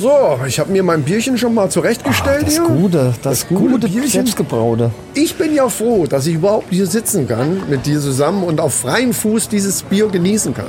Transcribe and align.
So, 0.00 0.38
ich 0.46 0.60
habe 0.60 0.70
mir 0.70 0.84
mein 0.84 1.02
Bierchen 1.02 1.36
schon 1.36 1.54
mal 1.54 1.68
zurechtgestellt 1.70 2.46
Das 2.46 2.52
hier. 2.54 2.62
Gute, 2.62 3.14
das, 3.22 3.40
Das 3.40 3.48
gute 3.48 3.68
gute 3.72 3.88
Bierchen. 3.88 4.10
Selbstgebraute. 4.10 4.92
Ich 5.14 5.34
bin 5.34 5.52
ja 5.54 5.68
froh, 5.68 6.06
dass 6.06 6.26
ich 6.28 6.34
überhaupt 6.36 6.66
hier 6.70 6.86
sitzen 6.86 7.26
kann 7.26 7.68
mit 7.68 7.84
dir 7.84 8.00
zusammen 8.00 8.44
und 8.44 8.60
auf 8.60 8.74
freiem 8.74 9.12
Fuß 9.12 9.48
dieses 9.48 9.82
Bier 9.82 10.06
genießen 10.08 10.54
kann. 10.54 10.68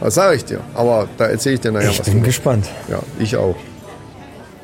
Was 0.00 0.14
sage 0.16 0.36
ich 0.36 0.44
dir? 0.44 0.60
Aber 0.74 1.08
da 1.16 1.26
erzähle 1.26 1.54
ich 1.54 1.60
dir 1.62 1.72
nachher 1.72 1.90
Ich 1.90 1.98
was. 1.98 2.04
bin 2.04 2.14
drüber. 2.16 2.26
gespannt. 2.26 2.66
Ja, 2.90 2.98
ich 3.18 3.36
auch. 3.36 3.56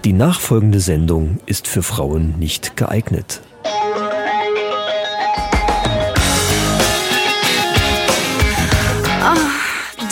Die 0.05 0.13
nachfolgende 0.13 0.81
Sendung 0.81 1.39
ist 1.47 1.67
für 1.67 1.83
Frauen 1.83 2.35
nicht 2.39 2.77
geeignet. 2.77 3.41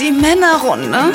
Die 0.00 0.11
Männerrunde. 0.11 1.12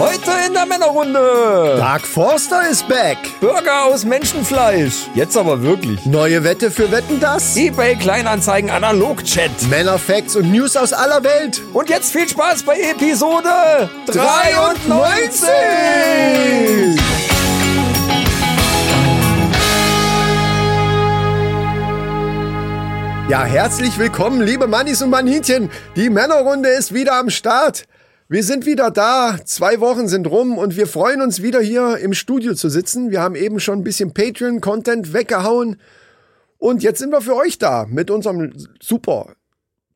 Heute 0.00 0.30
in 0.46 0.54
der 0.54 0.64
Männerrunde. 0.64 1.74
Dark 1.76 2.06
Forster 2.06 2.66
ist 2.70 2.88
back. 2.88 3.18
Burger 3.42 3.84
aus 3.84 4.06
Menschenfleisch. 4.06 4.94
Jetzt 5.14 5.36
aber 5.36 5.60
wirklich. 5.60 6.06
Neue 6.06 6.42
Wette 6.42 6.70
für 6.70 6.90
Wetten 6.90 7.20
das? 7.20 7.54
eBay 7.54 7.96
Kleinanzeigen 7.96 8.70
Analog-Chat. 8.70 9.50
Männerfacts 9.68 10.36
und 10.36 10.50
News 10.50 10.74
aus 10.78 10.94
aller 10.94 11.22
Welt. 11.22 11.60
Und 11.74 11.90
jetzt 11.90 12.12
viel 12.12 12.26
Spaß 12.26 12.62
bei 12.62 12.80
Episode 12.80 13.90
93. 14.06 14.88
93. 14.88 15.48
Ja, 23.28 23.44
herzlich 23.44 23.98
willkommen, 23.98 24.40
liebe 24.40 24.66
Mannis 24.66 25.02
und 25.02 25.10
Maninchen. 25.10 25.68
Die 25.94 26.08
Männerrunde 26.08 26.70
ist 26.70 26.94
wieder 26.94 27.18
am 27.18 27.28
Start. 27.28 27.84
Wir 28.32 28.44
sind 28.44 28.64
wieder 28.64 28.92
da. 28.92 29.40
Zwei 29.44 29.80
Wochen 29.80 30.06
sind 30.06 30.28
rum 30.28 30.56
und 30.56 30.76
wir 30.76 30.86
freuen 30.86 31.20
uns 31.20 31.42
wieder 31.42 31.60
hier 31.60 31.98
im 31.98 32.14
Studio 32.14 32.54
zu 32.54 32.68
sitzen. 32.68 33.10
Wir 33.10 33.20
haben 33.20 33.34
eben 33.34 33.58
schon 33.58 33.80
ein 33.80 33.82
bisschen 33.82 34.14
Patreon-Content 34.14 35.12
weggehauen. 35.12 35.80
Und 36.56 36.84
jetzt 36.84 37.00
sind 37.00 37.10
wir 37.10 37.22
für 37.22 37.34
euch 37.34 37.58
da 37.58 37.86
mit 37.90 38.08
unserem 38.08 38.52
super 38.80 39.34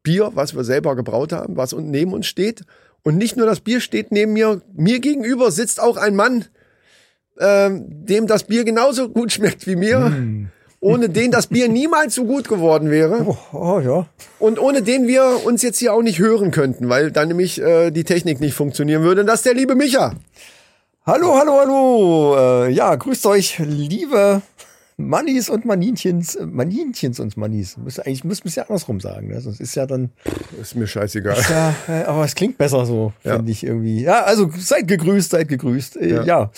Bier, 0.03 0.33
was 0.35 0.57
wir 0.57 0.65
selber 0.65 0.97
gebraut 0.97 1.33
haben, 1.33 1.57
was 1.57 1.75
neben 1.75 2.13
uns 2.13 2.27
steht. 2.27 2.63
Und 3.05 3.19
nicht 3.19 3.37
nur 3.37 3.47
das 3.47 3.61
Bier 3.61 3.81
steht 3.81 4.11
neben 4.11 4.33
mir, 4.33 4.63
mir 4.75 4.99
gegenüber 4.99 5.53
sitzt 5.53 5.81
auch 5.81 5.97
ein 5.97 6.17
Mann, 6.17 6.47
ähm, 7.39 8.05
dem 8.05 8.27
das 8.27 8.43
Bier 8.43 8.65
genauso 8.65 9.11
gut 9.11 9.31
schmeckt 9.31 9.69
wie 9.69 9.77
mir. 9.77 10.51
Ohne 10.85 11.09
den 11.09 11.31
das 11.31 11.47
Bier 11.47 11.69
niemals 11.69 12.15
so 12.15 12.25
gut 12.27 12.47
geworden 12.47 12.91
wäre. 12.91 13.25
Oh, 13.27 13.37
oh 13.57 13.81
ja. 13.81 14.07
Und 14.39 14.59
ohne 14.59 14.83
den 14.83 15.07
wir 15.07 15.41
uns 15.47 15.63
jetzt 15.63 15.79
hier 15.79 15.95
auch 15.95 16.03
nicht 16.03 16.19
hören 16.19 16.51
könnten, 16.51 16.91
weil 16.91 17.11
dann 17.11 17.29
nämlich 17.29 17.59
äh, 17.59 17.91
die 17.91 18.05
Technik 18.05 18.39
nicht 18.39 18.53
funktionieren 18.53 19.03
würde. 19.03 19.23
Und 19.23 19.27
das 19.27 19.37
ist 19.37 19.47
der 19.47 19.55
liebe 19.55 19.75
Micha. 19.77 20.13
Hallo, 21.07 21.39
hallo, 21.39 21.53
hallo. 21.59 22.37
Äh, 22.67 22.71
ja, 22.73 22.95
grüßt 22.95 23.25
euch, 23.25 23.59
liebe 23.61 24.43
Mannis 24.99 25.49
und 25.49 25.65
Maninchens. 25.65 26.35
äh, 26.35 26.45
Maninchens 26.45 27.19
und 27.19 27.37
Mannis. 27.39 27.77
Eigentlich 28.01 28.25
müssen 28.25 28.45
wir 28.45 28.49
es 28.51 28.57
ja 28.57 28.65
andersrum 28.65 29.01
sagen. 29.01 29.29
Ne? 29.29 29.41
Sonst 29.41 29.61
ist 29.61 29.75
ja 29.77 29.87
dann. 29.87 30.11
Ist 30.61 30.77
mir 30.77 30.87
scheißegal. 30.87 31.39
Ja, 31.49 31.75
äh, 31.89 32.05
aber 32.05 32.25
es 32.27 32.35
klingt 32.35 32.59
besser 32.59 32.85
so, 32.85 33.15
Ja. 33.25 33.37
finde 33.37 33.53
ich 33.53 33.65
irgendwie. 33.65 34.03
Ja, 34.03 34.25
also 34.25 34.51
seid 34.59 34.87
gegrüßt, 34.87 35.31
seid 35.31 35.49
gegrüßt. 35.49 35.97
Äh, 35.97 36.09
Ja. 36.15 36.25
ja. 36.25 36.51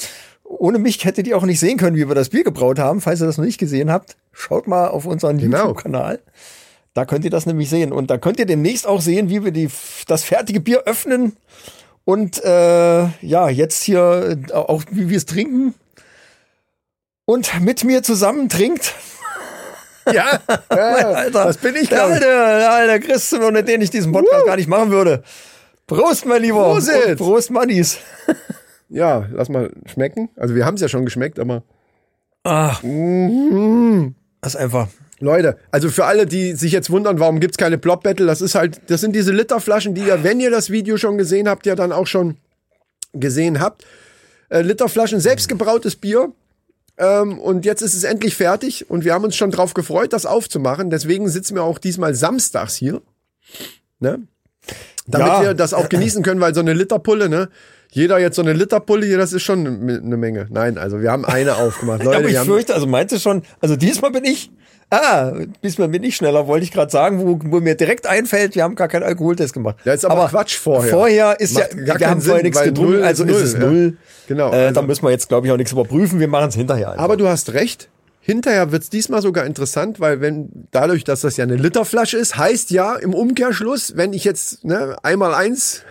Ohne 0.48 0.78
mich 0.78 1.05
hättet 1.05 1.27
ihr 1.27 1.36
auch 1.36 1.42
nicht 1.44 1.61
sehen 1.61 1.77
können, 1.77 1.97
wie 1.97 2.08
wir 2.08 2.14
das 2.14 2.28
Bier 2.30 2.44
gebraut 2.44 2.78
haben. 2.78 3.00
Falls 3.00 3.20
ihr 3.20 3.27
das 3.27 3.36
noch 3.39 3.44
nicht 3.44 3.58
gesehen 3.58 3.91
habt, 3.91 4.16
schaut 4.33 4.66
mal 4.66 4.89
auf 4.89 5.05
unseren 5.06 5.39
Genau. 5.39 5.58
YouTube-Kanal. 5.69 6.20
Da 6.94 7.05
könnt 7.05 7.25
ihr 7.25 7.30
das 7.30 7.47
nämlich 7.47 7.69
sehen. 7.69 7.92
Und 7.92 8.11
da 8.11 8.16
könnt 8.19 8.39
ihr 8.39 8.47
demnächst 8.47 8.86
auch 8.86 9.00
sehen, 9.02 9.28
wie 9.28 9.44
wir 9.44 9.50
die, 9.50 9.69
das 10.06 10.22
fertige 10.24 10.61
Bier 10.61 10.83
öffnen. 10.86 11.36
Und 12.05 12.42
äh, 12.44 13.06
ja, 13.20 13.48
jetzt 13.48 13.83
hier 13.83 14.39
äh, 14.48 14.52
auch, 14.52 14.84
wie 14.91 15.08
wir 15.11 15.17
es 15.17 15.27
trinken. 15.27 15.74
Und 17.24 17.61
mit 17.61 17.84
mir 17.84 18.02
zusammen 18.02 18.48
trinkt. 18.48 18.95
Ja, 20.13 20.39
ja 20.70 20.77
Alter, 20.77 21.46
das 21.46 21.57
bin 21.57 21.74
ich, 21.74 21.89
der 21.89 21.98
glaube 21.98 22.11
ich. 22.13 22.23
alte, 22.23 22.27
der 22.28 22.73
alte 22.73 23.01
Christen, 23.01 23.42
ohne 23.42 23.64
den 23.64 23.80
ich 23.83 23.90
diesen 23.90 24.13
Podcast 24.13 24.46
gar 24.46 24.55
nicht 24.55 24.68
machen 24.68 24.92
würde. 24.92 25.24
Prost, 25.89 26.27
mein 26.27 26.42
Lieber. 26.42 26.63
Prost. 26.63 26.90
Und 27.08 27.17
Prost, 27.17 27.51
Mannis. 27.51 27.98
Ja, 28.89 29.27
lass 29.33 29.48
mal 29.48 29.70
schmecken. 29.86 30.29
Also 30.36 30.55
wir 30.55 30.64
haben 30.64 30.74
es 30.74 30.80
ja 30.80 30.89
schon 30.89 31.05
geschmeckt, 31.05 31.39
aber 31.39 31.63
Ach. 32.45 32.80
Das 34.41 34.55
ist 34.55 34.61
einfach. 34.61 34.89
Leute, 35.19 35.57
also 35.70 35.89
für 35.89 36.05
alle, 36.05 36.27
die 36.27 36.52
sich 36.52 36.73
jetzt 36.73 36.91
wundern, 36.91 37.19
warum 37.19 37.41
gibt's 37.41 37.57
keine 37.57 37.79
Plop 37.79 38.02
Battle, 38.02 38.27
das 38.27 38.42
ist 38.42 38.55
halt, 38.55 38.83
das 38.89 39.01
sind 39.01 39.17
diese 39.17 39.33
Literflaschen, 39.33 39.95
die 39.95 40.02
ihr, 40.02 40.23
wenn 40.23 40.41
ihr 40.41 40.51
das 40.51 40.70
Video 40.70 40.98
schon 40.98 41.17
gesehen 41.17 41.48
habt, 41.48 41.64
ja 41.67 41.75
dann 41.75 41.91
auch 41.91 42.07
schon 42.07 42.36
gesehen 43.14 43.58
habt. 43.61 43.85
Äh, 44.51 44.61
Literflaschen, 44.61 45.19
selbstgebrautes 45.20 45.96
Bier. 45.96 46.33
Ähm, 46.98 47.39
und 47.39 47.64
jetzt 47.64 47.80
ist 47.83 47.95
es 47.95 48.05
endlich 48.05 48.36
fertig 48.36 48.89
und 48.91 49.05
wir 49.05 49.14
haben 49.14 49.25
uns 49.25 49.36
schon 49.36 49.51
drauf 49.51 49.73
gefreut, 49.75 50.13
das 50.13 50.27
aufzumachen. 50.27 50.91
Deswegen 50.91 51.29
sitzen 51.29 51.55
wir 51.55 51.63
auch 51.63 51.79
diesmal 51.79 52.14
samstags 52.14 52.77
hier. 52.77 53.01
Ne? 53.98 54.20
Damit 55.07 55.29
Ja. 55.29 55.42
wir 55.42 55.55
das 55.55 55.73
auch 55.75 55.89
genießen 55.89 56.23
können, 56.23 56.41
weil 56.41 56.55
so 56.55 56.61
eine 56.61 56.75
Literpulle, 56.75 57.29
ne? 57.29 57.48
Jeder 57.96 58.18
jetzt 58.18 58.36
so 58.36 58.42
eine 58.42 58.52
Literpulle 58.52 59.07
hier, 59.07 59.17
das 59.17 59.33
ist 59.33 59.42
schon 59.42 59.67
eine 59.67 60.17
Menge. 60.18 60.46
Nein, 60.51 60.77
also 60.77 61.01
wir 61.01 61.11
haben 61.11 61.24
eine 61.24 61.57
aufgemacht. 61.57 62.05
Leute, 62.05 62.18
aber 62.18 62.29
ich 62.29 62.39
fürchte, 62.40 62.74
also 62.74 62.86
meinst 62.86 63.14
du 63.14 63.18
schon, 63.18 63.40
also 63.62 63.74
diesmal 63.74 64.11
bin 64.11 64.27
ich, 64.27 64.51
ah, 64.90 65.33
diesmal 65.62 65.89
bin 65.89 66.02
ich 66.02 66.14
schneller, 66.14 66.46
wollte 66.46 66.64
ich 66.64 66.73
gerade 66.73 66.92
sagen, 66.92 67.20
wo, 67.27 67.40
wo 67.42 67.61
mir 67.61 67.74
direkt 67.74 68.07
einfällt, 68.07 68.55
wir 68.55 68.64
haben 68.64 68.74
gar 68.74 68.89
keinen 68.89 69.05
Alkoholtest 69.05 69.55
gemacht. 69.55 69.77
Ja, 69.86 69.95
ist 69.95 70.05
aber 70.05 70.29
Quatsch 70.29 70.57
vorher. 70.58 70.90
Vorher 70.92 71.40
ist 71.40 71.55
Macht 71.55 71.73
ja, 71.74 71.84
gar 71.84 71.98
wir 72.01 72.11
haben 72.11 72.20
vorher 72.20 72.42
nichts 72.42 72.62
getrunken, 72.62 72.92
null 72.92 73.02
also 73.02 73.24
ist 73.24 73.30
ist 73.30 73.42
es 73.42 73.55
null, 73.55 73.62
ja. 73.62 73.70
null. 73.70 73.96
Genau, 74.28 74.52
Äh, 74.52 74.57
also- 74.57 74.74
da 74.74 74.86
müssen 74.86 75.02
wir 75.02 75.11
jetzt, 75.13 75.30
glaube 75.30 75.46
ich, 75.46 75.52
auch 75.55 75.57
nichts 75.57 75.73
überprüfen, 75.73 76.20
wir 76.20 76.28
machen 76.28 76.51
es 76.51 76.55
hinterher. 76.55 76.90
einfach. 76.90 77.02
Aber 77.02 77.17
du 77.17 77.27
hast 77.28 77.55
recht. 77.55 77.89
Hinterher 78.20 78.73
wird's 78.73 78.90
diesmal 78.90 79.23
sogar 79.23 79.46
interessant, 79.46 80.01
weil 80.01 80.20
wenn 80.20 80.51
dadurch, 80.70 81.05
dass 81.05 81.23
das 81.23 81.39
ja 81.39 81.45
eine 81.45 81.57
Literflasche 81.57 82.18
ist, 82.18 82.36
heißt 82.36 82.73
ja 82.73 82.96
im 82.96 83.14
Umkehrschluss, 83.14 83.96
wenn 83.96 84.13
ich 84.13 84.24
jetzt 84.24 84.64
ne, 84.64 84.96
einmal 85.02 85.33
eins 85.33 85.83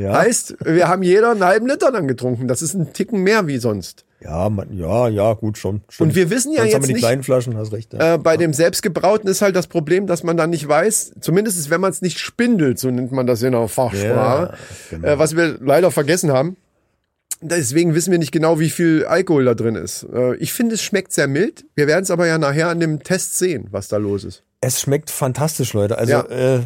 Ja. 0.00 0.18
heißt, 0.18 0.56
wir 0.64 0.88
haben 0.88 1.02
jeder 1.02 1.30
einen 1.32 1.44
halben 1.44 1.66
Liter 1.66 1.92
dann 1.92 2.08
getrunken. 2.08 2.48
Das 2.48 2.62
ist 2.62 2.74
ein 2.74 2.92
Ticken 2.92 3.22
mehr 3.22 3.46
wie 3.46 3.58
sonst. 3.58 4.04
ja, 4.20 4.48
man, 4.50 4.76
ja, 4.76 5.08
ja, 5.08 5.32
gut, 5.34 5.58
schon. 5.58 5.80
schon. 5.88 6.08
Und 6.08 6.14
wir 6.14 6.28
wissen 6.30 6.52
ja 6.52 6.58
Sonst 6.58 6.66
jetzt 6.66 6.74
haben 6.74 6.82
wir 6.82 6.86
die 6.88 6.92
nicht- 6.94 7.02
kleinen 7.02 7.22
Flaschen, 7.22 7.56
hast 7.56 7.72
recht. 7.72 7.92
Ja. 7.94 8.14
Äh, 8.14 8.18
bei 8.18 8.36
dem 8.36 8.52
selbstgebrauten 8.52 9.28
ist 9.30 9.40
halt 9.42 9.56
das 9.56 9.66
Problem, 9.66 10.06
dass 10.06 10.22
man 10.22 10.36
dann 10.36 10.50
nicht 10.50 10.66
weiß, 10.68 11.12
zumindest 11.20 11.70
wenn 11.70 11.80
man 11.80 11.90
es 11.90 12.02
nicht 12.02 12.18
spindelt, 12.18 12.78
so 12.78 12.90
nennt 12.90 13.12
man 13.12 13.26
das 13.26 13.42
in 13.42 13.52
der 13.52 13.66
Fachsprache, 13.68 14.52
Ja, 14.52 14.54
genau. 14.90 15.08
äh, 15.08 15.18
was 15.18 15.36
wir 15.36 15.58
leider 15.60 15.90
vergessen 15.90 16.32
haben. 16.32 16.56
Deswegen 17.42 17.94
wissen 17.94 18.10
wir 18.10 18.18
nicht 18.18 18.32
genau, 18.32 18.60
wie 18.60 18.68
viel 18.68 19.06
Alkohol 19.06 19.46
da 19.46 19.54
drin 19.54 19.74
ist. 19.74 20.06
Äh, 20.12 20.34
ich 20.36 20.52
finde, 20.52 20.74
es 20.74 20.82
schmeckt 20.82 21.12
sehr 21.12 21.26
mild. 21.26 21.64
Wir 21.74 21.86
werden 21.86 22.02
es 22.02 22.10
aber 22.10 22.26
ja 22.26 22.36
nachher 22.36 22.68
an 22.68 22.80
dem 22.80 23.02
Test 23.02 23.38
sehen, 23.38 23.68
was 23.70 23.88
da 23.88 23.96
los 23.96 24.24
ist. 24.24 24.42
es 24.60 24.78
schmeckt 24.82 25.08
fantastisch, 25.10 25.72
Leute. 25.72 25.96
Also 25.96 26.12
Ja. 26.12 26.22
äh, 26.26 26.60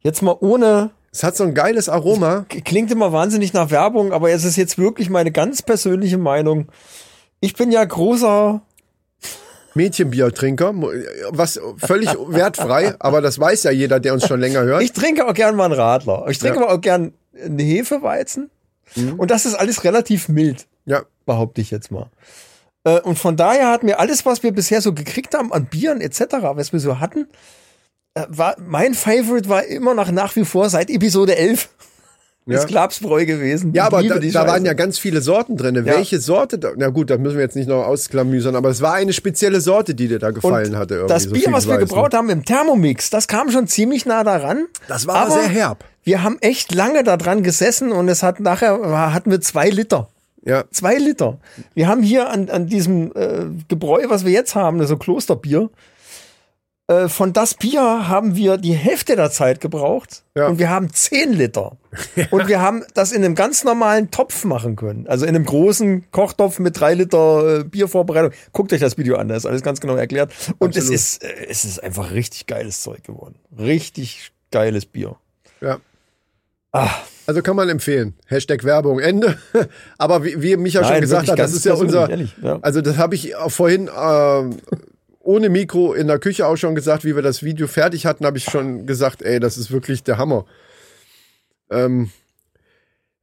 jetzt 0.00 0.20
mal 0.22 0.36
ohne 0.40 0.90
Es 1.12 1.24
hat 1.24 1.36
so 1.36 1.44
ein 1.44 1.54
geiles 1.54 1.88
Aroma. 1.88 2.46
klingt 2.64 2.90
immer 2.92 3.12
wahnsinnig 3.12 3.52
nach 3.52 3.70
Werbung, 3.70 4.12
aber 4.12 4.30
es 4.30 4.44
ist 4.44 4.56
jetzt 4.56 4.78
wirklich 4.78 5.10
meine 5.10 5.32
ganz 5.32 5.60
persönliche 5.62 6.18
Meinung. 6.18 6.68
Ich 7.40 7.54
bin 7.54 7.72
ja 7.72 7.84
großer, 7.84 8.62
Mädchenbiertrinker, 9.74 10.72
was 11.30 11.60
völlig 11.78 12.08
wertfrei, 12.28 12.94
aber 12.98 13.20
das 13.20 13.38
weiß 13.38 13.62
ja 13.64 13.70
jeder, 13.70 14.00
der 14.00 14.12
uns 14.14 14.26
schon 14.26 14.40
länger 14.40 14.62
hört. 14.62 14.82
ich 14.82 14.92
trinke 14.92 15.26
auch 15.28 15.34
gern 15.34 15.54
mal 15.56 15.66
einen 15.66 15.74
Radler. 15.74 16.26
Ich 16.28 16.38
trinke 16.38 16.58
Ja. 16.58 16.64
aber 16.66 16.74
auch 16.74 16.80
gern 16.80 17.12
einen 17.42 17.58
Hefeweizen. 17.58 18.50
Und 19.16 19.30
das 19.30 19.46
ist 19.46 19.54
alles 19.54 19.84
relativ 19.84 20.28
mild, 20.28 20.66
ja, 20.84 21.02
behaupte 21.24 21.60
ich 21.60 21.70
jetzt 21.70 21.92
mal. 21.92 22.10
Äh, 22.82 22.98
Und 23.00 23.18
von 23.20 23.36
daher 23.36 23.68
hat 23.70 23.84
mir 23.84 24.00
alles, 24.00 24.26
was 24.26 24.42
wir 24.42 24.50
bisher 24.52 24.80
so 24.80 24.92
gekriegt 24.92 25.34
haben 25.36 25.52
an 25.52 25.66
Bieren 25.66 26.00
etc., 26.00 26.24
was 26.54 26.72
wir 26.72 26.80
so 26.80 26.98
hatten, 26.98 27.20
äh, 27.20 27.26
war 28.28 28.56
mein 28.64 28.94
Favorite 28.94 29.48
war 29.48 29.64
immer 29.64 29.94
noch 29.94 30.10
nach 30.10 30.36
wie 30.36 30.44
vor 30.44 30.68
seit 30.68 30.90
Episode 30.90 31.36
11 31.36 31.68
Ja. 32.46 32.58
ist 32.58 32.68
Klapsbräu 32.68 33.26
gewesen. 33.26 33.72
Ja, 33.74 33.84
aber 33.86 34.02
da, 34.02 34.18
da 34.18 34.46
waren 34.46 34.64
ja 34.64 34.72
ganz 34.72 34.98
viele 34.98 35.20
Sorten 35.20 35.56
drin. 35.56 35.76
Ja. 35.76 35.84
Welche 35.84 36.18
Sorte? 36.18 36.58
Da, 36.58 36.72
na 36.76 36.88
gut, 36.88 37.10
da 37.10 37.18
müssen 37.18 37.36
wir 37.36 37.42
jetzt 37.42 37.54
nicht 37.56 37.68
noch 37.68 37.84
ausklamüsern, 37.84 38.56
aber 38.56 38.70
es 38.70 38.80
war 38.80 38.94
eine 38.94 39.12
spezielle 39.12 39.60
Sorte, 39.60 39.94
die 39.94 40.08
dir 40.08 40.18
da 40.18 40.30
gefallen 40.30 40.76
hatte. 40.76 40.94
Irgendwie, 40.94 41.12
das 41.12 41.22
so 41.24 41.30
Bier, 41.30 41.42
viel 41.42 41.52
was 41.52 41.66
wir 41.66 41.74
weiß, 41.74 41.80
gebraut 41.80 42.12
ne? 42.12 42.18
haben 42.18 42.30
im 42.30 42.44
Thermomix, 42.44 43.10
das 43.10 43.28
kam 43.28 43.50
schon 43.50 43.66
ziemlich 43.68 44.06
nah 44.06 44.24
daran. 44.24 44.66
Das 44.88 45.06
war 45.06 45.16
aber 45.26 45.32
sehr 45.32 45.48
herb. 45.48 45.84
Wir 46.02 46.22
haben 46.22 46.38
echt 46.40 46.74
lange 46.74 47.04
da 47.04 47.16
dran 47.16 47.42
gesessen 47.42 47.92
und 47.92 48.08
es 48.08 48.22
hat 48.22 48.40
nachher 48.40 48.80
hatten 49.12 49.30
wir 49.30 49.40
zwei 49.40 49.68
Liter. 49.68 50.08
Ja, 50.42 50.64
Zwei 50.70 50.96
Liter. 50.96 51.38
Wir 51.74 51.86
haben 51.86 52.02
hier 52.02 52.30
an, 52.30 52.48
an 52.48 52.66
diesem 52.66 53.12
äh, 53.14 53.44
Gebräu, 53.68 54.04
was 54.08 54.24
wir 54.24 54.32
jetzt 54.32 54.54
haben, 54.54 54.84
so 54.86 54.96
Klosterbier, 54.96 55.68
äh, 56.90 57.08
von 57.08 57.32
das 57.32 57.54
Bier 57.54 58.08
haben 58.08 58.34
wir 58.36 58.56
die 58.56 58.72
Hälfte 58.74 59.14
der 59.16 59.30
Zeit 59.30 59.60
gebraucht 59.60 60.22
Ja. 60.36 60.48
und 60.48 60.58
wir 60.58 60.70
haben 60.70 60.92
zehn 60.92 61.32
Liter. 61.32 61.76
Und 62.30 62.48
wir 62.48 62.60
haben 62.60 62.84
das 62.94 63.12
in 63.12 63.24
einem 63.24 63.34
ganz 63.34 63.64
normalen 63.64 64.10
Topf 64.10 64.44
machen 64.44 64.76
können. 64.76 65.06
Also 65.08 65.24
in 65.26 65.34
einem 65.34 65.44
großen 65.44 66.10
Kochtopf 66.10 66.58
mit 66.58 66.78
drei 66.78 66.94
Liter 66.94 67.60
äh, 67.60 67.64
Biervorbereitung. 67.64 68.32
Guckt 68.52 68.72
euch 68.72 68.80
das 68.80 68.96
Video 68.98 69.16
an, 69.16 69.28
da 69.28 69.36
ist 69.36 69.46
alles 69.46 69.62
ganz 69.62 69.80
genau 69.80 69.96
erklärt. 69.96 70.32
Und 70.58 70.76
es 70.76 70.88
ist, 70.90 71.22
äh, 71.24 71.46
es 71.48 71.64
ist 71.64 71.82
einfach 71.82 72.10
richtig 72.12 72.46
geiles 72.46 72.80
Zeug 72.80 73.02
geworden. 73.04 73.36
Richtig 73.58 74.32
geiles 74.50 74.86
Bier. 74.86 75.16
Ja. 75.60 75.78
Ah, 76.72 76.90
Also 77.26 77.42
kann 77.42 77.56
man 77.56 77.68
empfehlen. 77.68 78.14
Hashtag 78.26 78.62
Werbung, 78.64 79.00
Ende. 79.00 79.38
Aber 79.98 80.24
wie, 80.24 80.40
wie 80.40 80.56
Micha 80.56 80.82
schon 80.84 80.92
Nein, 80.92 81.00
gesagt 81.02 81.22
wirklich 81.26 81.30
hat, 81.32 81.38
das 81.40 81.52
ist 81.52 81.64
ja 81.64 81.74
unser. 81.74 82.08
ehrlich, 82.08 82.34
ja. 82.42 82.58
Also 82.62 82.80
das 82.80 82.96
habe 82.96 83.14
ich 83.16 83.34
vorhin 83.48 83.90
ähm, 83.96 84.56
ohne 85.20 85.48
Mikro 85.48 85.92
in 85.92 86.06
der 86.06 86.18
Küche 86.18 86.46
auch 86.46 86.56
schon 86.56 86.74
gesagt, 86.74 87.04
wie 87.04 87.14
wir 87.14 87.22
das 87.22 87.42
Video 87.42 87.66
fertig 87.66 88.06
hatten, 88.06 88.26
habe 88.26 88.38
ich 88.38 88.44
schon 88.44 88.86
gesagt, 88.86 89.22
ey, 89.22 89.38
das 89.38 89.56
ist 89.58 89.70
wirklich 89.70 90.02
der 90.02 90.18
Hammer. 90.18 90.46
Ähm, 91.70 92.10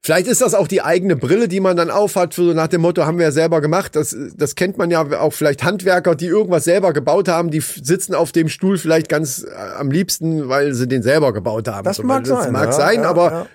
Vielleicht 0.08 0.28
ist 0.28 0.40
das 0.40 0.54
auch 0.54 0.70
die 0.70 0.82
eigene 0.82 1.18
Brille, 1.18 1.50
die 1.50 1.60
man 1.60 1.76
dann 1.76 1.90
aufhat, 1.90 2.34
so 2.34 2.54
nach 2.54 2.70
dem 2.70 2.80
Motto, 2.80 3.06
haben 3.06 3.18
wir 3.18 3.26
ja 3.26 3.32
selber 3.34 3.60
gemacht. 3.60 3.94
Das, 3.94 4.16
das 4.38 4.56
kennt 4.56 4.78
man 4.78 4.90
ja 4.90 5.02
auch 5.20 5.34
vielleicht 5.34 5.66
Handwerker, 5.66 6.16
die 6.16 6.28
irgendwas 6.28 6.64
selber 6.64 6.94
gebaut 6.94 7.28
haben, 7.28 7.52
die 7.52 7.60
sitzen 7.60 8.16
auf 8.16 8.32
dem 8.32 8.48
Stuhl 8.48 8.78
vielleicht 8.78 9.10
ganz 9.10 9.44
äh, 9.44 9.50
am 9.78 9.92
liebsten, 9.92 10.48
weil 10.48 10.74
sie 10.74 10.88
den 10.88 11.04
selber 11.04 11.34
gebaut 11.34 11.68
haben. 11.68 11.84
Das 11.84 11.98
So, 11.98 12.04
mag 12.04 12.24
das 12.24 12.44
sein, 12.44 12.54
mag 12.54 12.68
ja, 12.68 12.72
sein, 12.72 13.02
ja, 13.02 13.10
aber 13.10 13.42
äh, 13.42 13.46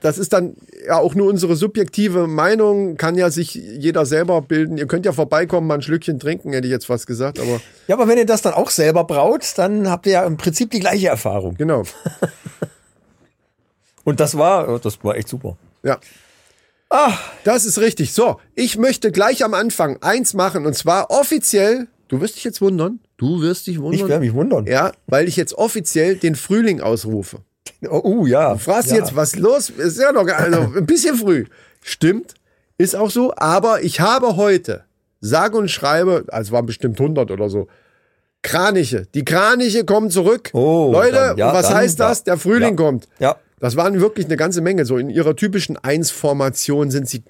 das 0.00 0.18
ist 0.18 0.32
dann 0.32 0.56
ja 0.86 0.98
auch 0.98 1.14
nur 1.14 1.28
unsere 1.28 1.56
subjektive 1.56 2.26
Meinung, 2.26 2.96
kann 2.96 3.16
ja 3.16 3.30
sich 3.30 3.54
jeder 3.54 4.06
selber 4.06 4.42
bilden. 4.42 4.78
Ihr 4.78 4.86
könnt 4.86 5.06
ja 5.06 5.12
vorbeikommen, 5.12 5.66
mal 5.66 5.74
ein 5.74 5.82
Schlückchen 5.82 6.18
trinken, 6.18 6.52
hätte 6.52 6.66
ich 6.66 6.72
jetzt 6.72 6.86
fast 6.86 7.06
gesagt, 7.06 7.38
aber 7.38 7.60
ja, 7.86 7.96
aber 7.96 8.08
wenn 8.08 8.18
ihr 8.18 8.26
das 8.26 8.42
dann 8.42 8.54
auch 8.54 8.70
selber 8.70 9.04
braut, 9.04 9.44
dann 9.56 9.90
habt 9.90 10.06
ihr 10.06 10.12
ja 10.12 10.24
im 10.24 10.36
Prinzip 10.36 10.70
die 10.70 10.80
gleiche 10.80 11.08
Erfahrung. 11.08 11.56
genau. 11.56 11.84
Und 14.04 14.18
das 14.18 14.36
war, 14.36 14.78
das 14.78 15.02
war 15.04 15.16
echt 15.16 15.28
super. 15.28 15.56
Ja. 15.82 15.98
Das 17.44 17.64
ist 17.64 17.78
richtig. 17.78 18.12
So, 18.12 18.40
ich 18.54 18.76
möchte 18.76 19.12
gleich 19.12 19.44
am 19.44 19.54
Anfang 19.54 20.02
eins 20.02 20.34
machen 20.34 20.66
und 20.66 20.74
zwar 20.74 21.10
offiziell. 21.10 21.86
Du 22.08 22.20
wirst 22.20 22.36
dich 22.36 22.44
jetzt 22.44 22.60
wundern. 22.60 22.98
Du 23.16 23.40
wirst 23.40 23.68
dich 23.68 23.80
wundern. 23.80 24.00
Ich 24.00 24.08
werde 24.08 24.24
mich 24.24 24.34
wundern. 24.34 24.66
Ja, 24.66 24.92
weil 25.06 25.28
ich 25.28 25.36
jetzt 25.36 25.54
offiziell 25.54 26.16
den 26.16 26.34
Frühling 26.34 26.80
ausrufe. 26.80 27.38
Oh, 27.88 28.00
uh, 28.04 28.26
ja. 28.26 28.52
Du 28.54 28.58
fragst 28.58 28.90
ja. 28.90 28.96
jetzt, 28.96 29.16
was 29.16 29.36
los 29.36 29.70
ist? 29.70 29.98
Ja 29.98 30.12
noch 30.12 30.26
also 30.26 30.72
ein 30.76 30.86
bisschen 30.86 31.16
früh. 31.16 31.46
Stimmt, 31.82 32.34
ist 32.78 32.94
auch 32.94 33.10
so. 33.10 33.32
Aber 33.36 33.82
ich 33.82 34.00
habe 34.00 34.36
heute, 34.36 34.84
sage 35.20 35.56
und 35.56 35.70
schreibe, 35.70 36.24
also 36.28 36.52
waren 36.52 36.66
bestimmt 36.66 37.00
100 37.00 37.30
oder 37.30 37.48
so, 37.48 37.68
Kraniche. 38.42 39.06
Die 39.14 39.24
Kraniche 39.24 39.84
kommen 39.84 40.10
zurück. 40.10 40.50
Oh, 40.52 40.90
Leute, 40.92 41.12
dann, 41.12 41.36
ja, 41.36 41.52
was 41.52 41.68
dann, 41.68 41.76
heißt 41.76 42.00
das? 42.00 42.24
Der 42.24 42.38
Frühling 42.38 42.70
Ja. 42.78 42.84
kommt. 42.84 43.08
Ja. 43.18 43.36
Das 43.60 43.76
waren 43.76 44.00
wirklich 44.00 44.26
eine 44.26 44.36
ganze 44.36 44.62
Menge. 44.62 44.86
So 44.86 44.96
in 44.96 45.10
ihrer 45.10 45.36
typischen 45.36 45.76
Eins-Formation 45.76 46.90
sind 46.90 47.08
sie. 47.08 47.22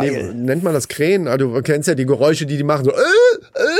Nee, 0.00 0.32
nennt 0.32 0.62
man 0.62 0.72
das 0.72 0.88
Krähen? 0.88 1.28
Also, 1.28 1.52
du 1.52 1.62
kennst 1.62 1.88
ja 1.88 1.94
die 1.94 2.06
Geräusche, 2.06 2.46
die 2.46 2.56
die 2.56 2.64
machen. 2.64 2.86
So, 2.86 2.92
äh, 2.92 2.94
äh, 2.94 3.79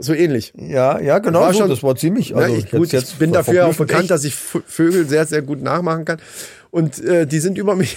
so 0.00 0.12
ähnlich. 0.14 0.52
Ja, 0.56 0.98
ja, 0.98 1.18
genau 1.18 1.40
War 1.42 1.52
so. 1.52 1.60
schon- 1.60 1.70
das 1.70 1.82
war 1.82 1.94
ziemlich. 1.96 2.34
Also 2.34 2.52
Na, 2.52 2.58
ich, 2.58 2.70
gut, 2.70 2.92
jetzt- 2.92 3.12
ich 3.12 3.18
bin 3.18 3.32
dafür 3.32 3.66
auch 3.66 3.74
bekannt, 3.74 4.02
echt. 4.02 4.10
dass 4.10 4.24
ich 4.24 4.34
Vögel 4.34 5.06
sehr, 5.08 5.26
sehr 5.26 5.42
gut 5.42 5.62
nachmachen 5.62 6.04
kann. 6.04 6.20
Und 6.70 6.98
äh, 7.04 7.26
die 7.26 7.38
sind 7.40 7.58
über 7.58 7.74
mich, 7.76 7.96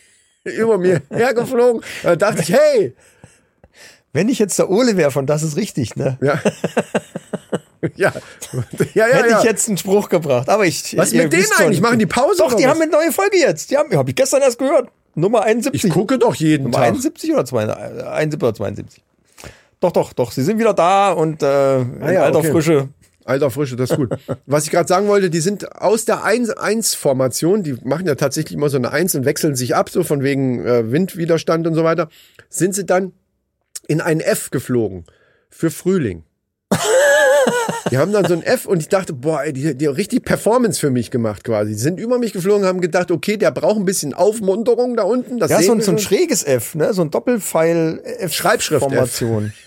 über 0.44 0.78
mir 0.78 1.02
hergeflogen. 1.10 1.82
Da 2.02 2.16
dachte 2.16 2.42
ich, 2.42 2.52
hey, 2.52 2.94
Wenn 4.12 4.28
ich 4.28 4.38
jetzt 4.38 4.58
der 4.58 4.70
Ole 4.70 4.96
wäre 4.96 5.10
von 5.10 5.26
Das 5.26 5.42
ist 5.42 5.56
richtig, 5.56 5.96
ne? 5.96 6.18
ja. 6.22 6.40
ja, 7.96 8.12
ja, 8.94 9.06
ja. 9.08 9.16
Hätte 9.16 9.28
ja. 9.30 9.38
ich 9.38 9.44
jetzt 9.44 9.68
einen 9.68 9.76
Spruch 9.78 10.08
gebracht. 10.08 10.48
Aber 10.48 10.64
ich. 10.66 10.96
Was 10.96 11.12
mit 11.12 11.32
denen 11.32 11.46
eigentlich? 11.58 11.80
Machen 11.80 11.98
die 11.98 12.06
Pause 12.06 12.38
Doch, 12.38 12.54
die 12.54 12.62
was? 12.64 12.70
haben 12.70 12.80
eine 12.80 12.90
neue 12.90 13.12
Folge 13.12 13.36
jetzt. 13.38 13.70
Die 13.70 13.76
haben, 13.76 13.94
habe 13.96 14.10
ich 14.10 14.16
gestern 14.16 14.42
erst 14.42 14.58
gehört. 14.58 14.88
Nummer 15.16 15.42
71. 15.42 15.84
ich 15.84 15.90
gucke 15.92 16.18
doch 16.18 16.34
jeden 16.34 16.64
Nummer 16.64 16.78
Tag. 16.78 16.86
71 16.88 17.32
oder 17.32 17.44
72? 17.44 18.04
71 18.06 18.42
oder 18.42 18.54
72. 18.54 19.02
Doch, 19.84 19.92
doch, 19.92 20.12
doch. 20.14 20.32
Sie 20.32 20.40
sind 20.42 20.58
wieder 20.58 20.72
da 20.72 21.12
und 21.12 21.42
äh, 21.42 21.46
Ah 21.46 22.10
ja, 22.10 22.22
alter 22.22 22.38
okay. 22.38 22.52
Frische. 22.52 22.88
Alter 23.26 23.50
Frische, 23.50 23.76
das 23.76 23.90
ist 23.90 23.96
gut. 23.98 24.08
Was 24.46 24.64
ich 24.64 24.70
gerade 24.70 24.88
sagen 24.88 25.08
wollte, 25.08 25.28
die 25.28 25.40
sind 25.40 25.76
aus 25.78 26.06
der 26.06 26.24
1-1-Formation, 26.24 27.62
die 27.62 27.74
machen 27.84 28.06
ja 28.06 28.14
tatsächlich 28.14 28.56
immer 28.56 28.70
so 28.70 28.78
eine 28.78 28.92
1 28.92 29.14
und 29.14 29.26
wechseln 29.26 29.56
sich 29.56 29.74
ab, 29.76 29.90
so 29.90 30.02
von 30.02 30.22
wegen 30.22 30.64
äh, 30.64 30.90
Windwiderstand 30.90 31.66
und 31.66 31.74
so 31.74 31.84
weiter, 31.84 32.08
sind 32.48 32.74
sie 32.74 32.86
dann 32.86 33.12
in 33.86 34.00
ein 34.00 34.20
F 34.20 34.50
geflogen 34.50 35.04
für 35.50 35.70
Frühling. 35.70 36.24
Die 37.90 37.98
haben 37.98 38.12
dann 38.12 38.24
so 38.24 38.32
ein 38.32 38.42
F 38.42 38.64
und 38.64 38.80
ich 38.80 38.88
dachte, 38.88 39.12
boah, 39.12 39.42
ey, 39.42 39.52
die, 39.52 39.74
die 39.76 39.86
haben 39.88 39.94
richtig 39.94 40.24
Performance 40.24 40.80
für 40.80 40.90
mich 40.90 41.10
gemacht 41.10 41.44
quasi. 41.44 41.72
Die 41.72 41.78
sind 41.78 42.00
über 42.00 42.18
mich 42.18 42.32
geflogen, 42.32 42.64
haben 42.66 42.80
gedacht, 42.80 43.10
okay, 43.10 43.36
der 43.36 43.50
braucht 43.50 43.76
ein 43.76 43.84
bisschen 43.84 44.14
Aufmunterung 44.14 44.96
da 44.96 45.02
unten. 45.02 45.38
Das 45.38 45.50
Ja, 45.50 45.60
so, 45.60 45.72
ein- 45.72 45.82
so 45.82 45.90
ein 45.92 45.98
schräges 45.98 46.42
F, 46.44 46.74
ne? 46.74 46.94
So 46.94 47.02
ein 47.02 47.10
Doppelpfeil 47.10 48.00
F. 48.20 48.32
Schreibschrift 48.32 48.90
F. 48.90 49.22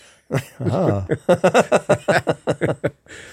Formation. 0.57 1.07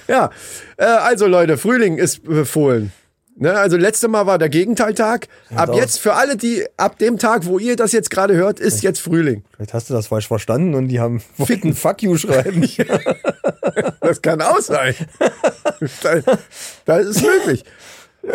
Ja, 0.06 0.30
äh, 0.76 0.84
also 0.84 1.26
Leute, 1.26 1.56
Frühling 1.56 1.98
ist 1.98 2.24
befohlen. 2.24 2.92
Ne, 3.36 3.52
also 3.52 3.76
letzte 3.76 4.06
Mal 4.06 4.26
war 4.26 4.38
der 4.38 4.48
Gegenteiltag. 4.48 5.26
ab 5.56 5.66
doch. 5.66 5.76
jetzt 5.76 5.98
für 5.98 6.14
alle, 6.14 6.36
die 6.36 6.64
ab 6.76 6.98
dem 6.98 7.18
Tag, 7.18 7.46
wo 7.46 7.58
ihr 7.58 7.74
das 7.74 7.90
jetzt 7.90 8.10
gerade 8.10 8.34
hört, 8.36 8.60
ist 8.60 8.84
jetzt 8.84 9.00
Frühling. 9.00 9.42
Vielleicht 9.56 9.74
hast 9.74 9.90
du 9.90 9.94
das 9.94 10.06
falsch 10.06 10.28
verstanden 10.28 10.74
und 10.76 10.86
die 10.86 11.00
haben 11.00 11.20
wollten 11.36 11.74
Fuck 11.74 12.02
you 12.02 12.16
schreiben. 12.16 12.62
Das 14.00 14.22
kann 14.22 14.40
auch 14.40 14.60
sein. 14.60 14.94
das, 16.02 16.22
das 16.84 17.06
ist 17.06 17.22
möglich. 17.22 17.64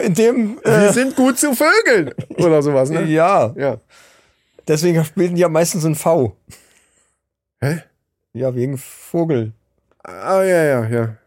In 0.04 0.14
dem, 0.14 0.60
Wir 0.64 0.90
äh, 0.90 0.92
sind 0.94 1.16
gut 1.16 1.40
zu 1.40 1.54
Vögeln 1.56 2.14
oder 2.38 2.62
sowas. 2.62 2.90
Ne? 2.90 3.04
ja, 3.06 3.54
Ja. 3.56 3.78
deswegen 4.68 5.06
bilden 5.16 5.36
die 5.36 5.42
ja 5.42 5.48
meistens 5.50 5.86
ein 5.86 5.96
V. 5.96 6.36
Hä? 7.62 7.84
Ja, 8.40 8.56
wegen 8.56 8.78
Vogel. 8.78 9.52
Ah 10.02 10.42
ja 10.44 10.64
ja 10.64 10.88
ja. 10.88 11.18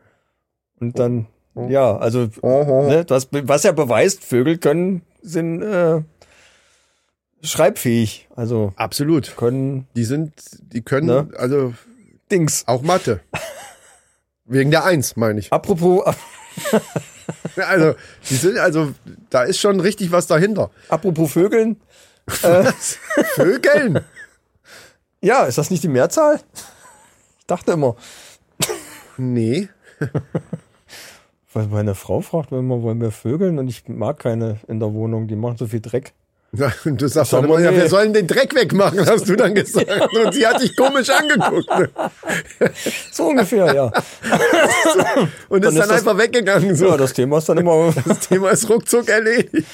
Und 0.80 0.98
dann, 0.98 1.26
ja, 1.68 1.94
also, 1.98 2.28
ne, 2.42 3.04
das, 3.04 3.28
was 3.30 3.64
ja 3.64 3.72
beweist, 3.72 4.24
Vögel 4.24 4.56
können, 4.56 5.02
sind 5.20 5.60
äh, 5.60 6.00
schreibfähig. 7.42 8.28
Also 8.34 8.72
Absolut. 8.76 9.36
können 9.36 9.86
Die 9.94 10.04
sind, 10.04 10.32
die 10.72 10.80
können 10.80 11.06
Ne? 11.06 11.28
also 11.36 11.74
Dings. 12.30 12.64
auch 12.66 12.80
Mathe. 12.80 13.20
Wegen 14.46 14.70
der 14.70 14.84
Eins, 14.86 15.14
meine 15.16 15.38
ich. 15.38 15.52
Apropos, 15.52 16.02
Also, 17.56 17.94
die 18.30 18.36
sind, 18.36 18.56
also, 18.56 18.92
da 19.28 19.42
ist 19.42 19.60
schon 19.60 19.80
richtig 19.80 20.12
was 20.12 20.26
dahinter. 20.26 20.70
apropos 20.88 21.30
Vögeln. 21.32 21.78
Vögeln? 22.26 24.00
Ja, 25.24 25.44
ist 25.44 25.56
das 25.56 25.70
nicht 25.70 25.84
die 25.84 25.88
Mehrzahl? 25.88 26.40
Ich 27.52 27.58
dachte 27.58 27.72
immer. 27.72 27.96
Nee. 29.18 29.68
Weil 31.52 31.66
meine 31.66 31.94
Frau 31.94 32.22
fragt 32.22 32.50
immer, 32.50 32.80
wollen 32.80 32.98
wir 32.98 33.10
Vögeln? 33.10 33.58
Und 33.58 33.68
ich 33.68 33.86
mag 33.88 34.20
keine 34.20 34.56
in 34.68 34.80
der 34.80 34.94
Wohnung, 34.94 35.28
die 35.28 35.36
machen 35.36 35.58
so 35.58 35.66
viel 35.66 35.82
Dreck. 35.82 36.14
Und 36.86 37.02
du 37.02 37.08
sagst 37.08 37.32
Sag 37.32 37.42
dann 37.42 37.50
immer, 37.50 37.60
ja, 37.60 37.74
wir 37.74 37.90
sollen 37.90 38.14
den 38.14 38.26
Dreck 38.26 38.54
wegmachen, 38.54 39.06
hast 39.06 39.28
du 39.28 39.36
dann 39.36 39.54
gesagt. 39.54 39.90
Und 40.16 40.32
sie 40.32 40.46
hat 40.46 40.62
dich 40.62 40.74
komisch 40.74 41.10
angeguckt? 41.10 41.68
So 43.12 43.24
ungefähr, 43.24 43.74
ja. 43.74 43.84
und 45.50 45.62
Dann 45.62 45.74
ist 45.74 45.78
ist 45.78 45.88
dann 45.88 45.96
einfach 45.98 46.16
weggegangen. 46.16 46.74
So. 46.74 46.86
Ja, 46.86 46.96
das 46.96 47.12
Thema 47.12 47.36
ist 47.36 47.50
dann 47.50 47.58
immer, 47.58 47.92
das 48.06 48.20
Thema 48.20 48.48
ist 48.50 48.66
ruckzuck 48.70 49.10
erledigt. 49.10 49.66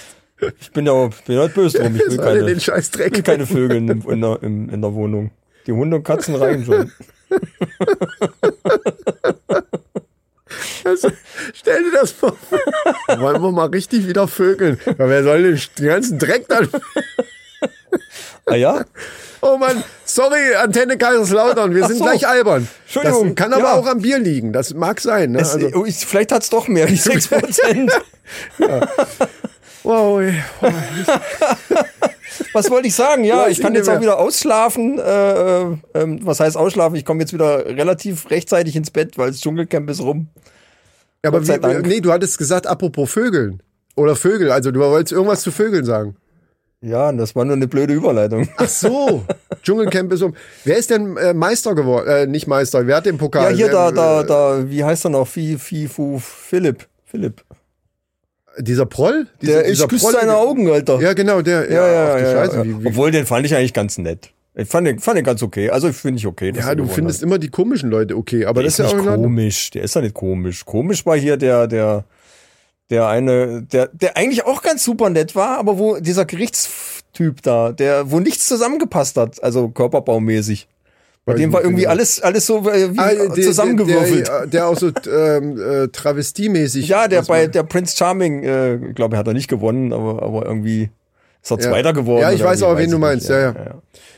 ich 0.61 0.73
bin 0.73 0.87
ja 0.87 1.09
bin 1.27 1.39
halt 1.39 1.55
böse 1.55 1.79
drum, 1.79 1.95
ich 1.95 2.11
will 2.11 2.17
keine, 2.17 2.45
den 2.45 2.59
scheiß 2.59 2.93
will 2.95 3.11
Dreck 3.11 3.25
keine 3.25 3.47
Vögel 3.47 3.77
in, 3.77 3.89
in, 3.89 4.21
der, 4.21 4.43
in, 4.43 4.69
in 4.69 4.83
der 4.83 4.93
Wohnung. 4.95 5.31
Die 5.69 5.73
Hunde 5.73 5.99
und 5.99 6.03
Katzen 6.03 6.35
reichen 6.35 6.65
schon. 6.65 6.91
Also, 10.85 11.11
stell 11.55 11.85
dir 11.85 11.93
das 11.93 12.13
vor. 12.13 12.37
Wollen 13.09 13.43
wir 13.43 13.53
mal 13.53 13.67
richtig 13.67 14.09
wieder 14.09 14.27
vögeln. 14.27 14.81
Ja, 14.87 14.95
wer 14.99 15.23
soll 15.23 15.43
den, 15.43 15.61
den 15.79 15.87
ganzen 15.87 16.19
Dreck 16.19 16.49
dann... 16.49 16.69
Ah 18.47 18.55
ja? 18.55 18.85
Oh 19.41 19.57
Mann, 19.57 19.85
sorry, 20.05 20.55
Antenne 20.55 20.99
Kaiserslautern, 20.99 21.75
wir 21.75 21.87
sind 21.87 21.99
so. 21.99 22.05
gleich 22.05 22.27
albern. 22.27 22.67
Das 22.87 22.97
Entschuldigung, 22.97 23.35
kann 23.35 23.53
aber 23.53 23.65
ja. 23.65 23.75
auch 23.75 23.87
am 23.87 24.01
Bier 24.01 24.19
liegen, 24.19 24.53
das 24.53 24.75
mag 24.75 25.01
sein. 25.01 25.33
Ne? 25.33 25.41
Es, 25.41 25.55
Also, 25.55 25.71
oh, 25.75 25.85
ich, 25.85 25.97
vielleicht 26.07 26.33
hat's 26.33 26.51
doch 26.51 26.67
mehr 26.67 26.89
wie 26.89 26.95
6%. 26.95 27.93
wow, 29.85 30.21
ey. 30.21 30.43
Was 32.53 32.71
wollte 32.71 32.89
ich 32.89 32.95
sagen? 32.95 33.25
Ja, 33.25 33.49
ich 33.49 33.61
kann 33.61 33.75
jetzt 33.75 33.89
auch 33.89 34.01
wieder 34.01 34.19
ausschlafen. 34.19 34.99
Äh, 34.99 35.63
äh, 35.63 35.77
ähm, 35.95 36.21
was 36.23 36.41
heißt 36.41 36.57
ausschlafen? 36.57 36.97
Ich 36.97 37.05
komme 37.05 37.21
jetzt 37.21 37.33
wieder 37.33 37.65
relativ 37.67 38.31
rechtzeitig 38.31 38.77
ins 38.77 38.91
Bett, 38.91 39.19
weil 39.19 39.31
das 39.31 39.41
Dschungelcamp 39.41 39.89
ist 39.91 40.01
rum. 40.01 40.29
Aber 41.23 41.39
Gott 41.39 41.47
sei 41.47 41.59
wie, 41.61 41.89
nee, 41.89 42.01
du 42.01 42.13
hattest 42.13 42.39
gesagt, 42.39 42.67
apropos 42.67 43.11
Vögeln. 43.11 43.63
Oder 43.97 44.15
Vögel, 44.15 44.53
also 44.53 44.71
du 44.71 44.81
wolltest 44.81 45.13
irgendwas 45.13 45.43
zu 45.43 45.51
Vögeln 45.51 45.85
sagen. 45.85 46.17
Ja, 46.81 47.09
und 47.09 47.19
das 47.19 47.35
war 47.35 47.45
nur 47.45 47.57
eine 47.57 47.67
blöde 47.67 47.93
Überleitung. 47.93 48.49
Ach 48.57 48.69
so, 48.69 49.25
Dschungelcamp 49.65 50.13
ist 50.13 50.23
um. 50.23 50.35
Wer 50.65 50.77
ist 50.77 50.91
denn 50.91 51.17
äh, 51.17 51.35
Meister 51.35 51.75
geworden? 51.75 52.07
Äh, 52.07 52.27
nicht 52.27 52.47
Meister, 52.47 52.87
wer 52.87 52.99
hat 52.99 53.07
den 53.07 53.17
Ja, 53.17 53.19
Pokal? 53.19 53.55
hier 53.57 53.67
Wer, 53.67 53.73
da, 53.73 53.91
da, 53.91 54.21
äh, 54.21 54.27
da, 54.27 54.71
wie 54.71 54.85
heißt 54.85 55.05
er 55.07 55.11
noch? 55.11 55.27
Fi, 55.27 55.59
Fi, 55.59 55.89
Fu, 55.89 56.21
Philipp. 56.21 56.87
Philipp. 57.05 57.43
Dieser 58.59 58.87
Proll? 58.87 59.27
Dieser, 59.41 59.53
Der, 59.53 59.65
ich 59.65 59.71
dieser 59.73 59.89
küsse 59.89 60.13
seine 60.13 60.37
Augen, 60.37 60.71
Alter. 60.71 61.01
Ja, 61.01 61.13
genau, 61.13 61.43
der. 61.43 61.71
ja, 61.71 61.87
ja, 61.87 62.13
ach 62.13 62.19
du 62.19 62.25
ja, 62.25 62.33
Scheiße, 62.33 62.57
ja. 62.57 62.65
Wie, 62.65 62.83
wie, 62.83 62.87
Obwohl, 62.89 63.11
den 63.11 63.27
fand 63.27 63.47
ich 63.47 63.55
eigentlich 63.55 63.75
ganz 63.75 63.99
nett. 63.99 64.31
Ich 64.55 64.69
fand 64.69 64.87
den, 64.87 64.99
fand 64.99 65.17
den 65.17 65.25
ganz 65.25 65.43
okay. 65.43 65.71
Also, 65.71 65.93
finde 65.93 66.19
ich 66.19 66.27
okay. 66.27 66.53
dass 66.53 66.67
ja, 66.67 66.75
du 66.75 66.87
findest 66.87 67.21
hat. 67.21 67.27
immer 67.27 67.39
die 67.39 67.49
komischen 67.49 67.91
Leute 67.91 68.17
okay, 68.17 68.45
aber 68.45 68.61
Der 68.63 68.65
das 68.65 68.79
ist 68.79 68.79
ja 68.79 68.87
auch 68.87 69.03
nicht 69.03 69.15
komisch. 69.15 69.71
Der 69.71 69.83
ist 69.85 69.95
ja 69.95 70.01
nicht 70.01 70.15
komisch. 70.15 70.65
Komisch 70.65 71.07
war 71.07 71.17
hier 71.17 71.37
der, 71.37 71.67
der, 71.69 72.05
Der 72.91 73.07
eine, 73.07 73.63
der, 73.63 73.89
der 73.93 74.17
eigentlich 74.17 74.45
auch 74.47 74.63
ganz 74.63 74.83
super 74.83 75.11
nett 75.11 75.37
war, 75.37 75.59
aber 75.59 75.79
wo 75.79 75.99
dieser 76.01 76.25
Gerichtstyp 76.25 77.43
da, 77.43 77.71
der, 77.73 78.11
wo 78.11 78.19
nichts 78.19 78.49
zusammengepasst 78.49 79.17
hat, 79.17 79.43
also 79.43 79.69
körperbaumäßig. 79.69 80.67
Bei 81.29 81.35
dem 81.39 81.53
war 81.53 81.63
irgendwie 81.63 81.87
alles, 81.87 82.21
alles 82.21 82.47
so 82.47 82.69
äh, 82.71 82.93
wie 82.95 82.99
Ah, 82.99 83.11
der- 83.15 83.33
zusammengewürfelt. 83.45 84.27
Der, 84.29 84.39
der, 84.41 84.47
der 84.47 84.67
auch 84.69 84.77
so 84.77 84.89
ähm, 85.11 85.61
äh, 85.61 85.89
travestiemäßig. 85.89 86.89
ja, 86.89 87.07
der 87.09 87.23
bei 87.23 87.47
der 87.47 87.63
Prince 87.63 87.97
Charming, 87.97 88.43
äh, 88.43 88.75
ich 88.89 88.95
glaube, 88.95 89.17
er 89.17 89.21
hat 89.21 89.27
er 89.29 89.35
nicht 89.35 89.49
gewonnen, 89.49 89.93
aber, 89.93 90.23
aber 90.23 90.47
irgendwie 90.47 90.91
ist 91.43 91.51
er 91.51 91.59
Ja. 91.59 91.69
Zweiter 91.71 91.93
geworden. 91.93 92.23
Ja, 92.23 92.33
ich 92.33 92.43
weiß 92.43 92.63
auch, 92.63 92.77
wen 92.77 92.87
ich 92.87 92.91
du 92.91 92.99
meinst, 92.99 93.29
ja, 93.29 93.39
ja. 93.41 93.55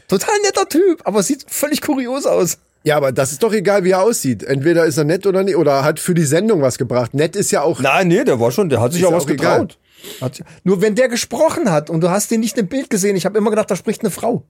Total 0.09 0.35
netter 0.45 0.69
Typ, 0.69 1.01
aber 1.05 1.23
sieht 1.23 1.45
völlig 1.49 1.83
kurios 1.83 2.27
aus. 2.27 2.59
Ja, 2.83 2.97
aber 2.97 3.13
das 3.13 3.31
ist 3.33 3.43
doch 3.43 3.53
egal, 3.53 3.85
wie 3.85 3.91
er 3.91 4.03
aussieht. 4.03 4.43
Entweder 4.43 4.87
ist 4.87 4.97
er 4.97 5.05
nett 5.05 5.27
oder 5.27 5.43
nicht, 5.45 5.57
oder 5.57 5.85
hat 5.85 6.01
für 6.01 6.15
die 6.15 6.25
Sendung 6.25 6.63
was 6.63 6.79
gebracht. 6.79 7.13
Nett 7.13 7.37
ist 7.37 7.51
ja 7.51 7.61
auch. 7.63 7.81
Nein, 7.81 8.09
nee, 8.09 8.25
der 8.25 8.41
war 8.41 8.51
schon, 8.53 8.71
der 8.71 8.81
hat 8.81 8.93
sich 8.95 9.05
auch 9.05 9.11
ja 9.11 9.17
was 9.17 9.25
auch 9.25 9.29
getraut. 9.29 9.79
Hat, 10.23 10.41
nur 10.65 10.81
wenn 10.81 10.95
der 10.95 11.09
gesprochen 11.09 11.71
hat 11.71 11.91
und 11.91 12.01
du 12.01 12.09
hast 12.09 12.31
den 12.31 12.41
nicht 12.41 12.57
im 12.57 12.69
Bild 12.69 12.89
gesehen, 12.89 13.17
ich 13.17 13.27
habe 13.27 13.37
immer 13.37 13.51
gedacht, 13.51 13.71
da 13.71 13.77
spricht 13.77 14.01
eine 14.01 14.11
Frau. 14.11 14.45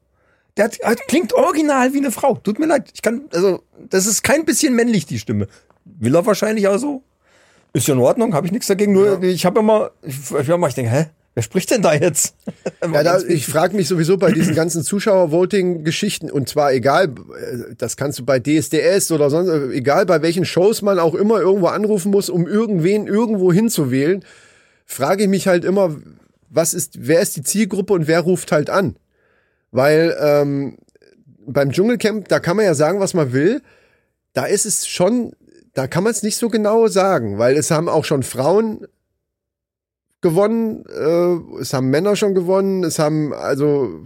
Der 0.56 0.64
hat, 0.66 0.78
hat, 0.82 1.08
klingt 1.08 1.32
original 1.32 1.92
wie 1.92 1.98
eine 1.98 2.10
Frau. 2.10 2.36
Tut 2.36 2.58
mir 2.58 2.66
leid. 2.66 2.90
Ich 2.94 3.02
kann, 3.02 3.22
also, 3.32 3.62
das 3.88 4.06
ist 4.06 4.22
kein 4.22 4.44
bisschen 4.44 4.74
männlich, 4.74 5.06
die 5.06 5.18
Stimme. 5.18 5.48
Will 5.84 6.14
er 6.14 6.26
wahrscheinlich 6.26 6.68
auch 6.68 6.78
so. 6.78 7.02
Ist 7.72 7.86
ja 7.86 7.94
in 7.94 8.00
Ordnung, 8.00 8.34
habe 8.34 8.46
ich 8.46 8.52
nichts 8.52 8.66
dagegen. 8.66 8.92
Nur, 8.92 9.22
ich 9.22 9.46
habe 9.46 9.60
immer, 9.60 9.92
ich, 10.02 10.48
immer, 10.48 10.68
ich 10.68 10.74
denke, 10.74 10.90
hä? 10.90 11.06
Wer 11.34 11.44
spricht 11.44 11.70
denn 11.70 11.82
da 11.82 11.94
jetzt? 11.94 12.34
Ja, 12.92 13.02
da, 13.02 13.20
ich 13.20 13.46
frage 13.46 13.76
mich 13.76 13.88
sowieso 13.88 14.16
bei 14.16 14.32
diesen 14.32 14.54
ganzen 14.54 14.82
Zuschauer-Voting-Geschichten 14.82 16.30
und 16.30 16.48
zwar 16.48 16.72
egal, 16.72 17.14
das 17.76 17.96
kannst 17.96 18.18
du 18.18 18.24
bei 18.24 18.40
DSDS 18.40 19.12
oder 19.12 19.28
sonst, 19.28 19.50
egal 19.72 20.06
bei 20.06 20.22
welchen 20.22 20.46
Shows 20.46 20.80
man 20.82 20.98
auch 20.98 21.14
immer 21.14 21.40
irgendwo 21.40 21.66
anrufen 21.66 22.10
muss, 22.10 22.30
um 22.30 22.48
irgendwen 22.48 23.06
irgendwo 23.06 23.52
hinzuwählen, 23.52 24.24
frage 24.86 25.24
ich 25.24 25.28
mich 25.28 25.46
halt 25.46 25.64
immer, 25.64 25.94
was 26.48 26.74
ist, 26.74 27.06
wer 27.06 27.20
ist 27.20 27.36
die 27.36 27.42
Zielgruppe 27.42 27.92
und 27.92 28.08
wer 28.08 28.20
ruft 28.20 28.50
halt 28.50 28.70
an? 28.70 28.96
Weil 29.70 30.16
ähm, 30.20 30.78
beim 31.46 31.70
Dschungelcamp, 31.72 32.28
da 32.28 32.40
kann 32.40 32.56
man 32.56 32.64
ja 32.64 32.74
sagen, 32.74 33.00
was 33.00 33.14
man 33.14 33.32
will, 33.32 33.62
da 34.32 34.44
ist 34.46 34.66
es 34.66 34.86
schon, 34.86 35.32
da 35.74 35.86
kann 35.86 36.04
man 36.04 36.12
es 36.12 36.22
nicht 36.22 36.36
so 36.36 36.48
genau 36.48 36.88
sagen, 36.88 37.38
weil 37.38 37.56
es 37.56 37.70
haben 37.70 37.88
auch 37.88 38.04
schon 38.04 38.22
Frauen 38.22 38.86
gewonnen, 40.20 40.84
äh, 40.86 41.60
es 41.60 41.72
haben 41.72 41.90
Männer 41.90 42.16
schon 42.16 42.34
gewonnen, 42.34 42.84
es 42.84 42.98
haben 42.98 43.32
also, 43.32 44.04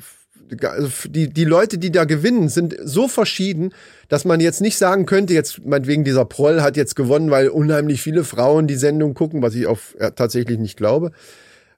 also 0.62 0.88
die, 1.08 1.28
die 1.28 1.44
Leute, 1.44 1.78
die 1.78 1.90
da 1.90 2.04
gewinnen, 2.04 2.48
sind 2.48 2.76
so 2.82 3.08
verschieden, 3.08 3.72
dass 4.08 4.24
man 4.24 4.40
jetzt 4.40 4.60
nicht 4.60 4.76
sagen 4.76 5.06
könnte, 5.06 5.34
jetzt 5.34 5.64
meinetwegen 5.64 6.04
dieser 6.04 6.24
Proll 6.24 6.62
hat 6.62 6.76
jetzt 6.76 6.94
gewonnen, 6.94 7.30
weil 7.30 7.48
unheimlich 7.48 8.00
viele 8.00 8.24
Frauen 8.24 8.66
die 8.66 8.76
Sendung 8.76 9.14
gucken, 9.14 9.42
was 9.42 9.54
ich 9.54 9.66
auf 9.66 9.96
ja, 9.98 10.10
tatsächlich 10.10 10.58
nicht 10.58 10.76
glaube. 10.76 11.10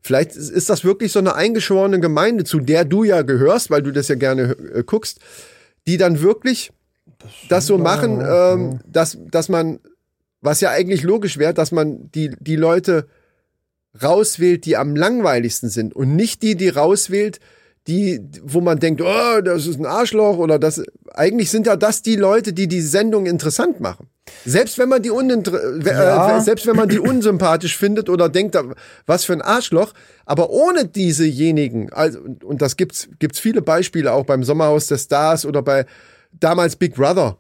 Vielleicht 0.06 0.36
ist 0.36 0.70
das 0.70 0.84
wirklich 0.84 1.10
so 1.10 1.18
eine 1.18 1.34
eingeschworene 1.34 1.98
Gemeinde, 1.98 2.44
zu 2.44 2.60
der 2.60 2.84
du 2.84 3.02
ja 3.02 3.22
gehörst, 3.22 3.70
weil 3.70 3.82
du 3.82 3.90
das 3.90 4.06
ja 4.06 4.14
gerne 4.14 4.56
äh, 4.72 4.84
guckst, 4.84 5.18
die 5.88 5.96
dann 5.96 6.20
wirklich 6.20 6.70
das 7.48 7.66
so 7.66 7.76
machen, 7.76 8.22
ähm, 8.25 8.78
dass, 8.86 9.18
dass 9.32 9.48
man, 9.48 9.80
was 10.40 10.60
ja 10.60 10.70
eigentlich 10.70 11.02
logisch 11.02 11.38
wäre, 11.38 11.52
dass 11.54 11.72
man 11.72 12.08
die, 12.12 12.30
die 12.38 12.54
Leute 12.54 13.08
rauswählt, 14.00 14.64
die 14.64 14.76
am 14.76 14.94
langweiligsten 14.94 15.70
sind 15.70 15.94
und 15.96 16.14
nicht 16.14 16.42
die, 16.42 16.54
die 16.54 16.68
rauswählt, 16.68 17.40
die, 17.86 18.20
wo 18.42 18.60
man 18.60 18.78
denkt, 18.78 19.00
oh, 19.00 19.40
das 19.42 19.66
ist 19.66 19.78
ein 19.78 19.86
Arschloch 19.86 20.38
oder 20.38 20.58
das. 20.58 20.82
Eigentlich 21.14 21.50
sind 21.50 21.66
ja 21.66 21.76
das 21.76 22.02
die 22.02 22.16
Leute, 22.16 22.52
die 22.52 22.66
die 22.66 22.80
Sendung 22.80 23.26
interessant 23.26 23.80
machen. 23.80 24.08
Selbst 24.44 24.76
wenn 24.78 24.88
man 24.88 25.02
die 25.02 25.10
uninter 25.10 25.52
Ja. 25.84 26.38
äh, 26.38 26.40
selbst 26.40 26.66
wenn 26.66 26.74
man 26.76 26.88
die 26.88 26.98
unsympathisch 26.98 27.76
findet 27.78 28.08
oder 28.08 28.28
denkt, 28.28 28.58
was 29.06 29.24
für 29.24 29.32
ein 29.34 29.42
Arschloch, 29.42 29.92
aber 30.24 30.50
ohne 30.50 30.86
diesejenigen, 30.86 31.92
also 31.92 32.20
und, 32.20 32.42
und 32.42 32.60
das 32.60 32.76
gibt's 32.76 33.08
gibt's 33.20 33.38
viele 33.38 33.62
Beispiele 33.62 34.12
auch 34.12 34.24
beim 34.26 34.42
Sommerhaus 34.42 34.88
der 34.88 34.98
Stars 34.98 35.46
oder 35.46 35.62
bei 35.62 35.86
damals 36.32 36.74
Big 36.76 36.96
Brother. 36.96 37.38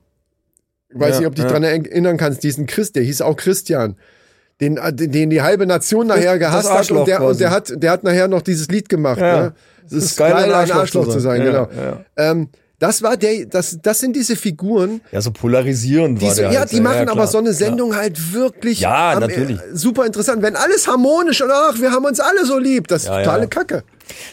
Ich 0.90 1.00
weiß 1.00 1.14
Ja, 1.14 1.18
nicht, 1.20 1.26
ob 1.26 1.34
du 1.34 1.42
dich 1.42 1.50
ja. 1.50 1.58
dran 1.58 1.64
erinnern 1.64 2.16
kannst, 2.16 2.44
diesen 2.44 2.66
Chris, 2.66 2.92
der 2.92 3.02
hieß 3.02 3.20
auch 3.20 3.36
Christian 3.36 3.96
den, 4.60 4.76
äh, 4.78 4.92
den 4.92 5.30
die 5.30 5.42
halbe 5.42 5.66
Nation 5.66 6.06
nachher 6.06 6.38
Das 6.38 6.48
gehasst 6.50 6.70
hat 6.70 6.76
Arschloch 6.78 7.00
und 7.00 7.08
der, 7.08 7.22
und 7.22 7.40
der 7.40 7.50
hat, 7.50 7.72
der 7.74 7.90
hat 7.90 8.04
nachher 8.04 8.28
noch 8.28 8.42
dieses 8.42 8.68
Lied 8.68 8.88
gemacht. 8.88 9.18
Ja. 9.20 9.40
Ne? 9.42 9.54
Es 9.86 9.92
ist, 9.92 10.16
geil, 10.16 10.32
ein 10.34 10.50
Arschloch, 10.52 11.08
zu 11.08 11.20
sein, 11.20 11.40
Ja, 11.42 11.44
genau. 11.46 11.68
ja. 11.76 12.00
Ähm, 12.16 12.48
das 12.78 13.02
war 13.02 13.16
der, 13.16 13.46
das, 13.46 13.78
das 13.80 14.00
sind 14.00 14.14
diese 14.16 14.36
Figuren, 14.36 15.00
Ja, 15.10 15.22
so 15.22 15.30
polarisierend 15.30 16.20
die 16.20 16.26
war 16.26 16.34
der 16.34 16.52
ja, 16.52 16.60
halt. 16.60 16.72
die 16.72 16.80
machen 16.82 17.04
klar, 17.04 17.12
aber 17.16 17.26
so 17.26 17.38
eine. 17.38 17.54
Sendung 17.54 17.96
halt 17.96 18.34
wirklich 18.34 18.80
Ja, 18.80 19.12
am- 19.12 19.20
natürlich. 19.20 19.58
äh, 19.58 19.62
super 19.74 20.04
interessant. 20.04 20.42
Wenn 20.42 20.56
alles 20.56 20.86
harmonisch 20.86 21.40
und 21.40 21.50
ach, 21.50 21.80
wir 21.80 21.90
haben 21.90 22.04
uns 22.04 22.20
alle 22.20 22.44
so 22.44 22.58
lieb, 22.58 22.88
das 22.88 23.02
ist 23.04 23.08
Ja, 23.08 23.20
totale 23.20 23.42
ja. 23.44 23.46
Kacke. 23.48 23.82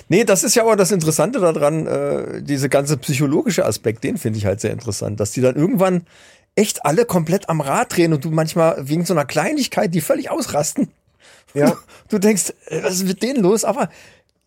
Nee, 0.10 0.26
das 0.26 0.44
ist 0.44 0.56
ja 0.56 0.64
aber 0.64 0.76
das 0.76 0.92
Interessante 0.92 1.40
daran, 1.40 1.88
äh, 1.88 2.42
diese 2.42 2.68
ganze 2.68 2.98
psychologische 2.98 3.66
Aspekt, 3.66 4.04
den 4.04 4.18
finde 4.18 4.40
ich 4.40 4.46
halt 4.46 4.60
sehr 4.60 4.72
interessant, 4.72 5.20
dass 5.22 5.32
die 5.32 5.40
dann 5.42 5.56
irgendwann 5.56 6.04
echt 6.56 6.86
alle 6.86 7.06
komplett 7.06 7.50
am 7.50 7.62
Rad 7.62 7.96
drehen 7.96 8.14
und 8.14 8.24
du 8.26 8.30
manchmal 8.32 8.78
wegen 8.88 9.06
so 9.06 9.14
einer 9.14 9.26
Kleinigkeit, 9.26 9.94
die 9.94 10.02
völlig 10.02 10.30
ausrasten. 10.30 10.90
Ja. 11.54 11.78
Du 12.10 12.20
denkst, 12.20 12.54
äh, 12.68 12.84
was 12.84 12.96
ist 12.96 13.08
mit 13.08 13.24
denen 13.24 13.42
los? 13.42 13.64
Aber 13.66 13.90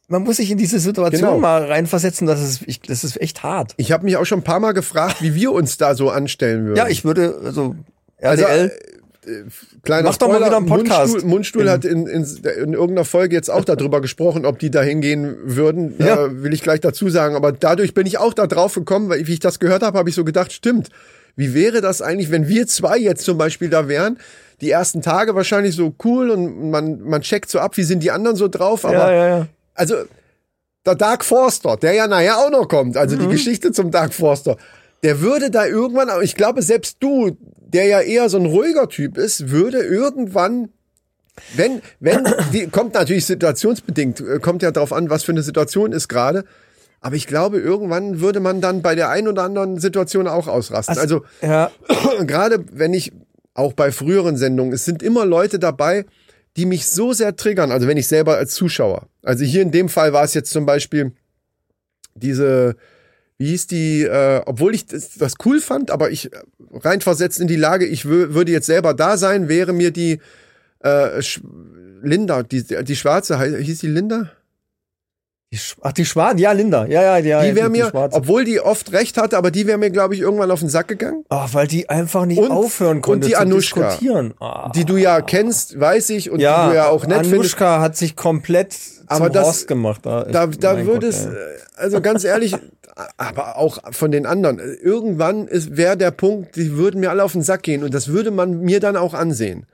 man 0.09 0.23
muss 0.23 0.37
sich 0.37 0.51
in 0.53 0.59
diese 0.59 0.79
Situation 0.79 1.21
Genau. 1.23 1.39
mal 1.39 1.65
reinversetzen, 1.65 2.27
das 2.27 2.41
ist, 2.41 2.63
ich, 2.67 2.81
das 2.81 3.03
ist 3.03 3.21
echt 3.21 3.43
hart. 3.43 3.75
Ich 3.77 3.91
habe 3.91 4.05
mich 4.05 4.17
auch 4.17 4.25
schon 4.25 4.41
ein 4.41 4.45
paar 4.45 4.61
Mal 4.61 4.73
gefragt, 4.73 5.21
wie 5.21 5.35
wir 5.35 5.51
uns 5.51 5.79
da 5.79 5.97
so 5.97 6.11
anstellen 6.11 6.67
würden. 6.67 6.77
Ja, 6.77 6.87
ich 6.87 7.05
würde, 7.05 7.41
also, 7.45 7.75
Also, 8.21 8.45
RTL, 8.45 8.71
Kleiner 9.83 10.09
Mach 10.09 10.17
doch 10.17 10.29
mal 10.29 10.35
Spoiler, 10.35 10.47
wieder 10.47 10.57
einen 10.59 10.67
Podcast. 10.67 11.13
Mundstuhl, 11.25 11.31
Mundstuhl 11.31 11.71
hat 11.71 11.85
in, 11.85 12.07
in, 12.07 12.23
in 12.23 12.73
irgendeiner 12.75 13.05
Folge 13.05 13.35
jetzt 13.35 13.51
auch 13.51 13.65
darüber 13.65 14.01
gesprochen, 14.01 14.47
ob 14.47 14.61
die 14.61 14.71
da 14.71 14.83
hingehen 14.83 15.37
würden. 15.43 15.95
Ja. 15.99 16.27
Äh, 16.27 16.43
will 16.45 16.55
ich 16.55 16.63
gleich 16.63 16.81
dazu 16.81 17.09
sagen. 17.09 17.35
Aber 17.35 17.51
dadurch 17.51 17.93
bin 17.93 18.07
ich 18.07 18.19
auch 18.19 18.35
da 18.35 18.47
drauf 18.47 18.75
gekommen, 18.75 19.09
weil 19.09 19.27
wie 19.27 19.33
ich 19.33 19.41
das 19.41 19.59
gehört 19.59 19.83
habe, 19.83 19.99
habe 19.99 20.09
ich 20.09 20.15
so 20.15 20.25
gedacht, 20.25 20.53
stimmt. 20.53 20.91
Wie 21.37 21.55
wäre 21.55 21.81
das 21.81 22.03
eigentlich, 22.03 22.31
wenn 22.31 22.49
wir 22.49 22.67
zwei 22.67 22.99
jetzt 22.99 23.25
zum 23.25 23.39
Beispiel 23.39 23.69
da 23.69 23.89
wären? 23.89 24.19
Die 24.63 24.71
ersten 24.71 25.03
Tage 25.03 25.35
wahrscheinlich 25.35 25.77
so 25.77 25.95
cool 26.05 26.31
und 26.31 26.71
man, 26.71 27.01
man 27.03 27.21
checkt 27.21 27.51
so 27.51 27.61
ab, 27.61 27.77
wie 27.77 27.83
sind 27.83 28.03
die 28.03 28.11
anderen 28.11 28.37
so 28.37 28.49
drauf. 28.49 28.87
Aber 28.87 29.13
ja, 29.13 29.13
ja, 29.13 29.29
ja. 29.39 29.47
also 29.75 29.97
der 30.87 30.95
Dark 30.95 31.25
Forster, 31.25 31.77
der 31.77 31.93
ja 31.93 32.07
nachher 32.07 32.39
auch 32.39 32.51
noch 32.51 32.69
kommt, 32.69 32.97
also 32.97 33.17
Mhm. 33.17 33.21
die 33.21 33.29
Geschichte 33.29 33.73
zum 33.73 33.91
Dark 33.91 34.15
Forster, 34.15 34.57
der 35.03 35.21
würde 35.21 35.51
da 35.51 35.67
irgendwann, 35.67 36.09
aber 36.09 36.23
ich 36.23 36.35
glaube, 36.35 36.63
selbst 36.63 36.97
du, 37.01 37.37
der 37.61 37.85
ja 37.85 38.01
eher 38.01 38.29
so 38.31 38.39
ein 38.39 38.47
ruhiger 38.47 38.89
Typ 38.89 39.19
ist, 39.19 39.51
würde 39.51 39.79
irgendwann, 39.79 40.71
wenn, 41.55 41.83
wenn, 42.01 42.25
die, 42.53 42.69
kommt 42.69 42.95
natürlich 42.95 43.27
situationsbedingt, 43.27 44.21
äh, 44.21 44.39
kommt 44.39 44.63
ja 44.63 44.71
drauf 44.71 44.93
an, 44.93 45.11
was 45.11 45.23
für 45.25 45.33
eine 45.33 45.43
Situation 45.43 45.93
ist 45.93 46.09
gerade. 46.09 46.45
Aber 47.01 47.17
ich 47.17 47.27
glaube, 47.27 47.59
irgendwann 47.59 48.21
würde 48.21 48.41
man 48.41 48.61
dann 48.61 48.83
bei 48.83 48.95
der 48.95 49.11
einen 49.11 49.29
oder 49.29 49.43
anderen 49.43 49.79
Situation 49.79 50.27
auch 50.27 50.49
ausrasten. 50.49 50.99
Also, 50.99 51.25
ja. 51.43 51.71
gerade 52.27 52.65
wenn 52.73 52.95
ich 52.95 53.13
auch 53.55 53.73
bei 53.73 53.93
früheren 53.93 54.37
Sendungen, 54.37 54.73
es 54.73 54.85
sind 54.85 55.03
immer 55.03 55.25
Leute 55.25 55.59
dabei, 55.59 56.05
die 56.57 56.67
mich 56.67 56.87
so 56.87 57.13
sehr 57.13 57.37
triggern, 57.37 57.71
also 57.71 57.87
wenn 57.87 57.97
ich 57.97 58.09
selber 58.09 58.37
als 58.37 58.55
Zuschauer. 58.55 59.09
Also 59.23 59.45
hier 59.45 59.63
in 59.63 59.71
dem 59.71 59.89
Fall 59.89 60.13
war 60.13 60.25
es 60.25 60.35
jetzt 60.35 60.51
zum 60.51 60.65
Beispiel 60.65 61.13
diese, 62.15 62.77
wie 63.39 63.49
hieß 63.49 63.67
die, 63.67 64.03
äh, 64.03 64.41
obwohl 64.47 64.75
ich 64.75 64.87
das, 64.87 65.15
das 65.15 65.35
cool 65.45 65.61
fand, 65.61 65.91
aber 65.91 66.11
ich 66.11 66.33
äh, 66.33 66.39
rein 66.73 67.03
versetzt 67.03 67.41
in 67.41 67.47
die 67.47 67.57
Lage, 67.57 67.87
ich 67.87 68.07
würde 68.07 68.53
jetzt 68.53 68.67
selber 68.67 68.95
da 68.95 69.19
sein, 69.19 69.49
wäre 69.49 69.75
mir 69.75 69.91
die 69.91 70.21
äh, 70.81 71.21
Sch 71.21 71.41
Linda, 72.03 72.43
die, 72.43 72.63
die 72.63 72.97
Schwarze, 72.97 73.41
hieß 73.41 73.81
die 73.81 73.89
Linda? 73.89 74.31
Die 75.53 75.59
Ach, 75.83 75.93
die 75.93 76.05
Schwarzen, 76.05 76.39
ja, 76.39 76.51
Linda, 76.51 76.87
ja, 76.87 77.03
ja, 77.03 77.19
ja. 77.19 77.43
Die 77.45 77.55
wäre 77.55 77.71
mir, 77.71 77.89
Schwarze. 77.91 78.17
obwohl 78.17 78.45
die 78.45 78.61
oft 78.61 78.93
recht 78.93 79.17
hatte, 79.17 79.37
aber 79.39 79.53
die 79.53 79.67
wäre 79.69 79.79
mir, 79.79 79.91
glaube 79.91 80.15
ich, 80.15 80.21
irgendwann 80.21 80.51
auf 80.51 80.59
den 80.59 80.69
Sack 80.69 80.89
gegangen. 80.89 81.25
Ach, 81.29 81.55
weil 81.55 81.69
die 81.69 81.89
einfach 81.89 82.27
nicht 82.27 82.39
Und- 82.41 82.51
aufhören 82.51 83.01
konnte 83.01 83.27
und 83.27 83.31
die 83.31 83.35
zu 83.35 83.41
Anushka. 83.41 83.89
diskutieren. 83.91 84.35
Ah. 84.41 84.73
Die 84.75 84.85
du 84.85 84.97
ja 84.97 85.21
kennst, 85.21 85.79
weiß 85.79 86.11
ich, 86.11 86.31
und 86.31 86.41
ja, 86.41 86.65
die 86.67 86.71
du 86.71 86.77
ja 86.77 86.89
auch 86.89 87.07
nett 87.07 87.19
findest. 87.27 87.55
Anushka 87.55 87.81
hat 87.81 87.97
sich 87.97 88.17
komplett 88.17 88.75
Aber 89.07 89.27
zum 89.27 89.33
das- 89.35 89.47
Horst 89.47 89.69
gemacht. 89.69 90.01
Da, 90.05 90.25
Da, 90.25 90.47
da 90.49 90.85
würde 90.85 91.07
es, 91.07 91.27
äh, 91.27 91.31
also 91.77 92.01
ganz 92.01 92.25
ehrlich, 92.25 92.57
aber 93.17 93.57
auch 93.57 93.79
von 93.93 94.11
den 94.11 94.27
anderen, 94.27 94.59
äh, 94.59 94.65
irgendwann 94.83 95.49
wäre 95.51 95.97
der 95.97 96.11
Punkt, 96.11 96.57
die 96.57 96.77
würden 96.77 96.99
mir 96.99 97.11
alle 97.11 97.23
auf 97.23 97.33
den 97.33 97.43
Sack 97.43 97.63
gehen 97.63 97.85
und 97.85 97.95
das 97.95 98.09
würde 98.09 98.33
man 98.33 98.63
mir 98.63 98.81
dann 98.81 98.97
auch 98.97 99.15
ansehen. 99.15 99.67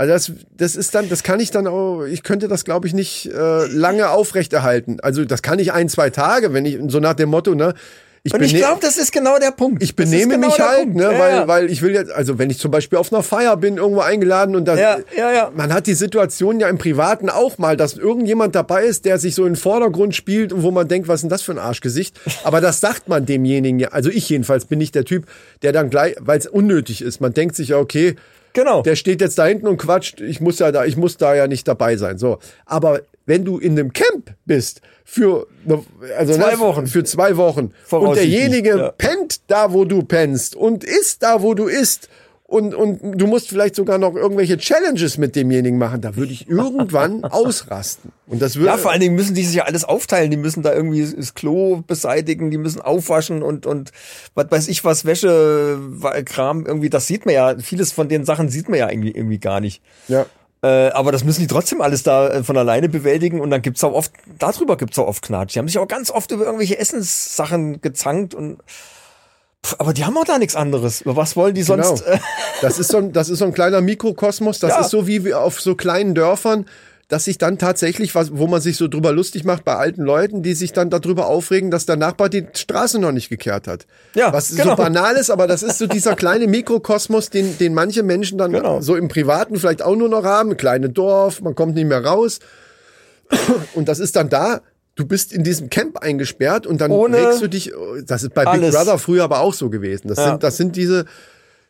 Also 0.00 0.14
das, 0.14 0.32
das 0.56 0.76
ist 0.76 0.94
dann, 0.94 1.10
das 1.10 1.22
kann 1.22 1.40
ich 1.40 1.50
dann 1.50 1.66
auch, 1.66 2.04
ich 2.04 2.22
könnte 2.22 2.48
das 2.48 2.64
glaube 2.64 2.86
ich 2.86 2.94
nicht 2.94 3.26
äh, 3.26 3.66
lange 3.66 4.08
aufrechterhalten. 4.08 4.96
Also 5.02 5.26
das 5.26 5.42
kann 5.42 5.58
ich 5.58 5.74
ein, 5.74 5.90
zwei 5.90 6.08
Tage, 6.08 6.54
wenn 6.54 6.64
ich 6.64 6.78
so 6.88 7.00
nach 7.00 7.12
dem 7.12 7.28
Motto, 7.28 7.54
ne, 7.54 7.74
ich 8.22 8.32
Und 8.32 8.40
ich 8.40 8.54
glaube, 8.54 8.80
das 8.80 8.96
ist 8.96 9.12
genau 9.12 9.38
der 9.38 9.50
Punkt. 9.50 9.82
ich 9.82 9.94
Das 9.94 10.08
benehme 10.08 10.36
genau 10.36 10.46
mich 10.48 10.58
halt, 10.58 10.78
Punkt. 10.84 10.96
ne, 10.96 11.02
Ja, 11.04 11.18
weil, 11.18 11.32
ja. 11.32 11.48
weil 11.48 11.70
ich 11.70 11.82
will 11.82 11.92
jetzt, 11.92 12.10
also 12.12 12.38
wenn 12.38 12.48
ich 12.48 12.58
zum 12.58 12.70
Beispiel 12.70 12.98
auf 12.98 13.12
einer 13.12 13.22
Feier 13.22 13.58
bin, 13.58 13.76
irgendwo 13.76 14.00
eingeladen 14.00 14.56
und 14.56 14.64
da, 14.64 14.74
Ja, 14.74 14.96
ja, 15.14 15.32
ja. 15.32 15.52
man 15.54 15.70
hat 15.70 15.86
die 15.86 15.92
Situation 15.92 16.60
ja 16.60 16.70
im 16.70 16.78
Privaten 16.78 17.28
auch 17.28 17.58
mal, 17.58 17.76
dass 17.76 17.92
irgendjemand 17.98 18.54
dabei 18.54 18.84
ist, 18.84 19.04
der 19.04 19.18
sich 19.18 19.34
so 19.34 19.44
in 19.44 19.52
den 19.52 19.56
Vordergrund 19.56 20.14
spielt 20.16 20.54
und 20.54 20.62
wo 20.62 20.70
man 20.70 20.88
denkt, 20.88 21.08
was 21.08 21.16
ist 21.16 21.22
denn 21.24 21.28
das 21.30 21.42
für 21.42 21.52
ein 21.52 21.58
Arschgesicht? 21.58 22.18
Aber 22.44 22.62
das 22.62 22.80
sagt 22.80 23.06
man 23.10 23.26
demjenigen 23.26 23.78
ja, 23.78 23.88
also 23.88 24.08
ich 24.08 24.30
jedenfalls 24.30 24.64
bin 24.64 24.78
nicht 24.78 24.94
der 24.94 25.04
Typ, 25.04 25.26
der 25.60 25.72
dann 25.72 25.90
gleich, 25.90 26.16
weil 26.20 26.38
es 26.38 26.46
unnötig 26.46 27.02
ist, 27.02 27.20
man 27.20 27.34
denkt 27.34 27.54
sich 27.54 27.68
ja, 27.68 27.76
okay, 27.76 28.16
Genau. 28.52 28.82
Der 28.82 28.96
steht 28.96 29.20
jetzt 29.20 29.38
da 29.38 29.46
hinten 29.46 29.66
und 29.66 29.76
quatscht. 29.76 30.20
Ich 30.20 30.40
muss 30.40 30.58
ja 30.58 30.72
da, 30.72 30.84
ich 30.84 30.96
muss 30.96 31.16
da 31.16 31.34
ja 31.34 31.46
nicht 31.46 31.68
dabei 31.68 31.96
sein. 31.96 32.18
So. 32.18 32.38
Aber 32.66 33.00
wenn 33.26 33.44
du 33.44 33.58
in 33.58 33.78
einem 33.78 33.92
Camp 33.92 34.34
bist 34.44 34.80
für 35.04 35.46
also 36.16 36.34
Zwei 36.34 36.52
ne, 36.52 36.58
Wochen. 36.60 36.86
für 36.86 37.04
zwei 37.04 37.36
Wochen 37.36 37.72
und 37.90 38.16
derjenige 38.16 38.76
ja. 38.76 38.92
pennt 38.92 39.40
da, 39.46 39.72
wo 39.72 39.84
du 39.84 40.02
pennst 40.02 40.56
und 40.56 40.84
isst 40.84 41.22
da, 41.22 41.42
wo 41.42 41.54
du 41.54 41.66
isst 41.66 42.08
und, 42.50 42.74
und 42.74 43.12
du 43.12 43.28
musst 43.28 43.48
vielleicht 43.48 43.76
sogar 43.76 43.98
noch 43.98 44.16
irgendwelche 44.16 44.58
Challenges 44.58 45.18
mit 45.18 45.36
demjenigen 45.36 45.78
machen, 45.78 46.00
da 46.00 46.16
würde 46.16 46.32
ich 46.32 46.48
irgendwann 46.48 47.22
ausrasten. 47.24 48.10
Und 48.26 48.42
das 48.42 48.56
würde 48.56 48.66
Ja, 48.66 48.76
vor 48.76 48.90
allen 48.90 49.00
Dingen 49.00 49.14
müssen 49.14 49.36
die 49.36 49.44
sich 49.44 49.54
ja 49.54 49.66
alles 49.66 49.84
aufteilen. 49.84 50.32
Die 50.32 50.36
müssen 50.36 50.64
da 50.64 50.74
irgendwie 50.74 51.08
das 51.16 51.34
Klo 51.34 51.84
beseitigen, 51.86 52.50
die 52.50 52.58
müssen 52.58 52.80
aufwaschen 52.80 53.44
und, 53.44 53.66
und 53.66 53.92
was 54.34 54.50
weiß 54.50 54.66
ich 54.66 54.84
was, 54.84 55.04
Wäsche, 55.04 55.78
Kram, 56.24 56.66
irgendwie, 56.66 56.90
das 56.90 57.06
sieht 57.06 57.24
man 57.24 57.36
ja, 57.36 57.56
vieles 57.58 57.92
von 57.92 58.08
den 58.08 58.24
Sachen 58.24 58.48
sieht 58.48 58.68
man 58.68 58.80
ja 58.80 58.90
irgendwie, 58.90 59.12
irgendwie 59.12 59.38
gar 59.38 59.60
nicht. 59.60 59.80
ja. 60.08 60.26
Äh, 60.62 60.90
aber 60.90 61.10
das 61.10 61.24
müssen 61.24 61.40
die 61.40 61.46
trotzdem 61.46 61.80
alles 61.80 62.02
da 62.02 62.28
äh, 62.28 62.44
von 62.44 62.54
alleine 62.58 62.90
bewältigen 62.90 63.40
und 63.40 63.48
dann 63.50 63.62
gibt's 63.62 63.82
auch 63.82 63.94
oft, 63.94 64.12
darüber 64.38 64.76
gibt's 64.76 64.98
auch 64.98 65.06
oft 65.06 65.22
Knatsch. 65.22 65.54
Die 65.54 65.58
haben 65.58 65.68
sich 65.68 65.78
auch 65.78 65.88
ganz 65.88 66.10
oft 66.10 66.32
über 66.32 66.44
irgendwelche 66.44 66.78
Essenssachen 66.78 67.80
gezankt 67.80 68.34
und 68.34 68.58
aber 69.78 69.92
die 69.92 70.04
haben 70.04 70.16
auch 70.16 70.24
da 70.24 70.38
nichts 70.38 70.56
anderes. 70.56 71.02
Was 71.04 71.36
wollen 71.36 71.54
die 71.54 71.62
sonst? 71.62 72.04
Genau. 72.04 72.16
Äh, 72.16 72.18
Das 72.62 72.78
ist 72.78 72.88
so 72.90 72.98
ein, 72.98 73.12
das 73.12 73.28
ist 73.28 73.38
so 73.38 73.44
ein 73.46 73.52
kleiner 73.54 73.80
Mikrokosmos. 73.80 74.58
Das 74.58 74.70
Ja. 74.70 74.80
ist 74.80 74.90
so 74.90 75.06
wie 75.06 75.32
auf 75.34 75.60
so 75.60 75.74
kleinen 75.74 76.14
Dörfern, 76.14 76.66
dass 77.08 77.24
sich 77.24 77.38
dann 77.38 77.58
tatsächlich 77.58 78.14
was, 78.14 78.36
wo 78.36 78.46
man 78.46 78.60
sich 78.60 78.76
so 78.76 78.86
drüber 78.86 79.12
lustig 79.12 79.44
macht 79.44 79.64
bei 79.64 79.74
alten 79.76 80.02
Leuten, 80.02 80.42
die 80.42 80.54
sich 80.54 80.72
dann 80.72 80.90
darüber 80.90 81.26
aufregen, 81.26 81.70
dass 81.70 81.84
der 81.86 81.96
Nachbar 81.96 82.28
die 82.28 82.46
Straße 82.54 82.98
noch 83.00 83.12
nicht 83.12 83.28
gekehrt 83.30 83.66
hat. 83.66 83.86
Ja, 84.14 84.32
was 84.32 84.50
genau. 84.54 84.70
so 84.70 84.76
banal 84.76 85.16
ist, 85.16 85.30
aber 85.30 85.46
das 85.46 85.62
ist 85.62 85.78
so 85.78 85.86
dieser 85.88 86.14
kleine 86.14 86.46
Mikrokosmos, 86.46 87.30
den, 87.30 87.58
den 87.58 87.74
manche 87.74 88.02
Menschen 88.02 88.38
dann 88.38 88.52
Genau. 88.52 88.80
so 88.80 88.94
im 88.96 89.08
Privaten 89.08 89.56
vielleicht 89.56 89.82
auch 89.82 89.96
nur 89.96 90.08
noch 90.08 90.24
haben. 90.24 90.56
Kleine 90.56 90.88
Dorf, 90.90 91.40
man 91.40 91.54
kommt 91.54 91.74
nicht 91.74 91.86
mehr 91.88 92.04
raus. 92.04 92.38
Und 93.74 93.88
das 93.88 93.98
ist 93.98 94.16
dann 94.16 94.28
da. 94.28 94.60
Du 95.00 95.06
bist 95.06 95.32
in 95.32 95.44
diesem 95.44 95.70
Camp 95.70 95.96
eingesperrt 95.96 96.66
und 96.66 96.82
dann 96.82 96.90
Ohne 96.90 97.16
regst 97.16 97.40
du 97.40 97.48
dich. 97.48 97.72
Das 98.06 98.22
ist 98.22 98.34
bei 98.34 98.44
Big 98.44 98.52
alles. 98.52 98.74
Brother 98.74 98.98
früher 98.98 99.24
aber 99.24 99.40
auch 99.40 99.54
so 99.54 99.70
gewesen. 99.70 100.08
Das 100.08 100.18
Ja. 100.18 100.28
sind, 100.28 100.42
das 100.42 100.58
sind 100.58 100.76
diese, 100.76 101.06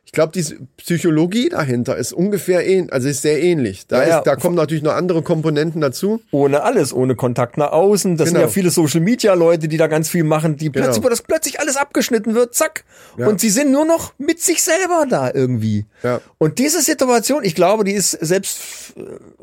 ich 0.04 0.12
glaube, 0.12 0.32
diese 0.34 0.56
Psychologie 0.76 1.50
dahinter 1.50 1.96
ist 1.96 2.12
ungefähr 2.12 2.66
ähnlich, 2.66 2.92
also 2.92 3.08
ist 3.08 3.22
sehr 3.22 3.40
ähnlich. 3.40 3.86
Da, 3.86 4.02
Ja, 4.02 4.08
ja. 4.08 4.18
ist, 4.18 4.26
da 4.26 4.34
kommen 4.34 4.56
natürlich 4.56 4.82
noch 4.82 4.94
andere 4.94 5.22
Komponenten 5.22 5.80
dazu. 5.80 6.20
ohne 6.32 6.62
alles, 6.64 6.92
ohne 6.92 7.14
Kontakt 7.14 7.56
nach 7.58 7.70
außen. 7.70 8.16
Das 8.16 8.28
sind 8.28 8.34
Genau. 8.34 8.46
ja 8.46 8.52
viele 8.52 8.70
Social 8.70 9.00
Media 9.00 9.34
Leute, 9.34 9.68
die 9.68 9.76
da 9.76 9.86
ganz 9.86 10.08
viel 10.08 10.24
machen, 10.24 10.56
die 10.56 10.72
Genau. 10.72 10.86
plötzlich, 10.86 11.04
wo 11.04 11.08
das 11.08 11.22
plötzlich 11.22 11.60
alles 11.60 11.76
abgeschnitten 11.76 12.34
wird, 12.34 12.54
zack. 12.54 12.84
Ja. 13.18 13.28
Und 13.28 13.40
sie 13.40 13.50
sind 13.50 13.70
nur 13.70 13.84
noch 13.84 14.12
mit 14.18 14.40
sich 14.40 14.62
selber 14.62 15.04
da 15.08 15.30
irgendwie. 15.32 15.86
Ja. 16.02 16.20
Und 16.38 16.58
diese 16.58 16.82
Situation, 16.82 17.44
ich 17.44 17.54
glaube, 17.54 17.84
die 17.84 17.92
ist 17.92 18.10
selbst 18.10 18.58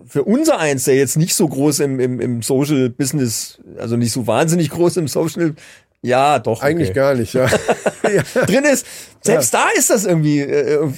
für 0.06 0.24
unser 0.24 0.60
eins, 0.60 0.84
der 0.84 0.96
jetzt 0.96 1.16
nicht 1.18 1.34
so 1.36 1.48
groß 1.48 1.80
im, 1.80 2.00
im, 2.02 2.20
im 2.20 2.42
Social 2.42 2.90
Business, 2.90 3.60
also 3.78 3.96
nicht 3.96 4.12
so 4.12 4.28
wahnsinnig 4.28 4.70
groß 4.70 4.98
im 4.98 5.08
Social, 5.08 5.56
ja, 6.02 6.40
doch. 6.40 6.62
Eigentlich 6.62 6.90
okay. 6.90 6.96
gar 6.96 7.14
nicht, 7.16 7.34
ja. 7.34 7.48
ja. 8.04 8.24
drin 8.46 8.66
ist. 8.66 8.86
Selbst 9.22 9.54
da 9.54 9.70
ist 9.76 9.90
das 9.90 10.06
irgendwie. 10.06 10.40
Äh, 10.42 10.90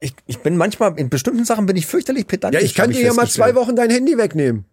ich, 0.00 0.14
ich 0.26 0.40
bin 0.40 0.56
manchmal 0.56 0.98
in 0.98 1.08
bestimmten 1.08 1.44
Sachen 1.44 1.66
bin 1.66 1.76
ich 1.76 1.86
fürchterlich 1.86 2.24
Ja, 2.24 2.28
pedantisch. 2.28 2.62
ich 2.62 2.74
kann 2.74 2.90
dir 2.90 3.02
ja 3.02 3.14
mal 3.14 3.28
zwei. 3.28 3.54
Wochen 3.54 3.76
dein 3.76 3.90
Handy 3.90 4.18
wegnehmen. 4.18 4.64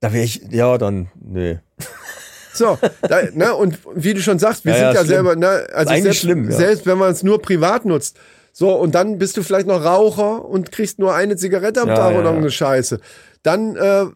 Da 0.00 0.12
wäre 0.12 0.24
ich, 0.24 0.42
ja, 0.50 0.76
dann, 0.78 1.08
nee. 1.24 1.60
So, 2.52 2.78
da, 3.02 3.22
ne, 3.32 3.54
und 3.54 3.78
wie 3.94 4.14
du 4.14 4.20
schon 4.20 4.38
sagst, 4.38 4.64
wir 4.64 4.72
Ja, 4.72 4.78
sind 4.78 4.94
ja, 4.94 5.00
ja, 5.00 5.04
selber, 5.04 5.36
ne, 5.36 5.66
also 5.72 5.90
eigentlich 5.90 6.02
selbst, 6.04 6.20
schlimm, 6.20 6.50
ja. 6.50 6.56
selbst 6.56 6.86
wenn 6.86 6.98
man 6.98 7.12
es 7.12 7.22
nur 7.22 7.40
privat 7.40 7.84
nutzt. 7.84 8.16
So, 8.52 8.72
und 8.74 8.94
dann 8.94 9.18
bist 9.18 9.36
du 9.36 9.42
vielleicht 9.42 9.66
noch 9.66 9.84
Raucher 9.84 10.44
und 10.44 10.70
kriegst 10.70 10.98
nur 10.98 11.14
eine 11.14 11.36
Zigarette 11.36 11.80
am 11.80 11.88
Ja, 11.88 11.94
Tag 11.96 12.12
ja, 12.12 12.18
oder 12.18 12.26
ja. 12.26 12.30
irgendeine 12.30 12.50
Scheiße. 12.52 13.00
Dann 13.42 13.76
äh, 13.76 14.06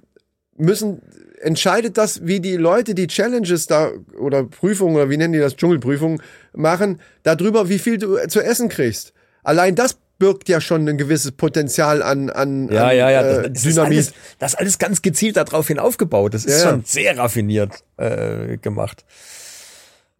müssen, 0.56 1.02
entscheidet 1.40 1.98
das, 1.98 2.26
wie 2.26 2.40
die 2.40 2.56
Leute 2.56 2.94
die 2.94 3.06
Challenges 3.06 3.66
da 3.66 3.90
oder 4.18 4.44
Prüfungen 4.44 4.96
oder 4.96 5.10
wie 5.10 5.16
nennen 5.16 5.32
die 5.32 5.38
das, 5.38 5.56
Dschungelprüfungen 5.56 6.22
machen, 6.54 7.00
darüber, 7.22 7.68
wie 7.68 7.78
viel 7.78 7.98
du 7.98 8.16
äh, 8.16 8.28
zu 8.28 8.40
essen 8.40 8.68
kriegst. 8.68 9.12
Allein 9.42 9.74
das 9.74 9.98
birgt 10.18 10.48
ja 10.48 10.60
schon 10.60 10.88
ein 10.88 10.98
gewisses 10.98 11.32
Potenzial 11.32 12.02
an, 12.02 12.28
an, 12.28 12.68
Ja, 12.70 12.88
an 12.88 12.96
ja, 12.96 13.10
ja. 13.10 13.22
äh, 13.22 13.50
Das, 13.50 13.64
ist 13.64 13.78
alles, 13.78 14.12
das 14.38 14.52
ist 14.54 14.58
alles 14.58 14.78
ganz 14.78 15.02
gezielt 15.02 15.36
darauf 15.36 15.68
hin 15.68 15.78
aufgebaut. 15.78 16.34
Das 16.34 16.44
ist 16.44 16.62
Ja, 16.62 16.70
schon 16.70 16.84
sehr 16.84 17.16
raffiniert 17.16 17.72
äh, 17.96 18.56
gemacht. 18.58 19.04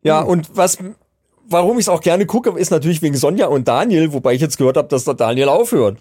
Ja, 0.02 0.20
und 0.20 0.56
was, 0.56 0.78
warum 1.48 1.78
ich 1.78 1.84
es 1.84 1.88
auch 1.88 2.00
gerne 2.00 2.26
gucke, 2.26 2.50
ist 2.58 2.70
natürlich 2.70 3.02
wegen 3.02 3.16
Sonja 3.16 3.46
und 3.46 3.66
Daniel, 3.66 4.12
wobei 4.12 4.34
ich 4.34 4.40
jetzt 4.40 4.56
gehört 4.58 4.76
habe, 4.76 4.88
dass 4.88 5.04
der 5.04 5.14
Daniel 5.14 5.48
aufhört. 5.48 5.98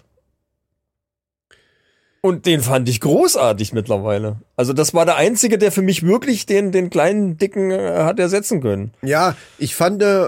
Und 2.20 2.46
den 2.46 2.60
fand 2.60 2.88
ich 2.88 3.00
großartig 3.00 3.72
mittlerweile. 3.72 4.40
Also 4.56 4.72
das 4.72 4.92
war 4.92 5.04
der 5.06 5.16
einzige, 5.16 5.56
der 5.58 5.70
für 5.70 5.82
mich 5.82 6.02
wirklich 6.04 6.46
den, 6.46 6.72
den 6.72 6.90
kleinen 6.90 7.36
Dicken 7.38 7.70
äh, 7.70 7.98
hat 8.02 8.18
ersetzen 8.18 8.60
können. 8.60 8.92
Ja, 9.02 9.36
ich 9.58 9.74
fand 9.76 10.02
äh, 10.02 10.26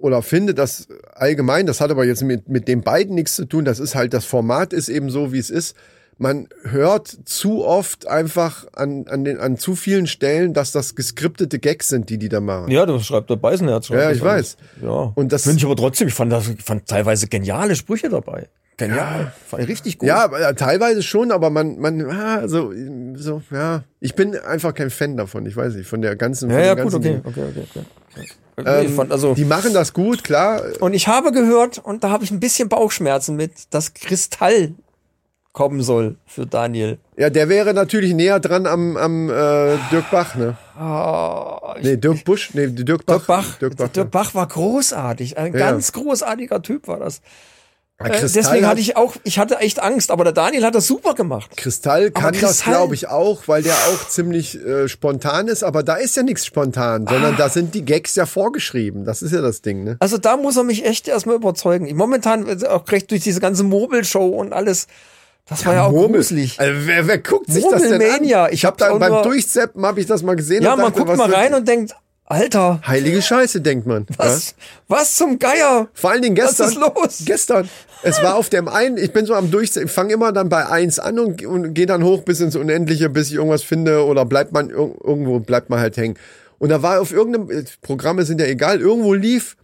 oder 0.00 0.22
finde 0.22 0.54
das 0.54 0.88
allgemein, 1.14 1.66
das 1.66 1.80
hat 1.80 1.90
aber 1.90 2.04
jetzt 2.04 2.22
mit, 2.22 2.48
mit 2.48 2.66
den 2.68 2.82
beiden 2.82 3.14
nichts 3.14 3.36
zu 3.36 3.44
tun. 3.44 3.64
Das 3.64 3.78
ist 3.78 3.94
halt, 3.94 4.14
das 4.14 4.24
Format 4.24 4.72
ist 4.72 4.88
eben 4.88 5.10
so, 5.10 5.32
wie 5.32 5.38
es 5.38 5.50
ist. 5.50 5.76
Man 6.20 6.48
hört 6.64 7.06
zu 7.26 7.64
oft 7.64 8.08
einfach 8.08 8.66
an, 8.72 9.06
an, 9.08 9.24
den, 9.24 9.38
an 9.38 9.56
zu 9.56 9.76
vielen 9.76 10.08
Stellen, 10.08 10.52
dass 10.52 10.72
das 10.72 10.96
geskriptete 10.96 11.60
Gags 11.60 11.86
sind, 11.88 12.10
die 12.10 12.18
die 12.18 12.28
da 12.28 12.40
machen. 12.40 12.72
Ja, 12.72 12.84
das 12.86 13.06
schreibt 13.06 13.30
der 13.30 13.36
Beißenherz. 13.36 13.88
Ja, 13.90 14.10
ich 14.10 14.20
weiß. 14.20 14.56
Ja. 14.82 15.12
Und 15.14 15.30
das- 15.32 15.44
finde 15.44 15.58
ich 15.58 15.64
aber 15.64 15.76
trotzdem, 15.76 16.08
ich 16.08 16.14
fand 16.14 16.32
das, 16.32 16.48
ich 16.48 16.62
fand 16.62 16.86
teilweise 16.86 17.28
geniale 17.28 17.76
Sprüche 17.76 18.08
dabei. 18.08 18.48
Genial. 18.78 19.32
Ich 19.58 19.68
richtig 19.68 19.98
gut. 19.98 20.08
Ja, 20.08 20.30
ja, 20.40 20.52
teilweise 20.54 21.02
schon, 21.02 21.32
aber 21.32 21.50
man, 21.50 21.78
man, 21.78 22.08
ah, 22.10 22.46
so, 22.48 22.72
so, 23.14 23.42
ja, 23.50 23.82
ich 24.00 24.14
bin 24.14 24.36
einfach 24.38 24.72
kein 24.72 24.88
Fan 24.88 25.16
davon. 25.16 25.44
Ich 25.46 25.56
weiß 25.56 25.74
nicht, 25.74 25.88
von 25.88 26.00
der 26.00 26.16
ganzen. 26.16 26.48
Ja, 26.48 26.56
von 26.56 26.64
ja, 26.64 26.74
dem 26.74 26.84
gut, 26.84 26.94
okay, 26.94 27.02
Ding. 27.02 27.20
okay, 27.24 27.42
okay, 27.50 27.64
okay. 27.70 27.84
Ähm, 28.64 28.94
fand 28.94 29.12
also, 29.12 29.34
die 29.34 29.44
machen 29.44 29.72
das 29.74 29.92
gut, 29.92 30.24
klar. 30.24 30.62
und 30.80 30.94
ich 30.94 31.06
habe 31.06 31.30
gehört, 31.32 31.78
und 31.78 32.02
da 32.02 32.10
habe 32.10 32.24
ich 32.24 32.30
ein 32.30 32.40
bisschen 32.40 32.68
Bauchschmerzen 32.68 33.36
mit, 33.36 33.52
dass 33.70 33.94
Kristall 33.94 34.74
kommen 35.52 35.82
soll 35.82 36.16
für 36.26 36.46
Daniel. 36.46 36.98
Ja, 37.16 37.30
der 37.30 37.48
wäre 37.48 37.74
natürlich 37.74 38.14
näher 38.14 38.38
dran 38.38 38.66
am, 38.66 38.96
am 38.96 39.28
äh, 39.28 39.76
Dirk 39.90 40.10
Bach, 40.10 40.34
ne? 40.36 40.56
Ah, 40.76 41.74
ich, 41.78 41.84
Nee, 41.84 41.96
Dirk 41.96 42.24
Busch, 42.24 42.50
nee, 42.54 42.68
Dirk 42.68 43.06
Bach. 43.06 43.16
Dirk 43.18 43.26
Bach. 43.26 43.58
Dirk 43.58 43.76
Bach, 43.76 43.88
Dirk 43.88 44.10
Bach 44.10 44.34
war 44.34 44.46
großartig. 44.46 45.36
Ein 45.36 45.52
Ja. 45.54 45.58
ganz 45.70 45.92
großartiger 45.92 46.62
Typ 46.62 46.86
war 46.86 46.98
das. 47.00 47.22
Ja. 48.00 48.06
Äh, 48.06 48.20
deswegen 48.20 48.46
hat- 48.48 48.70
hatte 48.72 48.80
ich 48.80 48.96
auch, 48.96 49.16
ich 49.24 49.38
hatte 49.38 49.58
echt 49.58 49.80
Angst, 49.82 50.10
aber 50.10 50.24
der 50.24 50.32
Daniel 50.32 50.64
hat 50.64 50.74
das 50.74 50.86
super 50.86 51.14
gemacht. 51.14 51.56
Kristall 51.56 52.10
kann 52.10 52.32
das, 52.32 52.40
Kristall- 52.42 52.74
glaube 52.74 52.94
ich, 52.94 53.08
auch, 53.08 53.42
weil 53.48 53.62
der 53.62 53.74
auch 53.74 54.08
ziemlich 54.08 54.54
äh, 54.64 54.88
spontan 54.88 55.48
ist, 55.48 55.64
aber 55.64 55.82
da 55.82 55.94
ist 55.96 56.14
ja 56.16 56.22
nichts 56.22 56.46
spontan, 56.46 57.06
sondern 57.08 57.34
Ah. 57.34 57.38
da 57.38 57.48
sind 57.48 57.74
die 57.74 57.84
Gags 57.84 58.14
ja 58.14 58.26
vorgeschrieben. 58.26 59.04
Das 59.04 59.22
ist 59.22 59.32
ja 59.32 59.40
das 59.40 59.62
Ding, 59.62 59.82
ne? 59.84 59.96
Also 60.00 60.18
da 60.18 60.36
muss 60.36 60.56
er 60.56 60.64
mich 60.64 60.84
echt 60.84 61.08
erstmal 61.08 61.36
überzeugen. 61.36 61.94
Momentan 61.96 62.64
auch 62.66 62.88
recht 62.92 63.10
durch 63.10 63.22
diese 63.22 63.40
ganze 63.40 63.64
Mobile-Show 63.64 64.26
und 64.28 64.52
alles. 64.52 64.86
Das 65.48 65.64
war 65.64 65.72
ja 65.74 65.86
auch 65.86 65.92
Murmel. 65.92 66.16
gruselig. 66.20 66.60
Also 66.60 66.72
wer, 66.86 67.06
wer 67.06 67.18
guckt 67.18 67.50
sich 67.50 67.64
das 67.68 67.80
denn 67.82 67.94
an? 68.02 68.22
Ich 68.52 68.64
hab 68.64 68.80
hab's 68.80 68.92
da 68.92 68.94
beim 68.98 69.22
Durchzeppen 69.22 69.84
habe 69.86 69.98
ich 69.98 70.06
das 70.06 70.22
mal 70.22 70.36
gesehen. 70.36 70.62
Ja, 70.62 70.76
man 70.76 70.92
guckt 70.92 71.16
mal 71.16 71.32
rein 71.32 71.54
und 71.54 71.66
denkt, 71.66 71.94
Alter, 72.30 72.80
Heilige 72.86 73.22
Scheiße, 73.22 73.60
denkt 73.62 73.86
man. 73.86 74.06
Ja? 74.10 74.16
was, 74.18 74.54
was 74.86 75.16
zum 75.16 75.38
Geier? 75.38 75.88
Vor 75.94 76.10
allen 76.10 76.20
Dingen 76.22 76.36
Was 76.36 76.58
gestern. 76.58 76.68
ist 76.68 76.74
los? 76.76 77.22
Gestern. 77.24 77.68
Es 78.02 78.22
war 78.22 78.36
auf 78.36 78.48
dem 78.50 78.68
einen, 78.68 78.96
ich 78.98 79.12
bin 79.12 79.24
so 79.26 79.34
am 79.34 79.50
Durchsetzen, 79.50 79.86
ich 79.86 79.92
fange 79.92 80.12
immer 80.12 80.30
dann 80.32 80.48
bei 80.48 80.66
eins 80.68 80.98
an 80.98 81.18
und, 81.18 81.44
und 81.44 81.72
gehe 81.74 81.86
dann 81.86 82.04
hoch 82.04 82.22
bis 82.22 82.40
ins 82.40 82.54
Unendliche, 82.54 83.08
bis 83.08 83.28
ich 83.28 83.34
irgendwas 83.34 83.62
finde 83.62 84.04
oder 84.04 84.24
bleibt 84.24 84.52
man 84.52 84.68
ir- 84.70 84.94
irgendwo, 85.02 85.40
bleibt 85.40 85.70
man 85.70 85.80
halt 85.80 85.96
hängen. 85.96 86.16
Und 86.58 86.68
da 86.68 86.82
war 86.82 87.00
auf 87.00 87.12
irgendeinem, 87.12 87.50
äh, 87.50 87.64
Programme 87.82 88.24
sind 88.24 88.40
ja 88.40 88.46
egal, 88.46 88.80
irgendwo 88.80 89.14
lief 89.14 89.56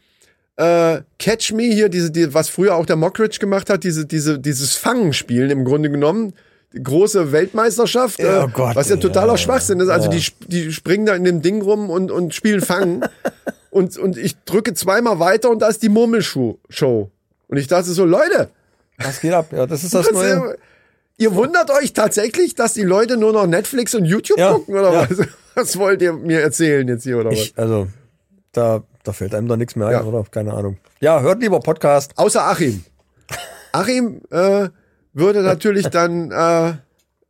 äh, 0.56 1.02
Catch 1.18 1.52
Me 1.52 1.64
hier, 1.64 1.88
diese, 1.88 2.10
die, 2.10 2.32
was 2.32 2.48
früher 2.48 2.76
auch 2.76 2.86
der 2.86 2.96
Mockridge 2.96 3.38
gemacht 3.40 3.68
hat, 3.68 3.84
diese, 3.84 4.06
diese, 4.06 4.38
dieses 4.38 4.74
Fangenspielen 4.76 5.50
im 5.50 5.64
Grunde 5.64 5.90
genommen. 5.90 6.32
Große 6.82 7.32
Weltmeisterschaft, 7.32 8.18
Ja, 8.18 8.42
äh, 8.42 8.44
oh 8.44 8.48
Gott, 8.52 8.74
was 8.76 8.88
ja 8.88 8.96
ja, 8.96 9.00
totaler 9.00 9.36
Schwachsinn 9.38 9.80
ist. 9.80 9.88
Also 9.88 10.10
ja. 10.10 10.16
die, 10.18 10.24
die 10.48 10.72
springen 10.72 11.06
da 11.06 11.14
in 11.14 11.24
dem 11.24 11.42
Ding 11.42 11.62
rum 11.62 11.90
und, 11.90 12.10
und 12.10 12.34
spielen 12.34 12.60
Fangen. 12.60 13.04
und, 13.70 13.96
und 13.98 14.16
ich 14.16 14.36
drücke 14.44 14.74
zweimal 14.74 15.18
weiter 15.20 15.50
und 15.50 15.60
da 15.62 15.68
ist 15.68 15.82
die 15.82 15.88
Murmelshow. 15.88 16.58
Und 17.48 17.56
ich 17.56 17.66
dachte 17.68 17.90
so, 17.90 18.04
Leute, 18.04 18.48
Was 18.98 19.20
geht 19.20 19.32
ab? 19.32 19.46
Ja, 19.52 19.66
das 19.66 19.84
ist 19.84 19.94
das 19.94 20.06
was, 20.06 20.12
neue. 20.12 20.52
äh, 20.52 20.56
ihr 21.18 21.34
wundert 21.34 21.70
euch 21.70 21.92
tatsächlich, 21.92 22.54
dass 22.54 22.74
die 22.74 22.82
Leute 22.82 23.16
nur 23.16 23.32
noch 23.32 23.46
Netflix 23.46 23.94
und 23.94 24.04
YouTube 24.04 24.38
Ja, 24.38 24.52
gucken 24.52 24.74
oder 24.74 24.92
ja. 24.92 25.06
was? 25.10 25.26
Was 25.56 25.78
wollt 25.78 26.02
ihr 26.02 26.12
mir 26.12 26.40
erzählen 26.40 26.88
jetzt 26.88 27.04
hier 27.04 27.16
oder 27.18 27.30
was? 27.30 27.38
Ich, 27.38 27.52
also, 27.56 27.86
da, 28.50 28.82
da 29.04 29.12
fällt 29.12 29.36
einem 29.36 29.46
da 29.46 29.56
nichts 29.56 29.76
mehr 29.76 29.86
ein, 29.86 29.92
Ja. 29.92 30.02
oder? 30.02 30.24
Keine 30.28 30.52
Ahnung. 30.52 30.78
Ja, 30.98 31.20
hört 31.20 31.40
lieber 31.40 31.60
Podcast. 31.60 32.10
Außer 32.16 32.42
Achim. 32.44 32.82
Achim 33.70 34.20
äh, 34.30 34.68
würde 35.14 35.42
natürlich 35.42 35.88
dann, 35.88 36.30
äh, 36.30 36.74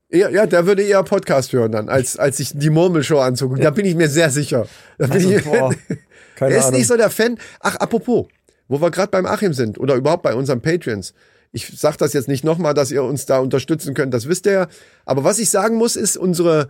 eher, 0.09 0.31
ja, 0.31 0.47
der 0.47 0.67
würde 0.67 0.83
eher 0.83 1.03
Podcast 1.03 1.53
hören 1.53 1.73
dann, 1.73 1.89
als, 1.89 2.17
als 2.19 2.39
sich 2.39 2.53
die 2.55 2.71
Murmelshow 2.71 3.19
anzugucken. 3.21 3.63
Da 3.63 3.71
bin 3.71 3.85
ich 3.87 3.95
mir 3.95 4.09
sehr 4.09 4.31
sicher. 4.31 4.67
Da 4.99 5.07
bin 5.07 5.17
Also, 5.17 5.31
ich, 5.31 5.45
boah, 5.45 5.75
keine 6.37 6.53
er 6.55 6.59
ist 6.59 6.65
Ahnung. 6.67 6.79
nicht 6.79 6.87
so 6.89 6.97
der 6.97 7.11
Fan. 7.11 7.39
Ach, 7.61 7.77
apropos, 7.77 8.27
wo 8.69 8.81
wir 8.81 8.91
gerade 8.91 9.11
beim 9.11 9.27
Achim 9.27 9.53
sind 9.53 9.79
oder 9.79 9.95
überhaupt 9.95 10.23
bei 10.23 10.35
unseren 10.35 10.61
Patreons. 10.61 11.15
Ich 11.53 11.79
sage 11.79 11.97
das 11.99 12.13
jetzt 12.15 12.27
nicht 12.27 12.43
nochmal, 12.43 12.75
dass 12.75 12.91
ihr 12.91 13.05
uns 13.05 13.27
da 13.27 13.39
unterstützen 13.39 13.95
könnt, 13.95 14.13
das 14.13 14.29
wisst 14.29 14.47
ihr 14.47 14.53
ja. 14.53 14.67
Aber 15.05 15.23
was 15.23 15.39
ich 15.39 15.51
sagen 15.51 15.77
muss, 15.77 15.95
ist 15.95 16.17
unsere 16.17 16.69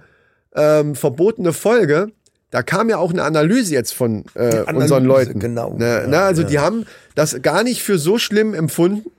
ähm, 0.54 0.94
verbotene 0.94 1.52
Folge. 1.52 2.08
Da 2.50 2.62
kam 2.62 2.88
ja 2.88 2.98
auch 2.98 3.10
eine 3.10 3.22
Analyse 3.24 3.72
jetzt 3.74 3.94
von 3.94 4.24
äh, 4.34 4.40
Analyse, 4.40 4.74
unseren 4.76 5.04
Leuten. 5.04 5.40
genau. 5.40 5.74
Ne, 5.76 6.02
Ja, 6.02 6.06
ne, 6.06 6.20
also 6.20 6.42
ja. 6.42 6.48
die 6.48 6.58
haben 6.58 6.86
das 7.14 7.40
gar 7.42 7.64
nicht 7.64 7.82
für 7.82 7.98
so 7.98 8.18
schlimm 8.18 8.52
empfunden. 8.54 9.10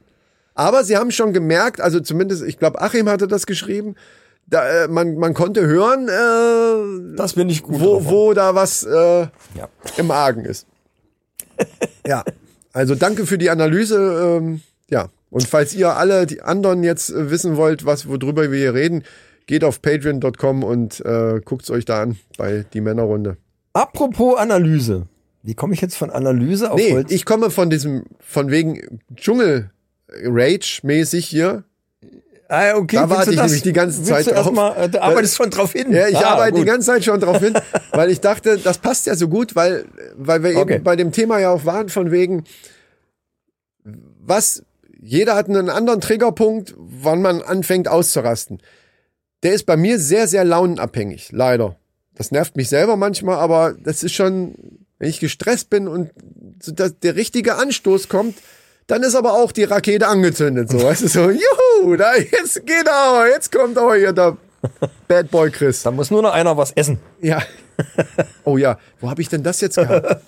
Aber 0.56 0.84
sie 0.84 0.98
haben 0.98 1.12
schon 1.12 1.34
gemerkt, 1.34 1.82
also 1.82 2.00
zumindest, 2.00 2.44
ich 2.44 2.58
glaube, 2.58 2.82
Achim 2.82 3.08
hatte 3.10 3.28
das 3.28 3.46
geschrieben, 3.46 3.96
da, 4.48 4.86
äh, 4.86 4.88
man, 4.88 5.16
man 5.16 5.34
konnte 5.34 5.66
hören, 5.66 6.08
äh, 6.08 7.16
Das 7.18 7.34
bin 7.34 7.50
ich 7.50 7.64
gut. 7.64 7.80
wo, 7.80 8.06
wo 8.06 8.34
da 8.34 8.56
was 8.56 8.84
äh, 8.84 9.22
Ja. 9.56 9.70
im 9.98 10.12
Argen 10.12 10.46
ist. 10.46 10.66
ja, 12.08 12.24
also 12.74 12.96
danke 12.96 13.26
für 13.26 13.38
die 13.38 13.50
Analyse. 13.50 14.38
Ähm, 14.40 14.62
ja, 14.90 15.10
und 15.30 15.48
falls 15.48 15.74
ihr 15.74 15.96
alle 15.96 16.26
die 16.26 16.42
anderen 16.42 16.84
jetzt 16.84 17.10
äh, 17.12 17.30
wissen 17.32 17.58
wollt, 17.58 17.86
was 17.86 18.08
worüber 18.08 18.52
wir 18.52 18.58
hier 18.60 18.74
reden, 18.74 19.04
geht 19.48 19.64
auf 19.64 19.82
patreon.com 19.82 20.64
und 20.64 21.04
äh, 21.06 21.42
guckt's 21.44 21.70
euch 21.70 21.86
da 21.86 22.02
an 22.04 22.18
bei 22.38 22.66
die 22.74 22.82
Männerrunde. 22.82 23.38
Apropos 23.74 24.38
Analyse. 24.38 25.08
Wie 25.44 25.54
komme 25.54 25.74
ich 25.74 25.82
jetzt 25.82 25.96
von 25.98 26.10
Analyse 26.10 26.72
auf 26.72 26.78
Nee, 26.78 26.94
Holz? 26.94 27.12
ich 27.12 27.26
komme 27.26 27.50
von 27.52 27.70
diesem, 27.70 28.04
von 28.20 28.50
wegen 28.52 29.00
Dschungel 29.16 29.70
Rage 30.10 30.80
mäßig 30.84 31.26
hier. 31.28 31.64
ah, 32.48 32.76
okay, 32.76 32.96
da 32.98 33.10
warte 33.10 33.32
ich 33.32 33.38
das- 33.38 33.48
nämlich 33.48 33.64
die 33.64 33.74
ganze 33.74 34.04
Zeit 34.04 34.28
drauf. 34.28 34.52
Mal, 34.52 34.76
äh, 34.84 34.90
du 34.90 35.02
arbeitest 35.02 35.36
schon 35.36 35.50
drauf 35.50 35.72
hin. 35.74 35.92
Ja, 35.92 36.08
ich 36.08 36.18
Ah, 36.18 36.34
arbeite 36.34 36.54
die 36.54 36.60
gut. 36.62 36.68
ganze 36.68 36.88
Zeit 36.88 37.04
schon 37.04 37.20
drauf 37.20 37.40
hin, 37.40 37.54
weil 37.92 38.10
ich 38.12 38.22
dachte, 38.22 38.58
das 38.60 38.78
passt 38.78 39.08
ja 39.08 39.16
so 39.16 39.28
gut, 39.28 39.56
weil, 39.56 39.86
weil 40.16 40.44
wir 40.44 40.56
Okay. 40.58 40.76
eben 40.76 40.84
bei 40.84 40.96
dem 40.96 41.12
Thema 41.12 41.40
ja 41.40 41.50
auch 41.52 41.66
waren, 41.66 41.90
von 41.90 42.12
wegen, 42.12 42.44
was, 43.84 44.64
jeder 45.00 45.36
hat 45.36 45.50
einen 45.50 45.70
anderen 45.70 46.02
Triggerpunkt, 46.02 46.74
wann 46.78 47.22
man 47.22 47.42
anfängt 47.42 47.88
auszurasten. 47.88 48.62
Der 49.44 49.54
ist 49.54 49.66
bei 49.66 49.78
mir 49.78 50.00
sehr, 50.00 50.28
sehr 50.28 50.44
launenabhängig, 50.44 51.30
leider. 51.32 51.76
Das 52.16 52.32
nervt 52.32 52.56
mich 52.56 52.70
selber 52.70 52.96
manchmal, 52.96 53.38
aber 53.38 53.74
das 53.84 54.02
ist 54.04 54.14
schon, 54.14 54.56
wenn 54.98 55.10
ich 55.10 55.20
gestresst 55.20 55.70
bin 55.70 55.88
und 55.88 56.12
so, 56.62 56.72
dass 56.72 56.98
der 57.00 57.16
richtige 57.16 57.56
Anstoß 57.56 58.08
kommt, 58.08 58.38
dann 58.88 59.04
ist 59.04 59.16
aber 59.16 59.34
auch 59.34 59.52
die 59.52 59.64
Rakete 59.64 60.08
angezündet, 60.08 60.70
so, 60.70 60.82
weißt 60.82 61.04
du, 61.04 61.08
so, 61.08 61.30
juhu, 61.30 61.96
da, 61.96 62.16
jetzt 62.16 62.66
geht 62.66 62.88
aber, 62.88 63.28
jetzt 63.30 63.52
kommt 63.52 63.78
aber 63.78 63.96
hier 63.96 64.14
der 64.14 64.38
Bad 65.08 65.30
Boy 65.32 65.52
Chris. 65.52 65.84
Da 65.84 65.92
muss 65.92 66.12
nur 66.12 66.22
noch 66.22 66.34
einer 66.34 66.56
was 66.58 66.72
essen. 66.72 67.00
Ja. 67.22 67.42
Oh 68.44 68.58
ja, 68.58 68.80
wo 69.00 69.10
habe 69.10 69.22
ich 69.22 69.30
denn 69.30 69.44
das 69.44 69.60
jetzt 69.62 69.76
gehabt? 69.76 70.22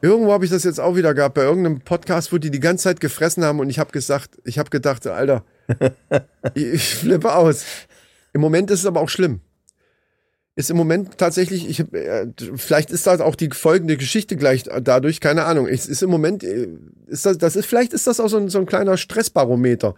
Irgendwo 0.00 0.32
habe 0.32 0.44
ich 0.44 0.50
das 0.50 0.62
jetzt 0.62 0.78
auch 0.78 0.94
wieder 0.94 1.14
gehabt, 1.14 1.34
bei 1.34 1.42
irgendeinem 1.42 1.80
Podcast, 1.80 2.32
wo 2.32 2.38
die 2.38 2.50
die 2.50 2.60
ganze 2.60 2.84
Zeit 2.84 3.00
gefressen 3.00 3.44
haben 3.44 3.58
und 3.60 3.70
ich 3.70 3.78
habe 3.78 3.90
gesagt, 3.90 4.30
ich 4.44 4.58
habe 4.58 4.70
gedacht, 4.70 5.06
Alter, 5.06 5.42
ich, 6.54 6.64
ich 6.64 6.94
flippe 6.94 7.34
aus. 7.34 7.64
Im 8.32 8.40
Moment 8.40 8.70
ist 8.70 8.80
es 8.80 8.86
aber 8.86 9.00
auch 9.00 9.08
schlimm. 9.08 9.40
Ist 10.56 10.70
im 10.70 10.76
Moment 10.76 11.18
tatsächlich, 11.18 11.68
ich 11.68 11.80
äh, 11.92 12.28
vielleicht 12.54 12.90
ist 12.90 13.08
das 13.08 13.20
auch 13.20 13.34
die 13.34 13.50
folgende 13.50 13.96
Geschichte 13.96 14.36
gleich 14.36 14.62
dadurch, 14.62 15.20
keine 15.20 15.46
Ahnung. 15.46 15.66
Es 15.66 15.86
ist 15.86 16.02
im 16.02 16.10
Moment, 16.10 16.44
äh, 16.44 16.68
ist 17.08 17.26
das, 17.26 17.38
das 17.38 17.56
ist, 17.56 17.66
vielleicht 17.66 17.92
ist 17.92 18.06
das 18.06 18.20
auch 18.20 18.28
so 18.28 18.36
ein, 18.36 18.48
so 18.48 18.58
ein 18.58 18.66
kleiner 18.66 18.96
Stressbarometer. 18.96 19.96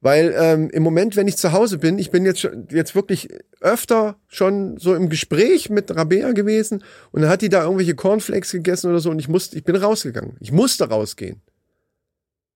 Weil 0.00 0.34
ähm, 0.38 0.70
im 0.70 0.82
Moment, 0.82 1.16
wenn 1.16 1.28
ich 1.28 1.36
zu 1.36 1.52
Hause 1.52 1.78
bin, 1.78 1.98
ich 1.98 2.10
bin 2.10 2.24
jetzt 2.24 2.48
jetzt 2.70 2.94
wirklich 2.94 3.28
öfter 3.60 4.16
schon 4.28 4.78
so 4.78 4.94
im 4.94 5.08
Gespräch 5.10 5.68
mit 5.68 5.94
Rabea 5.94 6.32
gewesen 6.32 6.82
und 7.10 7.22
dann 7.22 7.30
hat 7.30 7.42
die 7.42 7.50
da 7.50 7.64
irgendwelche 7.64 7.94
Cornflakes 7.94 8.52
gegessen 8.52 8.90
oder 8.90 9.00
so 9.00 9.10
und 9.10 9.18
ich 9.18 9.28
musste, 9.28 9.58
ich 9.58 9.64
bin 9.64 9.76
rausgegangen. 9.76 10.36
Ich 10.40 10.52
musste 10.52 10.88
rausgehen. 10.88 11.42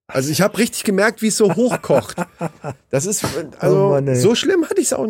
Also 0.07 0.31
ich 0.31 0.43
habe 0.43 0.59
richtig 0.59 0.85
gemerkt, 0.85 1.23
wie 1.23 1.29
es 1.29 1.37
so 1.37 1.55
hochkocht. 1.55 2.17
Das 2.91 3.07
ist 3.07 3.25
also 3.59 3.87
Oh 3.87 3.89
Mann, 3.91 4.15
so 4.17 4.35
schlimm 4.35 4.65
hatte 4.69 4.81
ich 4.81 4.89
es 4.89 4.93
auch 4.93 5.07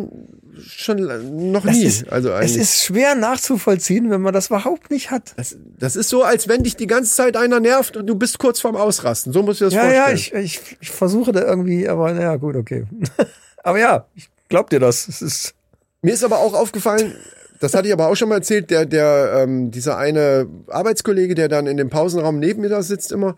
schon 0.67 1.51
noch 1.51 1.65
Das 1.65 1.75
nie. 1.75 1.83
ist, 1.83 2.09
also 2.09 2.29
es 2.29 2.35
eigentlich. 2.35 2.57
ist 2.57 2.83
schwer 2.85 3.13
nachzuvollziehen, 3.15 4.09
wenn 4.09 4.21
man 4.21 4.33
das 4.33 4.47
überhaupt 4.47 4.89
nicht 4.91 5.11
hat. 5.11 5.33
das, 5.35 5.57
das 5.77 5.97
ist 5.97 6.07
so, 6.09 6.23
als 6.23 6.47
wenn 6.47 6.63
dich 6.63 6.77
die 6.77 6.87
ganze 6.87 7.13
Zeit 7.13 7.35
einer 7.35 7.59
nervt 7.59 7.97
und 7.97 8.07
du 8.07 8.15
bist 8.15 8.39
kurz 8.39 8.61
vorm 8.61 8.77
Ausrasten. 8.77 9.33
So 9.33 9.43
muss 9.43 9.55
ich 9.55 9.67
das 9.67 9.73
Ja, 9.73 9.81
vorstellen. 9.81 10.07
ja, 10.07 10.13
ich, 10.13 10.33
ich, 10.33 10.77
ich 10.79 10.89
versuche 10.91 11.33
da 11.33 11.41
irgendwie, 11.41 11.89
aber 11.89 12.13
naja, 12.13 12.37
gut, 12.37 12.55
okay. 12.55 12.85
aber 13.63 13.79
ja, 13.79 14.05
ich 14.15 14.29
glaub 14.47 14.69
dir 14.69 14.79
das. 14.79 15.09
Es 15.09 15.21
ist, 15.21 15.53
Mir 16.01 16.13
ist 16.13 16.23
aber 16.23 16.37
auch 16.39 16.53
aufgefallen, 16.53 17.13
das 17.59 17.73
hatte 17.73 17.87
ich 17.87 17.93
aber 17.93 18.07
auch 18.07 18.15
schon 18.15 18.29
mal 18.29 18.35
erzählt, 18.35 18.69
der, 18.69 18.85
der, 18.85 19.41
ähm, 19.43 19.71
dieser 19.71 19.97
eine 19.97 20.47
Arbeitskollege, 20.69 21.35
der 21.35 21.49
dann 21.49 21.67
in 21.67 21.75
dem 21.75 21.89
Pausenraum 21.89 22.39
neben 22.39 22.61
mir 22.61 22.69
da 22.69 22.81
sitzt 22.81 23.11
immer, 23.11 23.35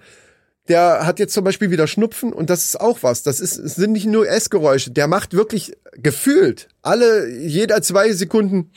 der 0.70 1.06
hat 1.06 1.20
jetzt 1.20 1.34
zum 1.34 1.44
Beispiel 1.44 1.72
wieder 1.72 1.88
Schnupfen 1.88 2.34
und 2.34 2.50
das 2.50 2.66
ist 2.66 2.82
auch 2.82 3.00
was. 3.02 3.24
Das 3.24 3.40
ist, 3.40 3.56
sind 3.56 3.92
nicht 3.92 4.06
nur 4.06 4.28
Essgeräusche. 4.28 4.92
Der 4.92 5.08
macht 5.08 5.34
wirklich 5.34 5.74
gefühlt 5.94 6.68
alle, 6.82 7.30
jeder 7.30 7.82
zwei 7.82 8.12
Sekunden. 8.12 8.72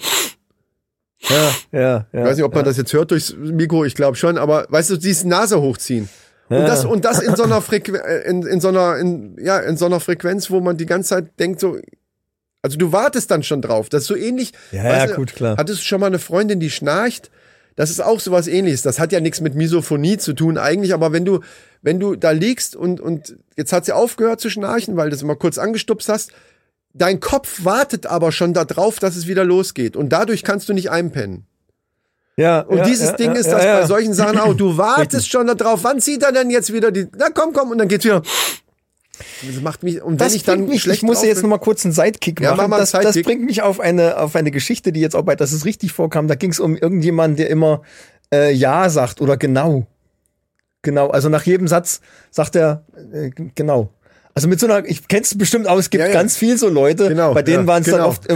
ja, 1.21 1.51
ja, 1.73 1.81
ja. 1.81 2.07
Ich 2.13 2.21
weiß 2.21 2.37
nicht, 2.37 2.45
ob 2.45 2.55
man 2.55 2.65
das 2.65 2.77
jetzt 2.77 2.93
hört 2.93 3.11
durchs 3.11 3.35
Mikro, 3.37 3.85
ich 3.85 3.95
glaube 3.95 4.17
schon, 4.17 4.39
aber 4.39 4.67
weißt 4.69 4.91
du, 4.91 4.97
dieses 4.97 5.25
Nase 5.25 5.61
hochziehen. 5.61 6.09
Und 6.49 6.63
das, 6.63 6.85
und 6.85 7.05
das 7.05 7.21
in 7.21 7.37
so 7.37 7.45
einer 7.45 7.63
Frequenz, 7.63 8.03
in, 8.27 8.43
in 8.43 8.61
so 8.61 8.69
einer, 8.69 8.97
in, 8.97 9.37
ja, 9.41 9.61
in 9.61 9.77
so 9.77 9.87
einer 9.87 10.01
Frequenz, 10.01 10.51
wo 10.51 10.61
man 10.61 10.77
die 10.77 10.87
ganze 10.87 11.11
Zeit 11.11 11.39
denkt, 11.39 11.61
so, 11.61 11.79
also 12.61 12.77
du 12.77 12.91
wartest 12.91 13.31
dann 13.31 13.45
schon 13.45 13.63
drauf. 13.63 13.89
Das 13.89 14.03
ist 14.03 14.09
so 14.09 14.17
ähnlich. 14.17 14.53
Ja, 14.73 15.07
ja, 15.07 15.15
gut, 15.15 15.33
klar. 15.33 15.57
Hattest 15.57 15.81
du 15.81 15.85
schon 15.85 16.01
mal 16.01 16.09
eine 16.09 16.19
Freundin, 16.19 16.59
die 16.59 16.71
schnarcht? 16.71 17.31
Das 17.81 17.89
ist 17.89 18.01
auch 18.01 18.21
sowas 18.21 18.47
ähnliches. 18.47 18.83
Das 18.83 18.99
hat 18.99 19.11
ja 19.11 19.21
nichts 19.21 19.41
mit 19.41 19.55
Misophonie 19.55 20.19
zu 20.19 20.35
tun 20.35 20.59
eigentlich, 20.59 20.93
aber 20.93 21.13
wenn 21.13 21.25
du, 21.25 21.41
wenn 21.81 21.99
du 21.99 22.15
da 22.15 22.31
liegst 22.31 22.77
und, 22.77 23.01
und 23.01 23.39
jetzt 23.57 23.73
hat 23.73 23.87
sie 23.87 23.93
aufgehört 23.93 24.39
zu 24.39 24.51
schnarchen, 24.51 24.99
weil 24.99 25.09
du 25.09 25.17
es 25.17 25.23
mal 25.23 25.35
kurz 25.35 25.57
angestupst 25.57 26.11
hast, 26.11 26.31
dein 26.93 27.21
Kopf 27.21 27.65
wartet 27.65 28.05
aber 28.05 28.33
schon 28.33 28.53
darauf, 28.53 28.99
dass 28.99 29.17
es 29.17 29.27
wieder 29.27 29.47
losgeht. 29.47 29.97
Und 29.97 30.11
dadurch 30.11 30.43
kannst 30.43 30.69
du 30.69 30.75
nicht 30.75 30.91
einpennen. 30.91 31.47
ja, 32.37 32.61
Und 32.61 32.77
ja, 32.77 32.85
dieses 32.85 33.13
ja, 33.13 33.17
Ding 33.17 33.33
ja, 33.33 33.41
ist 33.41 33.51
das 33.51 33.65
bei 33.65 33.87
solchen 33.87 34.13
Sachen 34.13 34.39
auch. 34.39 34.53
Du 34.53 34.77
wartest 34.77 35.31
schon 35.31 35.47
darauf, 35.47 35.83
wann 35.83 36.01
zieht 36.01 36.23
er 36.23 36.33
denn 36.33 36.51
jetzt 36.51 36.75
wieder 36.75 36.91
die. 36.91 37.07
Na 37.17 37.31
komm, 37.33 37.55
komm, 37.55 37.71
und 37.71 37.79
dann 37.79 37.89
geht's 37.89 38.05
wieder. 38.05 38.21
Das 39.47 39.61
macht 39.63 39.83
mich. 39.83 40.03
Und 40.03 40.21
Das 40.21 40.35
ich 40.35 40.43
dann 40.45 40.67
mich, 40.67 40.83
schlecht 40.83 40.99
ich 40.99 41.03
muss 41.03 41.23
jetzt 41.23 41.37
bin- 41.43 41.51
noch 41.51 41.57
mal 41.59 41.63
kurz 41.63 41.85
einen 41.85 41.93
Sidekick 41.93 42.41
Ja, 42.41 42.55
machen. 42.55 42.71
mach 42.71 42.79
das, 42.79 42.93
das 42.93 43.01
Sidekick. 43.03 43.25
bringt 43.27 43.45
mich 43.45 43.63
auf 43.63 43.81
eine, 43.81 44.19
auf 44.19 44.35
eine 44.37 44.51
Geschichte, 44.51 44.93
die 44.93 45.01
jetzt 45.01 45.17
auch 45.17 45.23
bei, 45.25 45.37
dass 45.37 45.53
es 45.53 45.65
richtig 45.65 45.93
vorkam. 45.93 46.29
Da 46.29 46.35
ging 46.35 46.51
es 46.51 46.61
um 46.61 46.77
irgendjemanden, 46.77 47.37
der 47.37 47.51
immer 47.51 47.83
äh, 48.33 48.53
Ja 48.53 48.89
sagt 48.91 49.21
oder 49.21 49.37
genau. 49.37 49.87
Genau, 50.83 51.09
also 51.09 51.29
nach 51.29 51.45
jedem 51.45 51.69
Satz 51.69 52.01
sagt 52.31 52.57
er 52.57 52.85
äh, 53.13 53.31
genau. 53.55 53.91
Also 54.33 54.47
mit 54.47 54.61
so 54.61 54.67
einer, 54.67 54.87
ich 54.89 55.09
kenn's 55.09 55.37
bestimmt 55.37 55.67
auch, 55.69 55.77
es 55.77 55.91
gibt 55.91 56.01
Ja, 56.03 56.07
ja. 56.07 56.15
ganz 56.15 56.37
viel 56.37 56.57
so 56.57 56.69
Leute, 56.69 57.09
Genau, 57.09 57.35
bei 57.35 57.43
denen 57.43 57.65
ja, 57.65 57.67
waren 57.67 57.83
es 57.83 57.87
dann 57.89 57.97
genau. 57.97 58.09
oft, 58.09 58.31
äh, 58.31 58.35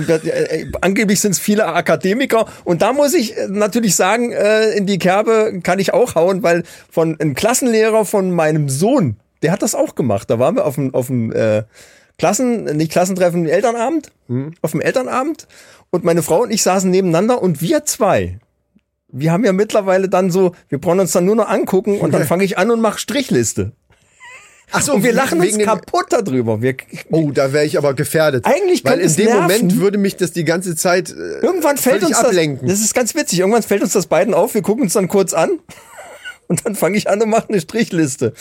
äh, 0.60 0.66
angeblich 0.80 1.20
sind 1.20 1.30
es 1.32 1.38
viele 1.38 1.66
Akademiker 1.66 2.46
und 2.64 2.82
da 2.82 2.92
muss 2.92 3.14
ich 3.14 3.36
äh, 3.38 3.46
natürlich 3.48 3.94
sagen, 3.94 4.32
äh, 4.32 4.70
in 4.72 4.86
die 4.86 4.98
Kerbe 4.98 5.60
kann 5.62 5.78
ich 5.78 5.94
auch 5.94 6.16
hauen, 6.16 6.42
weil 6.42 6.64
von 6.90 7.18
einem 7.20 7.34
Klassenlehrer 7.34 8.04
von 8.04 8.32
meinem 8.32 8.68
Sohn, 8.68 9.16
der 9.44 9.52
hat 9.52 9.62
das 9.62 9.74
auch 9.76 9.94
gemacht. 9.94 10.28
Da 10.30 10.38
waren 10.40 10.56
wir 10.56 10.64
auf 10.66 10.74
dem, 10.74 10.92
auf 10.94 11.06
dem 11.06 11.30
äh, 11.32 11.62
Klassen, 12.18 12.64
nicht 12.76 12.90
Klassentreffen, 12.90 13.46
Elternabend, 13.46 14.10
Mhm. 14.26 14.54
auf 14.62 14.70
dem 14.72 14.80
Elternabend 14.80 15.46
und 15.90 16.02
meine 16.02 16.22
Frau 16.22 16.42
und 16.42 16.50
ich 16.50 16.62
saßen 16.62 16.90
nebeneinander 16.90 17.40
und 17.42 17.60
wir 17.60 17.84
zwei, 17.84 18.38
wir 19.08 19.30
haben 19.30 19.44
ja 19.44 19.52
mittlerweile 19.52 20.08
dann 20.08 20.30
so, 20.30 20.54
wir 20.68 20.78
brauchen 20.78 21.00
uns 21.00 21.12
dann 21.12 21.24
nur 21.26 21.36
noch 21.36 21.48
angucken 21.48 22.00
und 22.00 22.12
dann 22.12 22.24
fange 22.26 22.42
ich 22.44 22.56
an 22.58 22.70
und 22.70 22.80
mache 22.80 22.98
Strichliste. 22.98 23.72
Ach 24.72 24.80
so, 24.80 24.94
Und 24.94 25.04
wir 25.04 25.12
lachen 25.12 25.40
uns 25.40 25.58
kaputt 25.58 26.06
darüber. 26.08 26.62
Wir, 26.62 26.74
Oh, 27.10 27.30
da 27.30 27.52
wäre 27.52 27.64
ich 27.66 27.76
aber 27.78 27.92
gefährdet. 27.94 28.44
Eigentlich 28.46 28.82
Weil 28.84 28.98
in 28.98 29.14
dem 29.14 29.26
nerven. 29.26 29.42
Moment 29.42 29.76
würde 29.78 29.98
mich 29.98 30.16
das 30.16 30.32
die 30.32 30.44
ganze 30.44 30.74
Zeit 30.74 31.10
äh, 31.10 31.40
Irgendwann 31.46 31.76
fällt 31.76 32.02
uns 32.02 32.16
ablenken. 32.16 32.66
das. 32.66 32.78
Das 32.78 32.84
ist 32.86 32.94
ganz 32.94 33.14
witzig. 33.14 33.40
Irgendwann 33.40 33.62
fällt 33.62 33.82
uns 33.82 33.92
das 33.92 34.06
beiden 34.06 34.32
auf. 34.34 34.54
Wir 34.54 34.62
gucken 34.62 34.84
uns 34.84 34.94
dann 34.94 35.06
kurz 35.06 35.32
an. 35.34 35.58
Und 36.48 36.66
dann 36.66 36.74
fange 36.74 36.96
ich 36.96 37.08
an 37.08 37.22
und 37.22 37.30
mache 37.30 37.48
eine 37.48 37.60
Strichliste. 37.60 38.32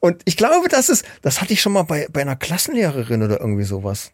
Und 0.00 0.22
ich 0.24 0.36
glaube, 0.36 0.68
das 0.68 0.88
ist, 0.88 1.04
das 1.22 1.40
hatte 1.40 1.52
ich 1.52 1.60
schon 1.60 1.72
mal 1.72 1.84
bei, 1.84 2.08
bei 2.12 2.20
einer 2.20 2.36
Klassenlehrerin 2.36 3.22
oder 3.22 3.40
irgendwie 3.40 3.64
sowas. 3.64 4.12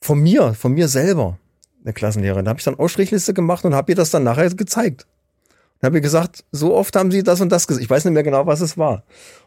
Von 0.00 0.20
mir, 0.20 0.54
von 0.54 0.72
mir 0.72 0.88
selber. 0.88 1.38
Eine 1.84 1.92
Klassenlehrerin. 1.92 2.44
Da 2.44 2.50
habe 2.50 2.58
ich 2.58 2.64
dann 2.64 2.78
auch 2.78 2.88
Strichliste 2.88 3.34
gemacht 3.34 3.64
und 3.64 3.74
habe 3.74 3.92
ihr 3.92 3.96
das 3.96 4.10
dann 4.10 4.24
nachher 4.24 4.50
gezeigt. 4.50 5.06
Und 5.80 5.86
habe 5.86 5.98
ihr 5.98 6.02
gesagt, 6.02 6.44
so 6.52 6.74
oft 6.74 6.94
haben 6.96 7.10
sie 7.10 7.22
das 7.22 7.40
und 7.40 7.50
das 7.50 7.66
gesagt. 7.66 7.84
Ich 7.84 7.90
weiß 7.90 8.04
nicht 8.04 8.14
mehr 8.14 8.22
genau, 8.22 8.46
was 8.46 8.60
es 8.60 8.76
war. 8.76 9.04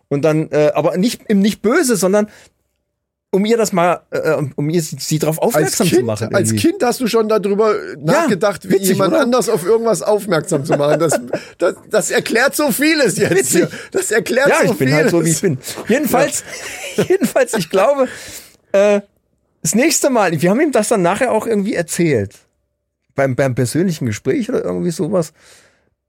Und 0.07 0.23
dann, 0.23 0.49
äh, 0.51 0.71
aber 0.73 0.97
nicht 0.97 1.23
im 1.27 1.39
nicht 1.39 1.61
böse, 1.61 1.95
sondern 1.95 2.27
um 3.33 3.45
ihr 3.45 3.55
das 3.57 3.71
mal, 3.71 4.01
äh, 4.11 4.35
um 4.55 4.69
ihr 4.69 4.81
sie, 4.81 5.17
darauf 5.17 5.41
als 5.41 5.55
aufmerksam 5.55 5.87
kind, 5.87 5.99
zu 6.01 6.05
machen. 6.05 6.35
als 6.35 6.49
irgendwie. 6.49 6.67
Kind 6.67 6.83
hast 6.83 6.99
du 6.99 7.07
schon 7.07 7.29
darüber 7.29 7.73
nachgedacht, 7.97 8.65
wie 8.67 8.73
witzig, 8.73 8.89
jemand 8.89 9.13
oder? 9.13 9.21
anders 9.21 9.47
auf 9.47 9.65
irgendwas 9.65 10.01
aufmerksam 10.01 10.65
zu 10.65 10.75
machen. 10.75 10.99
Das, 10.99 11.19
das, 11.57 11.75
das 11.89 12.11
erklärt 12.11 12.55
so 12.55 12.71
vieles 12.71 13.17
jetzt 13.17 13.31
Witzig. 13.35 13.55
hier. 13.55 13.69
Das 13.91 14.11
erklärt 14.11 14.49
Ja, 14.49 14.57
so 14.65 14.73
ich 14.73 14.77
bin 14.77 14.87
vieles. 14.89 14.93
halt 14.95 15.09
so, 15.11 15.25
wie 15.25 15.29
ich 15.29 15.41
bin. 15.41 15.57
Jedenfalls, 15.87 16.43
jedenfalls, 17.07 17.53
ich 17.53 17.69
glaube, 17.69 18.09
äh, 18.73 18.99
das 19.61 19.75
nächste 19.75 20.09
Mal, 20.09 20.41
wir 20.41 20.49
haben 20.49 20.59
ihm 20.59 20.71
das 20.73 20.89
dann 20.89 21.01
nachher 21.01 21.31
auch 21.31 21.47
irgendwie 21.47 21.73
erzählt. 21.75 22.35
Beim, 23.15 23.35
beim 23.35 23.55
persönlichen 23.55 24.05
Gespräch 24.07 24.49
oder 24.49 24.63
irgendwie 24.63 24.91
sowas. 24.91 25.31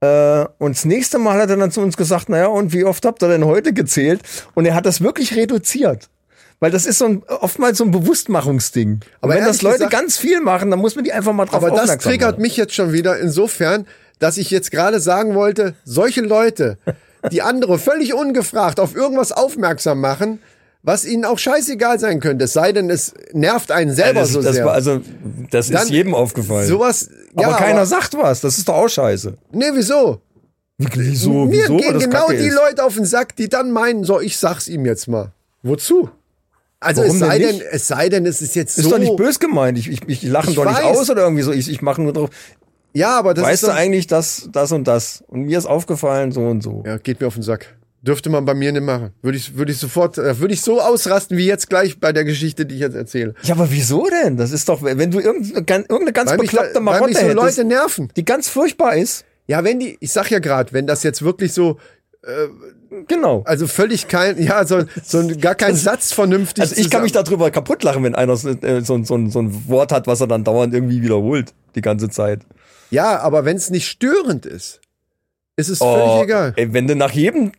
Äh, 0.01 0.45
und 0.57 0.75
das 0.75 0.83
nächste 0.83 1.19
Mal 1.19 1.41
hat 1.41 1.49
er 1.49 1.55
dann 1.57 1.71
zu 1.71 1.79
uns 1.79 1.95
gesagt, 1.95 2.27
naja, 2.27 2.47
und 2.47 2.73
wie 2.73 2.83
oft 2.83 3.05
habt 3.05 3.23
ihr 3.23 3.29
denn 3.29 3.45
heute 3.45 3.71
gezählt? 3.71 4.21
Und 4.55 4.65
er 4.65 4.75
hat 4.75 4.85
das 4.85 4.99
wirklich 5.01 5.35
reduziert. 5.35 6.09
Weil 6.63 6.71
das 6.71 6.85
ist 6.85 6.97
so 6.97 7.05
ein, 7.07 7.23
oftmals 7.27 7.77
so 7.77 7.83
ein 7.83 7.91
Bewusstmachungsding. 7.91 9.01
Aber 9.19 9.33
Aber 9.33 9.35
wenn 9.41 9.45
das 9.45 9.61
Leute 9.61 9.79
gesagt- 9.79 9.91
ganz 9.91 10.17
viel 10.17 10.39
machen, 10.39 10.71
dann 10.71 10.79
muss 10.79 10.95
man 10.95 11.03
die 11.03 11.11
einfach 11.11 11.33
mal 11.33 11.43
drauf 11.43 11.55
Aber 11.61 11.71
das 11.71 11.97
triggert 11.97 12.31
machen. 12.35 12.41
mich 12.41 12.55
jetzt 12.55 12.73
schon 12.73 12.93
wieder 12.93 13.19
insofern, 13.19 13.85
dass 14.19 14.37
ich 14.37 14.49
jetzt 14.49 14.71
gerade 14.71 15.01
sagen 15.01 15.35
wollte, 15.35 15.75
solche 15.83 16.21
Leute, 16.21 16.77
die 17.33 17.41
andere 17.41 17.77
völlig 17.79 18.13
ungefragt 18.13 18.79
auf 18.79 18.95
irgendwas 18.95 19.33
aufmerksam 19.33 19.99
machen, 19.99 20.39
was 20.83 21.03
ihnen 21.03 21.25
auch 21.25 21.37
scheißegal 21.37 21.99
sein 21.99 22.21
könnte, 22.21 22.45
es 22.45 22.53
sei 22.53 22.71
denn, 22.71 22.89
es 22.89 23.13
nervt 23.33 23.69
einen 23.69 23.93
selber 23.93 24.21
das, 24.21 24.29
so 24.29 24.41
das 24.41 24.55
sehr. 24.55 24.63
war 24.65 24.71
also, 24.73 25.01
das 25.51 25.67
Dann- 25.69 25.83
ist 25.83 25.89
jedem 25.89 26.15
aufgefallen. 26.15 26.65
Sowas, 26.69 27.09
ja, 27.37 27.47
aber 27.49 27.57
keiner 27.57 27.85
sagt 27.85 28.13
was. 28.17 28.39
Das 28.39 28.57
ist 28.57 28.69
doch 28.69 28.75
auch 28.75 28.87
scheiße. 28.87 29.33
Nee, 29.51 29.65
wieso? 29.73 30.21
Wieso? 30.77 31.45
Mir 31.45 31.63
wieso? 31.63 31.75
gehen 31.77 31.93
Das 31.93 32.03
genau 32.03 32.27
Kacke 32.27 32.37
die 32.37 32.47
ist. 32.47 32.55
Leute 32.55 32.85
auf 32.85 32.95
den 32.95 33.03
Sack, 33.05 33.35
die 33.35 33.49
dann 33.49 33.71
meinen, 33.71 34.05
so, 34.05 34.21
ich 34.21 34.37
sag's 34.37 34.69
ihm 34.69 34.85
jetzt 34.85 35.09
mal. 35.09 35.33
Wozu? 35.61 36.09
Also 36.83 37.01
Warum 37.01 37.15
es 37.15 37.19
sei 37.19 37.37
denn 37.39 37.47
denn, 37.47 37.55
nicht? 37.57 37.67
es 37.71 37.87
sei 37.87 38.09
denn, 38.09 38.25
es 38.25 38.41
ist 38.41 38.55
jetzt 38.55 38.77
Ist 38.77 38.83
so. 38.85 38.91
doch 38.91 38.99
nicht 38.99 39.15
bös 39.15 39.39
gemeint. 39.39 39.77
Ich, 39.77 39.89
ich, 39.89 40.01
ich 40.07 40.23
lache 40.23 40.53
doch 40.53 40.65
nicht 40.65 40.75
weiß. 40.77 40.97
aus 40.97 41.09
oder 41.09 41.23
irgendwie 41.23 41.43
so. 41.43 41.51
Ich, 41.51 41.69
ich 41.69 41.81
mache 41.81 42.01
nur 42.01 42.13
drauf. 42.13 42.29
Ja, 42.93 43.17
aber 43.17 43.33
das 43.33 43.45
weißt 43.45 43.63
ist 43.63 43.69
du 43.69 43.73
eigentlich 43.73 44.07
das, 44.07 44.49
das 44.51 44.71
und 44.71 44.87
das? 44.87 45.23
Und 45.27 45.43
mir 45.43 45.57
ist 45.57 45.65
aufgefallen 45.65 46.31
so 46.31 46.41
und 46.41 46.61
so. 46.61 46.83
Ja, 46.85 46.97
geht 46.97 47.21
mir 47.21 47.27
auf 47.27 47.33
den 47.33 47.43
Sack. 47.43 47.75
Dürfte 48.03 48.29
man 48.29 48.43
bei 48.43 48.53
mir 48.53 48.71
nicht 48.71 48.83
machen. 48.83 49.11
Würde 49.21 49.37
ich, 49.37 49.55
würde 49.55 49.71
ich 49.71 49.77
sofort, 49.77 50.17
äh, 50.17 50.37
würde 50.39 50.53
ich 50.53 50.61
so 50.61 50.81
ausrasten 50.81 51.37
wie 51.37 51.45
jetzt 51.45 51.69
gleich 51.69 51.99
bei 51.99 52.11
der 52.11 52.25
Geschichte, 52.25 52.65
die 52.65 52.75
ich 52.75 52.81
jetzt 52.81 52.95
erzähle. 52.95 53.33
Ja, 53.43 53.55
aber 53.55 53.71
wieso 53.71 54.07
denn? 54.09 54.35
Das 54.35 54.51
ist 54.51 54.67
doch, 54.67 54.83
wenn 54.83 55.09
du 55.09 55.19
irgendeine, 55.21 55.81
irgendeine 55.83 56.11
ganz 56.11 56.29
Weil 56.31 56.37
mich, 56.39 56.51
bekloppte 56.51 56.75
weil 56.75 56.81
Marotte 56.83 57.05
mich 57.07 57.17
so 57.17 57.23
hättest, 57.23 57.37
Leute 57.37 57.63
nerven. 57.63 58.11
die 58.17 58.25
ganz 58.25 58.49
furchtbar 58.49 58.95
ist. 58.97 59.23
Ja, 59.47 59.63
wenn 59.63 59.79
die, 59.79 59.97
ich 60.01 60.11
sag 60.11 60.29
ja 60.31 60.39
gerade, 60.39 60.73
wenn 60.73 60.85
das 60.85 61.03
jetzt 61.03 61.21
wirklich 61.23 61.53
so, 61.53 61.77
Genau. 63.07 63.43
also 63.45 63.67
völlig 63.67 64.07
kein, 64.07 64.41
ja, 64.41 64.65
so, 64.65 64.83
so 65.03 65.27
gar 65.39 65.55
kein 65.55 65.75
Satz 65.75 66.13
vernünftig. 66.13 66.61
Also 66.61 66.75
ich 66.75 66.89
kann 66.89 67.03
mich 67.03 67.11
darüber 67.11 67.51
kaputt 67.51 67.83
lachen, 67.83 68.03
wenn 68.03 68.15
einer 68.15 68.35
so, 68.35 68.49
äh, 68.49 68.81
so, 68.81 69.03
so, 69.03 69.27
so 69.27 69.41
ein 69.41 69.67
Wort 69.67 69.91
hat, 69.91 70.07
was 70.07 70.21
er 70.21 70.27
dann 70.27 70.43
dauernd 70.43 70.73
irgendwie 70.73 71.01
wiederholt, 71.01 71.53
die 71.75 71.81
ganze 71.81 72.09
Zeit. 72.09 72.41
Ja, 72.89 73.19
aber 73.19 73.45
wenn 73.45 73.57
es 73.57 73.69
nicht 73.69 73.87
störend 73.87 74.45
ist, 74.45 74.79
ist 75.55 75.69
es 75.69 75.81
Oh, 75.81 75.95
völlig 75.95 76.23
egal. 76.23 76.53
Ey, 76.55 76.73
wenn 76.73 76.87
du 76.87 76.95
nach 76.95 77.11
jedem, 77.11 77.51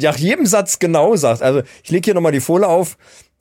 nach 0.00 0.16
jedem 0.16 0.46
Satz 0.46 0.78
genau 0.78 1.16
sagst, 1.16 1.42
also 1.42 1.62
ich 1.82 1.90
lege 1.90 2.06
hier 2.06 2.14
nochmal 2.14 2.32
die 2.32 2.40
Folie 2.40 2.66
auf, 2.66 2.96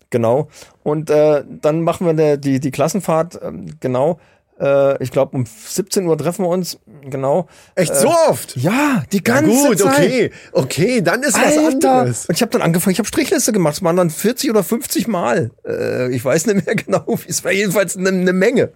genau, 0.09 0.47
und 0.83 1.09
äh, 1.09 1.43
dann 1.47 1.81
machen 1.81 2.05
wir 2.05 2.37
die, 2.37 2.59
die 2.59 2.71
Klassenfahrt, 2.71 3.39
ähm, 3.41 3.75
genau, 3.79 4.19
äh, 4.59 5.01
ich 5.03 5.11
glaube 5.11 5.35
um 5.35 5.45
17 5.45 6.05
Uhr 6.05 6.17
treffen 6.17 6.43
wir 6.45 6.49
uns, 6.49 6.79
genau. 7.09 7.47
Echt 7.75 7.95
so 7.95 8.09
oft? 8.29 8.55
Ja, 8.57 9.03
die 9.11 9.17
Ja, 9.17 9.23
ganze 9.23 9.67
gut, 9.67 9.79
Zeit. 9.79 9.97
okay, 9.99 10.31
okay, 10.51 11.01
dann 11.01 11.23
ist 11.23 11.35
was 11.35 11.57
Alter. 11.57 11.91
anderes. 11.91 12.25
Und 12.25 12.35
ich 12.35 12.41
habe 12.41 12.51
dann 12.51 12.61
angefangen, 12.61 12.91
ich 12.93 12.99
habe 12.99 13.07
Strichliste 13.07 13.51
gemacht, 13.51 13.75
es 13.75 13.83
waren 13.83 13.95
dann 13.95 14.09
40 14.09 14.49
oder 14.49 14.63
50 14.63 15.07
Mal. 15.07 15.51
Äh, 15.67 16.13
ich 16.13 16.23
weiß 16.23 16.45
nicht 16.47 16.65
mehr 16.65 16.75
genau, 16.85 17.03
wie 17.07 17.29
es 17.29 17.43
war 17.43 17.51
jedenfalls 17.51 17.97
eine 17.97 18.11
ne 18.11 18.33
Menge. 18.33 18.71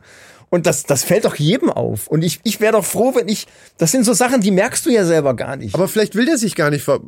Und 0.53 0.67
das, 0.67 0.83
das 0.83 1.03
fällt 1.03 1.25
doch 1.25 1.33
jedem 1.35 1.71
auf. 1.71 2.07
Und 2.07 2.23
ich, 2.23 2.39
ich 2.43 2.61
wäre 2.61 2.73
doch 2.73 2.85
froh, 2.85 3.15
wenn 3.15 3.27
ich, 3.27 3.47
das 3.79 3.91
sind 3.91 4.03
so 4.05 4.13
Sachen, 4.13 4.39
die 4.39 4.51
merkst 4.51 4.85
du 4.85 4.91
ja 4.91 5.03
selber 5.03 5.33
gar 5.35 5.55
nicht. 5.55 5.73
Aber 5.73 5.87
vielleicht 5.87 6.13
will 6.13 6.25
der 6.27 6.37
sich 6.37 6.53
gar 6.53 6.69
nicht 6.69 6.83
ver 6.83 6.99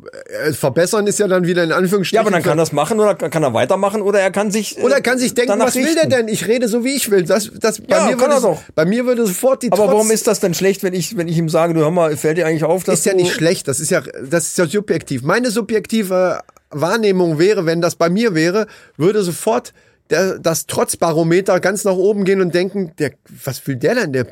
äh, 0.44 0.52
verbessern, 0.52 1.06
ist 1.06 1.20
ja 1.20 1.28
dann 1.28 1.46
wieder 1.46 1.62
in 1.62 1.70
Anführungsstrichen. 1.70 2.16
ja, 2.16 2.22
aber 2.22 2.32
dann 2.32 2.42
kann 2.42 2.58
er 2.58 2.62
das 2.62 2.72
machen 2.72 2.98
oder 2.98 3.14
kann 3.14 3.44
er 3.44 3.54
weitermachen 3.54 4.02
oder 4.02 4.18
er 4.18 4.32
kann 4.32 4.50
sich. 4.50 4.76
äh, 4.78 4.82
Oder 4.82 4.96
er 4.96 5.00
kann 5.00 5.18
sich 5.20 5.34
denken, 5.34 5.60
was 5.60 5.76
will 5.76 5.94
der 5.94 6.06
denn? 6.08 6.26
Ich 6.26 6.48
rede 6.48 6.66
so, 6.66 6.82
wie 6.82 6.96
ich 6.96 7.08
will. 7.08 7.22
Das, 7.22 7.48
das, 7.60 7.80
bei, 7.80 7.96
Ja, 7.96 8.06
mir 8.06 8.16
kann 8.16 8.30
würde, 8.32 8.34
er 8.34 8.40
doch. 8.40 8.62
bei 8.74 8.84
mir 8.84 9.06
würde 9.06 9.24
sofort 9.28 9.62
die 9.62 9.70
Aber 9.70 9.82
Trotz- 9.84 9.92
warum 9.92 10.10
ist 10.10 10.26
das 10.26 10.40
denn 10.40 10.52
schlecht, 10.52 10.82
wenn 10.82 10.92
ich, 10.92 11.16
wenn 11.16 11.28
ich 11.28 11.38
ihm 11.38 11.48
sage, 11.48 11.72
du 11.72 11.80
hör 11.82 11.92
mal, 11.92 12.16
fällt 12.16 12.38
dir 12.38 12.46
eigentlich 12.48 12.64
auf, 12.64 12.82
dass 12.82 12.98
ist 12.98 13.06
ja 13.06 13.14
nicht 13.14 13.30
schlecht, 13.32 13.68
das 13.68 13.78
ist 13.78 13.90
ja, 13.90 14.02
das 14.28 14.46
ist 14.48 14.58
ja 14.58 14.66
subjektiv. 14.66 15.22
Meine 15.22 15.52
subjektive 15.52 16.40
Wahrnehmung 16.70 17.38
wäre, 17.38 17.64
wenn 17.64 17.80
das 17.80 17.94
bei 17.94 18.10
mir 18.10 18.34
wäre, 18.34 18.66
würde 18.96 19.22
sofort 19.22 19.72
der, 20.10 20.38
das 20.38 20.66
Trotzbarometer 20.66 21.60
ganz 21.60 21.84
nach 21.84 21.94
oben 21.94 22.24
gehen 22.24 22.40
und 22.40 22.54
denken, 22.54 22.92
der, 22.98 23.12
was 23.44 23.66
will 23.66 23.76
der 23.76 23.94
denn? 23.94 24.12
Der 24.12 24.26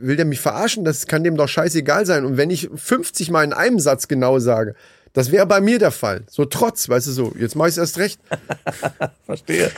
will 0.00 0.16
der 0.16 0.24
mich 0.24 0.40
verarschen? 0.40 0.84
Das 0.84 1.06
kann 1.06 1.24
dem 1.24 1.36
doch 1.36 1.48
scheißegal 1.48 2.06
sein. 2.06 2.24
Und 2.24 2.36
wenn 2.36 2.50
ich 2.50 2.70
50 2.74 3.30
Mal 3.30 3.44
in 3.44 3.52
einem 3.52 3.80
Satz 3.80 4.08
genau 4.08 4.38
sage, 4.38 4.74
das 5.12 5.32
wäre 5.32 5.46
bei 5.46 5.60
mir 5.60 5.78
der 5.78 5.90
Fall. 5.90 6.24
So 6.28 6.44
Trotz, 6.44 6.88
weißt 6.88 7.08
du 7.08 7.12
so. 7.12 7.32
Jetzt 7.38 7.56
mach 7.56 7.66
ich 7.66 7.76
erst 7.76 7.98
recht. 7.98 8.20
verstehe? 9.26 9.70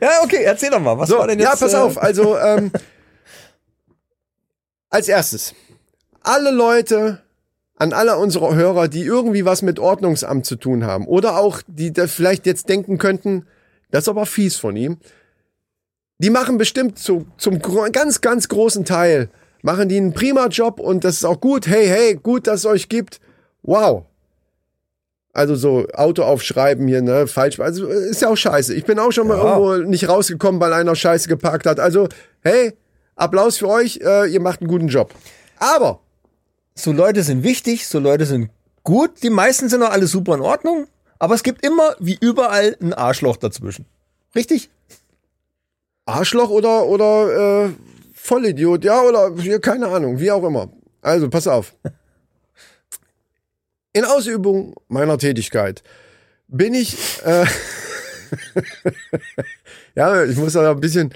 Ja, 0.00 0.22
okay, 0.22 0.42
erzähl 0.42 0.70
doch 0.70 0.80
mal, 0.80 0.98
was 0.98 1.08
So, 1.08 1.18
war 1.18 1.28
denn 1.28 1.38
jetzt? 1.38 1.48
ja, 1.48 1.56
pass 1.56 1.74
äh, 1.74 1.76
auf. 1.76 1.98
Also, 1.98 2.38
ähm, 2.38 2.72
als 4.90 5.08
erstes, 5.08 5.54
alle 6.22 6.50
Leute, 6.50 7.20
an 7.76 7.92
alle 7.92 8.18
unsere 8.18 8.54
Hörer, 8.54 8.88
die 8.88 9.02
irgendwie 9.02 9.44
was 9.44 9.62
mit 9.62 9.78
Ordnungsamt 9.78 10.46
zu 10.46 10.56
tun 10.56 10.84
haben 10.84 11.06
oder 11.06 11.38
auch 11.38 11.62
die 11.66 11.92
da 11.92 12.06
vielleicht 12.06 12.46
jetzt 12.46 12.68
denken 12.68 12.98
könnten, 12.98 13.46
das 13.90 14.04
ist 14.04 14.08
aber 14.08 14.26
fies 14.26 14.56
von 14.56 14.76
ihm, 14.76 14.98
die 16.18 16.30
machen 16.30 16.58
bestimmt 16.58 16.98
zu, 16.98 17.26
zum 17.36 17.60
ganz, 17.92 18.20
ganz 18.20 18.48
großen 18.48 18.84
Teil, 18.84 19.28
machen 19.62 19.88
die 19.88 19.96
einen 19.96 20.12
prima 20.14 20.46
Job 20.48 20.80
und 20.80 21.04
das 21.04 21.16
ist 21.16 21.24
auch 21.24 21.40
gut. 21.40 21.66
Hey, 21.66 21.86
hey, 21.86 22.14
gut, 22.16 22.46
dass 22.46 22.60
es 22.60 22.66
euch 22.66 22.88
gibt. 22.88 23.20
Wow. 23.62 24.04
Also 25.32 25.54
so 25.54 25.86
Auto 25.94 26.22
aufschreiben 26.24 26.88
hier, 26.88 27.02
ne, 27.02 27.26
falsch. 27.28 27.60
Also 27.60 27.86
ist 27.86 28.22
ja 28.22 28.28
auch 28.30 28.36
scheiße. 28.36 28.74
Ich 28.74 28.84
bin 28.84 28.98
auch 28.98 29.12
schon 29.12 29.28
mal 29.28 29.36
Ja. 29.38 29.58
irgendwo 29.58 29.88
nicht 29.88 30.08
rausgekommen, 30.08 30.60
weil 30.60 30.72
einer 30.72 30.96
scheiße 30.96 31.28
geparkt 31.28 31.66
hat. 31.66 31.78
Also, 31.78 32.08
hey, 32.42 32.72
Applaus 33.14 33.58
für 33.58 33.68
euch, 33.68 34.00
äh, 34.02 34.26
ihr 34.32 34.40
macht 34.40 34.60
einen 34.60 34.68
guten 34.68 34.88
Job. 34.88 35.14
Aber, 35.58 36.00
so 36.74 36.90
Leute 36.92 37.22
sind 37.22 37.44
wichtig, 37.44 37.86
so 37.86 38.00
Leute 38.00 38.26
sind 38.26 38.50
gut. 38.82 39.22
Die 39.22 39.30
meisten 39.30 39.68
sind 39.68 39.82
auch 39.82 39.90
alle 39.90 40.06
super 40.08 40.34
in 40.34 40.40
Ordnung. 40.40 40.86
Aber 41.18 41.34
es 41.34 41.42
gibt 41.42 41.64
immer, 41.64 41.96
wie 41.98 42.16
überall, 42.20 42.76
ein 42.80 42.94
Arschloch 42.94 43.36
dazwischen. 43.36 43.86
Richtig? 44.34 44.70
Arschloch 46.06 46.50
oder, 46.50 46.86
oder 46.86 47.66
äh, 47.66 47.70
Vollidiot, 48.14 48.84
ja, 48.84 49.02
oder 49.02 49.32
keine 49.60 49.88
Ahnung, 49.88 50.20
wie 50.20 50.30
auch 50.30 50.44
immer. 50.44 50.70
Also, 51.02 51.28
pass 51.28 51.46
auf. 51.46 51.74
In 53.92 54.04
Ausübung 54.04 54.74
meiner 54.88 55.18
Tätigkeit 55.18 55.82
bin 56.46 56.74
ich, 56.74 56.96
äh, 57.24 57.44
ja, 59.94 60.24
ich 60.24 60.36
muss 60.36 60.52
da 60.52 60.70
ein 60.70 60.80
bisschen 60.80 61.12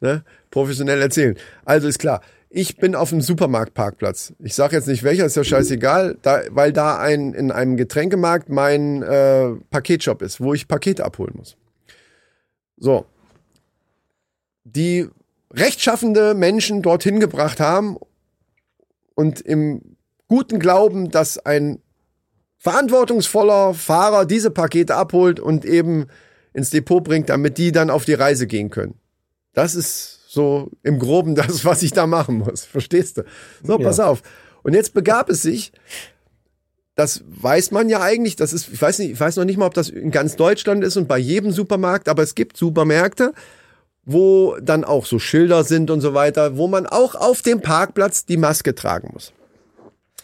ne, 0.00 0.24
professionell 0.50 1.00
erzählen. 1.00 1.36
Also 1.64 1.88
ist 1.88 1.98
klar, 1.98 2.22
ich 2.56 2.76
bin 2.76 2.94
auf 2.94 3.10
dem 3.10 3.20
Supermarktparkplatz. 3.20 4.32
Ich 4.38 4.54
sage 4.54 4.76
jetzt 4.76 4.86
nicht 4.86 5.02
welcher, 5.02 5.26
ist 5.26 5.34
ja 5.34 5.42
scheißegal, 5.42 6.16
da, 6.22 6.42
weil 6.50 6.72
da 6.72 7.00
ein 7.00 7.34
in 7.34 7.50
einem 7.50 7.76
Getränkemarkt 7.76 8.48
mein 8.48 9.02
äh, 9.02 9.54
Paketshop 9.70 10.22
ist, 10.22 10.40
wo 10.40 10.54
ich 10.54 10.68
Pakete 10.68 11.04
abholen 11.04 11.34
muss. 11.36 11.56
So, 12.76 13.06
die 14.62 15.08
rechtschaffende 15.52 16.34
Menschen 16.34 16.80
dorthin 16.80 17.18
gebracht 17.18 17.58
haben 17.58 17.96
und 19.16 19.40
im 19.40 19.96
guten 20.28 20.60
Glauben, 20.60 21.10
dass 21.10 21.38
ein 21.38 21.80
verantwortungsvoller 22.58 23.74
Fahrer 23.74 24.26
diese 24.26 24.52
Pakete 24.52 24.94
abholt 24.94 25.40
und 25.40 25.64
eben 25.64 26.06
ins 26.52 26.70
Depot 26.70 27.02
bringt, 27.02 27.30
damit 27.30 27.58
die 27.58 27.72
dann 27.72 27.90
auf 27.90 28.04
die 28.04 28.14
Reise 28.14 28.46
gehen 28.46 28.70
können. 28.70 28.94
Das 29.54 29.74
ist 29.74 30.13
so 30.34 30.70
im 30.82 30.98
Groben 30.98 31.34
das, 31.34 31.64
was 31.64 31.82
ich 31.82 31.92
da 31.92 32.06
machen 32.06 32.38
muss. 32.38 32.64
Verstehst 32.64 33.18
du? 33.18 33.22
So, 33.62 33.78
Ja. 33.78 33.86
pass 33.86 34.00
auf. 34.00 34.22
Und 34.62 34.74
jetzt 34.74 34.92
begab 34.94 35.30
es 35.30 35.42
sich, 35.42 35.72
das 36.96 37.24
weiß 37.26 37.70
man 37.70 37.88
ja 37.88 38.00
eigentlich, 38.00 38.36
das 38.36 38.52
ist, 38.52 38.68
ich 38.72 38.80
weiß 38.80 38.98
nicht, 39.00 39.10
ich 39.12 39.20
weiß 39.20 39.36
noch 39.36 39.44
nicht 39.44 39.56
mal, 39.56 39.66
ob 39.66 39.74
das 39.74 39.88
in 39.88 40.10
ganz 40.10 40.36
Deutschland 40.36 40.84
ist 40.84 40.96
und 40.96 41.08
bei 41.08 41.18
jedem 41.18 41.50
Supermarkt, 41.50 42.08
aber 42.08 42.22
es 42.22 42.34
gibt 42.34 42.56
Supermärkte, 42.56 43.32
wo 44.04 44.56
dann 44.62 44.84
auch 44.84 45.06
so 45.06 45.18
Schilder 45.18 45.64
sind 45.64 45.90
und 45.90 46.00
so 46.00 46.14
weiter, 46.14 46.56
wo 46.56 46.68
man 46.68 46.86
auch 46.86 47.14
auf 47.14 47.42
dem 47.42 47.60
Parkplatz 47.62 48.26
die 48.26 48.36
Maske 48.36 48.74
tragen 48.74 49.10
muss. 49.12 49.32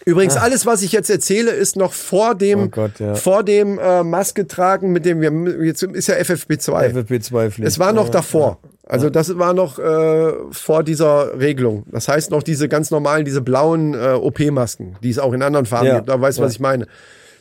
Übrigens, 0.06 0.36
alles, 0.36 0.64
was 0.66 0.82
ich 0.82 0.92
jetzt 0.92 1.10
erzähle, 1.10 1.50
ist 1.50 1.76
noch 1.76 1.92
vor 1.92 2.34
dem, 2.34 2.58
Ah. 2.60 2.64
Oh 2.64 2.68
Gott, 2.68 3.00
ja. 3.00 3.14
vor 3.14 3.42
dem 3.42 3.78
äh, 3.78 4.02
Maske 4.02 4.46
tragen, 4.46 4.92
mit 4.92 5.04
dem 5.04 5.20
wir, 5.20 5.64
jetzt 5.64 5.82
ist 5.82 6.06
ja 6.08 6.14
FFP2. 6.16 6.94
FFP2-Pflicht. 6.94 7.68
Es 7.68 7.78
war 7.78 7.92
noch 7.92 8.08
davor. 8.08 8.58
Also 8.86 9.08
das 9.08 9.38
war 9.38 9.54
noch 9.54 9.78
äh, 9.78 10.32
vor 10.50 10.82
dieser 10.82 11.38
Regelung. 11.38 11.84
Das 11.92 12.08
heißt 12.08 12.30
noch 12.30 12.42
diese 12.42 12.68
ganz 12.68 12.90
normalen, 12.90 13.24
diese 13.24 13.40
blauen 13.40 13.94
äh, 13.94 14.14
OP-Masken, 14.14 14.96
die 15.02 15.10
es 15.10 15.18
auch 15.18 15.32
in 15.32 15.42
anderen 15.42 15.66
Farben 15.66 15.86
Ja, 15.86 15.96
gibt. 15.96 16.08
Da 16.08 16.20
weißt 16.20 16.38
du, 16.38 16.42
was 16.42 16.52
ja. 16.52 16.56
ich 16.56 16.60
meine. 16.60 16.86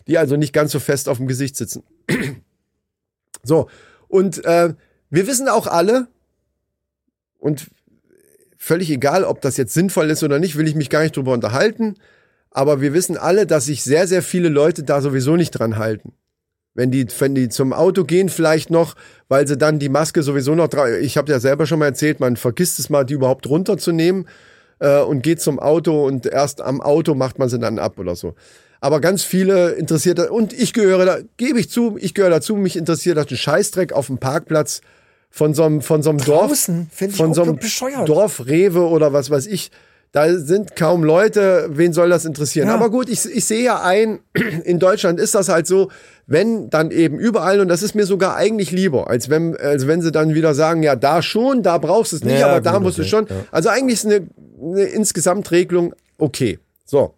Die 0.07 0.17
also 0.17 0.35
nicht 0.35 0.53
ganz 0.53 0.71
so 0.71 0.79
fest 0.79 1.09
auf 1.09 1.17
dem 1.17 1.27
Gesicht 1.27 1.55
sitzen. 1.55 1.83
so, 3.43 3.67
und 4.07 4.43
äh, 4.45 4.73
wir 5.09 5.27
wissen 5.27 5.47
auch 5.47 5.65
alle, 5.65 6.07
und 7.39 7.67
völlig 8.57 8.91
egal, 8.91 9.23
ob 9.23 9.41
das 9.41 9.57
jetzt 9.57 9.73
sinnvoll 9.73 10.09
ist 10.09 10.23
oder 10.23 10.37
nicht, 10.37 10.57
will 10.57 10.67
ich 10.67 10.75
mich 10.75 10.89
gar 10.89 11.01
nicht 11.01 11.15
drüber 11.15 11.33
unterhalten. 11.33 11.95
Aber 12.51 12.81
wir 12.81 12.93
wissen 12.93 13.17
alle, 13.17 13.45
dass 13.45 13.65
sich 13.65 13.83
sehr, 13.83 14.07
sehr 14.07 14.21
viele 14.21 14.49
Leute 14.49 14.83
da 14.83 15.01
sowieso 15.01 15.35
nicht 15.35 15.51
dran 15.51 15.77
halten. 15.77 16.13
Wenn 16.73 16.91
die, 16.91 17.07
wenn 17.19 17.35
die 17.35 17.49
zum 17.49 17.73
Auto 17.73 18.03
gehen, 18.03 18.29
vielleicht 18.29 18.69
noch, 18.69 18.95
weil 19.27 19.47
sie 19.47 19.57
dann 19.57 19.79
die 19.79 19.89
Maske 19.89 20.23
sowieso 20.23 20.55
noch 20.55 20.67
dra 20.67 20.89
Ich 20.97 21.17
habe 21.17 21.31
ja 21.31 21.39
selber 21.39 21.65
schon 21.65 21.79
mal 21.79 21.85
erzählt, 21.85 22.19
man 22.19 22.37
vergisst 22.37 22.79
es 22.79 22.89
mal, 22.89 23.03
die 23.03 23.15
überhaupt 23.15 23.47
runterzunehmen. 23.47 24.25
äh, 24.79 25.01
und 25.01 25.21
geht 25.21 25.41
zum 25.41 25.59
Auto 25.59 26.05
und 26.05 26.25
erst 26.25 26.61
am 26.61 26.81
Auto 26.81 27.15
macht 27.15 27.39
man 27.39 27.49
sie 27.49 27.59
dann 27.59 27.79
ab 27.79 27.99
oder 27.99 28.15
so. 28.15 28.35
Aber 28.81 29.01
ganz 29.01 29.23
viele 29.23 29.71
interessiert 29.71 30.19
das, 30.19 30.29
und 30.29 30.53
ich 30.53 30.73
gehöre 30.73 31.05
da, 31.05 31.17
gebe 31.37 31.59
ich 31.59 31.69
zu, 31.69 31.97
ich 31.99 32.13
gehöre 32.13 32.29
dazu, 32.29 32.55
mich 32.55 32.77
interessiert 32.77 33.17
das 33.17 33.29
ein 33.29 33.35
Scheißdreck 33.37 33.91
auf 33.91 34.07
dem 34.07 34.19
Parkplatz 34.19 34.81
von 35.29 35.53
so 35.53 35.63
einem, 35.63 35.81
von 35.81 36.01
so 36.01 36.11
einem 36.11 36.19
Dorf, 36.19 36.47
Draußen 36.47 36.89
ich 36.97 37.15
von 37.15 37.33
so 37.33 37.43
einem 37.43 37.57
bescheuert. 37.57 38.07
Dorf 38.07 38.45
Rewe 38.47 38.87
oder 38.87 39.11
was 39.13 39.29
weiß 39.29 39.47
ich. 39.47 39.71
Da 40.11 40.37
sind 40.39 40.75
kaum 40.75 41.03
Leute, 41.03 41.67
wen 41.71 41.93
soll 41.93 42.09
das 42.09 42.25
interessieren? 42.25 42.67
Ja. 42.67 42.73
Aber 42.73 42.89
gut, 42.89 43.09
ich, 43.09 43.25
ich 43.25 43.45
sehe 43.45 43.63
ja 43.63 43.81
ein, 43.83 44.19
in 44.63 44.79
Deutschland 44.79 45.19
ist 45.19 45.35
das 45.35 45.49
halt 45.49 45.67
so, 45.67 45.91
wenn 46.25 46.69
dann 46.71 46.89
eben 46.89 47.19
überall, 47.19 47.59
und 47.59 47.67
das 47.67 47.83
ist 47.83 47.93
mir 47.93 48.05
sogar 48.07 48.35
eigentlich 48.35 48.71
lieber, 48.71 49.07
als 49.07 49.29
wenn, 49.29 49.55
als 49.57 49.85
wenn 49.85 50.01
sie 50.01 50.11
dann 50.11 50.33
wieder 50.33 50.55
sagen, 50.55 50.81
ja, 50.81 50.95
da 50.95 51.21
schon, 51.21 51.61
da 51.61 51.77
brauchst 51.77 52.11
du 52.11 52.15
es 52.15 52.23
nicht, 52.23 52.39
Ja, 52.39 52.47
aber 52.47 52.61
da 52.61 52.79
musst 52.79 52.97
du 52.97 53.03
schon. 53.03 53.27
ja. 53.27 53.35
Also 53.51 53.69
eigentlich 53.69 53.99
ist 53.99 54.05
eine, 54.05 54.27
eine 54.61 54.83
Insgesamtregelung 54.85 55.93
okay. 56.17 56.57
So. 56.85 57.13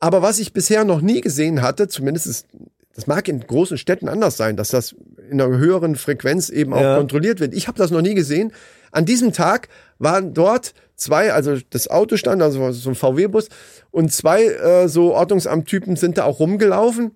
Aber 0.00 0.20
was 0.22 0.38
ich 0.40 0.52
bisher 0.52 0.84
noch 0.84 1.00
nie 1.00 1.20
gesehen 1.20 1.62
hatte, 1.62 1.86
zumindest 1.88 2.26
ist, 2.26 2.46
das 2.94 3.06
mag 3.06 3.28
in 3.28 3.40
großen 3.40 3.78
Städten 3.78 4.08
anders 4.08 4.36
sein, 4.36 4.56
dass 4.56 4.70
das 4.70 4.94
in 5.30 5.40
einer 5.40 5.56
höheren 5.56 5.94
Frequenz 5.94 6.48
eben 6.48 6.72
auch 6.72 6.96
kontrolliert 6.96 7.38
wird. 7.38 7.54
Ich 7.54 7.68
habe 7.68 7.78
das 7.78 7.90
noch 7.92 8.00
nie 8.02 8.14
gesehen. 8.14 8.52
An 8.90 9.04
diesem 9.04 9.32
Tag 9.32 9.68
waren 9.98 10.34
dort 10.34 10.74
zwei, 10.96 11.32
also 11.32 11.56
das 11.70 11.88
Auto 11.88 12.16
stand, 12.16 12.42
also 12.42 12.70
so 12.72 12.90
ein 12.90 12.94
VW-Bus, 12.94 13.48
und 13.90 14.12
zwei 14.12 14.44
äh, 14.44 14.88
so 14.88 15.14
Ordnungsamttypen 15.14 15.96
sind 15.96 16.18
da 16.18 16.24
auch 16.24 16.40
rumgelaufen 16.40 17.12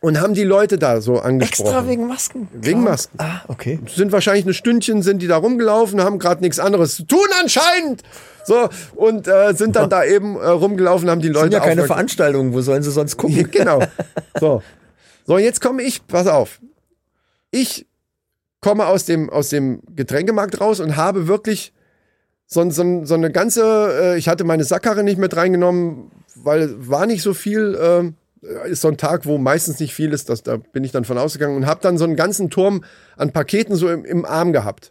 und 0.00 0.20
haben 0.20 0.34
die 0.34 0.44
Leute 0.44 0.78
da 0.78 1.00
so 1.00 1.18
angesprochen. 1.18 1.66
Extra 1.68 1.88
wegen 1.88 2.06
Masken. 2.06 2.48
Wegen 2.52 2.84
Masken. 2.84 3.18
Ah, 3.18 3.40
okay. 3.48 3.80
sind 3.94 4.12
wahrscheinlich 4.12 4.46
ein 4.46 4.54
Stündchen, 4.54 5.02
sind 5.02 5.20
die 5.20 5.26
da 5.26 5.36
rumgelaufen, 5.36 6.00
haben 6.00 6.18
gerade 6.18 6.42
nichts 6.42 6.58
anderes 6.58 6.96
zu 6.96 7.04
tun 7.04 7.26
anscheinend. 7.40 8.02
So, 8.44 8.68
und 8.94 9.26
äh, 9.26 9.54
sind 9.54 9.74
dann 9.74 9.90
da 9.90 10.04
eben 10.04 10.36
äh, 10.36 10.46
rumgelaufen, 10.46 11.10
haben 11.10 11.20
die 11.20 11.28
Leute 11.28 11.46
Sind 11.46 11.52
ja 11.54 11.60
keine 11.60 11.84
Veranstaltungen, 11.84 12.52
wo 12.52 12.60
sollen 12.60 12.82
sie 12.82 12.92
sonst 12.92 13.16
gucken? 13.16 13.50
genau. 13.52 13.80
So. 14.38 14.62
So, 15.28 15.38
jetzt 15.38 15.60
komme 15.60 15.82
ich, 15.82 16.06
pass 16.06 16.28
auf. 16.28 16.60
Ich 17.50 17.84
komme 18.66 18.86
aus 18.88 19.04
dem, 19.04 19.30
aus 19.30 19.50
dem 19.50 19.80
Getränkemarkt 19.94 20.60
raus 20.60 20.80
und 20.80 20.96
habe 20.96 21.28
wirklich 21.28 21.72
so, 22.46 22.68
so, 22.68 23.04
so 23.04 23.14
eine 23.14 23.30
ganze, 23.30 23.62
äh, 23.62 24.18
ich 24.18 24.26
hatte 24.28 24.42
meine 24.42 24.64
Sackkarre 24.64 25.04
nicht 25.04 25.18
mit 25.18 25.36
reingenommen, 25.36 26.10
weil 26.34 26.74
war 26.76 27.06
nicht 27.06 27.22
so 27.22 27.32
viel, 27.32 27.78
ähm, 27.80 28.14
ist 28.64 28.80
so 28.80 28.88
ein 28.88 28.96
Tag, 28.96 29.24
wo 29.24 29.38
meistens 29.38 29.78
nicht 29.78 29.94
viel 29.94 30.12
ist, 30.12 30.30
das, 30.30 30.42
da 30.42 30.56
bin 30.56 30.82
ich 30.82 30.90
dann 30.90 31.04
von 31.04 31.16
ausgegangen 31.16 31.54
und 31.54 31.64
habe 31.64 31.78
dann 31.80 31.96
so 31.96 32.02
einen 32.02 32.16
ganzen 32.16 32.50
Turm 32.50 32.82
an 33.16 33.30
Paketen 33.30 33.76
so 33.76 33.88
im, 33.88 34.04
im 34.04 34.24
Arm 34.24 34.52
gehabt. 34.52 34.90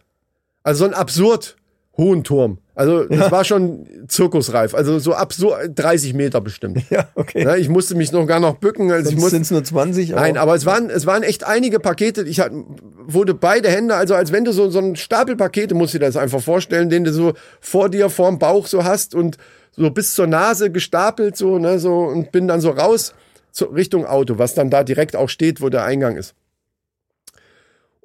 Also 0.62 0.86
so 0.86 0.90
ein 0.90 0.94
absurd 0.94 1.58
hohen 1.98 2.24
Turm. 2.24 2.56
Also 2.76 3.04
das 3.04 3.32
war 3.32 3.42
schon 3.44 3.86
zirkusreif, 4.06 4.74
also 4.74 4.98
so 4.98 5.14
absurd 5.14 5.70
30 5.74 6.12
Meter 6.12 6.42
bestimmt. 6.42 6.82
Ja, 6.90 7.08
okay. 7.14 7.42
Ne, 7.42 7.56
ich 7.56 7.70
musste 7.70 7.94
mich 7.94 8.12
noch 8.12 8.26
gar 8.26 8.38
noch 8.38 8.56
bücken. 8.56 8.92
Also 8.92 9.10
Sonst 9.10 9.30
sind 9.30 9.42
es 9.42 9.50
nur 9.50 9.64
20. 9.64 10.10
Nein, 10.10 10.36
aber 10.36 10.54
es 10.54 10.66
waren, 10.66 10.90
es 10.90 11.06
waren 11.06 11.22
echt 11.22 11.44
einige 11.44 11.80
Pakete. 11.80 12.22
Ich 12.24 12.38
hatte, 12.38 12.64
wurde 13.06 13.32
beide 13.32 13.70
Hände, 13.70 13.94
also 13.94 14.14
als 14.14 14.30
wenn 14.30 14.44
du 14.44 14.52
so, 14.52 14.68
so 14.68 14.78
einen 14.78 14.94
Stapel 14.94 15.36
Pakete, 15.36 15.74
musst 15.74 15.94
du 15.94 15.98
dir 15.98 16.04
das 16.04 16.18
einfach 16.18 16.42
vorstellen, 16.42 16.90
den 16.90 17.04
du 17.04 17.12
so 17.14 17.32
vor 17.60 17.88
dir, 17.88 18.10
vorm 18.10 18.38
Bauch 18.38 18.66
so 18.66 18.84
hast 18.84 19.14
und 19.14 19.38
so 19.72 19.90
bis 19.90 20.14
zur 20.14 20.26
Nase 20.26 20.70
gestapelt, 20.70 21.36
so, 21.36 21.58
ne, 21.58 21.78
so, 21.78 22.00
und 22.00 22.30
bin 22.30 22.46
dann 22.46 22.60
so 22.60 22.70
raus 22.70 23.14
zur 23.52 23.74
Richtung 23.74 24.04
Auto, 24.04 24.36
was 24.36 24.52
dann 24.52 24.68
da 24.68 24.84
direkt 24.84 25.16
auch 25.16 25.30
steht, 25.30 25.62
wo 25.62 25.70
der 25.70 25.84
Eingang 25.84 26.16
ist. 26.18 26.34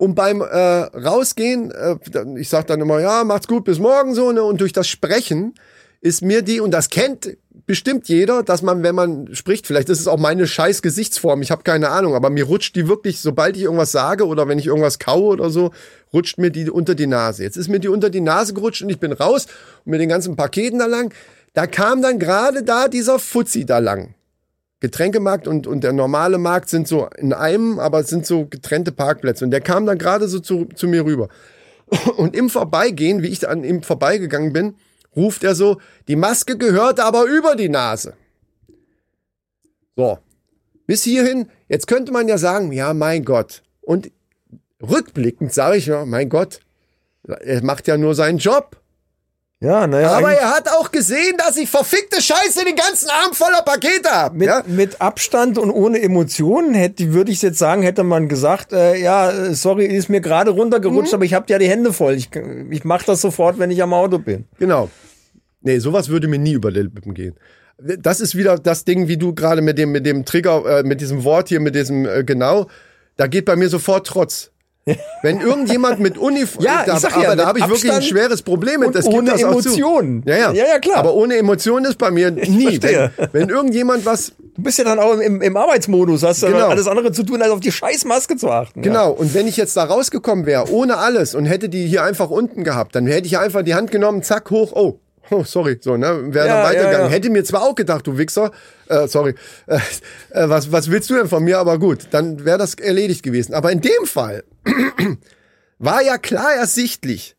Und 0.01 0.15
beim 0.15 0.41
äh, 0.41 0.45
Rausgehen, 0.47 1.69
äh, 1.69 1.95
ich 2.35 2.49
sag 2.49 2.65
dann 2.65 2.81
immer, 2.81 2.99
ja, 2.99 3.23
macht's 3.23 3.47
gut, 3.47 3.65
bis 3.65 3.77
morgen 3.77 4.15
so, 4.15 4.31
ne? 4.31 4.41
Und 4.41 4.59
durch 4.59 4.73
das 4.73 4.87
Sprechen 4.87 5.53
ist 6.01 6.23
mir 6.23 6.41
die, 6.41 6.59
und 6.59 6.71
das 6.71 6.89
kennt 6.89 7.37
bestimmt 7.67 8.09
jeder, 8.09 8.41
dass 8.41 8.63
man, 8.63 8.81
wenn 8.81 8.95
man 8.95 9.35
spricht, 9.35 9.67
vielleicht 9.67 9.89
ist 9.89 9.99
es 9.99 10.07
auch 10.07 10.17
meine 10.17 10.47
scheiß 10.47 10.81
Gesichtsform, 10.81 11.43
ich 11.43 11.51
habe 11.51 11.61
keine 11.61 11.89
Ahnung, 11.89 12.15
aber 12.15 12.31
mir 12.31 12.45
rutscht 12.45 12.75
die 12.75 12.87
wirklich, 12.87 13.19
sobald 13.19 13.55
ich 13.55 13.61
irgendwas 13.61 13.91
sage 13.91 14.25
oder 14.25 14.47
wenn 14.47 14.57
ich 14.57 14.65
irgendwas 14.65 14.97
kaue 14.97 15.27
oder 15.27 15.51
so, 15.51 15.69
rutscht 16.11 16.39
mir 16.39 16.49
die 16.49 16.71
unter 16.71 16.95
die 16.95 17.05
Nase. 17.05 17.43
Jetzt 17.43 17.57
ist 17.57 17.67
mir 17.67 17.79
die 17.79 17.87
unter 17.87 18.09
die 18.09 18.21
Nase 18.21 18.55
gerutscht 18.55 18.81
und 18.81 18.89
ich 18.89 18.99
bin 18.99 19.11
raus 19.11 19.45
und 19.85 19.91
mit 19.91 20.01
den 20.01 20.09
ganzen 20.09 20.35
Paketen 20.35 20.79
da 20.79 20.87
lang. 20.87 21.13
Da 21.53 21.67
kam 21.67 22.01
dann 22.01 22.17
gerade 22.17 22.63
da 22.63 22.87
dieser 22.87 23.19
Fuzzi 23.19 23.67
da 23.67 23.77
lang. 23.77 24.15
Getränkemarkt 24.81 25.47
und, 25.47 25.67
und 25.67 25.83
der 25.83 25.93
normale 25.93 26.39
Markt 26.39 26.67
sind 26.67 26.87
so 26.87 27.07
in 27.17 27.33
einem, 27.33 27.79
aber 27.79 27.99
es 27.99 28.07
sind 28.07 28.25
so 28.25 28.47
getrennte 28.47 28.91
Parkplätze. 28.91 29.45
Und 29.45 29.51
der 29.51 29.61
kam 29.61 29.85
dann 29.85 29.99
gerade 29.99 30.27
so 30.27 30.39
zu, 30.39 30.65
zu 30.65 30.87
mir 30.87 31.05
rüber. 31.05 31.29
Und 32.17 32.35
im 32.35 32.49
Vorbeigehen, 32.49 33.21
wie 33.21 33.27
ich 33.27 33.47
an 33.47 33.63
ihm 33.63 33.83
vorbeigegangen 33.83 34.53
bin, 34.53 34.75
ruft 35.15 35.43
er 35.43 35.55
so, 35.55 35.79
die 36.07 36.15
Maske 36.15 36.57
gehört 36.57 36.99
aber 36.99 37.25
über 37.25 37.55
die 37.55 37.69
Nase. 37.69 38.15
So. 39.95 40.17
Bis 40.87 41.03
hierhin, 41.03 41.47
jetzt 41.69 41.87
könnte 41.87 42.11
man 42.11 42.27
ja 42.27 42.37
sagen, 42.37 42.71
ja, 42.71 42.93
mein 42.93 43.23
Gott. 43.23 43.61
Und 43.81 44.11
rückblickend 44.81 45.53
sage 45.53 45.77
ich 45.77 45.85
ja, 45.85 46.05
mein 46.05 46.27
Gott, 46.27 46.59
er 47.23 47.63
macht 47.63 47.87
ja 47.87 47.97
nur 47.97 48.15
seinen 48.15 48.39
Job. 48.39 48.80
Ja, 49.63 49.85
naja. 49.85 50.13
Aber 50.13 50.33
er 50.33 50.49
hat 50.55 50.69
auch 50.69 50.91
gesehen, 50.91 51.35
dass 51.37 51.55
ich 51.55 51.69
verfickte 51.69 52.19
Scheiße 52.19 52.65
den 52.65 52.75
ganzen 52.75 53.09
Arm 53.09 53.33
voller 53.33 53.61
Pakete 53.61 54.09
habe. 54.09 54.35
mit, 54.35 54.47
Ja? 54.47 54.63
mit 54.65 54.99
Abstand 54.99 55.59
und 55.59 55.69
ohne 55.69 56.01
Emotionen 56.01 56.73
hätte, 56.73 57.13
würde 57.13 57.31
ich 57.31 57.43
jetzt 57.43 57.59
sagen, 57.59 57.83
hätte 57.83 58.03
man 58.03 58.27
gesagt, 58.27 58.73
äh, 58.73 58.97
ja, 58.97 59.53
sorry, 59.53 59.85
ist 59.85 60.09
mir 60.09 60.19
gerade 60.19 60.49
runtergerutscht, 60.49 61.13
aber 61.13 61.25
ich 61.25 61.35
habe 61.35 61.45
ja 61.49 61.59
die 61.59 61.69
Hände 61.69 61.93
voll. 61.93 62.15
Ich, 62.15 62.29
ich 62.71 62.83
mache 62.85 63.05
das 63.05 63.21
sofort, 63.21 63.59
wenn 63.59 63.69
ich 63.69 63.83
am 63.83 63.93
Auto 63.93 64.17
bin. 64.17 64.45
Genau. 64.57 64.89
Nee, 65.61 65.77
sowas 65.77 66.09
würde 66.09 66.27
mir 66.27 66.39
nie 66.39 66.53
über 66.53 66.71
die 66.71 66.81
Lippen 66.81 67.13
gehen. 67.13 67.35
Das 67.77 68.19
ist 68.19 68.35
wieder 68.35 68.57
das 68.57 68.83
Ding, 68.83 69.07
wie 69.07 69.17
du 69.17 69.35
gerade 69.35 69.61
mit 69.61 69.77
dem, 69.77 69.91
mit 69.91 70.07
dem 70.07 70.25
Trigger, 70.25 70.79
äh, 70.79 70.83
mit 70.83 71.01
diesem 71.01 71.23
Wort 71.23 71.49
hier, 71.49 71.59
mit 71.59 71.75
diesem 71.75 72.07
äh, 72.07 72.23
genau, 72.23 72.67
da 73.15 73.27
geht 73.27 73.45
bei 73.45 73.55
mir 73.55 73.69
sofort 73.69 74.07
Trotz. 74.07 74.50
Wenn 75.21 75.41
irgendjemand 75.41 75.99
mit 75.99 76.17
Uniform, 76.17 76.65
Ja, 76.65 76.83
da, 76.85 76.95
ich 76.95 76.99
sag 76.99 77.13
aber 77.15 77.23
ja, 77.23 77.35
da 77.35 77.45
habe 77.45 77.59
ich 77.59 77.65
wirklich 77.67 77.91
ein 77.91 77.97
Abstand 77.97 78.05
schweres 78.05 78.41
Problem 78.41 78.79
mit. 78.79 78.95
Das 78.95 79.05
ohne 79.05 79.31
das 79.31 79.41
Emotionen. 79.41 80.23
Ja, 80.25 80.37
ja. 80.37 80.51
Ja, 80.53 80.65
ja, 80.67 80.79
klar. 80.79 80.97
Aber 80.97 81.13
ohne 81.13 81.37
Emotionen 81.37 81.85
ist 81.85 81.97
bei 81.97 82.09
mir 82.09 82.31
nie. 82.31 82.81
Wenn, 82.81 83.11
wenn 83.31 83.49
irgendjemand 83.49 84.05
was, 84.05 84.33
Du 84.55 84.63
bist 84.63 84.77
ja 84.77 84.83
dann 84.83 84.99
auch 84.99 85.17
im, 85.17 85.41
im 85.41 85.55
Arbeitsmodus, 85.55 86.23
hast 86.23 86.41
Genau. 86.41 86.67
alles 86.67 86.87
andere 86.87 87.11
zu 87.13 87.23
tun, 87.23 87.41
als 87.41 87.51
auf 87.51 87.61
die 87.61 87.71
scheiß 87.71 88.03
Maske 88.05 88.35
zu 88.35 88.49
achten. 88.49 88.81
Genau, 88.81 89.11
und 89.11 89.33
wenn 89.33 89.47
ich 89.47 89.55
jetzt 89.55 89.77
da 89.77 89.85
rausgekommen 89.85 90.45
wäre, 90.45 90.69
ohne 90.71 90.97
alles 90.97 91.35
und 91.35 91.45
hätte 91.45 91.69
die 91.69 91.87
hier 91.87 92.03
einfach 92.03 92.29
unten 92.29 92.63
gehabt, 92.63 92.93
dann 92.95 93.07
hätte 93.07 93.27
ich 93.27 93.37
einfach 93.37 93.63
die 93.63 93.75
Hand 93.75 93.91
genommen, 93.91 94.23
zack, 94.23 94.51
hoch, 94.51 94.73
oh, 94.73 94.99
oh 95.29 95.43
sorry, 95.43 95.77
so, 95.81 95.97
ne, 95.97 96.33
wäre 96.33 96.47
Ja, 96.47 96.55
dann 96.55 96.63
weitergegangen. 96.65 96.99
ja, 96.99 97.05
ja. 97.05 97.09
Hätte 97.09 97.29
mir 97.29 97.43
zwar 97.43 97.63
auch 97.63 97.75
gedacht, 97.75 98.07
du 98.07 98.17
Wichser, 98.17 98.51
äh, 98.89 99.07
sorry, 99.07 99.35
äh, 99.67 99.77
äh, 100.31 100.49
was, 100.49 100.71
was 100.71 100.89
willst 100.89 101.09
du 101.09 101.15
denn 101.15 101.27
von 101.27 101.43
mir, 101.43 101.59
aber 101.59 101.79
gut, 101.79 102.07
dann 102.11 102.43
wäre 102.45 102.57
das 102.57 102.75
erledigt 102.75 103.23
gewesen. 103.23 103.53
Aber 103.53 103.71
in 103.71 103.81
dem 103.81 104.05
Fall 104.05 104.43
war 105.79 106.01
ja 106.01 106.17
klar 106.17 106.53
ersichtlich, 106.53 107.35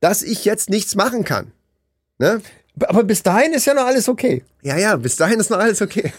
dass 0.00 0.22
ich 0.22 0.44
jetzt 0.44 0.70
nichts 0.70 0.94
machen 0.94 1.24
kann. 1.24 1.52
Ne? 2.18 2.40
Aber 2.88 3.04
bis 3.04 3.22
dahin 3.22 3.52
ist 3.52 3.66
ja 3.66 3.74
noch 3.74 3.86
alles 3.86 4.08
okay. 4.08 4.44
Ja, 4.62 4.76
ja, 4.76 4.96
bis 4.96 5.16
dahin 5.16 5.40
ist 5.40 5.50
noch 5.50 5.58
alles 5.58 5.80
okay. 5.80 6.12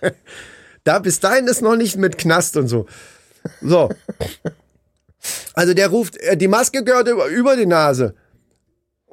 da, 0.84 0.98
bis 0.98 1.20
dahin 1.20 1.46
ist 1.46 1.62
noch 1.62 1.76
nicht 1.76 1.96
mit 1.96 2.18
Knast 2.18 2.56
und 2.56 2.68
so. 2.68 2.86
So. 3.60 3.90
Also 5.54 5.74
der 5.74 5.88
ruft, 5.88 6.16
äh, 6.18 6.36
die 6.36 6.48
Maske 6.48 6.82
gehört 6.84 7.08
über, 7.08 7.26
über 7.26 7.56
die 7.56 7.66
Nase. 7.66 8.14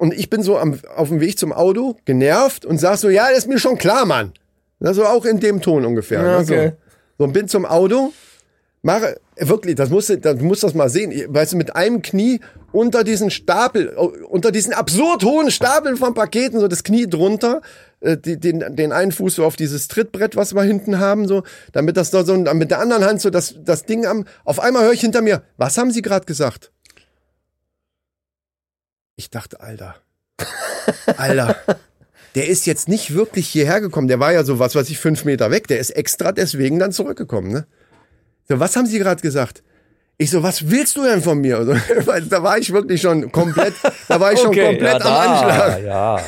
Und 0.00 0.14
ich 0.14 0.30
bin 0.30 0.42
so 0.42 0.56
am, 0.56 0.78
auf 0.96 1.08
dem 1.08 1.20
Weg 1.20 1.38
zum 1.38 1.52
Auto, 1.52 1.94
genervt 2.06 2.64
und 2.64 2.78
sag 2.78 2.96
so, 2.96 3.10
ja, 3.10 3.28
das 3.28 3.40
ist 3.40 3.48
mir 3.48 3.58
schon 3.58 3.76
klar, 3.76 4.06
Mann. 4.06 4.32
Also 4.80 5.04
auch 5.04 5.26
in 5.26 5.40
dem 5.40 5.60
Ton 5.60 5.84
ungefähr. 5.84 6.22
Ja, 6.22 6.38
ne? 6.38 6.44
so. 6.46 6.54
okay. 6.54 6.72
so, 7.18 7.24
und 7.24 7.34
bin 7.34 7.48
zum 7.48 7.66
Auto, 7.66 8.10
mache, 8.80 9.20
wirklich, 9.36 9.74
das 9.74 9.90
musst 9.90 10.08
du, 10.08 10.16
das, 10.16 10.38
du 10.38 10.44
musst 10.46 10.62
das 10.62 10.72
mal 10.72 10.88
sehen. 10.88 11.12
Weißt 11.28 11.52
du, 11.52 11.58
mit 11.58 11.76
einem 11.76 12.00
Knie 12.00 12.40
unter 12.72 13.04
diesen 13.04 13.30
Stapel, 13.30 13.88
unter 13.90 14.50
diesen 14.52 14.72
absurd 14.72 15.22
hohen 15.22 15.50
Stapeln 15.50 15.98
von 15.98 16.14
Paketen, 16.14 16.58
so 16.60 16.66
das 16.66 16.82
Knie 16.82 17.06
drunter, 17.06 17.60
äh, 18.00 18.16
den, 18.16 18.74
den 18.74 18.92
einen 18.92 19.12
Fuß 19.12 19.34
so 19.34 19.44
auf 19.44 19.56
dieses 19.56 19.88
Trittbrett, 19.88 20.34
was 20.34 20.54
wir 20.54 20.62
hinten 20.62 20.98
haben, 20.98 21.28
so, 21.28 21.42
damit 21.72 21.98
das 21.98 22.10
da 22.10 22.24
so, 22.24 22.32
und 22.32 22.46
dann 22.46 22.56
mit 22.56 22.70
der 22.70 22.78
anderen 22.78 23.04
Hand 23.04 23.20
so 23.20 23.28
das, 23.28 23.54
das 23.62 23.84
Ding 23.84 24.06
am, 24.06 24.24
auf 24.46 24.60
einmal 24.60 24.84
höre 24.84 24.94
ich 24.94 25.02
hinter 25.02 25.20
mir, 25.20 25.42
was 25.58 25.76
haben 25.76 25.90
Sie 25.90 26.00
gerade 26.00 26.24
gesagt? 26.24 26.72
Ich 29.20 29.28
dachte, 29.28 29.60
Alter, 29.60 29.96
Alter, 31.18 31.54
der 32.34 32.48
ist 32.48 32.64
jetzt 32.64 32.88
nicht 32.88 33.12
wirklich 33.12 33.46
hierher 33.48 33.82
gekommen, 33.82 34.08
der 34.08 34.18
war 34.18 34.32
ja 34.32 34.44
so, 34.44 34.58
was 34.58 34.74
weiß 34.74 34.88
ich, 34.88 34.98
fünf 34.98 35.26
Meter 35.26 35.50
weg, 35.50 35.68
der 35.68 35.78
ist 35.78 35.90
extra 35.90 36.32
deswegen 36.32 36.78
dann 36.78 36.90
zurückgekommen, 36.90 37.52
ne? 37.52 37.66
So, 38.48 38.58
was 38.60 38.76
haben 38.76 38.86
Sie 38.86 38.98
gerade 38.98 39.20
gesagt? 39.20 39.62
Ich 40.16 40.30
so, 40.30 40.42
was 40.42 40.70
willst 40.70 40.96
du 40.96 41.04
denn 41.04 41.20
von 41.20 41.38
mir? 41.38 41.58
Also, 41.58 41.74
da 42.30 42.42
war 42.42 42.56
ich 42.56 42.72
wirklich 42.72 43.02
schon 43.02 43.30
komplett, 43.30 43.74
da 44.08 44.18
war 44.18 44.32
ich 44.32 44.38
schon 44.38 44.56
komplett 44.56 45.02
am 45.02 45.12
Anschlag. 45.12 45.82
Ja, 45.84 46.18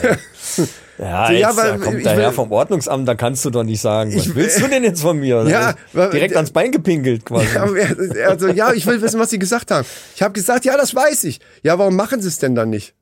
ja. 1.03 1.27
So, 1.27 1.33
ja, 1.33 1.49
jetzt, 1.49 1.57
weil 1.57 1.71
da 1.79 1.85
kommt 1.85 2.07
daher 2.07 2.29
will- 2.29 2.33
vom 2.33 2.53
Ordnungsamt, 2.53 3.07
da 3.09 3.15
kannst 3.15 3.45
du 3.45 3.51
doch 3.51 3.65
nicht 3.65 3.81
sagen, 3.81 4.15
was 4.17 4.27
Ich- 4.27 4.35
willst 4.35 4.61
du 4.61 4.69
denn 4.69 4.85
jetzt 4.85 5.03
von 5.03 5.19
mir? 5.19 5.45
Ja, 5.49 5.75
weil- 5.93 6.11
Direkt 6.11 6.37
ans 6.37 6.51
Bein 6.53 6.73
gepinkelt 6.73 7.25
quasi. 7.25 7.57
Aber 7.57 7.77
er- 7.77 8.17
er 8.17 8.39
so, 8.39 8.49
ja, 8.49 8.73
ich 8.73 8.87
will 8.87 9.03
wissen, 9.03 9.19
was 9.21 9.31
Sie 9.31 9.39
gesagt 9.39 9.71
haben. 9.71 9.87
Ich 10.15 10.23
habe 10.23 10.33
gesagt, 10.33 10.65
ja, 10.65 10.77
das 10.77 10.95
weiß 10.95 11.25
ich. 11.25 11.41
Ja, 11.63 11.79
warum 11.79 11.97
machen 11.97 12.23
Sie 12.23 12.29
es 12.29 12.39
denn 12.39 12.55
dann 12.55 12.71
nicht? 12.71 12.95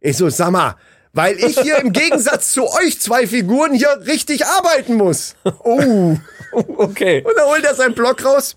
Ich 0.00 0.16
so, 0.16 0.28
sag 0.30 0.50
mal, 0.50 0.76
Weil 1.14 1.36
ich 1.38 1.58
hier 1.58 1.78
im 1.78 1.92
Gegensatz 1.92 2.52
zu 2.52 2.64
euch 2.70 3.00
zwei 3.00 3.26
Figuren 3.26 3.72
hier 3.72 3.88
richtig 4.06 4.44
arbeiten 4.44 4.94
muss. 4.94 5.34
Oh, 5.64 6.16
okay. 6.52 7.24
Und 7.26 7.32
dann 7.36 7.46
holt 7.46 7.64
er 7.64 7.74
seinen 7.74 7.94
Block 7.94 8.22
raus. 8.24 8.56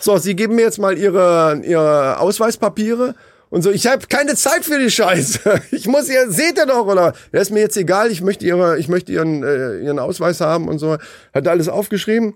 So, 0.00 0.18
Sie 0.18 0.34
geben 0.34 0.56
mir 0.56 0.62
jetzt 0.62 0.78
mal 0.80 0.98
Ihre, 0.98 1.60
Ihre 1.64 2.18
Ausweispapiere. 2.18 3.14
Und 3.52 3.60
so, 3.60 3.70
ich 3.70 3.86
habe 3.86 4.06
keine 4.06 4.34
Zeit 4.34 4.64
für 4.64 4.78
die 4.78 4.90
Scheiße. 4.90 5.60
Ich 5.72 5.86
muss 5.86 6.08
ihr, 6.08 6.30
seht 6.30 6.56
ihr 6.56 6.64
doch, 6.64 6.86
oder? 6.86 7.12
Das 7.32 7.42
ist 7.42 7.50
mir 7.50 7.60
jetzt 7.60 7.76
egal, 7.76 8.10
ich 8.10 8.22
möchte 8.22 8.46
ihre, 8.46 8.78
ich 8.78 8.88
möchte 8.88 9.12
ihren, 9.12 9.42
äh, 9.42 9.76
ihren 9.80 9.98
Ausweis 9.98 10.40
haben 10.40 10.68
und 10.68 10.78
so. 10.78 10.96
Hat 11.34 11.46
alles 11.46 11.68
aufgeschrieben. 11.68 12.32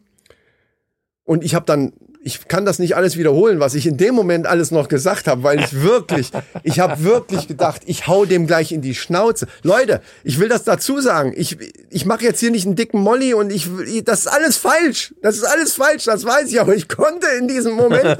Und 1.24 1.42
ich 1.42 1.54
habe 1.54 1.64
dann, 1.64 1.94
ich 2.26 2.48
kann 2.48 2.64
das 2.64 2.80
nicht 2.80 2.96
alles 2.96 3.16
wiederholen, 3.16 3.60
was 3.60 3.74
ich 3.74 3.86
in 3.86 3.96
dem 3.98 4.16
Moment 4.16 4.48
alles 4.48 4.72
noch 4.72 4.88
gesagt 4.88 5.28
habe, 5.28 5.44
weil 5.44 5.60
ich 5.60 5.72
wirklich, 5.82 6.32
ich 6.64 6.80
habe 6.80 7.04
wirklich 7.04 7.46
gedacht, 7.46 7.82
ich 7.86 8.08
hau 8.08 8.24
dem 8.24 8.48
gleich 8.48 8.72
in 8.72 8.82
die 8.82 8.96
Schnauze. 8.96 9.46
Leute, 9.62 10.00
ich 10.24 10.40
will 10.40 10.48
das 10.48 10.64
dazu 10.64 11.00
sagen. 11.00 11.32
Ich, 11.36 11.56
ich 11.88 12.04
mache 12.04 12.24
jetzt 12.24 12.40
hier 12.40 12.50
nicht 12.50 12.66
einen 12.66 12.74
dicken 12.74 13.00
Molly 13.00 13.32
und 13.32 13.52
ich, 13.52 13.68
das 14.04 14.20
ist 14.20 14.26
alles 14.26 14.56
falsch. 14.56 15.14
Das 15.22 15.36
ist 15.36 15.44
alles 15.44 15.74
falsch, 15.74 16.04
das 16.04 16.24
weiß 16.24 16.50
ich. 16.50 16.60
Aber 16.60 16.74
ich 16.74 16.88
konnte 16.88 17.28
in 17.38 17.46
diesem 17.46 17.74
Moment, 17.74 18.18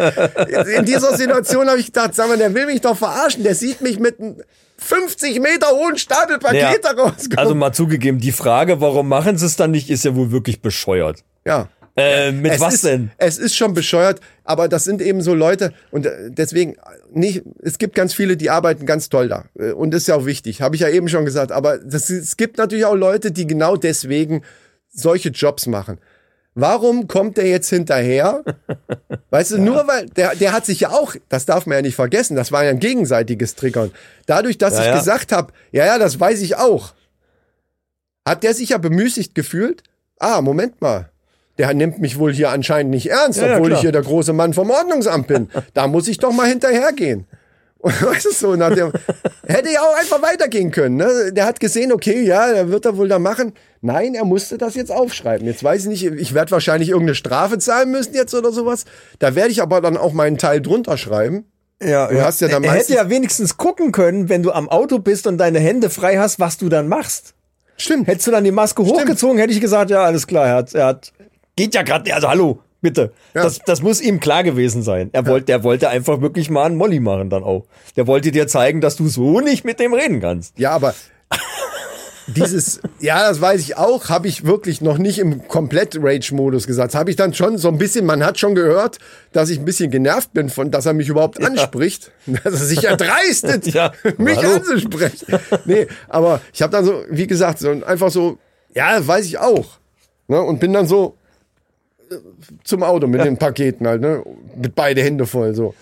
in 0.77 0.85
dieser 0.85 1.17
Situation 1.17 1.69
habe 1.69 1.81
ich 1.81 1.87
gedacht, 1.87 2.15
sag 2.15 2.29
mal, 2.29 2.39
der 2.39 2.55
will 2.55 2.67
mich 2.67 2.83
doch 2.83 2.97
verarschen. 2.97 3.43
Der 3.43 3.57
sieht 3.57 3.81
mich 3.81 3.99
mit 3.99 4.21
einem 4.21 4.37
50 4.79 5.41
Meter 5.41 5.67
hohen 5.71 5.99
Stapel 5.99 6.39
Pakete 6.39 6.81
Ja. 6.85 6.91
rauskommen. 6.93 7.39
Also 7.39 7.57
mal 7.57 7.73
zugegeben, 7.73 8.21
die 8.21 8.31
Frage, 8.31 8.81
warum 8.81 9.09
machen 9.09 9.37
sie 9.37 9.47
es 9.47 9.57
dann 9.57 9.73
nicht, 9.73 9.91
ist 9.91 10.05
ja 10.05 10.15
wohl 10.15 10.31
wirklich 10.31 10.61
bescheuert. 10.63 11.25
ja. 11.45 11.69
Äh, 11.97 12.33
mit 12.33 12.53
es 12.53 12.61
was 12.61 12.75
ist, 12.75 12.85
denn? 12.85 13.11
Es 13.17 13.39
ist 13.39 13.57
schon 13.57 13.73
bescheuert, 13.73 14.21
aber 14.45 14.69
das 14.69 14.85
sind 14.85 15.01
eben 15.01 15.23
so 15.23 15.33
Leute 15.35 15.73
und 15.91 16.05
äh, 16.05 16.31
deswegen 16.31 16.77
nicht. 17.11 17.43
Es 17.63 17.79
gibt 17.79 17.95
ganz 17.95 18.13
viele, 18.13 18.37
die 18.37 18.51
arbeiten 18.51 18.85
ganz 18.85 19.09
toll 19.09 19.29
da 19.29 19.47
Äh, 19.59 19.73
und 19.73 19.93
das 19.93 20.03
ist 20.03 20.09
ja 20.09 20.17
auch 20.17 20.27
wichtig. 20.27 20.61
Habe 20.61 20.75
ich 20.77 20.83
ja 20.83 20.89
eben 20.91 21.09
schon 21.09 21.25
gesagt. 21.25 21.53
Aber 21.53 21.79
das, 21.79 22.11
es 22.11 22.37
gibt 22.37 22.59
natürlich 22.59 22.85
auch 22.85 22.95
Leute, 22.95 23.33
die 23.33 23.47
genau 23.47 23.77
deswegen 23.77 24.43
solche 24.89 25.31
Jobs 25.31 25.67
machen. 25.67 25.99
Warum 26.55 27.07
kommt 27.07 27.37
der 27.37 27.47
jetzt 27.49 27.69
hinterher? 27.69 28.43
Weißt 29.31 29.53
du, 29.53 29.59
nur 29.59 29.87
weil 29.87 30.07
der, 30.07 30.35
der 30.35 30.53
hat 30.53 30.65
sich 30.65 30.81
ja 30.81 30.91
auch, 30.91 31.15
das 31.29 31.45
darf 31.45 31.67
man 31.67 31.77
ja 31.77 31.83
nicht 31.83 31.97
vergessen, 31.97 32.35
das 32.35 32.51
war 32.51 32.65
ja 32.65 32.71
ein 32.71 32.79
gegenseitiges 32.81 33.55
Triggern. 33.57 33.91
Dadurch, 34.25 34.57
dass 34.57 34.75
Ja, 34.75 34.81
ich 34.81 34.87
ja. 34.87 34.99
gesagt 34.99 35.33
habe, 35.33 35.53
ja, 35.73 35.85
ja, 35.85 35.99
das 35.99 36.19
weiß 36.19 36.41
ich 36.41 36.57
auch, 36.57 36.95
hat 38.27 38.43
der 38.43 38.55
sich 38.55 38.71
ja 38.71 38.79
bemüßigt 38.79 39.35
gefühlt. 39.35 39.83
Ah, 40.19 40.41
Moment 40.41 40.81
mal. 40.81 41.11
Der 41.59 41.73
nimmt 41.73 42.01
mich 42.01 42.19
wohl 42.19 42.33
hier 42.33 42.51
anscheinend 42.51 42.91
nicht 42.91 43.11
ernst, 43.11 43.41
Ja, 43.41 43.47
ja, 43.47 43.55
obwohl 43.55 43.69
klar. 43.69 43.79
ich 43.79 43.83
hier 43.83 43.93
der 43.93 44.03
große 44.03 44.33
Mann 44.33 44.53
vom 44.53 44.71
Ordnungsamt 44.71 45.27
bin. 45.27 45.49
Da 45.75 45.87
muss 45.87 46.07
ich 46.09 46.19
doch 46.19 46.33
mal 46.33 46.47
hinterhergehen. 46.49 47.27
Und 47.79 48.03
weißt 48.05 48.25
du 48.27 48.31
so, 48.33 48.57
nach 48.57 48.75
dem, 48.75 48.91
hätte 49.47 49.71
ja 49.71 49.81
auch 49.81 49.97
einfach 49.99 50.21
weitergehen 50.23 50.71
können. 50.71 50.97
Ne? 50.97 51.33
Der 51.33 51.47
hat 51.47 51.61
gesehen, 51.61 51.93
okay, 51.93 52.23
ja, 52.23 52.53
der 52.53 52.71
wird 52.71 52.85
er 52.85 52.97
wohl 52.97 53.09
da 53.09 53.19
machen. 53.19 53.53
Nein, 53.81 54.15
er 54.15 54.25
musste 54.25 54.59
das 54.59 54.75
jetzt 54.75 54.91
aufschreiben. 54.91 55.47
Jetzt 55.47 55.63
weiß 55.63 55.83
ich 55.83 55.89
nicht, 55.89 56.05
ich 56.05 56.35
werde 56.35 56.51
wahrscheinlich 56.51 56.89
irgendeine 56.89 57.15
Strafe 57.15 57.59
zahlen 57.59 57.91
müssen 57.93 58.15
jetzt 58.15 58.35
oder 58.35 58.51
sowas. 58.51 58.85
Da 59.19 59.35
werde 59.35 59.51
ich 59.51 59.63
aber 59.63 59.81
dann 59.81 59.97
auch 59.97 60.13
meinen 60.13 60.39
Teil 60.39 60.61
drunter 60.61 60.97
schreiben. 60.97 61.45
Ja, 61.83 62.09
Du 62.09 62.23
hast 62.25 62.41
ja 62.41 62.49
dann 62.49 62.65
er 62.65 62.73
hätte 62.73 62.95
ja 62.95 63.11
wenigstens 63.11 63.59
gucken 63.59 63.93
können, 63.93 64.31
wenn 64.31 64.43
du 64.43 64.51
am 64.51 64.69
Auto 64.69 64.99
bist 64.99 65.27
und 65.27 65.37
deine 65.39 65.61
Hände 65.61 65.91
frei 65.91 66.17
hast, 66.17 66.41
was 66.41 66.57
du 66.57 66.69
dann 66.71 66.89
machst. 66.89 67.35
Stimmt. 67.77 68.07
Hättest 68.09 68.27
du 68.27 68.31
dann 68.31 68.45
die 68.45 68.51
Maske 68.51 68.83
hochgezogen, 68.83 69.37
hätte 69.39 69.53
ich 69.53 69.61
gesagt, 69.61 69.91
ja, 69.91 70.03
alles 70.03 70.27
klar, 70.27 70.47
er 70.47 70.55
hat, 70.55 70.75
er 70.75 70.87
hat 70.87 71.13
geht 71.57 71.75
ja 71.75 71.83
gerade, 71.83 72.15
also 72.15 72.29
hallo, 72.29 72.61
bitte. 72.81 73.13
Ja. 73.35 73.43
Das, 73.43 73.59
das 73.61 73.83
muss 73.83 74.01
ihm 74.01 74.21
klar 74.21 74.45
gewesen 74.45 74.83
sein. 74.83 75.11
Er 75.13 75.27
wollte, 75.27 75.47
der 75.47 75.65
wollte 75.65 75.89
einfach 75.89 76.21
wirklich 76.21 76.51
mal 76.51 76.67
einen 76.67 76.77
Molly 76.77 77.01
machen 77.01 77.31
dann 77.31 77.43
auch. 77.43 77.65
Der 77.97 78.07
wollte 78.07 78.31
dir 78.31 78.47
zeigen, 78.47 78.81
dass 78.81 78.97
du 78.97 79.09
so 79.09 79.41
nicht 79.41 79.65
mit 79.65 79.81
dem 79.81 79.95
reden 79.95 80.21
kannst. 80.21 80.59
Ja, 80.59 80.71
aber 80.73 80.95
dieses, 82.29 82.81
ja, 83.01 83.29
das 83.29 83.41
weiß 83.41 83.61
ich 83.61 83.77
auch, 83.77 84.09
habe 84.09 84.29
ich 84.29 84.45
wirklich 84.45 84.81
noch 84.81 84.99
nicht 84.99 85.19
im 85.19 85.47
komplett 85.49 85.97
Rage-Modus 86.01 86.67
gesagt. 86.67 86.95
Habe 86.95 87.11
ich 87.11 87.17
dann 87.17 87.33
schon 87.35 87.57
so 87.57 87.69
ein 87.69 87.79
bisschen, 87.79 88.05
man 88.05 88.25
hat 88.25 88.39
schon 88.39 88.55
gehört, 88.55 88.99
dass 89.33 89.49
ich 89.49 89.59
ein 89.59 89.65
bisschen 89.65 89.91
genervt 89.91 90.33
bin 90.33 90.49
von, 90.49 90.71
dass 90.71 90.87
er 90.87 90.93
mich 90.93 91.09
überhaupt 91.09 91.43
anspricht, 91.43 92.13
dass 92.27 92.45
er 92.53 92.67
sich 92.67 92.85
erdreistet, 92.85 93.67
Ja, 93.75 93.93
mich 94.19 94.39
hallo. 94.39 94.57
anzusprechen. 94.57 95.39
Nee, 95.65 95.87
aber 96.09 96.41
ich 96.53 96.63
habe 96.63 96.73
dann 96.73 96.85
so, 96.85 97.05
wie 97.11 97.27
gesagt, 97.27 97.61
so 97.61 97.71
einfach 97.71 98.11
so, 98.11 98.39
ja, 98.75 98.99
das 98.99 99.07
weiß 99.07 99.25
ich 99.25 99.39
auch. 99.39 99.79
Ne, 100.29 100.43
und 100.43 100.59
bin 100.59 100.73
dann 100.73 100.89
so 100.89 101.17
zum 102.65 102.83
Auto 102.83 103.07
mit 103.07 103.25
den 103.25 103.37
Paketen 103.37 103.87
halt, 103.87 104.01
ne, 104.01 104.23
mit 104.57 104.75
beide 104.75 105.03
Hände 105.03 105.27
voll 105.27 105.55
so. 105.55 105.75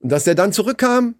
Und 0.00 0.10
dass 0.12 0.24
der 0.24 0.34
dann 0.34 0.52
zurückkam, 0.52 1.14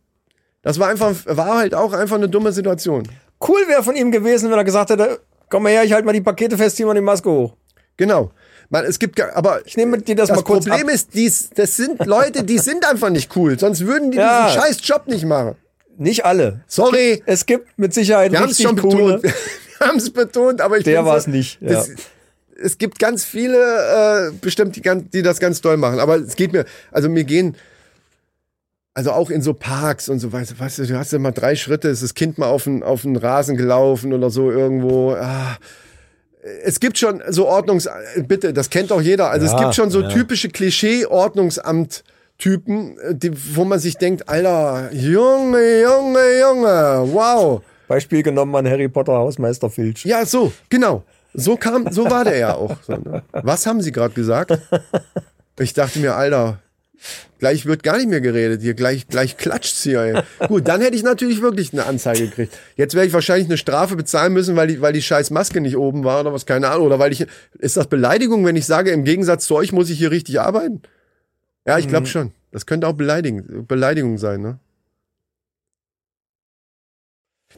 das 0.63 0.79
war 0.79 0.89
einfach, 0.89 1.15
war 1.27 1.59
halt 1.59 1.75
auch 1.75 1.93
einfach 1.93 2.17
eine 2.17 2.29
dumme 2.29 2.53
Situation. 2.53 3.09
Cool 3.47 3.61
wäre 3.69 3.83
von 3.83 3.97
ihm 3.97 4.11
gewesen, 4.11 4.51
wenn 4.51 4.59
er 4.59 4.65
gesagt 4.65 4.91
hätte, 4.91 5.21
komm 5.49 5.63
mal 5.65 5.73
her, 5.73 5.85
ich 5.85 5.93
halte 5.93 6.05
mal 6.07 6.13
die 6.13 6.21
Pakete 6.21 6.57
fest, 6.59 6.77
zieh 6.77 6.85
mal 6.85 6.95
die 6.95 7.01
Maske 7.01 7.31
hoch. 7.31 7.55
Genau. 7.97 8.31
Man, 8.71 8.85
es 8.85 8.99
gibt, 8.99 9.21
aber 9.21 9.67
Ich 9.67 9.77
nehme 9.77 9.99
dir 9.99 10.15
das, 10.15 10.29
das 10.29 10.37
mal 10.39 10.43
kurz 10.45 10.67
Problem 10.67 10.87
ab. 10.89 10.95
ist, 10.95 11.15
dies, 11.15 11.51
das 11.51 11.77
sind 11.77 12.05
Leute, 12.07 12.45
die 12.45 12.59
sind 12.59 12.89
einfach 12.89 13.11
nicht 13.11 13.35
cool. 13.37 13.59
Sonst 13.59 13.85
würden 13.87 14.11
die 14.11 14.19
Ja. 14.19 14.47
diesen 14.47 14.61
scheiß 14.61 14.79
Job 14.83 15.07
nicht 15.07 15.25
machen. 15.25 15.57
Nicht 15.99 16.25
alle. 16.25 16.63
Sorry, 16.67 17.23
Es 17.27 17.45
gibt 17.47 17.79
mit 17.79 17.93
Sicherheit 17.93 18.33
wir 18.33 18.39
haben 18.41 18.45
es 18.51 18.59
richtig 18.59 18.67
schon 18.67 18.77
coole. 18.91 19.19
betont. 19.19 19.35
Wir 19.81 19.87
haben 19.89 19.97
es 19.97 20.11
betont, 20.11 20.61
aber 20.61 20.77
ich 20.77 20.85
Der 20.85 20.97
bin 20.99 21.05
so- 21.07 21.11
war's 21.11 21.27
nicht, 21.27 21.59
ja. 21.63 21.69
Das, 21.71 21.91
es 22.63 22.79
gibt 22.79 22.99
ganz 22.99 23.25
viele, 23.25 23.59
äh, 23.59 24.31
bestimmt, 24.41 24.77
die, 24.77 24.83
ganz- 24.83 25.11
die 25.11 25.23
das 25.23 25.41
ganz 25.41 25.61
doll 25.61 25.77
machen. 25.77 25.99
Aber 26.01 26.17
es 26.17 26.37
geht 26.37 26.53
mir, 26.53 26.65
also 26.93 27.09
mir 27.09 27.25
gehen, 27.25 27.57
also 28.95 29.13
auch 29.13 29.31
in 29.31 29.43
so 29.43 29.55
Parks 29.55 30.09
und 30.09 30.19
so, 30.19 30.33
weißt, 30.33 30.53
du, 30.53 30.59
weißt 30.59 30.79
du, 30.79 30.87
du 30.87 30.99
hast 30.99 31.13
ja 31.13 31.19
mal 31.19 31.31
drei 31.31 31.55
Schritte, 31.57 31.89
ist 31.89 32.03
das 32.03 32.15
Kind 32.15 32.39
mal 32.39 32.49
auf 32.49 32.65
den, 32.65 32.83
auf 32.83 33.03
den 33.03 33.17
Rasen 33.17 33.57
gelaufen 33.57 34.13
oder 34.13 34.31
so 34.31 34.51
irgendwo. 34.51 35.13
Ah. 35.13 35.57
Es 36.65 36.81
gibt 36.81 36.99
schon 36.99 37.23
so 37.29 37.47
Ordnungs, 37.47 37.89
bitte, 38.27 38.53
das 38.53 38.71
kennt 38.71 38.91
auch 38.93 39.01
jeder. 39.03 39.31
Also 39.31 39.47
es 39.47 39.53
Ja, 39.53 39.61
gibt 39.63 39.75
schon 39.75 39.91
so 39.91 40.01
ja. 40.03 40.09
typische 40.09 40.49
Klischee-Ordnungsamt-Typen, 40.49 42.99
äh, 42.99 43.15
die, 43.15 43.31
wo 43.57 43.65
man 43.65 43.79
sich 43.79 43.97
denkt, 43.97 44.29
Alter, 44.29 44.91
Junge, 44.93 45.83
Junge, 45.83 46.41
Junge, 46.41 47.09
wow. 47.13 47.63
Beispiel 47.89 48.23
genommen 48.23 48.55
an 48.55 48.69
Harry 48.69 48.89
Potter 48.89 49.13
Hausmeister 49.15 49.69
Filch. 49.69 50.05
Ja, 50.05 50.25
so, 50.25 50.53
genau. 50.69 51.03
So 51.35 51.57
kam, 51.57 51.93
so 51.93 52.11
war 52.11 52.25
der 52.25 52.39
ja 52.39 52.55
auch. 52.55 52.77
Ne? 52.89 53.23
Was 53.33 53.67
haben 53.67 53.81
Sie 53.81 53.93
gerade 53.93 54.15
gesagt? 54.15 54.59
Ich 55.59 55.75
dachte 55.75 55.99
mir, 55.99 56.17
Alter, 56.17 56.59
gleich 57.39 57.67
wird 57.67 57.83
gar 57.83 57.97
nicht 57.97 58.09
mehr 58.09 58.21
geredet 58.21 58.63
hier, 58.63 58.75
gleich, 58.75 59.09
gleich 59.09 59.37
klatscht's 59.37 59.83
hier. 59.83 60.01
Ey. 60.01 60.49
Gut, 60.49 60.69
dann 60.69 60.81
hätte 60.81 60.97
ich 60.97 61.03
natürlich 61.03 61.43
wirklich 61.43 61.73
eine 61.73 61.87
Anzeige 61.87 62.29
gekriegt. 62.29 62.57
Jetzt 62.77 62.95
werde 62.95 63.09
ich 63.09 63.13
wahrscheinlich 63.13 63.49
eine 63.49 63.59
Strafe 63.59 63.97
bezahlen 63.97 64.33
müssen, 64.33 64.57
weil 64.57 64.69
die, 64.69 64.81
weil 64.81 64.93
die 64.93 65.03
scheiß 65.03 65.31
Maske 65.31 65.61
nicht 65.61 65.77
oben 65.77 66.05
war 66.05 66.21
oder 66.21 66.33
was, 66.33 66.47
keine 66.47 66.69
Ahnung. 66.69 66.87
Oder 66.87 66.99
weil 66.99 67.13
ich, 67.13 67.27
ist 67.59 67.77
das 67.77 67.87
Beleidigung, 67.87 68.45
wenn 68.45 68.57
ich 68.57 68.67
sage, 68.67 68.91
im 68.91 69.05
Gegensatz 69.05 69.47
zu 69.47 69.55
euch 69.55 69.73
muss 69.73 69.91
ich 69.91 69.99
hier 69.99 70.11
richtig 70.11 70.41
arbeiten? 70.41 70.83
Ja, 71.67 71.79
ich 71.79 71.89
glaube 71.89 72.07
schon. 72.07 72.33
Das 72.53 72.67
könnte 72.67 72.87
auch 72.87 72.95
Beleidigung, 72.95 73.67
Beleidigung 73.67 74.19
sein, 74.19 74.41
ne? 74.41 74.59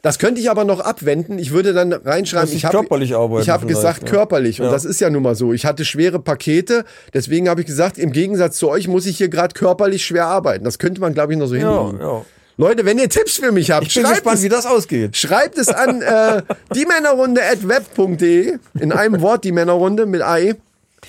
Das 0.01 0.19
könnte 0.19 0.41
ich 0.41 0.49
aber 0.49 0.65
noch 0.65 0.79
abwenden. 0.81 1.39
Ich 1.39 1.51
würde 1.51 1.71
dann 1.73 1.93
reinschreiben, 1.93 2.51
ich 2.53 2.65
habe 2.65 2.85
vielleicht, 2.89 3.67
gesagt 3.67 4.03
ja. 4.03 4.09
körperlich 4.09 4.59
und 4.59 4.65
Ja. 4.67 4.71
das 4.71 4.83
ist 4.83 4.99
ja 4.99 5.09
nun 5.09 5.23
mal 5.23 5.35
so. 5.35 5.53
Ich 5.53 5.65
hatte 5.65 5.85
schwere 5.85 6.19
Pakete, 6.19 6.83
deswegen 7.13 7.47
habe 7.47 7.61
ich 7.61 7.67
gesagt, 7.67 7.97
im 7.97 8.11
Gegensatz 8.11 8.57
zu 8.57 8.69
euch 8.69 8.87
muss 8.89 9.05
ich 9.05 9.17
hier 9.17 9.29
gerade 9.29 9.53
körperlich 9.53 10.05
schwer 10.05 10.25
arbeiten. 10.25 10.65
Das 10.65 10.77
könnte 10.79 10.99
man, 10.99 11.13
glaube 11.13 11.33
ich, 11.33 11.39
noch 11.39 11.47
so 11.47 11.55
Ja, 11.55 11.79
hinlegen. 11.85 12.01
ja. 12.01 12.25
Leute, 12.57 12.85
wenn 12.85 12.99
ihr 12.99 13.09
Tipps 13.09 13.37
für 13.37 13.51
mich 13.51 13.71
habt, 13.71 13.91
schreibt 13.91 14.09
gespannt, 14.09 14.37
es, 14.37 14.43
wie 14.43 14.49
das 14.49 14.65
ausgeht. 14.67 15.15
schreibt 15.17 15.57
es 15.57 15.69
an 15.69 16.01
äh, 16.01 16.41
die 16.75 16.85
Männerrunde 16.85 17.41
at 17.43 17.67
web.de 17.67 18.57
in 18.79 18.91
einem 18.91 19.21
Wort 19.21 19.43
die 19.43 19.51
Männerrunde 19.51 20.05
mit 20.05 20.21
AE. 20.21 20.55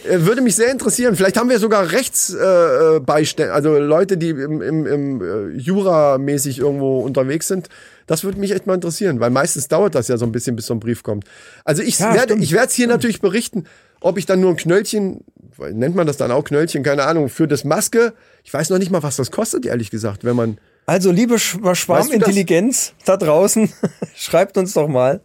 Äh, 0.03 0.21
Würde 0.21 0.41
mich 0.41 0.57
sehr 0.57 0.71
interessieren. 0.71 1.17
Vielleicht 1.17 1.37
haben 1.37 1.49
wir 1.49 1.59
sogar 1.59 1.93
Rechtsbeistände, 1.93 3.51
äh, 3.53 3.55
also 3.55 3.79
Leute, 3.79 4.17
die 4.17 4.31
im, 4.31 4.61
im, 4.61 4.87
im 4.87 5.21
äh, 5.23 5.57
Jura-mäßig 5.57 6.59
irgendwo 6.59 7.01
unterwegs 7.01 7.49
sind. 7.49 7.69
Das 8.07 8.25
würde 8.25 8.39
mich 8.39 8.51
echt 8.51 8.67
mal 8.67 8.75
interessieren, 8.75 9.21
weil 9.21 9.31
meistens 9.31 9.69
dauert 9.69 9.95
das 9.95 10.09
ja 10.09 10.19
so 10.19 10.27
ein 10.27 10.33
bisschen, 10.33 10.57
bis 10.57 10.67
so 10.67 10.75
ein 10.75 10.81
Brief 10.81 11.03
kommt. 11.03 11.25
Also 11.65 11.83
ich 11.83 11.99
Ja, 11.99 12.13
werde, 12.13 12.33
stimmt. 12.33 12.43
ich 12.43 12.53
werde 12.53 12.67
es 12.67 12.75
hier 12.75 12.87
natürlich 12.87 13.21
berichten, 13.21 13.65
ob 14.01 14.19
ich 14.19 14.27
dann 14.27 14.41
nur 14.41 14.51
ein 14.51 14.57
Knöllchen, 14.57 15.25
nennt 15.73 15.97
man 15.97 16.07
das 16.07 16.19
dann 16.19 16.31
auch 16.31 16.45
Knöllchen, 16.45 16.83
keine 16.83 17.05
Ahnung, 17.05 17.31
für 17.31 17.49
das 17.49 17.65
Maske. 17.65 18.13
Ich 18.43 18.53
weiß 18.53 18.69
noch 18.69 18.79
nicht 18.79 18.91
mal, 18.91 19.03
was 19.03 19.17
das 19.17 19.31
kostet, 19.31 19.65
ehrlich 19.65 19.91
gesagt, 19.91 20.25
wenn 20.25 20.37
man 20.37 20.59
Also, 20.85 21.11
liebe 21.11 21.39
Sch 21.39 21.57
Schwarmintelligenz 21.73 22.93
da 23.07 23.17
draußen, 23.17 23.73
schreibt 24.15 24.59
uns 24.59 24.75
doch 24.75 24.89
mal 24.89 25.23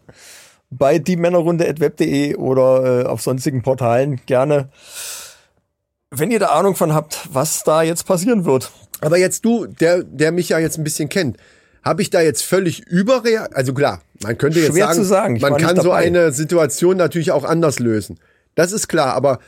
bei 0.70 1.00
diemännerrunde.web.de 1.00 2.36
oder 2.36 3.04
äh, 3.04 3.06
auf 3.06 3.22
sonstigen 3.22 3.62
Portalen 3.62 4.22
gerne, 4.26 4.70
wenn 6.12 6.32
ihr 6.32 6.40
da 6.40 6.48
Ahnung 6.48 6.76
von 6.76 6.94
habt, 6.94 7.28
was 7.32 7.64
da 7.64 7.82
jetzt 7.82 8.06
passieren 8.06 8.46
wird. 8.46 8.72
Aber 9.02 9.18
jetzt 9.18 9.46
du, 9.46 9.66
der, 9.66 10.04
der 10.04 10.32
mich 10.32 10.50
ja 10.50 10.60
jetzt 10.60 10.78
ein 10.78 10.84
bisschen 10.84 11.10
kennt, 11.10 11.38
habe 11.84 12.02
ich 12.02 12.10
da 12.10 12.22
jetzt 12.22 12.44
völlig 12.44 12.80
überreagiert? 12.88 13.56
Also 13.56 13.74
klar, 13.74 14.02
man 14.22 14.38
könnte 14.38 14.60
jetzt 14.60 14.74
Schwer 14.74 14.88
sagen, 14.88 15.00
zu 15.00 15.06
sagen, 15.06 15.40
man 15.40 15.58
kann 15.58 15.80
so 15.80 15.92
eine 15.92 16.32
Situation 16.32 16.98
natürlich 16.98 17.32
auch 17.32 17.46
anders 17.46 17.80
lösen. 17.80 18.20
Das 18.56 18.72
ist 18.72 18.88
klar, 18.88 19.14
aber 19.14 19.40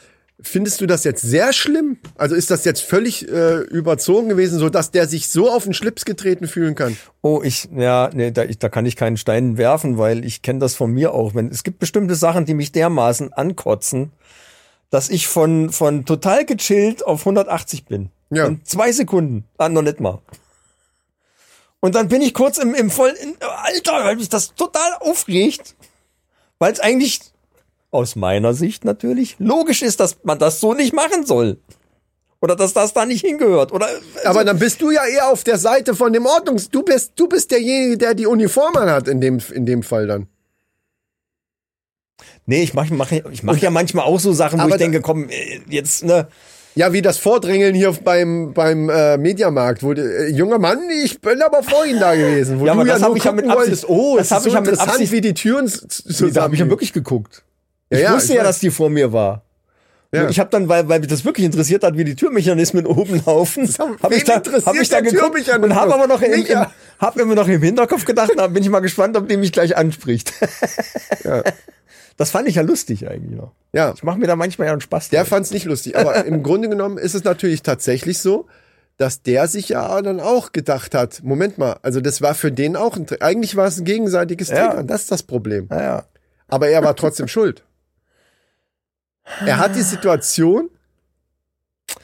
Findest 0.43 0.81
du 0.81 0.87
das 0.87 1.03
jetzt 1.03 1.21
sehr 1.21 1.53
schlimm? 1.53 1.97
Also 2.17 2.35
ist 2.35 2.49
das 2.49 2.65
jetzt 2.65 2.81
völlig 2.81 3.27
äh, 3.29 3.59
überzogen 3.59 4.29
gewesen, 4.29 4.57
so 4.57 4.69
dass 4.69 4.89
der 4.89 5.07
sich 5.07 5.27
so 5.27 5.51
auf 5.51 5.65
den 5.65 5.73
Schlips 5.73 6.03
getreten 6.03 6.47
fühlen 6.47 6.73
kann? 6.73 6.97
Oh, 7.21 7.41
ich, 7.43 7.69
ja, 7.75 8.09
nee, 8.13 8.31
da, 8.31 8.43
ich, 8.43 8.57
da 8.57 8.67
kann 8.69 8.85
ich 8.85 8.95
keinen 8.95 9.17
Stein 9.17 9.57
werfen, 9.57 9.97
weil 9.97 10.25
ich 10.25 10.41
kenne 10.41 10.59
das 10.59 10.75
von 10.75 10.91
mir 10.91 11.13
auch. 11.13 11.35
Wenn, 11.35 11.49
es 11.49 11.63
gibt 11.63 11.79
bestimmte 11.79 12.15
Sachen, 12.15 12.45
die 12.45 12.55
mich 12.55 12.71
dermaßen 12.71 13.33
ankotzen, 13.33 14.11
dass 14.89 15.09
ich 15.09 15.27
von, 15.27 15.69
von 15.69 16.05
total 16.05 16.45
gechillt 16.45 17.05
auf 17.05 17.21
180 17.21 17.85
bin. 17.85 18.09
Ja. 18.31 18.47
In 18.47 18.63
zwei 18.65 18.91
Sekunden. 18.91 19.45
Ah, 19.57 19.69
noch 19.69 19.83
nicht 19.83 19.99
mal. 19.99 20.19
Und 21.81 21.95
dann 21.95 22.07
bin 22.07 22.21
ich 22.21 22.33
kurz 22.33 22.57
im, 22.57 22.73
im 22.73 22.89
vollen, 22.89 23.15
Alter, 23.39 24.05
weil 24.05 24.15
mich 24.15 24.29
das 24.29 24.55
total 24.55 24.93
aufregt. 24.99 25.75
Weil 26.59 26.73
es 26.73 26.79
eigentlich 26.79 27.19
aus 27.91 28.15
meiner 28.15 28.53
Sicht 28.53 28.85
natürlich 28.85 29.35
logisch 29.39 29.81
ist, 29.81 29.99
dass 29.99 30.17
man 30.23 30.39
das 30.39 30.59
so 30.59 30.73
nicht 30.73 30.93
machen 30.93 31.25
soll. 31.25 31.57
Oder 32.43 32.55
dass 32.55 32.73
das 32.73 32.93
da 32.93 33.05
nicht 33.05 33.23
hingehört. 33.23 33.71
Oder 33.71 33.87
Aber 34.25 34.43
dann 34.43 34.57
bist 34.57 34.81
du 34.81 34.89
ja 34.89 35.05
eher 35.05 35.29
auf 35.29 35.43
der 35.43 35.57
Seite 35.59 35.93
von 35.93 36.11
dem 36.11 36.25
Ordnungs. 36.25 36.69
Du 36.71 36.81
bist, 36.81 37.11
du 37.15 37.27
bist 37.27 37.51
derjenige, 37.51 37.97
der 37.99 38.13
die 38.15 38.25
Uniform 38.25 38.73
hat 38.75 39.07
in 39.07 39.21
dem, 39.21 39.39
in 39.53 39.65
dem 39.67 39.83
Fall 39.83 40.07
dann. 40.07 40.27
nee, 42.45 42.63
ich 42.63 42.73
mache 42.73 42.93
mach, 42.93 43.11
ich 43.11 43.43
mach 43.43 43.57
ja 43.57 43.69
manchmal 43.69 44.05
auch 44.05 44.19
so 44.19 44.33
Sachen, 44.33 44.59
wo 44.61 44.67
ich 44.69 44.75
denke, 44.77 45.01
komm, 45.01 45.29
äh, 45.29 45.59
jetzt, 45.69 46.03
ne, 46.03 46.27
Ja, 46.73 46.93
wie 46.93 47.01
das 47.03 47.17
Vordrängeln 47.17 47.75
hier 47.75 47.91
beim, 47.91 48.53
beim 48.53 48.89
äh, 48.89 49.17
Mediamarkt, 49.17 49.83
wo 49.83 49.91
äh, 49.91 50.29
junger 50.29 50.57
Mann, 50.57 50.79
ich 51.03 51.19
bin 51.21 51.41
aber 51.41 51.61
vor 51.63 51.85
Ihnen 51.85 51.99
da 51.99 52.15
gewesen. 52.15 52.59
Wo 52.59 52.65
Ja, 52.65 52.71
aber 52.71 52.85
du 52.85 52.89
das 52.89 52.99
ja 53.01 53.03
hab 53.05 53.09
nur 53.09 53.17
ich 53.17 53.23
ja 53.25 53.31
mit 53.33 53.45
Absicht- 53.45 53.59
wolltest, 53.59 53.89
Oh, 53.89 54.17
das 54.17 54.31
hab 54.31 54.37
ist 54.39 54.43
so 54.45 54.47
ich 54.49 54.53
ja 54.55 54.61
mit 54.61 54.69
interessant, 54.69 54.91
Absicht- 54.93 55.11
wie 55.11 55.21
die 55.21 55.33
Türen 55.35 55.67
zusammen. 55.67 56.33
da 56.33 56.41
habe 56.43 56.53
ich 56.55 56.59
ja 56.61 56.69
wirklich 56.69 56.93
geguckt. 56.93 57.43
Ich 57.91 57.99
Ja, 57.99 58.05
ja, 58.05 58.15
wusste 58.15 58.31
ich 58.33 58.37
ja, 58.37 58.41
weiß. 58.43 58.47
dass 58.49 58.59
die 58.59 58.71
vor 58.71 58.89
mir 58.89 59.13
war. 59.13 59.43
Ja. 60.13 60.27
Ich 60.27 60.39
habe 60.39 60.49
dann, 60.49 60.67
weil, 60.67 60.89
weil 60.89 60.99
mich 60.99 61.07
das 61.07 61.23
wirklich 61.23 61.45
interessiert 61.45 61.83
hat, 61.83 61.95
wie 61.95 62.03
die 62.03 62.15
Türmechanismen 62.15 62.85
oben 62.87 63.21
laufen, 63.25 63.65
habe 64.03 64.15
ich 64.15 64.23
da, 64.25 64.35
interessiert 64.37 64.65
hab 64.65 64.75
ich 64.75 64.89
da 64.89 64.99
geguckt 64.99 65.47
und 65.47 65.75
habe 65.75 65.93
aber 65.93 66.07
noch 66.07 66.21
im, 66.21 66.33
im, 66.33 66.65
hab 66.99 67.17
immer 67.17 67.35
noch 67.35 67.47
im 67.47 67.61
Hinterkopf 67.61 68.03
gedacht, 68.03 68.31
da 68.35 68.47
bin 68.47 68.61
ich 68.63 68.69
mal 68.69 68.81
gespannt, 68.81 69.15
ob 69.15 69.29
die 69.29 69.37
mich 69.37 69.51
gleich 69.51 69.77
anspricht. 69.77 70.33
Das 72.17 72.29
fand 72.29 72.47
ich 72.47 72.55
ja 72.55 72.61
lustig 72.61 73.07
eigentlich 73.09 73.35
noch. 73.35 73.53
Ja, 73.73 73.93
Ich 73.95 74.03
mache 74.03 74.19
mir 74.19 74.27
da 74.27 74.35
manchmal 74.35 74.67
ja 74.67 74.73
einen 74.73 74.81
Spaß. 74.81 75.09
der 75.09 75.25
fand 75.25 75.45
es 75.45 75.51
nicht 75.51 75.65
lustig. 75.65 75.97
Aber 75.97 76.23
im 76.25 76.43
Grunde 76.43 76.69
genommen 76.69 76.97
ist 76.99 77.15
es 77.15 77.23
natürlich 77.23 77.63
tatsächlich 77.63 78.19
so, 78.19 78.45
dass 78.97 79.23
der 79.23 79.47
sich 79.47 79.69
ja 79.69 79.99
dann 80.03 80.19
auch 80.19 80.51
gedacht 80.51 80.93
hat, 80.93 81.23
Moment 81.23 81.57
mal, 81.57 81.77
also 81.81 81.99
das 82.01 82.21
war 82.21 82.35
für 82.35 82.51
den 82.51 82.75
auch, 82.75 82.95
ein, 82.95 83.07
eigentlich 83.21 83.55
war 83.55 83.65
es 83.67 83.79
ein 83.79 83.85
gegenseitiges 83.85 84.49
Ja. 84.49 84.67
Triggern, 84.67 84.87
das 84.87 85.01
ist 85.03 85.11
das 85.11 85.23
Problem. 85.23 85.67
ja, 85.71 85.81
ja. 85.81 86.03
Aber 86.47 86.67
er 86.67 86.83
war 86.83 86.95
trotzdem 86.97 87.27
schuld. 87.29 87.63
Er 89.45 89.57
hat 89.57 89.75
die 89.75 89.81
Situation 89.81 90.69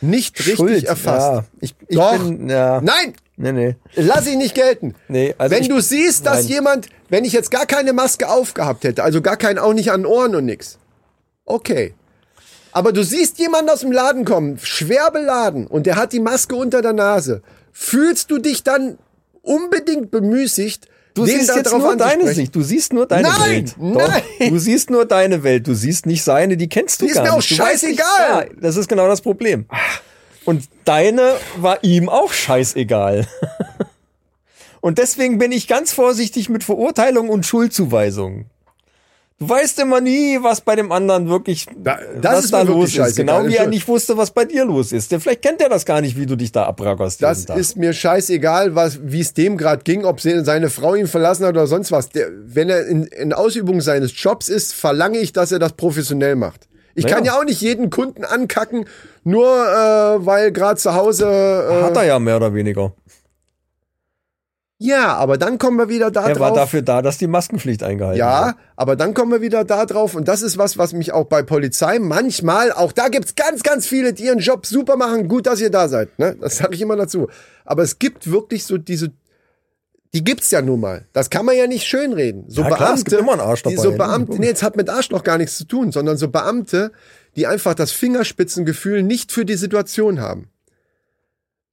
nicht 0.02 0.38
richtig 0.40 0.56
Schuld, 0.56 0.84
erfasst. 0.84 1.28
Ja. 1.28 1.44
Ich, 1.62 1.76
ich 1.88 1.96
Doch. 1.98 2.18
bin, 2.18 2.50
ja. 2.50 2.82
Nein, 2.82 3.14
Nee, 3.40 3.52
nee. 3.52 3.76
lass 3.96 4.26
ihn 4.28 4.40
nicht 4.40 4.56
gelten. 4.56 4.96
Nee, 5.08 5.36
also 5.38 5.56
wenn 5.56 5.62
ich- 5.62 5.70
du 5.70 5.80
siehst, 5.80 6.26
dass 6.26 6.44
nein. 6.44 6.48
jemand, 6.54 6.88
wenn 7.10 7.24
ich 7.24 7.34
jetzt 7.34 7.52
gar 7.52 7.68
keine 7.68 7.94
Maske 7.94 8.28
aufgehabt 8.30 8.84
hätte, 8.84 9.04
also 9.04 9.22
gar 9.22 9.38
keinen, 9.38 9.60
auch 9.60 9.74
nicht 9.74 9.92
an 9.92 10.02
den 10.02 10.06
Ohren 10.08 10.36
und 10.36 10.46
nix. 10.46 10.80
Okay. 11.46 11.94
Aber 12.72 12.92
du 12.92 13.04
siehst 13.04 13.38
jemanden 13.38 13.70
aus 13.70 13.82
dem 13.82 13.92
Laden 13.92 14.26
kommen, 14.26 14.58
schwer 14.62 15.12
beladen, 15.12 15.68
und 15.68 15.86
der 15.86 15.96
hat 15.98 16.14
die 16.14 16.20
Maske 16.20 16.56
unter 16.56 16.82
der 16.82 16.94
Nase. 16.94 17.44
Fühlst 17.72 18.32
du 18.32 18.40
dich 18.40 18.64
dann 18.64 18.98
unbedingt 19.44 20.10
bemüßigt, 20.12 20.88
Du 21.18 21.26
den 21.26 21.40
siehst 21.40 21.56
jetzt 21.56 21.72
nur 21.74 21.96
deine? 21.98 22.34
Sicht. 22.34 22.56
Du 22.56 22.62
siehst 22.62 22.94
nur 22.94 23.06
deine 23.08 23.28
Nein, 23.30 23.50
Welt. 23.50 23.76
nein. 23.78 24.22
Du 24.50 24.58
siehst 24.60 24.90
nur 24.90 25.06
deine 25.06 25.44
Welt. 25.44 25.68
Du 25.68 25.74
siehst 25.74 26.06
nicht 26.06 26.24
seine, 26.24 26.58
die 26.58 26.70
kennst 26.70 27.02
du 27.02 27.06
Die 27.06 27.12
ist 27.12 27.16
gar 27.16 27.24
mir 27.24 27.34
auch 27.34 27.38
nicht. 27.38 27.52
Du 27.52 27.58
weißt 27.60 27.84
nicht- 27.84 28.00
scheißegal. 28.00 28.48
Ja, 28.50 28.56
das 28.62 28.76
ist 28.78 28.88
genau 28.88 29.08
das 29.08 29.22
Problem. 29.22 29.66
Und 30.46 30.66
deine 30.86 31.34
war 31.58 31.84
ihm 31.84 32.08
auch 32.10 32.32
scheißegal. 32.32 33.28
Und 34.82 35.00
deswegen 35.00 35.38
bin 35.38 35.52
ich 35.52 35.68
ganz 35.68 35.92
vorsichtig 35.92 36.50
mit 36.50 36.64
Verurteilung 36.64 37.30
und 37.30 37.46
Schuldzuweisung. 37.46 38.46
Du 39.40 39.48
weißt 39.48 39.80
immer 39.82 40.02
nie, 40.02 40.40
was 40.42 40.62
bei 40.62 40.76
dem 40.76 40.92
anderen 40.92 41.30
wirklich, 41.30 41.68
Da- 41.78 42.00
das 42.20 42.34
was 42.38 42.46
ist 42.46 42.54
da 42.54 42.62
los 42.64 42.96
ist. 42.98 43.16
Genau 43.18 43.46
wie 43.46 43.56
er 43.56 43.68
nicht 43.68 43.88
wusste, 43.88 44.18
was 44.18 44.32
bei 44.32 44.46
dir 44.46 44.66
los 44.66 44.92
ist. 44.92 45.12
Denn 45.12 45.20
vielleicht 45.22 45.44
kennt 45.44 45.62
er 45.62 45.70
das 45.70 45.86
gar 45.86 46.02
nicht, 46.02 46.18
wie 46.18 46.26
du 46.26 46.36
dich 46.36 46.52
da 46.52 46.66
abrackerst. 46.66 47.22
Das 47.22 47.46
ist 47.46 47.78
mir 47.78 47.94
scheißegal, 47.94 48.74
was, 48.74 49.00
wie 49.04 49.20
es 49.22 49.36
dem 49.36 49.56
gerade 49.58 49.84
ging, 49.84 50.06
ob 50.06 50.22
se- 50.22 50.44
seine 50.44 50.72
Frau 50.72 50.96
ihn 50.96 51.06
verlassen 51.06 51.46
hat 51.46 51.52
oder 51.52 51.68
sonst 51.68 51.92
was. 51.92 52.10
Der, 52.10 52.30
wenn 52.32 52.68
er 52.72 52.88
in, 52.88 53.04
in 53.04 53.32
Ausübung 53.32 53.80
seines 53.82 54.12
Jobs 54.20 54.50
ist, 54.50 54.74
verlange 54.74 55.20
ich, 55.20 55.34
dass 55.34 55.52
er 55.52 55.60
das 55.60 55.74
professionell 55.74 56.36
macht. 56.36 56.68
Ich 56.96 57.04
Naja. 57.04 57.16
kann 57.18 57.26
ja 57.26 57.38
auch 57.40 57.44
nicht 57.46 57.62
jeden 57.62 57.92
Kunden 57.92 58.24
ankacken, 58.26 58.86
nur 59.24 59.46
äh, 59.46 60.26
weil 60.26 60.52
gerade 60.52 60.80
zu 60.80 60.96
Hause. 60.96 61.26
Äh, 61.26 61.84
Hat 61.84 61.96
er 61.96 62.06
ja 62.06 62.18
mehr 62.18 62.38
oder 62.38 62.56
weniger. 62.56 62.92
Ja, 64.80 65.16
aber 65.16 65.38
dann 65.38 65.58
kommen 65.58 65.78
wir 65.78 65.90
wieder 65.90 66.12
da 66.12 66.28
Er 66.28 66.40
war 66.40 66.50
drauf. 66.50 66.58
dafür 66.58 66.82
da, 66.84 67.02
dass 67.02 67.18
die 67.18 67.26
Maskenpflicht 67.28 67.82
eingehalten 67.84 68.20
wird. 68.20 68.28
Ja, 68.28 68.56
aber 68.76 68.96
dann 68.96 69.14
kommen 69.14 69.32
wir 69.32 69.42
wieder 69.42 69.64
da 69.64 69.86
drauf 69.86 70.14
und 70.14 70.28
das 70.28 70.42
ist 70.42 70.58
was, 70.58 70.78
was 70.78 70.94
mich 70.94 71.12
auch 71.14 71.26
bei 71.26 71.42
Polizei 71.42 71.98
manchmal, 72.00 72.72
auch 72.72 72.92
da 72.92 73.08
gibt's 73.10 73.36
ganz, 73.36 73.64
ganz 73.64 73.88
viele, 73.88 74.14
die 74.14 74.26
ihren 74.26 74.40
Job 74.40 74.66
super 74.66 74.96
machen. 74.96 75.28
Gut, 75.28 75.48
dass 75.48 75.60
ihr 75.62 75.72
da 75.72 75.88
seid, 75.88 76.20
ne? 76.20 76.36
Das 76.40 76.58
sage 76.58 76.76
ich 76.76 76.82
immer 76.82 76.96
dazu. 76.96 77.28
Aber 77.66 77.82
es 77.84 77.98
gibt 78.00 78.30
wirklich 78.32 78.66
so 78.66 78.78
diese, 78.78 79.12
die 80.14 80.24
gibt's 80.24 80.52
ja 80.52 80.62
nun 80.62 80.80
mal. 80.80 81.08
Das 81.12 81.30
kann 81.30 81.46
man 81.46 81.58
ja 81.58 81.66
nicht 81.68 81.86
schönreden. 81.86 82.46
So 82.48 82.62
Ja, 82.62 82.70
klar, 82.70 82.94
es 82.94 83.04
gibt 83.04 83.20
immer 83.20 83.32
einen 83.34 83.42
Arsch 83.42 83.64
die 83.64 83.76
dabei, 83.76 83.84
so? 83.84 83.92
Beamte, 83.98 84.40
nee, 84.40 84.48
jetzt 84.48 84.64
hat 84.64 84.78
mit 84.78 84.90
Arschloch 84.90 85.24
gar 85.24 85.38
nichts 85.38 85.58
zu 85.58 85.66
tun, 85.66 85.92
sondern 85.92 86.18
so 86.18 86.30
Beamte, 86.30 86.92
die 87.36 87.48
einfach 87.48 87.74
das 87.74 87.92
Fingerspitzengefühl 87.92 89.04
nicht 89.04 89.32
für 89.32 89.44
die 89.44 89.56
Situation 89.56 90.22
haben. 90.22 90.50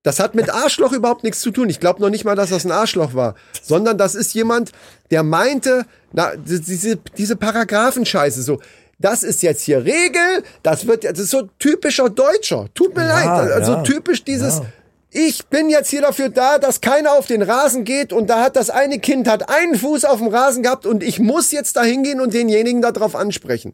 Das 0.05 0.20
hat 0.20 0.34
mit 0.34 0.50
Arschloch 0.50 0.92
überhaupt 0.92 1.24
nichts 1.24 1.40
zu 1.40 1.50
tun. 1.50 1.70
Ich 1.70 1.80
glaube 1.80 2.02
noch 2.02 2.11
nicht 2.11 2.26
mal, 2.26 2.36
dass 2.36 2.50
das 2.50 2.66
ein 2.66 2.70
Arschloch 2.70 3.14
war, 3.14 3.34
sondern 3.62 3.96
das 3.96 4.14
ist 4.14 4.34
jemand, 4.34 4.70
der 5.11 5.22
meinte, 5.22 5.86
na, 6.12 6.36
diese, 6.36 6.96
diese 7.16 7.36
Paragraphenscheiße 7.36 8.42
so. 8.42 8.61
Das 8.98 9.22
ist 9.22 9.42
jetzt 9.42 9.62
hier 9.62 9.84
Regel, 9.84 10.44
das 10.62 10.86
wird 10.86 11.05
jetzt, 11.05 11.14
das 11.18 11.24
ist 11.24 11.30
so 11.30 11.48
typischer 11.59 12.11
Deutscher. 12.11 12.68
Tut 12.74 12.94
mir 12.94 13.09
leid, 13.09 13.26
also 13.26 13.72
ja, 13.72 13.82
typisch 13.82 14.24
dieses, 14.24 14.59
ja. 14.59 14.66
ich 15.11 15.46
bin 15.46 15.70
jetzt 15.70 15.88
hier 15.88 16.02
dafür 16.02 16.28
da, 16.28 16.59
dass 16.59 16.82
keiner 16.82 17.12
auf 17.12 17.26
den 17.26 17.40
Rasen 17.40 17.84
geht 17.84 18.12
und 18.12 18.28
da 18.28 18.42
hat 18.42 18.57
das 18.57 18.68
eine 18.68 18.98
Kind 18.98 19.26
hat 19.26 19.48
einen 19.48 19.74
Fuß 19.74 20.05
auf 20.05 20.18
dem 20.18 20.28
Rasen 20.28 20.62
gehabt 20.62 20.84
und 20.84 21.02
ich 21.02 21.18
muss 21.18 21.50
jetzt 21.50 21.76
da 21.76 21.82
hingehen 21.82 22.20
und 22.20 22.34
denjenigen 22.34 22.82
darauf 22.82 23.16
ansprechen. 23.16 23.72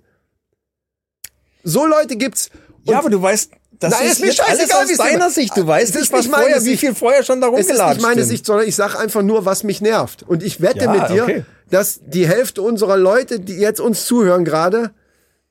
So 1.65 1.87
Leute 1.87 2.17
gibt's. 2.17 2.51
Und 2.87 2.93
Ja, 2.93 3.01
aber 3.01 3.11
du 3.11 3.21
weißt, 3.21 3.51
das 3.81 3.93
Nein, 3.95 4.07
ist, 4.07 4.13
ist 4.13 4.21
mir 4.21 4.27
jetzt 4.27 4.41
alles 4.43 4.71
aus 4.71 4.97
deiner 4.99 5.31
Sicht. 5.31 5.57
Du 5.57 5.67
weißt 5.67 5.95
nicht, 5.95 6.05
ist 6.05 6.13
was 6.13 6.21
nicht 6.21 6.31
meine 6.31 6.45
vorher, 6.45 6.65
wie 6.65 6.77
viel 6.77 6.95
vorher 6.95 7.23
schon 7.25 7.41
da 7.41 7.49
es 7.49 7.61
ist 7.61 7.69
nicht 7.71 7.81
rumgelatscht 7.81 8.03
meine 8.03 8.21
sind. 8.23 8.31
Sicht, 8.31 8.47
sondern 8.47 8.69
ich 8.69 8.77
sage 8.77 8.99
einfach 8.99 9.23
nur, 9.23 9.47
was 9.47 9.65
mich 9.65 9.81
nervt. 9.81 10.23
Und 10.23 10.43
ich 10.43 10.61
wette 10.61 10.85
Ja, 10.85 10.93
mit 10.93 11.09
dir, 11.09 11.23
okay. 11.25 11.45
dass 11.71 12.01
die 12.05 12.29
Hälfte 12.29 12.61
unserer 12.61 12.99
Leute, 12.99 13.41
die 13.41 13.55
jetzt 13.55 13.81
uns 13.81 14.05
zuhören 14.05 14.45
gerade, 14.45 14.91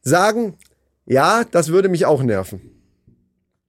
sagen, 0.04 0.58
ja, 1.08 1.44
das 1.44 1.70
würde 1.70 1.90
mich 1.90 2.06
auch 2.06 2.22
nerven. 2.22 2.79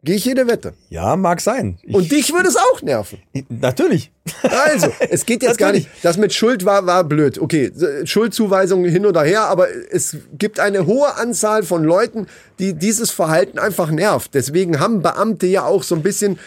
Gehe 0.02 0.16
ich 0.16 0.24
jede 0.24 0.46
Wette. 0.46 0.72
Ja, 0.88 1.14
mag 1.16 1.42
sein. 1.42 1.78
Ich, 1.82 1.94
Und 1.94 2.10
dich 2.10 2.32
würde 2.32 2.48
es 2.48 2.56
auch 2.56 2.80
nerven. 2.80 3.18
natürlich. 3.50 4.10
Also, 4.42 4.88
es 5.10 5.26
geht 5.26 5.42
jetzt 5.42 5.58
gar 5.58 5.72
nicht. 5.72 5.88
Das 6.02 6.16
mit 6.16 6.32
Schuld 6.32 6.64
war, 6.64 6.86
war 6.86 7.04
blöd. 7.04 7.38
Okay, 7.38 7.70
Schuldzuweisung 8.04 8.84
hin 8.86 9.04
oder 9.04 9.22
her, 9.24 9.42
aber 9.42 9.66
es 9.90 10.16
gibt 10.38 10.58
eine 10.58 10.86
hohe 10.86 11.16
Anzahl 11.16 11.62
von 11.62 11.84
Leuten, 11.84 12.26
die 12.58 12.72
dieses 12.74 13.10
Verhalten 13.10 13.58
einfach 13.58 13.90
nervt. 13.90 14.32
Deswegen 14.34 14.80
haben 14.80 15.02
Beamte 15.02 15.46
ja 15.46 15.64
auch 15.64 15.82
so 15.82 15.94
ein 15.96 16.02
bisschen 16.02 16.38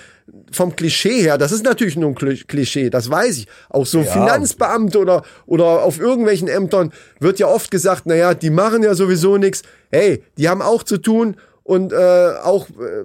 vom 0.52 0.76
Klischee 0.76 1.22
her, 1.22 1.38
das 1.38 1.52
ist 1.52 1.66
natürlich 1.66 1.98
nur 1.98 2.10
ein 2.10 2.16
Kli- 2.16 2.48
Klischee, 2.48 2.90
das 2.90 3.10
weiß 3.10 3.40
ich. 3.40 3.48
Auch 3.70 3.86
so 3.86 4.04
Finanzbeamte 4.04 4.98
oder, 4.98 5.24
oder 5.46 5.84
auf 5.84 6.00
irgendwelchen 6.00 6.48
Ämtern 6.48 6.94
wird 7.20 7.40
ja 7.40 7.48
oft 7.48 7.70
gesagt, 7.72 8.06
naja, 8.06 8.34
die 8.34 8.50
machen 8.50 8.84
ja 8.84 8.96
sowieso 8.96 9.38
nichts. 9.38 9.64
Hey, 9.92 10.24
die 10.38 10.48
haben 10.48 10.62
auch 10.62 10.84
zu 10.84 10.98
tun 10.98 11.36
und 11.64 11.92
äh, 11.92 11.96
auch 12.42 12.70
äh, 12.70 13.04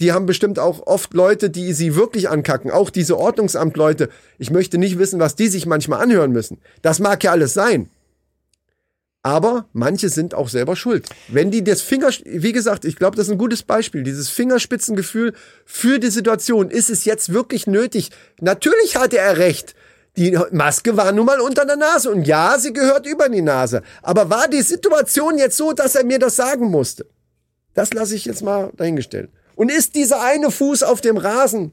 die 0.00 0.12
haben 0.12 0.26
bestimmt 0.26 0.58
auch 0.58 0.86
oft 0.86 1.12
Leute, 1.14 1.50
die 1.50 1.72
sie 1.72 1.96
wirklich 1.96 2.28
ankacken. 2.28 2.70
Auch 2.70 2.90
diese 2.90 3.18
Ordnungsamtleute. 3.18 4.08
Ich 4.38 4.50
möchte 4.50 4.78
nicht 4.78 4.98
wissen, 4.98 5.18
was 5.18 5.34
die 5.34 5.48
sich 5.48 5.66
manchmal 5.66 6.02
anhören 6.02 6.32
müssen. 6.32 6.60
Das 6.82 7.00
mag 7.00 7.24
ja 7.24 7.32
alles 7.32 7.54
sein. 7.54 7.90
Aber 9.22 9.66
manche 9.72 10.08
sind 10.08 10.34
auch 10.34 10.48
selber 10.48 10.76
schuld. 10.76 11.08
Wenn 11.26 11.50
die 11.50 11.64
das 11.64 11.82
Finger, 11.82 12.10
wie 12.24 12.52
gesagt, 12.52 12.84
ich 12.84 12.96
glaube, 12.96 13.16
das 13.16 13.26
ist 13.26 13.32
ein 13.32 13.38
gutes 13.38 13.64
Beispiel. 13.64 14.04
Dieses 14.04 14.28
Fingerspitzengefühl 14.28 15.34
für 15.64 15.98
die 15.98 16.10
Situation. 16.10 16.70
Ist 16.70 16.88
es 16.88 17.04
jetzt 17.04 17.32
wirklich 17.32 17.66
nötig? 17.66 18.10
Natürlich 18.40 18.96
hatte 18.96 19.18
er 19.18 19.38
recht. 19.38 19.74
Die 20.16 20.38
Maske 20.52 20.96
war 20.96 21.12
nun 21.12 21.26
mal 21.26 21.40
unter 21.40 21.64
der 21.64 21.76
Nase. 21.76 22.10
Und 22.10 22.26
ja, 22.26 22.58
sie 22.58 22.72
gehört 22.72 23.06
über 23.06 23.28
die 23.28 23.42
Nase. 23.42 23.82
Aber 24.02 24.30
war 24.30 24.48
die 24.48 24.62
Situation 24.62 25.38
jetzt 25.38 25.56
so, 25.56 25.72
dass 25.72 25.96
er 25.96 26.04
mir 26.04 26.20
das 26.20 26.36
sagen 26.36 26.70
musste? 26.70 27.06
Das 27.74 27.92
lasse 27.92 28.14
ich 28.14 28.24
jetzt 28.24 28.42
mal 28.42 28.70
dahingestellt. 28.76 29.30
Und 29.58 29.72
ist 29.72 29.96
dieser 29.96 30.22
eine 30.22 30.52
Fuß 30.52 30.84
auf 30.84 31.00
dem 31.00 31.16
Rasen, 31.16 31.72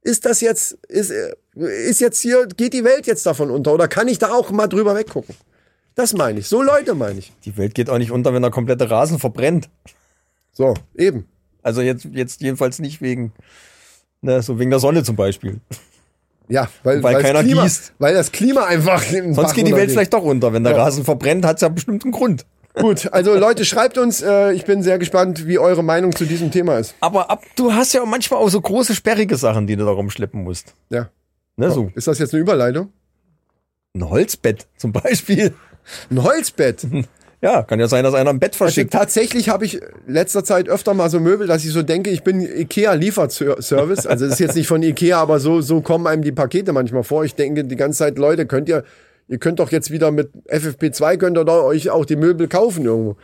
ist 0.00 0.24
das 0.24 0.40
jetzt, 0.40 0.78
ist, 0.88 1.10
äh, 1.10 1.34
ist 1.54 2.00
jetzt 2.00 2.20
hier, 2.20 2.46
geht 2.46 2.72
die 2.72 2.84
Welt 2.84 3.06
jetzt 3.06 3.26
davon 3.26 3.50
unter? 3.50 3.74
Oder 3.74 3.86
kann 3.86 4.08
ich 4.08 4.18
da 4.18 4.32
auch 4.32 4.50
mal 4.50 4.66
drüber 4.66 4.94
weggucken? 4.94 5.34
Das 5.94 6.14
meine 6.14 6.40
ich. 6.40 6.48
So 6.48 6.62
Leute 6.62 6.94
meine 6.94 7.18
ich. 7.18 7.34
Die 7.44 7.58
Welt 7.58 7.74
geht 7.74 7.90
auch 7.90 7.98
nicht 7.98 8.12
unter, 8.12 8.32
wenn 8.32 8.40
der 8.40 8.50
komplette 8.50 8.88
Rasen 8.88 9.18
verbrennt. 9.18 9.68
So, 10.52 10.72
eben. 10.96 11.28
Also 11.62 11.82
jetzt, 11.82 12.06
jetzt 12.12 12.40
jedenfalls 12.40 12.78
nicht 12.78 13.02
wegen, 13.02 13.34
ne, 14.22 14.40
so 14.40 14.58
wegen 14.58 14.70
der 14.70 14.80
Sonne 14.80 15.02
zum 15.02 15.16
Beispiel. 15.16 15.60
Ja, 16.48 16.70
weil, 16.82 17.02
Weil 17.02 17.16
weil 17.16 17.22
keiner 17.22 17.42
Klima, 17.42 17.64
gießt. 17.64 17.92
Weil 17.98 18.14
das 18.14 18.32
Klima 18.32 18.64
einfach. 18.64 19.02
Sonst 19.02 19.36
Bach 19.36 19.52
geht 19.52 19.66
die 19.66 19.72
Welt 19.72 19.72
runtergeht. 19.72 19.90
vielleicht 19.90 20.14
doch 20.14 20.22
unter. 20.22 20.54
Wenn 20.54 20.64
der 20.64 20.72
Ja. 20.74 20.82
Rasen 20.84 21.04
verbrennt, 21.04 21.44
hat 21.44 21.56
es 21.56 21.60
ja 21.60 21.68
bestimmt 21.68 22.04
einen 22.04 22.12
Grund. 22.12 22.46
Gut, 22.78 23.12
also 23.12 23.34
Leute, 23.38 23.64
schreibt 23.64 23.96
uns. 23.98 24.22
Äh, 24.22 24.52
ich 24.52 24.64
bin 24.64 24.82
sehr 24.82 24.98
gespannt, 24.98 25.46
wie 25.46 25.58
eure 25.58 25.82
Meinung 25.82 26.14
zu 26.14 26.24
diesem 26.26 26.50
Thema 26.50 26.78
ist. 26.78 26.94
Aber 27.00 27.30
ab, 27.30 27.42
du 27.56 27.72
hast 27.72 27.94
ja 27.94 28.04
manchmal 28.04 28.40
auch 28.40 28.48
so 28.50 28.60
große, 28.60 28.94
sperrige 28.94 29.36
Sachen, 29.36 29.66
die 29.66 29.76
du 29.76 29.84
da 29.84 29.90
rumschleppen 29.92 30.42
musst. 30.44 30.74
Ja. 30.90 31.08
Ne, 31.56 31.70
so 31.70 31.90
Ist 31.94 32.06
das 32.06 32.18
jetzt 32.18 32.34
eine 32.34 32.42
Überleitung? 32.42 32.92
ein 33.94 34.10
Holzbett 34.10 34.66
zum 34.76 34.92
Beispiel. 34.92 35.54
Ein 36.10 36.22
Holzbett. 36.22 36.86
Ja, 37.42 37.62
kann 37.62 37.78
ja 37.78 37.86
sein, 37.86 38.02
dass 38.02 38.14
einer 38.14 38.30
ein 38.30 38.38
Bett 38.40 38.52
Also 38.54 38.64
verschickt. 38.64 38.92
tatsächlich 38.94 39.50
habe 39.50 39.66
ich 39.66 39.78
letzter 40.06 40.42
Zeit 40.42 40.70
öfter 40.70 40.94
mal 40.94 41.10
so 41.10 41.20
Möbel, 41.20 41.46
dass 41.46 41.66
ich 41.66 41.70
so 41.70 41.82
denke, 41.82 42.08
ich 42.08 42.22
bin 42.24 42.40
Ikea 42.40 42.94
Lieferservice. 42.94 44.06
Also 44.06 44.24
das 44.24 44.34
ist 44.34 44.40
jetzt 44.40 44.56
nicht 44.56 44.66
von 44.66 44.82
Ikea, 44.82 45.20
aber 45.20 45.38
so 45.38 45.60
so 45.60 45.82
kommen 45.82 46.06
einem 46.06 46.22
die 46.22 46.32
Pakete 46.32 46.72
manchmal 46.72 47.04
vor. 47.04 47.24
Ich 47.26 47.34
denke 47.34 47.62
die 47.64 47.76
ganze 47.76 47.98
Zeit, 47.98 48.16
Leute, 48.18 48.46
könnt 48.46 48.70
ihr 48.70 48.84
ihr 49.28 49.38
könnt 49.38 49.58
doch 49.58 49.72
jetzt 49.72 49.90
wieder 49.90 50.10
mit 50.10 50.30
FFP2 50.48 51.16
könnt 51.16 51.36
ihr 51.38 51.44
doch 51.44 51.64
euch 51.64 51.90
auch 51.90 52.04
die 52.04 52.16
Möbel 52.16 52.48
kaufen 52.48 52.84
irgendwo. 52.84 53.16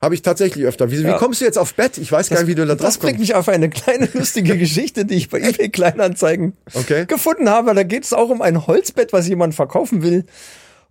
Habe 0.00 0.14
ich 0.14 0.20
tatsächlich 0.22 0.64
öfter. 0.66 0.90
Wie, 0.90 0.96
Ja. 0.96 1.14
wie 1.14 1.18
kommst 1.18 1.40
du 1.40 1.44
jetzt 1.46 1.56
auf 1.58 1.74
Bett? 1.74 1.96
Ich 1.98 2.12
weiß 2.12 2.28
gar 2.28 2.38
nicht, 2.40 2.48
wie 2.48 2.54
du 2.54 2.66
da 2.66 2.74
das 2.74 2.94
drauf 2.94 2.98
bringt 3.00 3.16
kommst. 3.16 3.30
mich 3.30 3.34
auf 3.34 3.48
eine 3.48 3.70
kleine 3.70 4.08
lustige 4.12 4.56
Geschichte, 4.58 5.04
die 5.06 5.14
ich 5.14 5.30
bei 5.30 5.40
eBay 5.40 5.70
Kleinanzeigen 5.70 6.52
Okay. 6.74 7.06
gefunden 7.06 7.48
habe. 7.48 7.74
Da 7.74 7.82
geht 7.82 8.04
es 8.04 8.12
auch 8.12 8.28
um 8.28 8.42
ein 8.42 8.66
Holzbett, 8.66 9.12
was 9.14 9.26
jemand 9.26 9.54
verkaufen 9.54 10.02
will. 10.02 10.24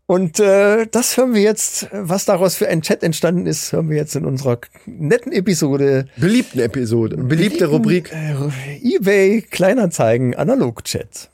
Und 0.07 0.39
äh, 0.39 0.85
das 0.91 1.17
hören 1.17 1.33
wir 1.33 1.41
jetzt, 1.41 1.87
was 1.91 2.25
daraus 2.25 2.55
für 2.55 2.67
ein 2.67 2.81
Chat 2.81 3.03
entstanden 3.03 3.45
ist, 3.47 3.71
hören 3.71 3.89
wir 3.89 3.97
jetzt 3.97 4.15
in 4.15 4.25
unserer 4.25 4.59
netten 4.85 5.31
Episode. 5.31 6.05
Beliebten 6.17 6.59
Episode, 6.59 7.17
beliebte 7.17 7.67
Rubrik. 7.67 8.11
Äh, 8.11 8.35
eBay 8.83 9.41
Kleinanzeigen 9.43 10.35
Analog-Chat. 10.35 11.29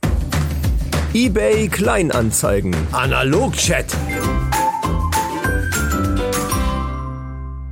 eBay 1.14 1.68
Kleinanzeigen. 1.68 2.74
Analog-Chat. 2.94 3.86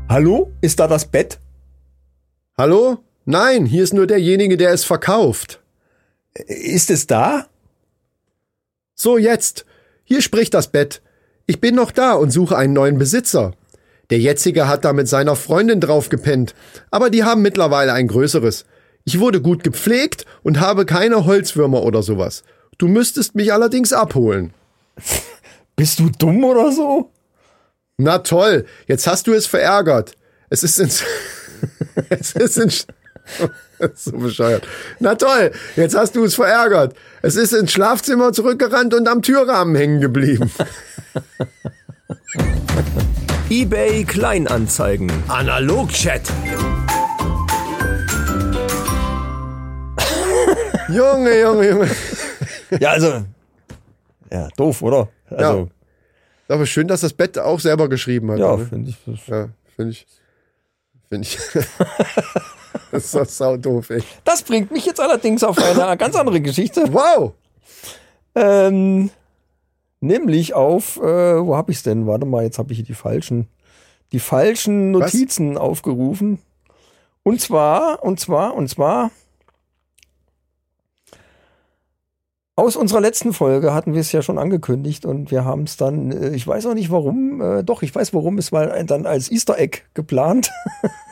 Hallo? 0.09 0.51
Ist 0.59 0.81
da 0.81 0.87
das 0.89 1.05
Bett? 1.05 1.39
Hallo? 2.57 2.97
Nein, 3.23 3.65
hier 3.65 3.83
ist 3.85 3.93
nur 3.93 4.07
derjenige, 4.07 4.57
der 4.57 4.71
es 4.71 4.83
verkauft. 4.83 5.61
Ist 6.33 6.89
es 6.89 7.07
da? 7.07 7.45
So, 8.93 9.17
jetzt. 9.17 9.65
Hier 10.03 10.21
spricht 10.21 10.53
das 10.53 10.67
Bett. 10.67 11.01
Ich 11.45 11.61
bin 11.61 11.75
noch 11.75 11.91
da 11.91 12.15
und 12.15 12.31
suche 12.31 12.57
einen 12.57 12.73
neuen 12.73 12.97
Besitzer. 12.97 13.53
Der 14.09 14.19
jetzige 14.19 14.67
hat 14.67 14.83
da 14.83 14.91
mit 14.91 15.07
seiner 15.07 15.37
Freundin 15.37 15.79
drauf 15.79 16.09
gepennt, 16.09 16.55
aber 16.91 17.09
die 17.09 17.23
haben 17.23 17.41
mittlerweile 17.41 17.93
ein 17.93 18.09
größeres. 18.09 18.65
Ich 19.05 19.21
wurde 19.21 19.41
gut 19.41 19.63
gepflegt 19.63 20.25
und 20.43 20.59
habe 20.59 20.85
keine 20.85 21.25
Holzwürmer 21.25 21.83
oder 21.83 22.03
sowas. 22.03 22.43
Du 22.79 22.87
müsstest 22.87 23.35
mich 23.35 23.51
allerdings 23.53 23.93
abholen. 23.93 24.53
Bist 25.75 25.99
du 25.99 26.09
dumm 26.09 26.43
oder 26.45 26.71
so? 26.71 27.11
Na 27.97 28.19
toll, 28.19 28.65
jetzt 28.87 29.05
hast 29.05 29.27
du 29.27 29.33
es 29.33 29.45
verärgert. 29.45 30.13
Es 30.49 30.63
ist 30.63 30.79
ins. 30.79 31.03
es 32.09 32.31
ist 32.31 32.57
ins. 32.57 32.87
Das 33.77 33.91
ist 33.93 34.03
so 34.05 34.17
bescheuert. 34.17 34.65
Na 34.99 35.15
toll, 35.15 35.51
jetzt 35.75 35.93
hast 35.95 36.15
du 36.15 36.23
es 36.23 36.35
verärgert. 36.35 36.95
Es 37.21 37.35
ist 37.35 37.53
ins 37.53 37.73
Schlafzimmer 37.73 38.31
zurückgerannt 38.31 38.93
und 38.93 39.09
am 39.09 39.21
Türrahmen 39.21 39.75
hängen 39.75 39.99
geblieben. 39.99 40.49
eBay 43.49 44.05
Kleinanzeigen. 44.05 45.11
Analog-Chat. 45.27 46.21
Junge, 50.87 51.41
Junge, 51.41 51.69
Junge. 51.69 51.89
Ja, 52.79 52.91
also. 52.91 53.25
Ja, 54.31 54.47
doof, 54.55 54.81
oder? 54.81 55.09
Also, 55.29 55.69
Aber 56.47 56.65
schön, 56.65 56.87
dass 56.87 57.01
das 57.01 57.13
Bett 57.13 57.37
auch 57.37 57.59
selber 57.59 57.89
geschrieben 57.89 58.31
hat. 58.31 58.39
ja, 58.39 58.55
ne? 58.55 58.65
finde 58.65 58.89
ich. 58.89 59.27
ja 59.27 59.49
finde 59.75 59.91
ich. 59.91 60.07
Finde 61.07 61.27
ich. 61.27 61.37
das 62.91 63.05
ist 63.05 63.15
doch 63.15 63.25
sau 63.25 63.57
doof, 63.57 63.89
ey. 63.89 64.03
Das 64.23 64.43
bringt 64.43 64.71
mich 64.71 64.85
jetzt 64.85 64.99
allerdings 64.99 65.43
auf 65.43 65.57
eine 65.57 65.97
ganz 65.97 66.15
andere 66.15 66.41
Geschichte. 66.41 66.93
Wow! 66.93 67.33
Ähm, 68.35 69.09
nämlich 70.01 70.53
auf, 70.53 70.97
äh, 70.97 71.01
wo 71.01 71.55
habe 71.55 71.71
ich's 71.71 71.83
denn? 71.83 72.05
Warte 72.05 72.25
mal, 72.25 72.43
jetzt 72.43 72.59
habe 72.59 72.71
ich 72.71 72.77
hier 72.77 72.85
die 72.85 72.93
falschen, 72.93 73.47
die 74.11 74.19
falschen 74.19 74.93
Was? 74.93 75.13
Notizen 75.13 75.57
aufgerufen. 75.57 76.39
Und 77.23 77.41
zwar, 77.41 78.03
und 78.03 78.19
zwar, 78.19 78.53
und 78.55 78.69
zwar. 78.69 79.11
Aus 82.59 82.75
unserer 82.75 82.99
letzten 82.99 83.31
Folge 83.31 83.73
hatten 83.73 83.93
wir 83.93 84.01
es 84.01 84.11
ja 84.11 84.21
schon 84.21 84.37
angekündigt 84.37 85.05
und 85.05 85.31
wir 85.31 85.45
haben 85.45 85.63
es 85.63 85.77
dann, 85.77 86.11
äh, 86.11 86.35
ich 86.35 86.45
weiß 86.45 86.65
auch 86.65 86.73
nicht 86.73 86.91
warum, 86.91 87.39
äh, 87.39 87.63
doch, 87.63 87.83
ich 87.83 87.95
weiß 87.95 88.13
warum, 88.13 88.37
es 88.37 88.51
war 88.51 88.83
dann 88.83 89.05
als 89.05 89.31
Easter 89.31 89.57
Egg 89.57 89.83
geplant. 89.93 90.51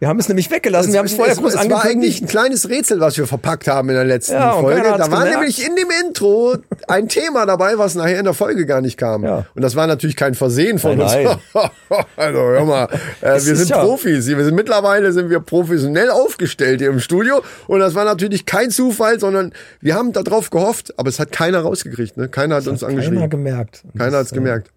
wir 0.00 0.08
haben 0.08 0.18
es 0.20 0.28
nämlich 0.28 0.50
weggelassen, 0.50 0.92
wir 0.92 0.98
haben 1.00 1.06
es 1.06 1.14
vorher 1.14 1.32
es, 1.34 1.40
groß 1.40 1.54
es 1.54 1.56
war 1.56 1.62
eigentlich 1.62 1.74
angekündigt. 1.82 2.22
ein 2.22 2.28
kleines 2.28 2.68
Rätsel, 2.68 3.00
was 3.00 3.16
wir 3.18 3.26
verpackt 3.26 3.66
haben 3.68 3.88
in 3.88 3.94
der 3.96 4.04
letzten 4.04 4.34
Ja, 4.34 4.52
Folge. 4.52 4.80
keiner 4.82 4.96
Da 4.98 5.10
war 5.10 5.18
gemerkt. 5.24 5.34
nämlich 5.38 5.66
in 5.66 5.74
dem 5.76 5.88
Intro 6.06 6.56
ein 6.86 7.08
Thema 7.08 7.46
dabei, 7.46 7.78
was 7.78 7.94
nachher 7.94 8.18
in 8.18 8.24
der 8.24 8.34
Folge 8.34 8.64
gar 8.66 8.80
nicht 8.80 8.96
kam. 8.96 9.24
Ja. 9.24 9.44
Und 9.54 9.62
das 9.62 9.74
war 9.76 9.86
natürlich 9.86 10.16
kein 10.16 10.34
Versehen 10.34 10.78
von 10.78 10.98
Nein, 10.98 11.26
uns. 11.26 11.38
also 12.16 12.38
hör 12.38 12.64
mal, 12.64 12.88
äh, 13.22 13.30
Es 13.36 13.46
wir 13.46 13.56
sind 13.56 13.70
ja- 13.70 13.82
Profis. 13.82 14.26
Wir 14.28 14.44
sind 14.44 14.54
mittlerweile 14.54 15.12
sind 15.12 15.30
wir 15.30 15.40
professionell 15.40 16.10
aufgestellt 16.10 16.80
hier 16.80 16.90
im 16.90 17.00
Studio. 17.00 17.42
Und 17.66 17.80
das 17.80 17.94
war 17.94 18.04
natürlich 18.04 18.46
kein 18.46 18.70
Zufall, 18.70 19.18
sondern 19.18 19.52
wir 19.80 19.94
haben 19.94 20.12
darauf 20.12 20.50
gehofft, 20.50 20.94
aber 20.98 21.08
es 21.08 21.18
hat 21.18 21.32
keiner 21.32 21.60
rausgekriegt. 21.60 22.16
Ne? 22.16 22.28
Keiner 22.28 22.56
hat 22.56 22.66
uns 22.68 22.80
Keiner 22.80 22.90
angeschrieben. 22.92 23.30
gemerkt. 23.30 23.82
Und 23.84 23.98
Keiner 23.98 24.10
das, 24.12 24.20
hat's 24.20 24.32
gemerkt. 24.32 24.70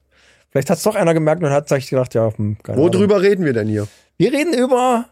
Vielleicht 0.51 0.69
hat 0.69 0.77
es 0.77 0.83
doch 0.83 0.95
einer 0.95 1.13
gemerkt 1.13 1.43
und 1.43 1.49
hat 1.49 1.69
sich 1.69 1.89
gedacht, 1.89 2.13
ja, 2.13 2.31
hm, 2.35 2.57
keine 2.61 2.77
Ahnung. 2.77 2.93
Worüber 2.93 3.21
reden 3.21 3.45
wir 3.45 3.53
denn 3.53 3.67
hier? 3.67 3.87
Wir 4.17 4.33
reden 4.33 4.53
über 4.53 5.05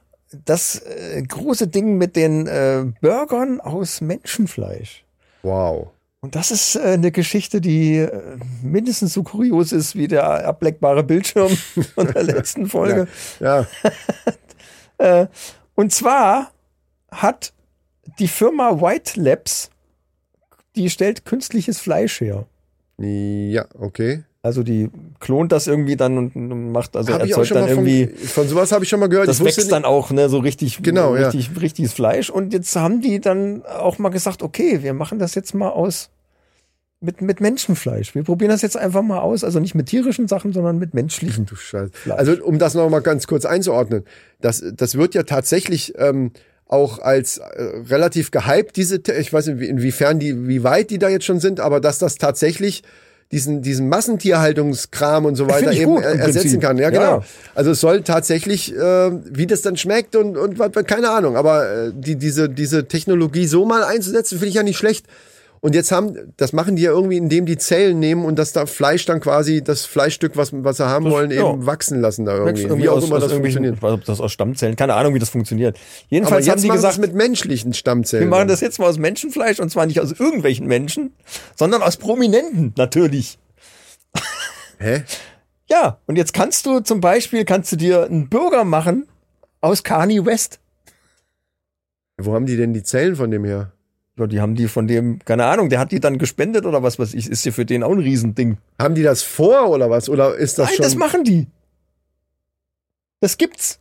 das 0.45 0.79
äh, 0.79 1.21
große 1.21 1.67
Ding 1.67 1.97
mit 1.97 2.15
den 2.15 2.45
äh, 2.47 2.85
Burgern 3.01 3.61
aus 3.61 4.01
Menschenfleisch. 4.01 5.03
Wow. 5.41 5.91
Und 6.21 6.35
das 6.35 6.51
ist 6.51 6.75
äh, 6.75 6.81
eine 6.93 7.11
Geschichte, 7.11 7.61
die 7.61 7.97
äh, 7.97 8.37
mindestens 8.61 9.13
so 9.13 9.23
kurios 9.23 9.71
ist 9.71 9.95
wie 9.95 10.07
der 10.07 10.45
ableckbare 10.45 11.03
Bildschirm 11.03 11.49
von 11.95 12.11
der 12.11 12.23
letzten 12.23 12.67
Folge. 12.67 13.07
Ja. 13.39 13.65
Äh, 15.01 15.27
und 15.75 15.93
zwar 15.93 16.51
hat 17.09 17.53
die 18.19 18.27
Firma 18.27 18.81
White 18.81 19.17
Labs, 19.17 19.69
die 20.75 20.89
stellt 20.89 21.23
künstliches 21.23 21.79
Fleisch 21.79 22.19
her. 22.19 22.47
Ja, 22.97 23.65
okay. 23.79 24.25
Also 24.49 24.63
die 24.63 24.89
klont 25.19 25.51
das 25.51 25.67
irgendwie 25.67 25.95
dann 25.95 26.17
und 26.17 26.71
macht, 26.71 26.95
also 26.95 27.13
Hab 27.13 27.21
erzeugt 27.21 27.51
dann 27.51 27.69
von, 27.69 27.85
irgendwie 27.87 28.07
von 28.07 28.47
sowas 28.47 28.71
habe 28.71 28.83
ich 28.83 28.89
schon 28.89 28.99
mal 28.99 29.07
gehört. 29.09 29.27
Das 29.27 29.43
wächst 29.43 29.71
dann 29.71 29.85
auch, 29.85 30.09
ne, 30.09 30.27
so 30.27 30.39
richtig, 30.39 30.81
Genau, 30.81 31.15
ja. 31.15 31.27
richtig, 31.29 31.51
richtiges 31.61 31.93
Fleisch. 31.93 32.31
Und 32.31 32.51
jetzt 32.51 32.75
haben 32.75 32.99
die 33.01 33.19
dann 33.21 33.63
auch 33.63 33.99
mal 33.99 34.09
gesagt, 34.09 34.41
okay, 34.41 34.81
wir 34.81 34.93
machen 34.95 35.19
das 35.19 35.35
jetzt 35.35 35.53
mal 35.53 35.69
aus 35.69 36.09
mit, 36.99 37.21
mit 37.21 37.41
Menschenfleisch. 37.41 38.15
Wir 38.15 38.23
probieren 38.23 38.49
das 38.49 38.63
jetzt 38.63 38.75
einfach 38.75 39.03
mal 39.03 39.19
aus. 39.19 39.43
Also 39.43 39.59
nicht 39.59 39.75
mit 39.75 39.85
tierischen 39.85 40.27
Sachen, 40.27 40.51
sondern 40.51 40.79
mit 40.79 40.95
menschlichen. 40.95 41.45
Du 41.45 41.55
Scheiße. 41.55 41.91
Also 42.09 42.33
um 42.43 42.57
das 42.57 42.73
noch 42.73 42.89
mal 42.89 43.01
ganz 43.01 43.27
kurz 43.27 43.45
einzuordnen, 43.45 44.03
das, 44.41 44.63
das 44.75 44.95
wird 44.95 45.13
ja 45.13 45.21
tatsächlich 45.23 45.93
ähm, 45.97 46.31
auch 46.65 46.99
als 46.99 47.37
äh, 47.37 47.43
relativ 47.89 48.31
gehypt, 48.31 48.75
diese, 48.77 49.01
ich 49.19 49.31
weiß 49.31 49.47
nicht, 49.47 49.59
wie- 49.59 49.67
inwiefern 49.69 50.19
die, 50.19 50.47
wie 50.47 50.63
weit 50.63 50.89
die 50.89 50.99
da 50.99 51.09
jetzt 51.09 51.25
schon 51.25 51.39
sind, 51.39 51.59
aber 51.59 51.79
dass 51.79 51.99
das 51.99 52.15
tatsächlich 52.15 52.83
diesen, 53.32 53.61
diesen 53.61 53.89
Massentierhaltungskram 53.89 55.25
und 55.25 55.36
so 55.36 55.45
weiter 55.47 55.59
Find 55.59 55.73
ich 55.73 55.82
eben 55.82 55.95
gut, 55.95 56.03
er- 56.03 56.15
ersetzen 56.19 56.39
Prinzip. 56.41 56.61
kann. 56.61 56.77
Ja, 56.77 56.91
Ja. 56.91 56.99
genau. 57.17 57.23
Also 57.55 57.71
es 57.71 57.80
soll 57.80 58.01
tatsächlich, 58.01 58.75
äh, 58.75 59.11
wie 59.32 59.45
das 59.47 59.61
dann 59.61 59.77
schmeckt 59.77 60.15
und, 60.15 60.36
und 60.38 60.57
keine 60.88 61.11
Ahnung, 61.11 61.38
aber 61.38 61.69
äh, 61.88 61.91
die, 61.93 62.15
diese, 62.15 62.49
diese 62.49 62.88
Technologie 62.88 63.45
so 63.45 63.65
mal 63.65 63.84
einzusetzen, 63.84 64.38
finde 64.39 64.49
ich 64.49 64.55
ja 64.55 64.63
nicht 64.63 64.77
schlecht. 64.77 65.05
Und 65.62 65.76
jetzt 65.76 65.91
haben, 65.91 66.34
das 66.38 66.53
machen 66.53 66.76
die 66.76 66.84
ja 66.84 66.91
irgendwie, 66.91 67.18
indem 67.18 67.45
die 67.45 67.57
Zellen 67.57 67.99
nehmen 67.99 68.24
und 68.24 68.38
das 68.39 68.53
da 68.53 68.66
Fleisch 68.66 69.05
dann 69.05 69.20
quasi, 69.20 69.62
das 69.64 69.86
Fleischstück, 69.86 70.38
was, 70.38 70.51
was 70.53 70.78
sie 70.78 70.88
haben 70.88 71.10
wollen, 71.10 71.32
ja. 71.32 71.49
eben 71.51 71.66
wachsen 71.66 71.99
lassen 71.99 72.26
da 72.26 72.38
irgendwie. 72.38 72.62
Irgendwie 72.64 72.84
wie 72.84 72.89
auch 72.89 72.97
aus- 72.97 73.05
immer 73.05 73.18
aus 73.18 73.24
das 73.24 73.34
funktioniert. 73.34 73.76
Ich 73.76 73.82
weiß, 73.82 73.91
ob 73.93 74.05
das 74.05 74.22
aus 74.22 74.32
Stammzellen, 74.32 74.76
keine 74.76 74.93
Ahnung, 74.95 75.14
wie 75.16 75.20
das 75.20 75.30
funktioniert. 75.30 75.78
Jedenfalls 76.07 76.47
haben 76.49 76.60
sie 76.60 76.68
es 76.70 76.74
gesagt, 76.74 76.97
mit 76.99 77.14
menschlichen 77.14 77.74
Stammzellen. 77.74 78.26
wir 78.26 78.30
machen 78.30 78.47
das 78.47 78.62
jetzt 78.62 78.80
mal 78.80 78.88
aus 78.88 78.97
Menschenfleisch 78.97 79.60
und 79.60 79.70
zwar 79.70 79.86
nicht 79.86 79.99
aus 79.99 80.12
irgendwelchen 80.12 80.66
Menschen, 80.68 81.14
sondern 81.55 81.82
aus 81.82 81.97
Prominenten, 81.97 82.74
natürlich. 82.78 83.38
Hä? 84.78 85.03
Ja, 85.70 85.99
und 86.07 86.16
jetzt 86.16 86.34
kannst 86.34 86.66
du 86.66 86.80
zum 86.80 87.01
Beispiel, 87.01 87.45
kannst 87.45 87.72
du 87.72 87.76
dir 87.76 88.05
einen 88.05 88.30
Burger 88.30 88.64
machen 88.64 89.07
aus 89.62 89.84
Kanye 89.84 90.26
West. 90.26 90.60
Wo 92.18 92.34
haben 92.34 92.45
die 92.45 92.57
denn 92.57 92.74
die 92.74 92.84
Zellen 92.84 93.16
von 93.16 93.30
dem 93.30 93.43
her? 93.45 93.72
Ja, 94.20 94.28
die 94.28 94.41
haben 94.41 94.55
die 94.55 94.67
von 94.67 94.88
dem, 94.88 95.20
keine 95.26 95.45
Ahnung, 95.45 95.70
der 95.70 95.80
hat 95.80 95.91
die 95.91 95.99
dann 95.99 96.17
gespendet 96.17 96.65
oder 96.65 96.84
was 96.84 96.99
weiß 96.99 97.13
ich, 97.13 97.30
ist 97.30 97.45
ja 97.45 97.51
für 97.51 97.65
den 97.65 97.84
auch 97.84 97.91
ein 97.91 97.99
Riesending. 97.99 98.57
Haben 98.78 98.95
die 98.95 99.03
das 99.03 99.24
vor 99.24 99.70
oder 99.70 99.89
was? 99.89 100.09
Oder 100.09 100.36
ist 100.36 100.59
das 100.59 100.67
Nein, 100.67 100.76
schon? 100.76 100.84
das 100.84 100.95
machen 100.95 101.24
die. 101.24 101.47
Das 103.22 103.38
gibt's. 103.38 103.80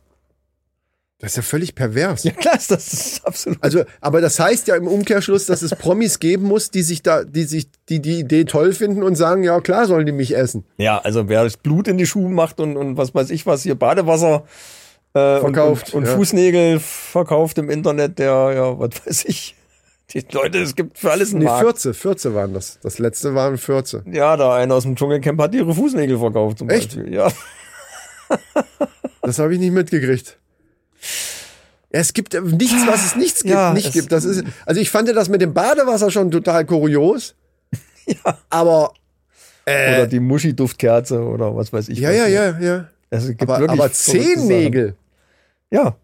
Das 1.19 1.31
ist 1.31 1.35
ja 1.35 1.41
völlig 1.41 1.75
pervers. 1.75 2.23
Ja, 2.23 2.31
klar, 2.31 2.55
das 2.55 2.93
ist 2.93 3.25
absolut. 3.25 3.61
Also, 3.61 3.83
aber 3.99 4.21
das 4.21 4.39
heißt 4.39 4.69
ja 4.69 4.77
im 4.77 4.87
Umkehrschluss, 4.87 5.47
dass 5.47 5.61
es 5.61 5.75
Promis 5.75 6.19
geben 6.19 6.45
muss, 6.45 6.71
die 6.71 6.81
sich 6.81 7.03
da, 7.03 7.25
die 7.25 7.43
sich, 7.43 7.67
die 7.89 8.01
die 8.01 8.19
Idee 8.19 8.45
toll 8.45 8.71
finden 8.71 9.03
und 9.03 9.15
sagen, 9.15 9.43
ja 9.43 9.59
klar 9.59 9.85
sollen 9.85 10.05
die 10.05 10.13
mich 10.13 10.37
essen. 10.37 10.63
Ja, 10.77 10.99
also 10.99 11.27
wer 11.27 11.43
das 11.43 11.57
Blut 11.57 11.89
in 11.89 11.97
die 11.97 12.05
Schuhe 12.05 12.29
macht 12.29 12.61
und, 12.61 12.77
und 12.77 12.95
was 12.95 13.13
weiß 13.13 13.31
ich 13.31 13.45
was, 13.45 13.63
hier 13.63 13.75
Badewasser 13.75 14.45
äh, 15.13 15.39
Verkauft, 15.39 15.89
und, 15.89 15.95
und, 15.95 16.03
und 16.03 16.09
ja. 16.09 16.15
Fußnägel 16.15 16.79
verkauft 16.79 17.57
im 17.57 17.69
Internet, 17.69 18.17
der, 18.17 18.53
ja, 18.55 18.79
was 18.79 19.05
weiß 19.05 19.25
ich. 19.25 19.55
Die 20.13 20.25
Leute, 20.31 20.59
es 20.59 20.75
gibt 20.75 20.97
für 20.97 21.11
alles 21.11 21.29
einen 21.31 21.39
Nee, 21.39 21.45
Markt. 21.45 21.61
14, 21.81 21.93
14 21.93 22.33
waren 22.33 22.53
das. 22.53 22.79
Das 22.81 22.97
letzte 22.99 23.35
waren 23.35 23.57
14. 23.57 24.11
Ja, 24.13 24.35
da 24.37 24.55
einer 24.55 24.75
aus 24.75 24.83
dem 24.83 24.95
Dschungelcamp 24.95 25.39
hat 25.41 25.53
ihre 25.53 25.73
Fußnägel 25.73 26.17
verkauft 26.17 26.59
zum 26.59 26.69
Echt? 26.69 26.95
Beispiel. 26.95 27.13
Ja. 27.13 27.31
Das 29.21 29.37
habe 29.37 29.53
ich 29.53 29.59
nicht 29.59 29.73
mitgekriegt. 29.73 30.37
Es 31.89 32.13
gibt 32.13 32.33
äh, 32.33 32.41
nichts, 32.41 32.87
was 32.87 33.05
es 33.05 33.15
nichts 33.15 33.41
gibt, 33.41 33.53
Ja, 33.53 33.73
nicht 33.73 33.91
gibt. 33.91 34.11
Das 34.11 34.23
ist, 34.23 34.43
also 34.65 34.79
ich 34.79 34.89
fand 34.89 35.09
das 35.09 35.29
mit 35.29 35.41
dem 35.41 35.53
Badewasser 35.53 36.09
schon 36.11 36.31
total 36.31 36.65
kurios. 36.65 37.35
Ja. 38.07 38.39
Aber, 38.49 38.93
Oder 39.67 40.07
die 40.07 40.19
Muschi-Duftkerze 40.19 41.21
oder 41.21 41.55
was 41.55 41.71
weiß 41.71 41.89
ich. 41.89 41.99
ja, 41.99 42.09
ja, 42.09 42.25
ja, 42.25 42.57
ja. 42.59 42.87
Es 43.11 43.27
gibt 43.27 43.43
Aber, 43.43 43.59
wirklich 43.59 43.79
aber 43.79 43.91
Zehennägel. 43.91 44.95
Ja. 45.69 45.95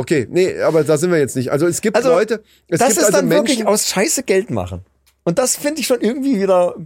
Okay, 0.00 0.28
nee, 0.30 0.60
aber 0.60 0.84
da 0.84 0.96
sind 0.96 1.10
wir 1.10 1.18
jetzt 1.18 1.34
nicht. 1.34 1.50
Also 1.50 1.66
es 1.66 1.80
gibt 1.80 1.96
Also, 1.96 2.10
Leute, 2.10 2.40
es 2.68 2.78
das 2.78 2.90
gibt 2.90 3.00
ist 3.00 3.04
also 3.06 3.18
dann 3.18 3.30
wirklich 3.30 3.58
Menschen, 3.58 3.66
aus 3.66 3.88
Scheiße 3.88 4.22
Geld 4.22 4.48
machen. 4.48 4.82
Und 5.24 5.40
das 5.40 5.56
finde 5.56 5.80
ich 5.80 5.88
schon 5.88 6.00
irgendwie 6.00 6.40
wieder, 6.40 6.76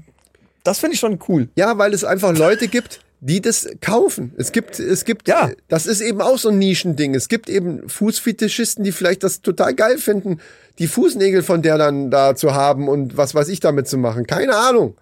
das 0.64 0.78
finde 0.78 0.94
ich 0.94 1.00
schon 1.00 1.18
cool. 1.28 1.50
ja, 1.54 1.76
weil 1.76 1.92
es 1.92 2.04
einfach 2.04 2.34
Leute 2.34 2.68
gibt, 2.68 3.00
die 3.20 3.42
das 3.42 3.68
kaufen. 3.82 4.32
Es 4.38 4.50
gibt, 4.50 4.80
es 4.80 5.04
gibt, 5.04 5.28
Ja. 5.28 5.50
das 5.68 5.84
ist 5.84 6.00
eben 6.00 6.22
auch 6.22 6.38
so 6.38 6.48
ein 6.48 6.58
Nischending. 6.58 7.14
Es 7.14 7.28
gibt 7.28 7.50
eben 7.50 7.86
Fußfetischisten, 7.86 8.82
die 8.82 8.92
vielleicht 8.92 9.22
das 9.24 9.42
total 9.42 9.74
geil 9.74 9.98
finden, 9.98 10.38
die 10.78 10.86
Fußnägel 10.86 11.42
von 11.42 11.60
der 11.60 11.76
dann 11.76 12.10
da 12.10 12.34
zu 12.34 12.54
haben 12.54 12.88
und 12.88 13.18
was 13.18 13.34
weiß 13.34 13.48
ich 13.48 13.60
damit 13.60 13.88
zu 13.88 13.98
machen. 13.98 14.26
Keine 14.26 14.56
Ahnung. 14.56 14.96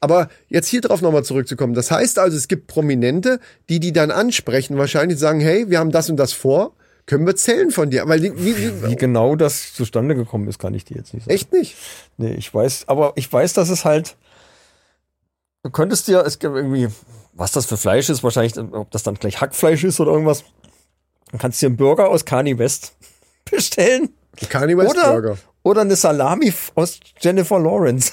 Aber 0.00 0.28
jetzt 0.48 0.66
hier 0.66 0.80
drauf 0.80 1.02
nochmal 1.02 1.22
zurückzukommen. 1.24 1.74
Das 1.74 1.92
heißt 1.92 2.18
also, 2.18 2.36
es 2.36 2.48
gibt 2.48 2.66
Prominente, 2.66 3.38
die 3.68 3.78
die 3.78 3.92
dann 3.92 4.10
ansprechen, 4.10 4.76
wahrscheinlich 4.76 5.20
sagen, 5.20 5.38
hey, 5.38 5.70
wir 5.70 5.78
haben 5.78 5.92
das 5.92 6.10
und 6.10 6.16
das 6.16 6.32
vor, 6.32 6.74
können 7.06 7.26
wir 7.26 7.36
zählen 7.36 7.70
von 7.70 7.90
dir. 7.90 8.06
Weil 8.08 8.20
die, 8.20 8.32
wie, 8.36 8.56
wie, 8.56 8.88
Wie 8.90 8.96
genau 8.96 9.36
das 9.36 9.74
zustande 9.74 10.14
gekommen 10.14 10.48
ist, 10.48 10.58
kann 10.58 10.74
ich 10.74 10.84
dir 10.84 10.96
jetzt 10.96 11.12
nicht 11.14 11.24
sagen. 11.24 11.34
echt 11.34 11.52
nicht. 11.52 11.76
Nee, 12.16 12.34
ich 12.34 12.52
weiß, 12.52 12.84
aber 12.88 13.12
ich 13.16 13.30
weiß, 13.32 13.52
dass 13.52 13.68
es 13.68 13.84
halt, 13.84 14.16
du 15.62 15.70
könntest 15.70 16.08
dir, 16.08 16.20
es 16.24 16.38
gibt 16.38 16.54
irgendwie, 16.54 16.88
was 17.34 17.52
das 17.52 17.66
für 17.66 17.76
Fleisch 17.76 18.08
ist, 18.08 18.22
wahrscheinlich, 18.22 18.56
ob 18.58 18.90
das 18.90 19.02
dann 19.02 19.14
gleich 19.16 19.40
Hackfleisch 19.40 19.84
ist 19.84 20.00
oder 20.00 20.12
irgendwas, 20.12 20.44
dann 21.30 21.40
kannst 21.40 21.60
du 21.60 21.66
dir 21.66 21.70
einen 21.70 21.76
Burger 21.76 22.08
aus 22.08 22.24
Kanye 22.24 22.58
West 22.58 22.92
bestellen. 23.50 24.10
Kanye 24.48 24.76
West 24.76 24.90
Oder, 24.90 25.12
Burger. 25.12 25.38
oder 25.62 25.80
eine 25.82 25.96
Salami 25.96 26.52
aus 26.74 26.98
Jennifer 27.20 27.58
Lawrence. 27.58 28.12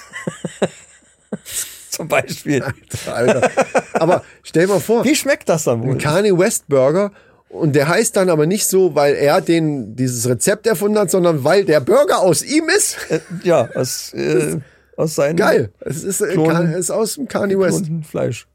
Zum 1.90 2.08
Beispiel. 2.08 2.64
Alter. 3.06 3.50
Aber 3.94 4.24
stell 4.44 4.68
mal 4.68 4.80
vor, 4.80 5.04
Wie 5.04 5.16
schmeckt 5.16 5.50
das 5.50 5.66
dann 5.66 5.82
wohl? 5.84 5.92
ein 5.92 5.98
Kanye 5.98 6.38
West 6.38 6.68
Burger 6.68 7.12
und 7.52 7.76
der 7.76 7.88
heißt 7.88 8.16
dann 8.16 8.30
aber 8.30 8.46
nicht 8.46 8.66
so, 8.68 8.96
weil 8.96 9.16
er 9.16 9.42
den 9.42 9.96
dieses 9.96 10.28
Rezept 10.28 10.68
erfunden 10.68 10.98
hat, 10.98 11.12
sondern 11.12 11.44
weil 11.44 11.66
der 11.66 11.80
Burger 11.80 12.20
aus 12.20 12.44
ihm 12.44 12.70
ist. 12.76 12.98
Äh, 13.10 13.20
ja, 13.44 13.70
aus, 13.76 14.14
äh, 14.14 14.60
aus 14.98 15.16
seinem 15.16 15.38
Geil. 15.38 15.72
Es 15.82 16.04
ist, 16.04 16.22
äh, 16.22 16.34
Klon- 16.34 16.52
Kan- 16.52 16.72
es 16.74 16.80
ist 16.80 16.92
aus 16.92 17.16
dem 17.16 17.28
Kanye 17.28 17.60
West. 17.60 17.86
Fleisch. 18.10 18.48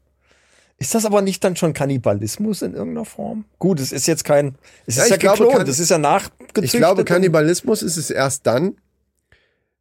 Ist 0.79 0.93
das 0.93 1.05
aber 1.05 1.21
nicht 1.23 1.43
dann 1.43 1.55
schon 1.55 1.73
Kannibalismus 1.73 2.61
in 2.61 2.73
irgendeiner 2.75 3.05
Form? 3.05 3.45
Gut, 3.57 3.79
es 3.79 3.91
ist 3.91 4.05
jetzt 4.07 4.23
kein, 4.23 4.55
es 4.85 4.95
Ja, 4.97 5.03
ist 5.03 5.07
ich 5.07 5.11
ja 5.11 5.17
glaube, 5.17 5.37
geklont, 5.39 5.57
Kann- 5.57 5.67
es 5.67 5.79
ist 5.79 5.89
ja 5.89 5.97
nachgezüchtet. 5.97 6.63
Ich 6.65 6.71
glaube, 6.73 7.03
Kannibalismus 7.03 7.81
ist 7.81 7.97
es 7.97 8.11
erst 8.11 8.45
dann, 8.45 8.75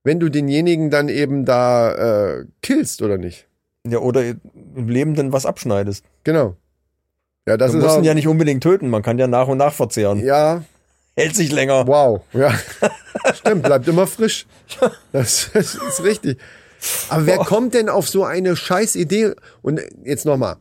wenn 0.05 0.21
du 0.21 0.31
denjenigen 0.31 0.91
dann 0.91 1.09
eben 1.11 1.45
da 1.45 2.39
äh, 2.39 2.45
killst, 2.63 3.03
oder 3.03 3.19
nicht? 3.19 3.47
Ja, 3.87 3.99
oder 3.99 4.23
im 4.75 4.89
Lebenden 4.89 5.33
was 5.33 5.45
abschneidest. 5.47 6.05
Genau. 6.25 6.57
Ja, 7.47 7.57
das 7.57 7.73
Man 7.73 7.83
ist 7.85 7.97
ihn 7.99 8.05
ja 8.05 8.15
nicht 8.15 8.29
unbedingt 8.29 8.63
töten, 8.63 8.91
man 8.91 9.03
kann 9.03 9.19
ja 9.19 9.27
nach 9.27 9.47
und 9.49 9.59
nach 9.59 9.73
verzehren. 9.73 10.25
ja, 10.25 10.63
Hält 11.17 11.35
sich 11.35 11.51
länger. 11.51 11.87
wow. 11.87 12.21
Ja. 12.33 12.53
Stimmt, 13.35 13.63
bleibt 13.63 13.89
immer 13.89 14.07
frisch. 14.07 14.47
Das, 15.13 15.51
das 15.55 15.75
ist 15.77 16.03
richtig. 16.03 16.39
Aber 17.09 17.25
wer 17.27 17.39
kommt 17.39 17.73
denn 17.73 17.89
auf 17.89 18.09
so 18.09 18.25
eine 18.25 18.55
scheiß 18.55 18.97
Idee? 18.97 19.33
Und 19.63 19.81
jetzt 20.05 20.27
nochmal. 20.27 20.57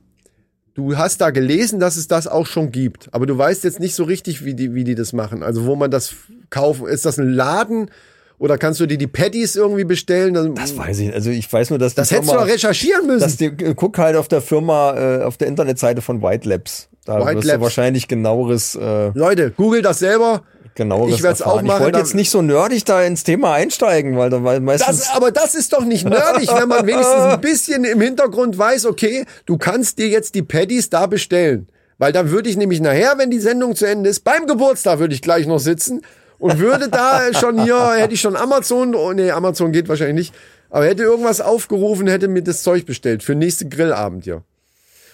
Du 0.74 0.98
hast 0.98 1.20
da 1.22 1.30
gelesen, 1.32 1.80
dass 1.80 1.96
es 1.98 2.08
das 2.08 2.28
auch 2.28 2.46
schon 2.48 2.72
gibt, 2.72 3.14
aber 3.14 3.26
du 3.26 3.38
weißt 3.38 3.64
jetzt 3.64 3.80
nicht 3.80 3.96
so 3.96 4.04
richtig, 4.04 4.44
wie 4.46 4.54
die, 4.54 4.74
wie 4.74 4.84
die 4.84 4.96
das 4.96 5.14
machen. 5.14 5.42
Also 5.44 5.66
wo 5.66 5.76
man 5.76 5.90
das 5.92 6.16
kaufen. 6.50 6.88
Ist 6.88 7.06
das 7.06 7.18
ein 7.18 7.30
Laden 7.32 7.90
oder 8.38 8.58
kannst 8.58 8.80
du 8.80 8.86
dir 8.86 8.98
die 8.98 9.08
Patties 9.08 9.56
irgendwie 9.56 9.84
bestellen? 9.86 10.34
Dann- 10.34 10.56
Das 10.56 10.78
weiß 10.78 11.00
ich 11.00 11.06
nicht. 11.08 11.16
Also 11.16 11.30
ich 11.30 11.52
weiß 11.52 11.70
nur, 11.70 11.80
dass 11.80 11.96
das 11.96 12.12
hättest 12.12 12.28
du 12.28 12.32
Firma, 12.34 12.46
doch 12.46 12.52
recherchieren 12.54 13.08
müssen. 13.08 13.20
dass 13.22 13.38
die, 13.38 13.46
äh, 13.46 13.74
guck 13.76 13.98
halt 13.98 14.16
auf 14.16 14.28
der 14.28 14.42
Firma, 14.42 15.20
äh, 15.20 15.24
auf 15.24 15.38
der 15.38 15.48
Internetseite 15.48 16.02
von 16.02 16.22
White 16.22 16.48
Labs. 16.48 16.90
Da 17.06 17.20
White 17.26 17.36
wirst 17.38 17.48
Labs. 17.48 17.58
du 17.60 17.64
wahrscheinlich 17.64 18.08
genaueres, 18.08 18.76
äh, 18.76 19.12
Leute, 19.14 19.52
google 19.52 19.82
das 19.82 20.00
selber. 20.00 20.44
genaueres 20.78 21.16
Ich 21.16 21.24
werd's 21.24 21.40
erfahren. 21.40 21.60
auch 21.60 21.62
machen, 21.64 21.78
Ich 21.78 21.84
wollte 21.86 22.00
jetzt 22.00 22.16
nicht 22.16 22.30
so 22.30 22.42
nerdig 22.42 22.84
da 22.84 23.02
ins 23.04 23.24
Thema 23.24 23.54
einsteigen, 23.54 24.18
weil 24.18 24.30
da 24.30 24.40
meistens 24.40 24.88
Das, 25.06 25.10
aber 25.16 25.32
das 25.32 25.56
ist 25.56 25.72
doch 25.72 25.86
nicht 25.86 26.04
nerdig, 26.10 26.50
wenn 26.54 26.68
man 26.68 26.86
wenigstens 26.86 27.16
ein 27.22 27.40
bisschen 27.40 27.86
im 27.86 28.02
Hintergrund 28.02 28.58
weiß, 28.58 28.86
okay, 28.86 29.24
du 29.46 29.58
kannst 29.58 30.00
dir 30.00 30.10
jetzt 30.10 30.36
die 30.36 30.42
Patties 30.42 30.90
da 30.90 31.06
bestellen. 31.06 31.68
Weil 31.98 32.12
dann 32.12 32.30
würde 32.30 32.50
ich 32.50 32.58
nämlich 32.58 32.82
nachher, 32.82 33.14
wenn 33.18 33.32
die 33.32 33.40
Sendung 33.40 33.74
zu 33.74 33.86
Ende 33.86 34.10
ist, 34.10 34.26
beim 34.26 34.48
Geburtstag 34.48 35.00
würde 35.00 35.14
ich 35.14 35.22
gleich 35.22 35.48
noch 35.48 35.60
sitzen 35.60 36.02
und 36.40 36.60
würde 36.60 36.90
da 36.90 37.34
schon 37.34 37.64
hier, 37.64 37.94
hätte 37.94 38.14
ich 38.14 38.22
schon 38.22 38.36
Amazon, 38.36 38.96
oh 38.96 39.14
nee, 39.14 39.32
Amazon 39.32 39.72
geht 39.72 39.88
wahrscheinlich 39.88 40.32
nicht, 40.32 40.36
aber 40.70 40.86
hätte 40.86 41.04
irgendwas 41.04 41.42
aufgerufen, 41.42 42.08
hätte 42.08 42.28
mir 42.28 42.44
das 42.44 42.64
Zeug 42.64 42.86
bestellt 42.86 43.24
für 43.24 43.36
nächste 43.36 43.68
Grillabend 43.68 44.24
hier. 44.24 44.44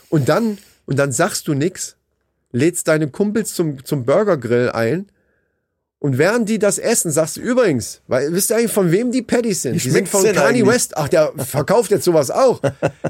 Und 0.10 0.30
dann, 0.30 0.58
und 0.86 0.98
dann 0.98 1.12
sagst 1.12 1.48
du 1.48 1.54
nix, 1.54 1.96
lädst 2.52 2.88
deine 2.88 3.10
Kumpels 3.10 3.54
zum, 3.54 3.84
zum 3.86 4.06
Burgergrill 4.06 4.70
ein 4.72 5.08
und 6.02 6.18
während 6.18 6.50
die 6.50 6.58
das 6.58 6.80
essen, 6.80 7.12
sagst 7.12 7.38
du 7.38 7.42
übrigens, 7.42 8.02
weil, 8.08 8.34
wisst 8.34 8.50
ihr 8.50 8.58
eigentlich, 8.58 8.72
von 8.72 8.92
wem 8.92 9.12
die 9.12 9.22
Patties 9.22 9.62
sind? 9.62 9.76
Wie 9.76 9.78
Die 9.78 9.92
sind 9.92 10.10
von 10.10 10.24
denn 10.24 10.34
Kanye 10.34 10.62
eigentlich? 10.62 10.66
West. 10.66 10.98
Ach, 10.98 11.08
der 11.08 11.32
verkauft 11.38 11.92
jetzt 11.92 12.06
sowas 12.06 12.32
auch. 12.32 12.60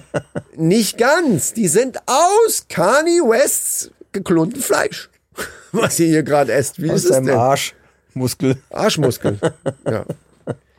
Nicht 0.57 0.97
ganz. 0.97 1.53
Die 1.53 1.69
sind 1.69 1.99
aus 2.05 2.65
Kanye 2.67 3.21
Wests 3.21 3.91
geklonten 4.11 4.61
Fleisch. 4.61 5.09
Was 5.71 6.01
ihr 6.01 6.07
hier 6.07 6.23
gerade 6.23 6.51
esst. 6.51 6.81
Wie 6.81 6.91
aus 6.91 6.97
ist 6.97 7.03
es 7.05 7.09
seinem 7.11 7.27
denn? 8.15 8.55
Arschmuskel. 8.69 9.37
Ja. 9.85 10.05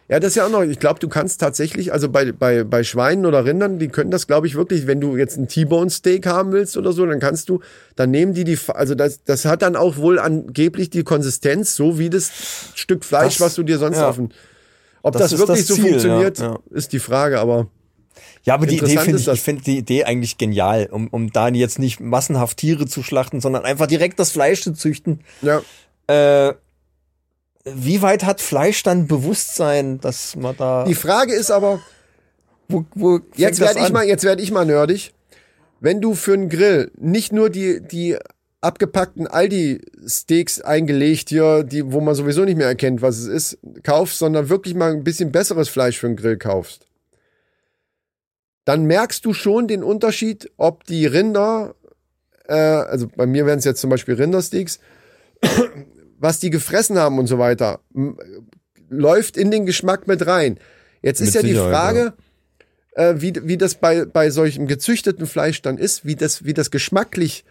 Ja, 0.08 0.20
das 0.20 0.30
ist 0.30 0.34
ja 0.34 0.44
auch 0.44 0.50
noch, 0.50 0.62
ich 0.62 0.78
glaube, 0.78 1.00
du 1.00 1.08
kannst 1.08 1.40
tatsächlich, 1.40 1.90
also 1.90 2.10
bei, 2.10 2.32
bei, 2.32 2.64
bei 2.64 2.84
Schweinen 2.84 3.24
oder 3.24 3.46
Rindern, 3.46 3.78
die 3.78 3.88
können 3.88 4.10
das, 4.10 4.26
glaube 4.26 4.46
ich, 4.46 4.54
wirklich, 4.56 4.86
wenn 4.86 5.00
du 5.00 5.16
jetzt 5.16 5.38
ein 5.38 5.48
T-Bone-Steak 5.48 6.26
haben 6.26 6.52
willst 6.52 6.76
oder 6.76 6.92
so, 6.92 7.06
dann 7.06 7.18
kannst 7.18 7.48
du, 7.48 7.60
dann 7.96 8.10
nehmen 8.10 8.34
die 8.34 8.44
die, 8.44 8.58
also 8.74 8.94
das, 8.94 9.24
das 9.24 9.46
hat 9.46 9.62
dann 9.62 9.74
auch 9.74 9.96
wohl 9.96 10.18
angeblich 10.18 10.90
die 10.90 11.02
Konsistenz, 11.02 11.76
so 11.76 11.98
wie 11.98 12.10
das 12.10 12.30
Stück 12.74 13.06
Fleisch, 13.06 13.38
Das- 13.38 13.40
was 13.40 13.54
du 13.54 13.62
dir 13.62 13.78
sonst 13.78 13.96
ja. 13.96 14.08
auf 14.10 14.16
den, 14.16 14.34
ob 15.02 15.14
Das 15.14 15.30
das, 15.30 15.38
wirklich 15.38 15.60
das 15.60 15.68
so 15.68 15.74
Ziel, 15.76 15.84
funktioniert, 15.92 16.38
ja, 16.40 16.44
ja. 16.52 16.58
ist 16.72 16.92
die 16.92 16.98
Frage, 16.98 17.38
aber 17.40 17.68
Ja, 18.44 18.52
aber 18.54 18.66
die 18.66 18.76
Idee 18.78 18.98
finde 18.98 19.18
ich, 19.18 19.28
ich 19.28 19.40
finde 19.40 19.62
die 19.62 19.78
Idee 19.78 20.04
eigentlich 20.04 20.36
genial, 20.36 20.88
um, 20.90 21.08
um 21.08 21.32
da 21.32 21.48
jetzt 21.48 21.78
nicht 21.78 22.00
massenhaft 22.00 22.58
Tiere 22.58 22.86
zu 22.86 23.02
schlachten, 23.02 23.40
sondern 23.40 23.64
einfach 23.64 23.86
direkt 23.86 24.18
das 24.18 24.32
Fleisch 24.32 24.60
zu 24.62 24.74
züchten. 24.74 25.20
ja. 25.40 25.62
Äh, 26.08 26.52
wie 27.64 28.02
weit 28.02 28.24
hat 28.24 28.40
Fleisch 28.40 28.82
dann 28.82 29.06
Bewusstsein, 29.06 30.00
dass 30.00 30.36
man 30.36 30.56
da, 30.56 30.84
Die 30.84 30.94
Frage 30.94 31.34
ist 31.34 31.50
aber, 31.50 31.80
wo, 32.68 32.84
wo 32.94 33.20
Jetzt 33.36 33.60
werde 33.60 33.80
ich 33.80 33.92
mal, 33.92 34.04
jetzt 34.04 34.24
werde 34.24 34.42
ich 34.42 34.50
mal 34.50 34.64
nerdig. 34.64 35.14
Wenn 35.80 36.00
du 36.00 36.14
für 36.14 36.34
einen 36.34 36.48
Grill 36.48 36.90
nicht 36.96 37.32
nur 37.32 37.50
die, 37.50 37.80
die 37.80 38.16
abgepackten 38.60 39.26
Aldi-Steaks 39.26 40.60
eingelegt 40.60 41.28
hier, 41.28 41.64
die, 41.64 41.92
wo 41.92 42.00
man 42.00 42.14
sowieso 42.14 42.44
nicht 42.44 42.56
mehr 42.56 42.68
erkennt, 42.68 43.02
was 43.02 43.18
es 43.18 43.26
ist, 43.26 43.58
kaufst, 43.82 44.18
sondern 44.18 44.48
wirklich 44.48 44.74
mal 44.74 44.92
ein 44.92 45.02
bisschen 45.02 45.32
besseres 45.32 45.68
Fleisch 45.68 45.98
für 45.98 46.06
einen 46.06 46.16
Grill 46.16 46.38
kaufst, 46.38 46.86
dann 48.64 48.84
merkst 48.84 49.24
du 49.24 49.34
schon 49.34 49.66
den 49.66 49.82
Unterschied, 49.82 50.50
ob 50.56 50.84
die 50.84 51.06
Rinder, 51.06 51.74
äh, 52.46 52.54
also 52.54 53.08
bei 53.08 53.26
mir 53.26 53.46
wären 53.46 53.58
es 53.58 53.64
jetzt 53.64 53.80
zum 53.80 53.90
Beispiel 53.90 54.14
Rindersteaks, 54.14 54.78
was 56.22 56.38
die 56.38 56.50
gefressen 56.50 56.98
haben 56.98 57.18
und 57.18 57.26
so 57.26 57.38
weiter, 57.38 57.80
läuft 58.88 59.36
in 59.36 59.50
den 59.50 59.66
Geschmack 59.66 60.06
mit 60.06 60.24
rein. 60.26 60.58
Jetzt 61.02 61.20
ist 61.20 61.34
Mit 61.34 61.42
ja 61.42 61.42
die 61.42 61.54
Frage, 61.56 62.12
äh, 62.92 63.14
wie, 63.16 63.34
wie 63.42 63.56
das 63.56 63.74
bei, 63.74 64.04
bei 64.04 64.30
solchem 64.30 64.68
gezüchteten 64.68 65.26
Fleisch 65.26 65.62
dann 65.62 65.78
ist, 65.78 66.06
wie 66.06 66.14
das, 66.14 66.44
wie 66.44 66.54
das 66.54 66.70
geschmacklich. 66.70 67.44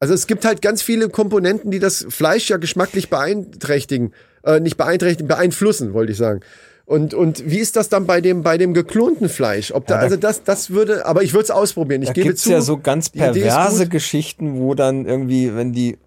Also 0.00 0.14
es 0.14 0.26
gibt 0.26 0.46
halt 0.46 0.62
ganz 0.62 0.80
viele 0.80 1.10
Komponenten, 1.10 1.70
die 1.70 1.78
das 1.78 2.06
Fleisch 2.08 2.48
ja 2.48 2.56
geschmacklich 2.56 3.10
beeinträchtigen, 3.10 4.14
äh, 4.42 4.58
nicht 4.58 4.78
beeinträchtigen, 4.78 5.28
beeinflussen, 5.28 5.92
wollte 5.92 6.12
ich 6.12 6.18
sagen. 6.18 6.40
Und, 6.86 7.12
und 7.12 7.50
wie 7.50 7.58
ist 7.58 7.76
das 7.76 7.90
dann 7.90 8.06
bei 8.06 8.22
dem, 8.22 8.42
bei 8.42 8.56
dem 8.56 8.72
geklonten 8.72 9.28
Fleisch? 9.28 9.72
Ob 9.72 9.86
da, 9.86 9.96
Ja, 9.96 10.00
also 10.00 10.16
das, 10.16 10.42
das 10.44 10.70
würde, 10.70 11.04
aber 11.04 11.22
ich 11.22 11.34
würde 11.34 11.44
es 11.44 11.50
ausprobieren. 11.50 12.00
Ich 12.00 12.08
Da 12.08 12.12
gebe 12.14 12.28
gibt's 12.28 12.44
zu. 12.44 12.50
ja 12.50 12.62
so 12.62 12.78
ganz 12.78 13.08
ist 13.08 13.12
perverse. 13.12 13.88
Geschichten, 13.88 14.58
wo 14.58 14.74
dann 14.74 15.04
irgendwie, 15.04 15.54
wenn 15.54 15.72
die, 15.72 15.98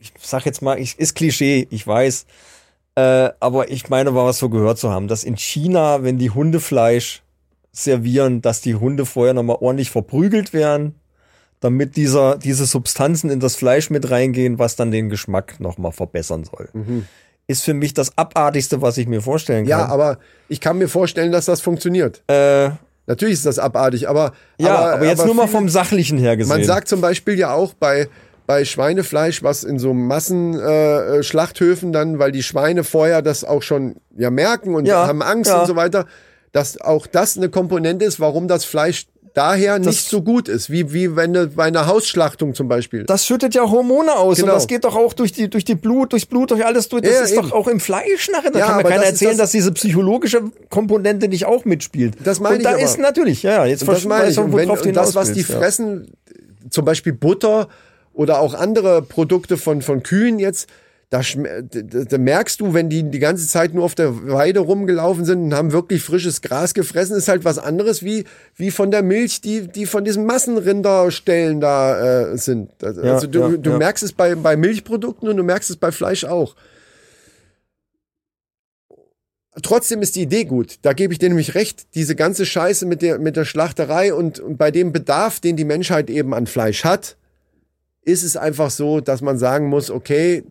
ich, 0.00 0.12
sag 0.20 0.46
jetzt 0.46 0.62
mal, 0.62 0.78
ich, 0.78 0.98
ist 0.98 1.14
Klischee, 1.14 1.66
ich 1.70 1.86
weiß, 1.86 2.26
äh, 2.96 3.30
aber 3.38 3.70
ich 3.70 3.88
meine, 3.88 4.14
war 4.14 4.26
was 4.26 4.38
so 4.38 4.48
gehört 4.48 4.78
zu 4.78 4.90
haben, 4.90 5.08
dass 5.08 5.24
in 5.24 5.36
China, 5.36 6.02
wenn 6.02 6.18
die 6.18 6.30
Hundefleisch 6.30 7.22
servieren, 7.72 8.42
dass 8.42 8.60
die 8.60 8.74
Hunde 8.74 9.06
vorher 9.06 9.34
nochmal 9.34 9.58
ordentlich 9.60 9.90
verprügelt 9.90 10.52
werden, 10.52 10.94
damit 11.60 11.96
dieser, 11.96 12.36
diese 12.38 12.64
Substanzen 12.66 13.30
in 13.30 13.38
das 13.38 13.54
Fleisch 13.54 13.90
mit 13.90 14.10
reingehen, 14.10 14.58
was 14.58 14.76
dann 14.76 14.90
den 14.90 15.08
Geschmack 15.08 15.60
nochmal 15.60 15.92
verbessern 15.92 16.44
soll. 16.44 16.68
Ist 17.46 17.62
für 17.64 17.74
mich 17.74 17.94
das 17.94 18.16
Abartigste, 18.16 18.80
was 18.80 18.96
ich 18.96 19.06
mir 19.06 19.20
vorstellen 19.20 19.64
Mhm. 19.64 19.70
Ja, 19.70 19.82
kann. 19.82 19.90
aber 19.90 20.18
ich 20.48 20.60
kann 20.60 20.78
mir 20.78 20.88
vorstellen, 20.88 21.32
dass 21.32 21.44
das 21.44 21.60
funktioniert. 21.60 22.22
äh, 22.28 22.70
Natürlich 23.06 23.34
ist 23.34 23.46
das 23.46 23.58
abartig, 23.58 24.08
aber. 24.08 24.32
ja, 24.56 24.92
aber, 24.94 25.04
jetzt 25.04 25.24
nur 25.26 25.34
mal 25.34 25.48
vom 25.48 25.68
Sachlichen 25.68 26.16
her 26.16 26.36
gesehen. 26.36 26.56
Man 26.56 26.64
sagt 26.64 26.86
zum 26.86 27.00
Beispiel 27.00 27.36
ja 27.36 27.52
auch 27.52 27.74
bei, 27.74 28.08
bei 28.50 28.64
Schweinefleisch, 28.64 29.44
was 29.44 29.62
in 29.62 29.78
so 29.78 29.94
Massenschlachthöfen 29.94 31.20
äh, 31.20 31.22
Schlachthöfen 31.22 31.92
dann, 31.92 32.18
weil 32.18 32.32
die 32.32 32.42
Schweine 32.42 32.82
vorher 32.82 33.22
das 33.22 33.44
auch 33.44 33.62
schon 33.62 33.94
ja 34.16 34.28
merken 34.30 34.74
und 34.74 34.86
Ja, 34.86 35.06
haben 35.06 35.22
Angst 35.22 35.50
ja. 35.52 35.60
und 35.60 35.66
so 35.68 35.76
weiter, 35.76 36.06
dass 36.50 36.80
auch 36.80 37.06
das 37.06 37.36
eine 37.36 37.48
Komponente 37.48 38.04
ist, 38.04 38.18
warum 38.18 38.48
das 38.48 38.64
Fleisch 38.64 39.06
daher 39.34 39.78
nicht 39.78 40.08
so 40.08 40.22
gut 40.22 40.48
ist, 40.48 40.68
wie, 40.70 40.92
wie 40.92 41.14
wenn 41.14 41.32
du 41.32 41.46
bei 41.46 41.62
einer 41.66 41.86
Hausschlachtung 41.86 42.52
zum 42.56 42.66
Beispiel. 42.66 43.04
das 43.04 43.24
schüttet 43.24 43.54
ja 43.54 43.62
Hormone 43.70 44.10
aus 44.16 44.38
Genau. 44.38 44.48
und 44.48 44.56
das 44.56 44.66
geht 44.66 44.82
doch 44.82 44.96
auch 44.96 45.12
durch 45.12 45.30
die 45.30 45.48
durch 45.48 45.64
die 45.64 45.76
Blut, 45.76 46.10
durchs 46.10 46.26
Blut, 46.26 46.50
durch 46.50 46.66
alles 46.66 46.88
durch. 46.88 47.02
Das 47.02 47.12
Ja, 47.14 47.20
ist 47.20 47.32
eben. 47.34 47.42
doch 47.42 47.52
auch 47.52 47.68
im 47.68 47.78
Fleisch 47.78 48.28
nachher. 48.32 48.50
Da 48.50 48.58
Ja, 48.58 48.66
kann 48.66 48.76
mir 48.78 48.82
keiner 48.82 49.02
das 49.02 49.10
erzählen, 49.10 49.30
das- 49.30 49.38
dass 49.38 49.50
diese 49.52 49.70
psychologische 49.70 50.40
Komponente 50.70 51.28
nicht 51.28 51.46
auch 51.46 51.64
mitspielt. 51.64 52.16
Das 52.24 52.40
meine 52.40 52.56
und 52.56 52.64
da 52.64 52.70
ich 52.70 52.74
aber. 52.78 52.84
ist 52.84 52.98
natürlich, 52.98 53.44
ja, 53.44 53.64
jetzt 53.66 53.82
Und 53.82 53.92
das 53.92 54.02
verstehe 54.02 54.30
ich. 54.30 54.38
Und, 54.40 54.52
wenn, 54.56 54.68
und 54.68 54.96
das, 54.96 55.14
was 55.14 55.30
die 55.32 55.44
fressen, 55.44 56.10
zum 56.68 56.84
Beispiel 56.84 57.12
Butter 57.12 57.68
oder 58.20 58.38
auch 58.38 58.52
andere 58.52 59.00
Produkte 59.00 59.56
von, 59.56 59.80
von 59.80 60.02
Kühen 60.02 60.38
jetzt, 60.38 60.68
da, 61.08 61.22
da, 61.22 62.04
da 62.04 62.18
merkst 62.18 62.60
du, 62.60 62.74
wenn 62.74 62.90
die 62.90 63.02
die 63.02 63.18
ganze 63.18 63.48
Zeit 63.48 63.72
nur 63.72 63.82
auf 63.82 63.94
der 63.94 64.28
Weide 64.28 64.60
rumgelaufen 64.60 65.24
sind 65.24 65.42
und 65.44 65.54
haben 65.54 65.72
wirklich 65.72 66.02
frisches 66.02 66.42
Gras 66.42 66.74
gefressen, 66.74 67.16
ist 67.16 67.28
halt 67.28 67.46
was 67.46 67.58
anderes 67.58 68.04
wie, 68.04 68.24
wie 68.56 68.70
von 68.70 68.90
der 68.90 69.02
Milch, 69.02 69.40
die, 69.40 69.68
die 69.68 69.86
von 69.86 70.04
diesen 70.04 70.26
Massenrinderstellen 70.26 71.62
da 71.62 72.32
äh, 72.32 72.36
sind. 72.36 72.72
Also 72.84 73.02
Ja, 73.02 73.20
du, 73.20 73.40
ja, 73.40 73.48
du 73.56 73.70
ja. 73.70 73.78
merkst 73.78 74.04
es 74.04 74.12
bei, 74.12 74.34
bei 74.34 74.54
Milchprodukten 74.54 75.26
und 75.26 75.38
du 75.38 75.42
merkst 75.42 75.70
es 75.70 75.76
bei 75.78 75.90
Fleisch 75.90 76.24
auch. 76.24 76.56
Trotzdem 79.62 80.02
ist 80.02 80.14
die 80.14 80.22
Idee 80.22 80.44
gut. 80.44 80.74
Da 80.82 80.92
gebe 80.92 81.14
ich 81.14 81.18
dir 81.18 81.30
nämlich 81.30 81.54
recht. 81.54 81.86
Diese 81.94 82.14
ganze 82.14 82.44
Scheiße 82.44 82.84
mit 82.84 83.00
der, 83.00 83.18
mit 83.18 83.36
der 83.36 83.46
Schlachterei 83.46 84.12
und, 84.12 84.40
und 84.40 84.58
bei 84.58 84.70
dem 84.70 84.92
Bedarf, 84.92 85.40
den 85.40 85.56
die 85.56 85.64
Menschheit 85.64 86.10
eben 86.10 86.34
an 86.34 86.46
Fleisch 86.46 86.84
hat, 86.84 87.16
ist 88.04 88.22
es 88.22 88.36
einfach 88.36 88.70
so, 88.70 89.00
dass 89.00 89.20
man 89.20 89.38
sagen 89.38 89.68
muss, 89.68 89.90
okay, 89.90 90.44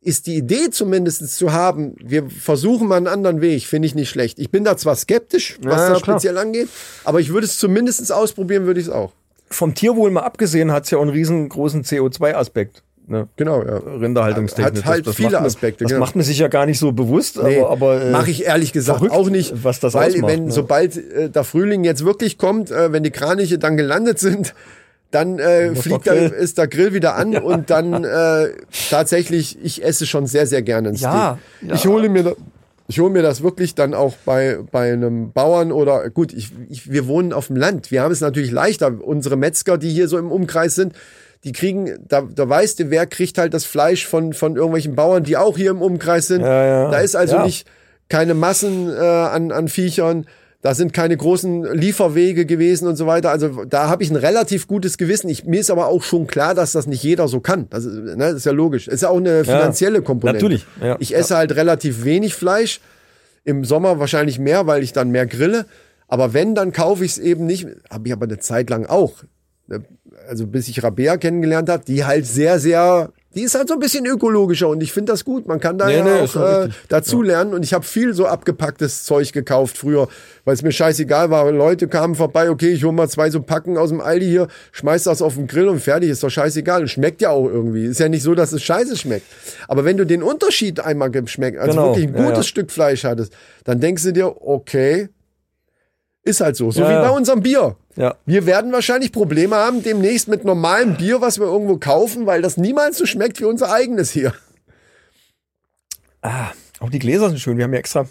ist 0.00 0.26
die 0.28 0.36
Idee 0.36 0.70
zumindest 0.70 1.36
zu 1.36 1.52
haben, 1.52 1.96
wir 2.02 2.30
versuchen 2.30 2.86
mal 2.86 2.96
einen 2.96 3.08
anderen 3.08 3.40
Weg, 3.40 3.64
finde 3.64 3.86
ich 3.86 3.94
nicht 3.94 4.08
schlecht. 4.08 4.38
Ich 4.38 4.50
bin 4.50 4.62
da 4.62 4.76
zwar 4.76 4.94
skeptisch, 4.94 5.58
was 5.62 5.80
Ja, 5.80 5.88
das 5.90 6.02
klar. 6.02 6.18
speziell 6.18 6.38
angeht, 6.38 6.68
aber 7.04 7.18
ich 7.20 7.32
würde 7.32 7.46
es 7.46 7.58
zumindest 7.58 8.12
ausprobieren, 8.12 8.66
würde 8.66 8.78
ich 8.80 8.86
es 8.86 8.92
auch. 8.92 9.12
Vom 9.50 9.74
Tierwohl 9.74 10.10
mal 10.10 10.22
abgesehen 10.22 10.70
hat's 10.72 10.90
ja 10.90 10.98
auch 10.98 11.02
einen 11.02 11.10
riesengroßen 11.10 11.82
CO2-Aspekt. 11.82 12.82
Ne? 13.08 13.28
Genau, 13.36 13.62
ja. 13.62 13.76
Rinderhaltungstechnisch. 13.78 14.84
Hat 14.84 14.90
halt 14.90 15.08
viele 15.10 15.30
macht 15.30 15.40
man, 15.40 15.46
Aspekte, 15.46 15.84
Das 15.84 15.90
genau. 15.90 16.00
macht 16.04 16.16
man 16.16 16.24
sich 16.24 16.38
ja 16.38 16.48
gar 16.48 16.66
nicht 16.66 16.78
so 16.78 16.90
bewusst, 16.90 17.40
Nee, 17.40 17.60
aber, 17.60 17.70
aber 17.70 18.02
äh, 18.02 18.10
mache 18.10 18.30
ich 18.30 18.44
ehrlich 18.44 18.72
gesagt 18.72 18.98
verrückt, 18.98 19.14
auch 19.14 19.28
nicht, 19.30 19.64
was 19.64 19.78
das 19.78 19.94
weil 19.94 20.10
ausmacht, 20.10 20.32
wenn 20.32 20.44
ne? 20.46 20.50
sobald 20.52 20.96
äh, 20.96 21.30
der 21.30 21.44
Frühling 21.44 21.84
jetzt 21.84 22.04
wirklich 22.04 22.36
kommt, 22.38 22.70
äh, 22.72 22.90
wenn 22.92 23.04
die 23.04 23.12
Kraniche 23.12 23.58
dann 23.58 23.76
gelandet 23.76 24.18
sind, 24.18 24.54
dann 25.10 25.38
äh, 25.38 25.74
fliegt 25.74 26.04
Grill. 26.04 26.30
ist 26.30 26.58
der 26.58 26.66
Grill 26.68 26.92
wieder 26.92 27.14
an 27.16 27.36
und 27.42 27.70
dann 27.70 28.04
äh, 28.04 28.48
tatsächlich, 28.90 29.58
ich 29.62 29.84
esse 29.84 30.06
schon 30.06 30.26
sehr 30.26 30.46
sehr 30.46 30.62
gerne 30.62 30.90
ein 30.90 30.94
Ja, 30.96 31.38
Steak. 31.60 31.68
ja. 31.70 31.74
Ich 31.76 31.86
hole 31.86 32.08
mir 32.08 32.22
da, 32.22 32.32
ich 32.88 33.00
hole 33.00 33.10
mir 33.10 33.22
das 33.22 33.42
wirklich 33.42 33.74
dann 33.74 33.94
auch 33.94 34.14
bei 34.24 34.58
bei 34.70 34.92
einem 34.92 35.32
Bauern 35.32 35.72
oder 35.72 36.08
gut, 36.10 36.32
ich, 36.32 36.50
ich 36.68 36.90
wir 36.90 37.06
wohnen 37.06 37.32
auf 37.32 37.48
dem 37.48 37.56
Land, 37.56 37.90
wir 37.90 38.02
haben 38.02 38.12
es 38.12 38.20
natürlich 38.20 38.50
leichter. 38.50 38.92
Unsere 39.02 39.36
Metzger, 39.36 39.78
die 39.78 39.90
hier 39.90 40.08
so 40.08 40.18
im 40.18 40.30
Umkreis 40.30 40.74
sind, 40.74 40.94
die 41.44 41.52
kriegen, 41.52 41.98
da, 42.08 42.22
da 42.22 42.48
weißt 42.48 42.80
du, 42.80 42.90
wer 42.90 43.06
kriegt 43.06 43.38
halt 43.38 43.54
das 43.54 43.64
Fleisch 43.64 44.06
von, 44.06 44.32
von 44.32 44.56
irgendwelchen 44.56 44.96
Bauern, 44.96 45.22
die 45.22 45.36
auch 45.36 45.56
hier 45.56 45.70
im 45.70 45.82
Umkreis 45.82 46.26
sind. 46.26 46.40
Ja, 46.42 46.64
ja. 46.66 46.90
Da 46.90 46.98
ist 46.98 47.14
also 47.14 47.36
Ja. 47.36 47.44
nicht 47.44 47.66
keine 48.08 48.34
Massen 48.34 48.88
äh, 48.92 48.98
an, 49.00 49.52
an 49.52 49.68
Viechern. 49.68 50.26
Da 50.66 50.74
sind 50.74 50.92
keine 50.92 51.16
großen 51.16 51.62
Lieferwege 51.74 52.44
gewesen 52.44 52.88
und 52.88 52.96
so 52.96 53.06
weiter. 53.06 53.30
Also 53.30 53.64
da 53.66 53.88
habe 53.88 54.02
ich 54.02 54.10
ein 54.10 54.16
relativ 54.16 54.66
gutes 54.66 54.98
Gewissen. 54.98 55.28
Ich, 55.28 55.44
mir 55.44 55.60
ist 55.60 55.70
aber 55.70 55.86
auch 55.86 56.02
schon 56.02 56.26
klar, 56.26 56.56
dass 56.56 56.72
das 56.72 56.88
nicht 56.88 57.04
jeder 57.04 57.28
so 57.28 57.38
kann. 57.38 57.68
Das 57.70 57.84
ist, 57.84 57.94
ne, 57.94 58.16
das 58.16 58.34
ist 58.34 58.46
ja 58.46 58.50
logisch. 58.50 58.88
ist 58.88 59.04
ja 59.04 59.10
auch 59.10 59.18
eine 59.18 59.44
finanzielle 59.44 60.02
Komponente. 60.02 60.42
natürlich, 60.42 60.66
ja. 60.82 60.96
Ich 60.98 61.14
esse 61.14 61.36
halt 61.36 61.54
relativ 61.54 62.02
wenig 62.02 62.34
Fleisch. 62.34 62.80
Im 63.44 63.64
Sommer 63.64 64.00
wahrscheinlich 64.00 64.40
mehr, 64.40 64.66
weil 64.66 64.82
ich 64.82 64.92
dann 64.92 65.12
mehr 65.12 65.26
grille. 65.26 65.66
Aber 66.08 66.34
wenn, 66.34 66.56
dann 66.56 66.72
kaufe 66.72 67.04
ich 67.04 67.12
es 67.12 67.18
eben 67.18 67.46
nicht. 67.46 67.68
Habe 67.88 68.08
ich 68.08 68.12
aber 68.12 68.24
eine 68.24 68.40
Zeit 68.40 68.68
lang 68.68 68.86
auch. 68.86 69.22
Also 70.28 70.48
bis 70.48 70.66
ich 70.66 70.82
Rabea 70.82 71.16
kennengelernt 71.16 71.68
habe, 71.68 71.84
die 71.84 72.04
halt 72.04 72.26
sehr, 72.26 72.58
sehr, 72.58 73.12
die 73.36 73.42
ist 73.42 73.54
halt 73.54 73.68
so 73.68 73.74
ein 73.74 73.80
bisschen 73.80 74.06
ökologischer 74.06 74.68
und 74.68 74.82
ich 74.82 74.92
finde 74.92 75.12
das 75.12 75.24
gut. 75.24 75.46
Man 75.46 75.60
kann 75.60 75.76
da 75.76 75.86
Nee, 75.86 75.98
ja 75.98 76.04
nee, 76.04 76.20
auch 76.20 76.36
äh, 76.36 76.38
richtig. 76.38 76.74
dazu 76.88 77.20
lernen 77.20 77.52
und 77.52 77.62
ich 77.62 77.74
habe 77.74 77.84
viel 77.84 78.14
so 78.14 78.26
abgepacktes 78.26 79.04
Zeug 79.04 79.32
gekauft 79.32 79.76
früher, 79.76 80.08
weil 80.46 80.54
es 80.54 80.62
mir 80.62 80.72
scheißegal 80.72 81.28
war. 81.28 81.52
Leute 81.52 81.86
kamen 81.86 82.14
vorbei, 82.14 82.48
okay, 82.48 82.70
ich 82.70 82.82
hole 82.82 82.94
mal 82.94 83.08
zwei 83.10 83.28
so 83.30 83.42
Packen 83.42 83.76
aus 83.76 83.90
dem 83.90 84.00
Aldi 84.00 84.26
hier, 84.26 84.48
schmeiß 84.72 85.04
das 85.04 85.20
auf 85.20 85.34
den 85.34 85.46
Grill 85.46 85.68
und 85.68 85.80
fertig, 85.80 86.08
ist 86.08 86.22
doch 86.22 86.30
scheißegal. 86.30 86.80
Und 86.82 86.88
schmeckt 86.88 87.20
ja 87.20 87.28
auch 87.30 87.46
irgendwie. 87.46 87.84
Ist 87.84 88.00
ja 88.00 88.08
nicht 88.08 88.22
so, 88.22 88.34
dass 88.34 88.52
es 88.52 88.62
scheiße 88.62 88.96
schmeckt. 88.96 89.26
Aber 89.68 89.84
wenn 89.84 89.98
du 89.98 90.06
den 90.06 90.22
Unterschied 90.22 90.80
einmal 90.80 91.10
geschmeckt, 91.10 91.58
also 91.58 91.72
Genau, 91.72 91.88
wirklich 91.88 92.08
ein 92.08 92.14
ja, 92.16 92.22
gutes 92.22 92.38
ja. 92.38 92.42
Stück 92.44 92.70
Fleisch 92.70 93.04
hattest, 93.04 93.34
dann 93.64 93.80
denkst 93.80 94.02
du 94.02 94.12
dir, 94.12 94.42
okay, 94.46 95.10
ist 96.26 96.40
halt 96.40 96.56
so. 96.56 96.70
So 96.70 96.82
Ja, 96.82 96.88
wie 96.88 97.08
bei 97.08 97.10
unserem 97.10 97.40
Bier. 97.42 97.76
Ja. 97.94 98.16
Wir 98.26 98.46
werden 98.46 98.72
wahrscheinlich 98.72 99.12
Probleme 99.12 99.56
haben 99.56 99.82
demnächst 99.82 100.28
mit 100.28 100.44
normalem 100.44 100.96
Bier, 100.96 101.20
was 101.20 101.38
wir 101.38 101.46
irgendwo 101.46 101.78
kaufen, 101.78 102.26
weil 102.26 102.42
das 102.42 102.56
niemals 102.56 102.98
so 102.98 103.06
schmeckt 103.06 103.40
wie 103.40 103.44
unser 103.44 103.72
eigenes 103.72 104.10
hier. 104.10 104.34
Ah, 106.22 106.50
auch 106.80 106.90
die 106.90 106.98
Gläser 106.98 107.28
sind 107.28 107.38
schön. 107.38 107.56
Wir 107.56 107.64
haben 107.64 107.72
ja 107.72 107.78
extra 107.78 108.06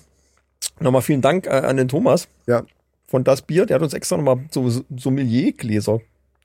nochmal 0.80 1.02
vielen 1.02 1.22
Dank 1.22 1.46
äh, 1.46 1.50
an 1.50 1.78
den 1.78 1.88
Thomas 1.88 2.28
Ja, 2.48 2.64
von 3.08 3.24
das 3.24 3.42
Bier. 3.42 3.66
Der 3.66 3.76
hat 3.76 3.84
uns 3.84 3.94
extra 3.94 4.18
nochmal 4.18 4.40
so 4.50 4.70
Sommelier-Gläser 4.96 6.00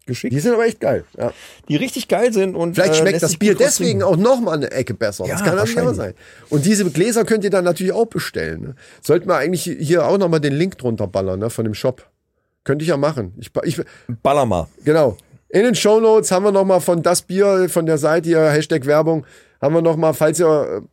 geschickt, 0.06 0.34
die 0.34 0.40
sind 0.40 0.54
aber 0.54 0.66
echt 0.66 0.80
geil. 0.80 1.04
Ja. 1.16 1.32
die 1.68 1.76
richtig 1.76 2.08
geil 2.08 2.32
sind. 2.32 2.54
Und, 2.54 2.74
Vielleicht 2.74 2.94
äh, 2.94 2.96
schmeckt 2.96 3.12
lässt 3.12 3.22
das 3.22 3.36
Bier 3.36 3.54
deswegen 3.54 4.02
auch 4.02 4.16
noch 4.16 4.40
mal 4.40 4.54
eine 4.54 4.70
Ecke 4.70 4.94
besser. 4.94 5.26
Ja, 5.26 5.34
das 5.34 5.44
kann 5.44 5.56
natürlich 5.56 5.80
auch 5.80 5.94
sein. 5.94 6.14
Und 6.48 6.64
diese 6.64 6.88
Gläser 6.90 7.24
könnt 7.24 7.44
ihr 7.44 7.50
dann 7.50 7.64
natürlich 7.64 7.92
auch 7.92 8.06
bestellen. 8.06 8.60
Ne? 8.60 8.74
Sollten 9.02 9.28
wir 9.28 9.36
eigentlich 9.36 9.64
hier 9.64 10.06
auch 10.06 10.18
noch 10.18 10.28
mal 10.28 10.40
den 10.40 10.54
Link 10.54 10.78
drunter 10.78 11.06
ballern 11.06 11.40
ne, 11.40 11.50
von 11.50 11.64
dem 11.64 11.74
Shop. 11.74 12.06
Könnte 12.64 12.82
ich 12.82 12.88
ja 12.88 12.96
machen. 12.96 13.34
Ich, 13.38 13.50
ich, 13.64 13.80
Baller 14.22 14.46
mal. 14.46 14.68
Genau. 14.84 15.16
In 15.48 15.64
den 15.64 15.74
Shownotes 15.74 16.30
haben 16.30 16.44
wir 16.44 16.52
noch 16.52 16.64
mal 16.64 16.80
von 16.80 17.02
das 17.02 17.22
Bier 17.22 17.68
von 17.68 17.86
der 17.86 17.98
Seite 17.98 18.28
hier 18.28 18.50
Hashtag 18.50 18.86
Werbung 18.86 19.26
haben 19.60 19.74
wir 19.74 19.82
noch 19.82 19.96
mal, 19.96 20.14
falls 20.14 20.40
ihr 20.40 20.82
äh, 20.82 20.86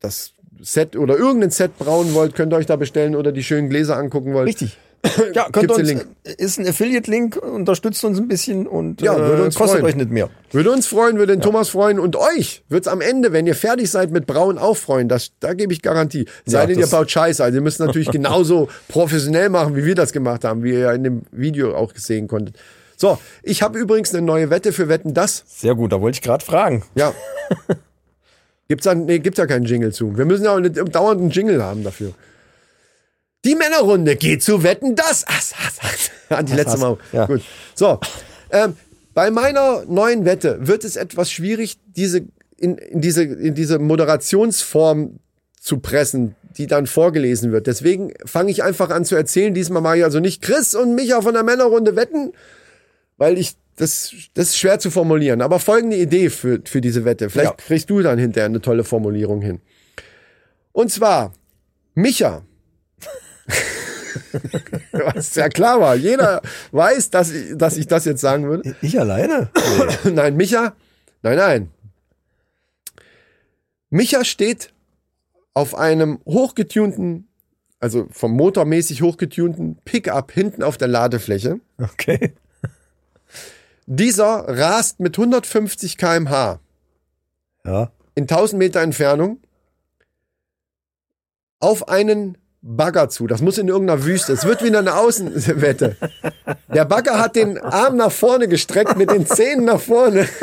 das 0.00 0.32
Set 0.60 0.96
oder 0.96 1.16
irgendein 1.16 1.50
Set 1.50 1.78
brauen 1.78 2.14
wollt, 2.14 2.34
könnt 2.34 2.52
ihr 2.52 2.56
euch 2.56 2.66
da 2.66 2.76
bestellen 2.76 3.16
oder 3.16 3.32
die 3.32 3.42
schönen 3.42 3.68
Gläser 3.68 3.96
angucken 3.96 4.34
wollt. 4.34 4.48
Richtig. 4.48 4.78
Ja, 5.34 5.44
könnt 5.50 5.66
Gibt's 5.68 5.78
uns, 5.78 5.88
Link? 5.88 6.06
äh, 6.24 6.34
ist 6.38 6.58
ein 6.58 6.66
Affiliate-Link, 6.68 7.36
unterstützt 7.36 8.04
uns 8.04 8.18
ein 8.18 8.28
bisschen 8.28 8.66
und 8.66 9.02
Ja, 9.02 9.16
würde 9.16 9.42
äh, 9.42 9.46
uns 9.46 9.56
kostet 9.56 9.80
freuen. 9.80 9.90
euch 9.90 9.96
nicht 9.96 10.10
mehr. 10.10 10.30
Würde 10.52 10.70
uns 10.70 10.86
freuen, 10.86 11.18
würde 11.18 11.32
den 11.34 11.40
Thomas 11.40 11.70
freuen 11.70 11.98
und 11.98 12.14
euch 12.16 12.62
wird's 12.68 12.86
am 12.88 13.00
Ende, 13.00 13.32
wenn 13.32 13.46
ihr 13.46 13.54
fertig 13.56 13.90
seid 13.90 14.10
mit 14.12 14.26
Brauen, 14.26 14.58
auch 14.58 14.76
freuen. 14.76 15.08
Das, 15.08 15.32
da 15.40 15.54
gebe 15.54 15.72
ich 15.72 15.82
Garantie. 15.82 16.26
Sei 16.44 16.60
Ja, 16.60 16.66
denn, 16.66 16.78
ihr 16.78 16.86
baut 16.86 17.10
Scheiße. 17.10 17.42
Also 17.42 17.56
ihr 17.58 17.62
müsst 17.62 17.80
natürlich 17.80 18.10
genauso 18.12 18.68
professionell 18.88 19.48
machen, 19.48 19.74
wie 19.74 19.84
wir 19.84 19.94
das 19.96 20.12
gemacht 20.12 20.44
haben, 20.44 20.62
wie 20.62 20.72
ihr 20.72 20.78
ja 20.80 20.92
in 20.92 21.02
dem 21.02 21.22
Video 21.32 21.74
auch 21.74 21.92
sehen 21.96 22.28
konntet. 22.28 22.56
So, 22.96 23.18
ich 23.42 23.62
habe 23.62 23.78
übrigens 23.80 24.14
eine 24.14 24.24
neue 24.24 24.50
Wette 24.50 24.72
für 24.72 24.88
Wetten 24.88 25.12
das. 25.14 25.42
Sehr 25.48 25.74
gut, 25.74 25.90
da 25.92 26.00
wollte 26.00 26.16
ich 26.16 26.22
gerade 26.22 26.44
fragen. 26.44 26.84
Ja. 26.94 27.12
gibt's 28.68 28.84
da, 28.84 28.94
nee, 28.94 29.18
gibt's 29.18 29.38
ja 29.38 29.46
keinen 29.46 29.64
Jingle 29.64 29.92
zu. 29.92 30.16
Wir 30.16 30.24
müssen 30.24 30.44
ja 30.44 30.54
auch 30.54 30.60
nicht 30.60 30.76
dauernd 30.94 31.20
einen 31.20 31.30
Jingle 31.30 31.62
haben 31.62 31.82
dafür. 31.82 32.12
Die 33.44 33.54
Männerrunde 33.54 34.16
geht 34.16 34.42
zu 34.42 34.62
Wetten 34.62 34.94
das. 34.94 35.26
Ass, 35.26 35.52
ass, 35.66 36.10
ass. 36.30 36.44
Die 36.44 36.52
letzte 36.54 36.74
ass. 36.74 36.80
Mal. 36.80 36.98
Ja. 37.12 37.26
Gut. 37.26 37.42
So. 37.74 37.98
Ähm, 38.50 38.76
bei 39.14 39.30
meiner 39.30 39.84
neuen 39.86 40.24
Wette 40.24 40.58
wird 40.66 40.84
es 40.84 40.96
etwas 40.96 41.30
schwierig, 41.30 41.78
diese, 41.96 42.22
in, 42.56 42.78
in 42.78 43.00
diese, 43.00 43.24
in 43.24 43.54
diese 43.54 43.78
Moderationsform 43.78 45.18
zu 45.60 45.78
pressen, 45.78 46.34
die 46.56 46.66
dann 46.66 46.86
vorgelesen 46.86 47.52
wird. 47.52 47.66
Deswegen 47.66 48.12
fange 48.24 48.50
ich 48.50 48.62
einfach 48.62 48.90
an 48.90 49.04
zu 49.04 49.16
erzählen. 49.16 49.54
Diesmal 49.54 49.82
mache 49.82 49.98
ich 49.98 50.04
also 50.04 50.20
nicht 50.20 50.42
Chris 50.42 50.74
und 50.74 50.94
Micha 50.94 51.20
von 51.20 51.34
der 51.34 51.42
Männerrunde 51.42 51.96
wetten, 51.96 52.32
weil 53.16 53.38
ich 53.38 53.52
das, 53.76 54.12
das 54.34 54.48
ist 54.50 54.58
schwer 54.58 54.78
zu 54.78 54.90
formulieren. 54.90 55.40
Aber 55.40 55.58
folgende 55.58 55.96
Idee 55.96 56.30
für, 56.30 56.60
für 56.64 56.80
diese 56.80 57.04
Wette. 57.04 57.30
Vielleicht 57.30 57.50
Ja. 57.50 57.56
kriegst 57.56 57.90
du 57.90 58.02
dann 58.02 58.18
hinterher 58.18 58.46
eine 58.46 58.60
tolle 58.60 58.84
Formulierung 58.84 59.40
hin. 59.40 59.60
Und 60.72 60.90
zwar, 60.90 61.32
Micha 61.94 62.42
Was 64.92 65.34
ja 65.34 65.48
klar 65.48 65.80
war. 65.80 65.94
Jeder 65.96 66.42
weiß, 66.70 67.10
dass 67.10 67.30
ich, 67.30 67.56
dass 67.56 67.76
ich 67.76 67.86
das 67.86 68.04
jetzt 68.04 68.20
sagen 68.20 68.48
würde. 68.48 68.76
Ich 68.82 68.98
alleine? 68.98 69.50
Nein, 70.04 70.36
Micha, 70.36 70.74
nein, 71.22 71.36
nein. 71.36 71.70
Micha 73.90 74.24
steht 74.24 74.72
auf 75.54 75.74
einem 75.74 76.20
hochgetunten, 76.24 77.28
also 77.78 78.06
vom 78.10 78.32
Motormäßig 78.32 79.02
hochgetunten 79.02 79.76
Pickup 79.84 80.32
hinten 80.32 80.62
auf 80.62 80.78
der 80.78 80.88
Ladefläche. 80.88 81.60
Okay. 81.78 82.32
Dieser 83.86 84.46
rast 84.48 85.00
mit 85.00 85.18
150 85.18 85.98
kmh 85.98 86.60
Ja. 87.66 87.90
in 88.14 88.22
1000 88.24 88.58
Meter 88.58 88.80
Entfernung 88.80 89.40
auf 91.60 91.88
einen 91.88 92.38
Bagger 92.62 93.08
zu. 93.08 93.26
Das 93.26 93.40
muss 93.42 93.58
in 93.58 93.66
irgendeiner 93.68 94.04
Wüste. 94.04 94.32
Es 94.32 94.44
wird 94.44 94.62
wieder 94.62 94.78
eine 94.78 94.94
Außenwette. 94.96 95.96
Der 96.72 96.84
Bagger 96.84 97.18
hat 97.18 97.34
den 97.34 97.58
Arm 97.58 97.96
nach 97.96 98.12
vorne 98.12 98.46
gestreckt 98.48 98.96
mit 98.96 99.10
den 99.10 99.26
Zähnen 99.26 99.64
nach 99.64 99.80
vorne. 99.80 100.28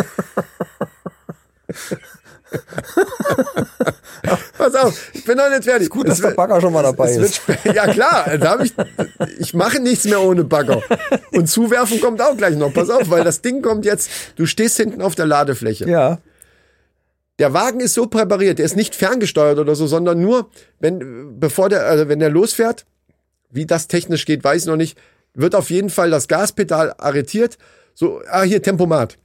Pass 4.57 4.75
auf, 4.75 5.11
ich 5.13 5.23
bin 5.23 5.37
noch 5.37 5.49
nicht 5.49 5.63
fertig. 5.63 5.89
Gut, 5.89 6.07
dass 6.07 6.15
Es 6.15 6.19
der 6.21 6.29
wird- 6.31 6.37
Bagger 6.37 6.59
schon 6.59 6.73
mal 6.73 6.83
dabei 6.83 7.11
ist. 7.11 7.41
Ja 7.63 7.87
klar, 7.91 8.37
da 8.37 8.49
hab 8.51 8.61
ich, 8.61 8.73
ich 9.37 9.53
mache 9.53 9.79
nichts 9.79 10.05
mehr 10.05 10.19
ohne 10.21 10.43
Bagger. 10.43 10.81
Und 11.31 11.47
zuwerfen 11.47 12.01
kommt 12.01 12.21
auch 12.21 12.35
gleich 12.35 12.55
noch. 12.55 12.73
Pass 12.73 12.89
auf, 12.89 13.09
weil 13.09 13.23
das 13.23 13.41
Ding 13.41 13.61
kommt 13.61 13.85
jetzt, 13.85 14.09
du 14.35 14.45
stehst 14.45 14.77
hinten 14.77 15.01
auf 15.01 15.15
der 15.15 15.25
Ladefläche. 15.27 15.87
Ja. 15.87 16.17
Der 17.39 17.53
Wagen 17.53 17.79
ist 17.79 17.93
so 17.93 18.07
präpariert, 18.07 18.59
der 18.59 18.65
ist 18.65 18.75
nicht 18.75 18.95
ferngesteuert 18.95 19.59
oder 19.59 19.73
so, 19.73 19.87
sondern 19.87 20.21
nur, 20.21 20.49
wenn, 20.79 21.39
bevor 21.39 21.69
der, 21.69 21.85
also 21.85 22.09
wenn 22.09 22.19
der 22.19 22.29
losfährt, 22.29 22.85
wie 23.49 23.65
das 23.65 23.87
technisch 23.87 24.25
geht, 24.25 24.43
weiß 24.43 24.63
ich 24.63 24.67
noch 24.67 24.75
nicht, 24.75 24.97
wird 25.33 25.55
auf 25.55 25.69
jeden 25.69 25.89
Fall 25.89 26.11
das 26.11 26.27
Gaspedal 26.27 26.93
arretiert. 26.97 27.57
So, 27.95 28.21
ah, 28.29 28.43
hier 28.43 28.61
Tempomat. 28.61 29.17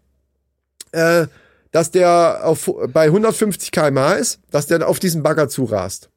Äh, 0.93 1.27
dass 1.73 1.91
der 1.91 2.43
auf, 2.45 2.71
bei 2.93 3.07
150 3.07 3.73
km/h 3.73 4.15
ist, 4.15 4.39
dass 4.51 4.67
der 4.67 4.89
auf 4.89 5.01
diesen 5.01 5.25
Bagger 5.25 5.49
zurast. 5.49 6.09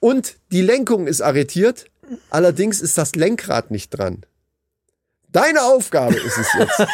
Und 0.00 0.34
die 0.50 0.62
Lenkung 0.62 1.06
ist 1.06 1.20
arretiert, 1.20 1.86
allerdings 2.28 2.80
ist 2.80 2.98
das 2.98 3.14
Lenkrad 3.14 3.70
nicht 3.70 3.90
dran. 3.90 4.26
Deine 5.28 5.62
Aufgabe 5.62 6.16
ist 6.16 6.38
es 6.38 6.48
jetzt. 6.54 6.86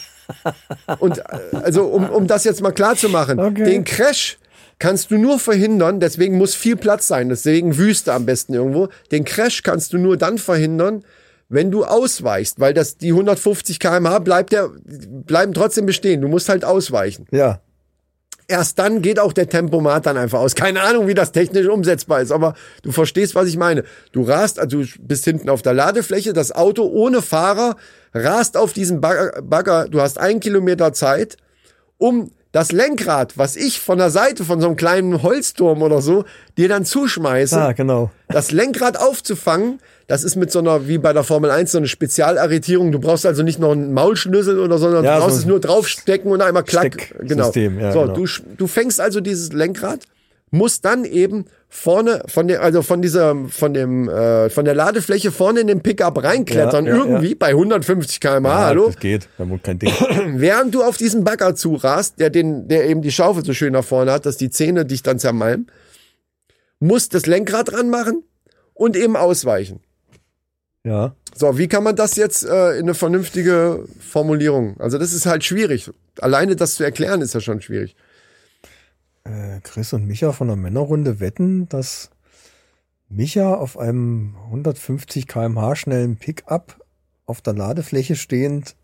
Und 0.98 1.22
also, 1.54 1.84
um, 1.84 2.08
um 2.10 2.26
das 2.26 2.44
jetzt 2.44 2.60
mal 2.62 2.72
klar 2.72 2.96
zu 2.96 3.08
machen, 3.08 3.38
Okay. 3.38 3.64
den 3.64 3.84
Crash 3.84 4.38
kannst 4.78 5.10
du 5.10 5.18
nur 5.18 5.38
verhindern, 5.38 6.00
deswegen 6.00 6.36
muss 6.38 6.54
viel 6.54 6.76
Platz 6.76 7.06
sein, 7.06 7.28
deswegen 7.28 7.76
Wüste 7.78 8.12
am 8.12 8.26
besten 8.26 8.54
irgendwo. 8.54 8.88
Den 9.12 9.24
Crash 9.24 9.62
kannst 9.62 9.92
du 9.92 9.98
nur 9.98 10.16
dann 10.16 10.38
verhindern, 10.38 11.04
wenn 11.48 11.70
du 11.70 11.84
ausweichst, 11.84 12.58
weil 12.58 12.74
das 12.74 12.96
die 12.96 13.10
150 13.10 13.78
km/h 13.78 14.18
bleibt 14.20 14.52
der, 14.52 14.70
bleiben 14.82 15.52
trotzdem 15.52 15.86
bestehen. 15.86 16.20
Du 16.20 16.28
musst 16.28 16.48
halt 16.48 16.64
ausweichen. 16.64 17.26
Ja. 17.30 17.60
Erst 18.46 18.78
dann 18.78 19.00
geht 19.00 19.18
auch 19.18 19.32
der 19.32 19.48
Tempomat 19.48 20.04
dann 20.04 20.18
einfach 20.18 20.40
aus. 20.40 20.54
Keine 20.54 20.82
Ahnung, 20.82 21.06
wie 21.06 21.14
das 21.14 21.32
technisch 21.32 21.66
umsetzbar 21.66 22.20
ist, 22.20 22.30
aber 22.30 22.54
du 22.82 22.92
verstehst, 22.92 23.34
was 23.34 23.48
ich 23.48 23.56
meine. 23.56 23.84
Du 24.12 24.22
rast, 24.22 24.58
also 24.58 24.82
du 24.82 24.86
bist 25.00 25.24
hinten 25.24 25.48
auf 25.48 25.62
der 25.62 25.72
Ladefläche, 25.72 26.34
das 26.34 26.52
Auto 26.52 26.84
ohne 26.84 27.22
Fahrer 27.22 27.76
rast 28.12 28.56
auf 28.56 28.72
diesen 28.72 29.00
Bagger, 29.00 29.88
du 29.88 30.00
hast 30.00 30.18
einen 30.18 30.40
Kilometer 30.40 30.92
Zeit, 30.92 31.38
um 31.96 32.30
das 32.54 32.70
Lenkrad, 32.70 33.36
was 33.36 33.56
ich 33.56 33.80
von 33.80 33.98
der 33.98 34.10
Seite 34.10 34.44
von 34.44 34.60
so 34.60 34.68
einem 34.68 34.76
kleinen 34.76 35.24
Holzturm 35.24 35.82
oder 35.82 36.00
so 36.00 36.24
dir 36.56 36.68
dann 36.68 36.84
zuschmeiße, 36.84 37.60
Ah, 37.60 37.72
genau. 37.72 38.12
das 38.28 38.52
Lenkrad 38.52 38.96
aufzufangen, 38.96 39.80
das 40.06 40.22
ist 40.22 40.36
mit 40.36 40.52
so 40.52 40.60
einer, 40.60 40.86
wie 40.86 40.98
bei 40.98 41.12
der 41.12 41.24
Formel 41.24 41.50
1, 41.50 41.72
so 41.72 41.78
eine 41.78 41.88
Spezialarretierung. 41.88 42.92
Du 42.92 43.00
brauchst 43.00 43.26
also 43.26 43.42
nicht 43.42 43.58
noch 43.58 43.72
einen 43.72 43.92
Maulschlüssel 43.92 44.60
oder 44.60 44.78
so, 44.78 44.84
sondern 44.84 45.04
Ja, 45.04 45.16
du 45.16 45.22
brauchst 45.22 45.34
so 45.34 45.40
es 45.40 45.46
nur 45.46 45.58
draufstecken 45.58 46.30
und 46.30 46.42
einmal 46.42 46.62
klack. 46.62 47.12
Genau. 47.22 47.50
ja, 47.52 47.92
so, 47.92 48.02
genau. 48.02 48.14
du, 48.14 48.24
du 48.56 48.66
fängst 48.68 49.00
also 49.00 49.20
dieses 49.20 49.52
Lenkrad, 49.52 50.04
musst 50.52 50.84
dann 50.84 51.04
eben 51.04 51.46
vorne 51.74 52.22
von 52.26 52.46
der, 52.46 52.62
also 52.62 52.82
von 52.82 53.02
dieser, 53.02 53.34
von 53.48 53.74
dem, 53.74 54.08
äh, 54.08 54.48
von 54.48 54.64
der 54.64 54.74
Ladefläche 54.74 55.32
vorne 55.32 55.60
in 55.60 55.66
den 55.66 55.82
Pickup 55.82 56.22
reinklettern, 56.22 56.86
Ja, 56.86 56.94
ja, 56.94 57.04
irgendwie 57.04 57.34
bei 57.34 57.48
150 57.48 58.20
km/h, 58.20 58.66
hallo 58.66 58.86
Das 58.86 58.96
geht. 58.98 59.28
Da 59.36 59.48
wohl 59.48 59.58
kein 59.58 59.80
Ding. 59.80 59.92
während 60.36 60.72
du 60.72 60.84
auf 60.84 60.96
diesen 60.96 61.24
Bagger 61.24 61.56
zurast, 61.56 62.20
der 62.20 62.30
den, 62.30 62.68
der 62.68 62.88
eben 62.88 63.02
die 63.02 63.10
Schaufel 63.10 63.44
so 63.44 63.52
schön 63.52 63.72
nach 63.72 63.84
vorne 63.84 64.12
hat, 64.12 64.24
dass 64.24 64.36
die 64.36 64.50
Zähne 64.50 64.86
dich 64.86 65.02
dann 65.02 65.18
zermalmen, 65.18 65.66
musst 66.78 67.12
das 67.12 67.26
Lenkrad 67.26 67.72
ranmachen 67.72 68.22
und 68.72 68.96
eben 68.96 69.16
ausweichen. 69.16 69.80
Ja. 70.84 71.16
So, 71.34 71.58
wie 71.58 71.66
kann 71.66 71.82
man 71.82 71.96
das 71.96 72.14
jetzt 72.14 72.44
äh, 72.44 72.74
in 72.76 72.84
eine 72.84 72.94
vernünftige 72.94 73.84
Formulierung? 73.98 74.78
Also 74.78 74.96
das 74.96 75.12
ist 75.12 75.26
halt 75.26 75.42
schwierig. 75.42 75.90
Alleine 76.20 76.54
das 76.54 76.76
zu 76.76 76.84
erklären 76.84 77.20
ist 77.20 77.34
ja 77.34 77.40
schon 77.40 77.60
schwierig. 77.60 77.96
Äh, 79.24 79.60
Chris 79.62 79.92
und 79.92 80.06
Micha 80.06 80.32
von 80.32 80.48
der 80.48 80.56
Männerrunde 80.56 81.20
wetten, 81.20 81.68
dass 81.68 82.10
Micha 83.08 83.54
auf 83.54 83.78
einem 83.78 84.36
150 84.46 85.26
km/h 85.26 85.76
schnellen 85.76 86.16
Pickup 86.16 86.78
auf 87.26 87.40
der 87.40 87.54
Ladefläche 87.54 88.16
stehend 88.16 88.76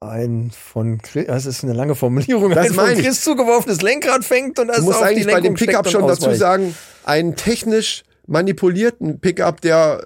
ein 0.00 0.50
von 0.50 0.98
Chris, 0.98 1.26
das 1.26 1.46
ist 1.46 1.62
eine 1.62 1.74
lange 1.74 1.94
Formulierung, 1.94 2.50
Das 2.52 2.68
ein 2.68 2.74
von 2.74 2.84
meine 2.84 2.98
ich. 2.98 3.04
Chris 3.06 3.22
zugeworfenes 3.22 3.82
Lenkrad 3.82 4.24
fängt 4.24 4.58
und 4.58 4.70
auf 4.70 4.78
die 4.78 5.04
eigentlich 5.04 5.26
bei 5.26 5.40
dem 5.40 5.54
Pickup 5.54 5.88
schon 5.88 6.06
dazu 6.06 6.22
ausweicht. 6.22 6.40
sagen, 6.40 6.74
einen 7.04 7.36
technisch 7.36 8.04
manipulierten 8.26 9.20
Pickup, 9.20 9.60
der 9.60 10.04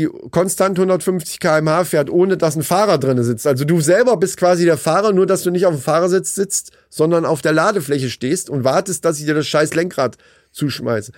die 0.00 0.08
konstant 0.30 0.78
150 0.78 1.40
km/h 1.40 1.84
fährt, 1.84 2.10
ohne 2.10 2.36
dass 2.36 2.56
ein 2.56 2.62
Fahrer 2.62 2.98
drinne 2.98 3.22
sitzt. 3.24 3.46
Also 3.46 3.64
du 3.64 3.80
selber 3.80 4.16
bist 4.16 4.36
quasi 4.36 4.64
der 4.64 4.78
Fahrer, 4.78 5.12
nur 5.12 5.26
dass 5.26 5.42
du 5.42 5.50
nicht 5.50 5.66
auf 5.66 5.74
dem 5.74 5.82
Fahrersitz 5.82 6.34
sitzt, 6.34 6.72
sondern 6.88 7.26
auf 7.26 7.42
der 7.42 7.52
Ladefläche 7.52 8.10
stehst 8.10 8.48
und 8.48 8.64
wartest, 8.64 9.04
dass 9.04 9.18
ich 9.18 9.26
dir 9.26 9.34
das 9.34 9.46
scheiß 9.46 9.74
Lenkrad 9.74 10.16
zuschmeiße. 10.52 11.12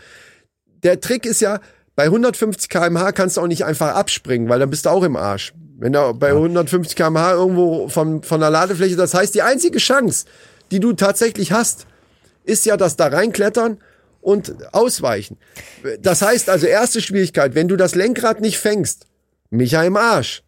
Der 0.82 1.00
Trick 1.00 1.26
ist 1.26 1.40
ja, 1.40 1.60
bei 1.94 2.04
150 2.04 2.68
km/h 2.68 3.12
kannst 3.12 3.36
du 3.36 3.42
auch 3.42 3.46
nicht 3.46 3.64
einfach 3.64 3.94
abspringen, 3.94 4.48
weil 4.48 4.58
dann 4.58 4.70
bist 4.70 4.86
du 4.86 4.90
auch 4.90 5.04
im 5.04 5.16
Arsch. 5.16 5.52
Wenn 5.78 5.92
du 5.92 6.14
bei 6.14 6.30
150 6.30 6.96
km/h 6.96 7.34
irgendwo 7.34 7.88
von, 7.88 8.22
von 8.22 8.40
der 8.40 8.50
Ladefläche, 8.50 8.96
das 8.96 9.14
heißt, 9.14 9.34
die 9.34 9.42
einzige 9.42 9.78
Chance, 9.78 10.26
die 10.70 10.80
du 10.80 10.92
tatsächlich 10.94 11.52
hast, 11.52 11.86
ist 12.44 12.66
ja 12.66 12.76
das 12.76 12.96
da 12.96 13.06
reinklettern 13.06 13.78
und 14.22 14.54
ausweichen. 14.72 15.36
Das 16.00 16.22
heißt 16.22 16.48
also, 16.48 16.66
erste 16.66 17.02
Schwierigkeit, 17.02 17.54
wenn 17.54 17.68
du 17.68 17.76
das 17.76 17.94
Lenkrad 17.94 18.40
nicht 18.40 18.58
fängst, 18.58 19.06
Micha 19.50 19.82
im 19.82 19.96
Arsch. 19.96 20.42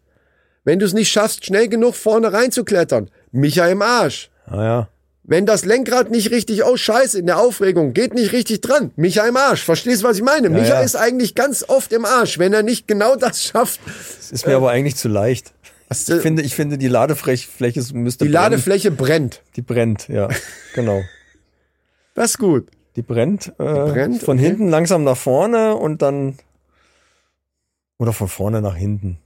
Wenn 0.63 0.79
du 0.79 0.85
es 0.85 0.93
nicht 0.93 1.11
schaffst, 1.11 1.45
schnell 1.45 1.67
genug 1.67 1.93
vorne 1.93 2.33
reinzuklettern, 2.33 3.11
Micha 3.31 3.67
im 3.67 3.83
Arsch. 3.83 4.31
Ah, 4.47 4.63
ja. 4.63 4.89
Wenn 5.27 5.45
das 5.45 5.65
Lenkrad 5.65 6.11
nicht 6.11 6.31
richtig, 6.31 6.63
oh 6.63 6.77
scheiße, 6.77 7.19
in 7.19 7.25
der 7.25 7.39
Aufregung, 7.39 7.93
geht 7.93 8.13
nicht 8.13 8.31
richtig 8.31 8.61
dran, 8.61 8.91
Micha 8.95 9.27
im 9.27 9.37
Arsch. 9.37 9.63
Verstehst 9.63 10.03
du, 10.03 10.07
was 10.07 10.17
ich 10.17 10.23
meine? 10.23 10.49
Micha 10.49 10.75
ja. 10.75 10.81
ist 10.81 10.95
eigentlich 10.95 11.35
ganz 11.35 11.65
oft 11.67 11.91
im 11.93 12.05
Arsch, 12.05 12.39
wenn 12.39 12.53
er 12.53 12.63
nicht 12.63 12.87
genau 12.87 13.15
das 13.15 13.43
schafft. 13.43 13.79
Das 13.85 14.31
ist 14.31 14.47
mir 14.47 14.55
aber 14.55 14.71
eigentlich 14.71 14.95
zu 14.95 15.07
leicht. 15.07 15.53
Ich 15.89 16.21
finde, 16.21 16.41
ich 16.41 16.55
finde, 16.55 16.77
die 16.77 16.87
Ladefläche 16.87 17.47
müsste 17.93 18.25
die 18.25 18.31
brennen. 18.31 18.33
Ladefläche 18.33 18.91
brennt. 18.91 19.41
Die 19.55 19.61
brennt, 19.61 20.07
ja. 20.07 20.29
Genau. 20.73 21.03
Das 22.15 22.31
ist 22.31 22.37
gut. 22.39 22.69
Die 22.95 23.01
brennt, 23.01 23.47
äh, 23.59 23.63
brennt, 23.63 24.23
von 24.23 24.37
okay. 24.37 24.47
hinten 24.47 24.69
langsam 24.69 25.03
nach 25.03 25.17
vorne 25.17 25.75
und 25.75 26.01
dann 26.01 26.37
oder 27.97 28.13
von 28.13 28.27
vorne 28.27 28.61
nach 28.61 28.75
hinten. 28.75 29.17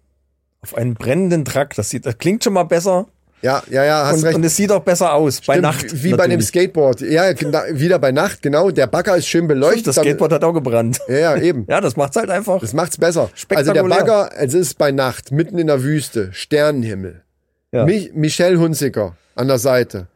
Auf 0.62 0.76
einen 0.76 0.94
brennenden 0.94 1.46
Truck. 1.46 1.70
Das 1.76 1.90
sieht, 1.90 2.06
das 2.06 2.18
klingt 2.18 2.44
schon 2.44 2.54
mal 2.54 2.64
besser 2.64 3.08
Ja, 3.42 3.64
ja, 3.70 3.86
ja, 3.86 4.06
hast 4.08 4.18
und, 4.18 4.24
recht. 4.26 4.36
und 4.36 4.44
es 4.44 4.56
sieht 4.56 4.72
auch 4.72 4.82
besser 4.84 5.14
aus 5.14 5.40
bei 5.42 5.54
Stimmt, 5.54 5.62
Nacht. 5.62 6.04
Wie 6.04 6.12
bei 6.12 6.28
dem 6.28 6.40
natürlich. 6.40 6.48
Skateboard. 6.48 7.02
Ja, 7.02 7.32
wieder 7.72 7.98
bei 8.00 8.12
Nacht, 8.12 8.42
genau. 8.42 8.70
Der 8.70 8.88
Bagger 8.88 9.16
ist 9.16 9.28
schön 9.28 9.48
beleuchtet. 9.48 9.88
Das 9.88 9.96
Skateboard 9.96 10.34
hat 10.34 10.44
auch 10.44 10.54
gebrannt. 10.54 11.00
Ja, 11.08 11.18
ja, 11.18 11.38
eben. 11.38 11.66
Ja, 11.70 11.80
das 11.80 11.96
macht's 11.96 12.18
halt 12.18 12.30
einfach. 12.30 12.60
Das 12.60 12.74
macht's 12.74 12.98
besser. 12.98 13.30
Also 13.50 13.74
der 13.74 13.84
Bagger, 13.84 14.32
es 14.36 14.54
ist 14.54 14.78
bei 14.78 14.92
Nacht, 14.92 15.32
mitten 15.32 15.58
in 15.58 15.68
der 15.68 15.84
Wüste, 15.84 16.34
Sternenhimmel. 16.34 17.24
Ja. 17.72 17.86
Mi 17.86 18.12
Michelle 18.14 18.60
Hunziker 18.60 19.16
an 19.36 19.48
der 19.48 19.60
Seite. 19.60 20.08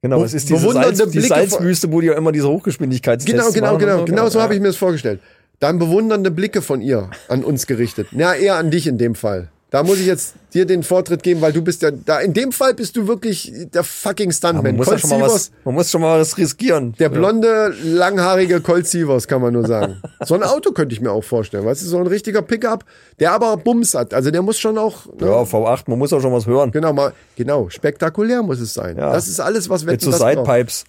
Genau, 0.00 0.22
es 0.22 0.32
ist 0.32 0.48
diese 0.48 0.70
Salz, 0.70 1.10
die 1.10 1.20
Salzwüste, 1.20 1.90
wo 1.90 2.00
die 2.00 2.06
ja 2.06 2.14
immer 2.14 2.30
diese 2.30 2.48
Hochgeschwindigkeitstests 2.48 3.52
Genau, 3.52 3.76
genau, 3.76 3.78
genau. 3.78 3.98
so. 3.98 4.04
Genau 4.04 4.28
so 4.28 4.40
habe 4.40 4.54
ich 4.54 4.60
mir 4.60 4.68
das 4.68 4.76
vorgestellt. 4.76 5.20
Dann 5.58 5.80
bewundernde 5.80 6.30
Blicke 6.30 6.62
von 6.62 6.80
ihr 6.80 7.10
an 7.28 7.42
uns 7.42 7.66
gerichtet. 7.66 8.08
Ja, 8.12 8.32
eher 8.32 8.56
an 8.56 8.70
dich 8.70 8.86
in 8.86 8.96
dem 8.96 9.16
Fall. 9.16 9.50
Da 9.70 9.82
muss 9.82 9.98
ich 9.98 10.06
jetzt 10.06 10.32
dir 10.54 10.64
den 10.64 10.82
Vortritt 10.82 11.22
geben, 11.22 11.42
weil 11.42 11.52
du 11.52 11.60
bist 11.60 11.82
ja 11.82 11.90
da. 11.90 12.20
In 12.20 12.32
dem 12.32 12.52
Fall 12.52 12.72
bist 12.72 12.96
du 12.96 13.06
wirklich 13.06 13.52
der 13.74 13.84
fucking 13.84 14.32
Stuntman. 14.32 14.64
man, 14.64 14.76
muss 14.76 14.86
ja 14.86 14.96
schon 14.96 15.10
mal 15.10 15.16
Sievers, 15.16 15.34
was, 15.34 15.50
man 15.64 15.74
muss 15.74 15.90
schon 15.90 16.00
mal 16.00 16.18
was 16.18 16.38
riskieren. 16.38 16.94
der 16.98 17.10
blonde, 17.10 17.74
langhaarige 17.84 18.62
Colt 18.62 18.86
Sievers, 18.86 19.28
kann 19.28 19.42
man 19.42 19.52
nur 19.52 19.66
sagen. 19.66 20.00
So 20.24 20.34
ein 20.34 20.42
Auto 20.42 20.72
könnte 20.72 20.94
ich 20.94 21.00
mir 21.00 21.12
auch 21.12 21.22
vorstellen. 21.22 21.64
Weißt 21.64 21.82
du, 21.82 21.86
so 21.86 21.98
ein 21.98 22.06
richtiger 22.06 22.42
Pickup, 22.42 22.84
der 23.20 23.32
aber 23.32 23.56
Bums 23.56 23.94
hat. 23.94 24.12
Also 24.12 24.30
der 24.30 24.42
muss 24.42 24.58
schon 24.58 24.76
auch. 24.76 25.06
Ne? 25.06 25.26
Ja, 25.26 25.42
V8, 25.42 25.84
man 25.86 25.98
muss 25.98 26.12
auch 26.12 26.20
schon 26.20 26.32
was 26.32 26.46
hören. 26.46 26.70
Genau, 26.72 26.92
mal, 26.92 27.12
genau, 27.36 27.68
spektakulär 27.68 28.42
muss 28.42 28.58
es 28.60 28.74
sein. 28.74 28.96
Ja. 28.96 29.12
Das 29.12 29.28
ist 29.28 29.38
alles, 29.38 29.70
was 29.70 29.84
Mit 29.84 29.94
Wetten, 29.94 30.04
so 30.06 30.10
das 30.10 30.20
braucht. 30.34 30.84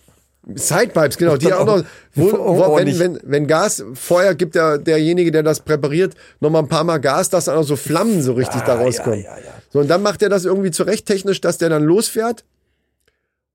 Sidepipes. 0.55 1.17
Genau, 1.17 1.37
die 1.37 1.53
auch 1.53 1.65
noch, 1.65 1.83
wo, 2.13 2.31
wo, 2.31 2.75
wenn, 2.77 2.99
wenn, 2.99 3.19
wenn 3.23 3.47
Gas, 3.47 3.83
vorher 3.93 4.35
gibt 4.35 4.55
der, 4.55 4.77
derjenige, 4.77 5.31
der 5.31 5.43
das 5.43 5.59
präpariert, 5.61 6.15
noch 6.39 6.49
mal 6.49 6.59
ein 6.59 6.67
paar 6.67 6.83
Mal 6.83 6.97
Gas, 6.99 7.29
dass 7.29 7.45
dann 7.45 7.57
auch 7.57 7.63
so 7.63 7.75
Flammen 7.75 8.21
so 8.21 8.33
richtig 8.33 8.61
da 8.61 8.75
rauskommen. 8.75 9.23
ja, 9.23 9.37
ja. 9.37 9.53
So, 9.71 9.79
und 9.79 9.87
dann 9.89 10.01
macht 10.01 10.21
er 10.21 10.29
das 10.29 10.45
irgendwie 10.45 10.71
zurecht 10.71 11.05
technisch, 11.05 11.41
dass 11.41 11.57
der 11.57 11.69
dann 11.69 11.83
losfährt 11.83 12.43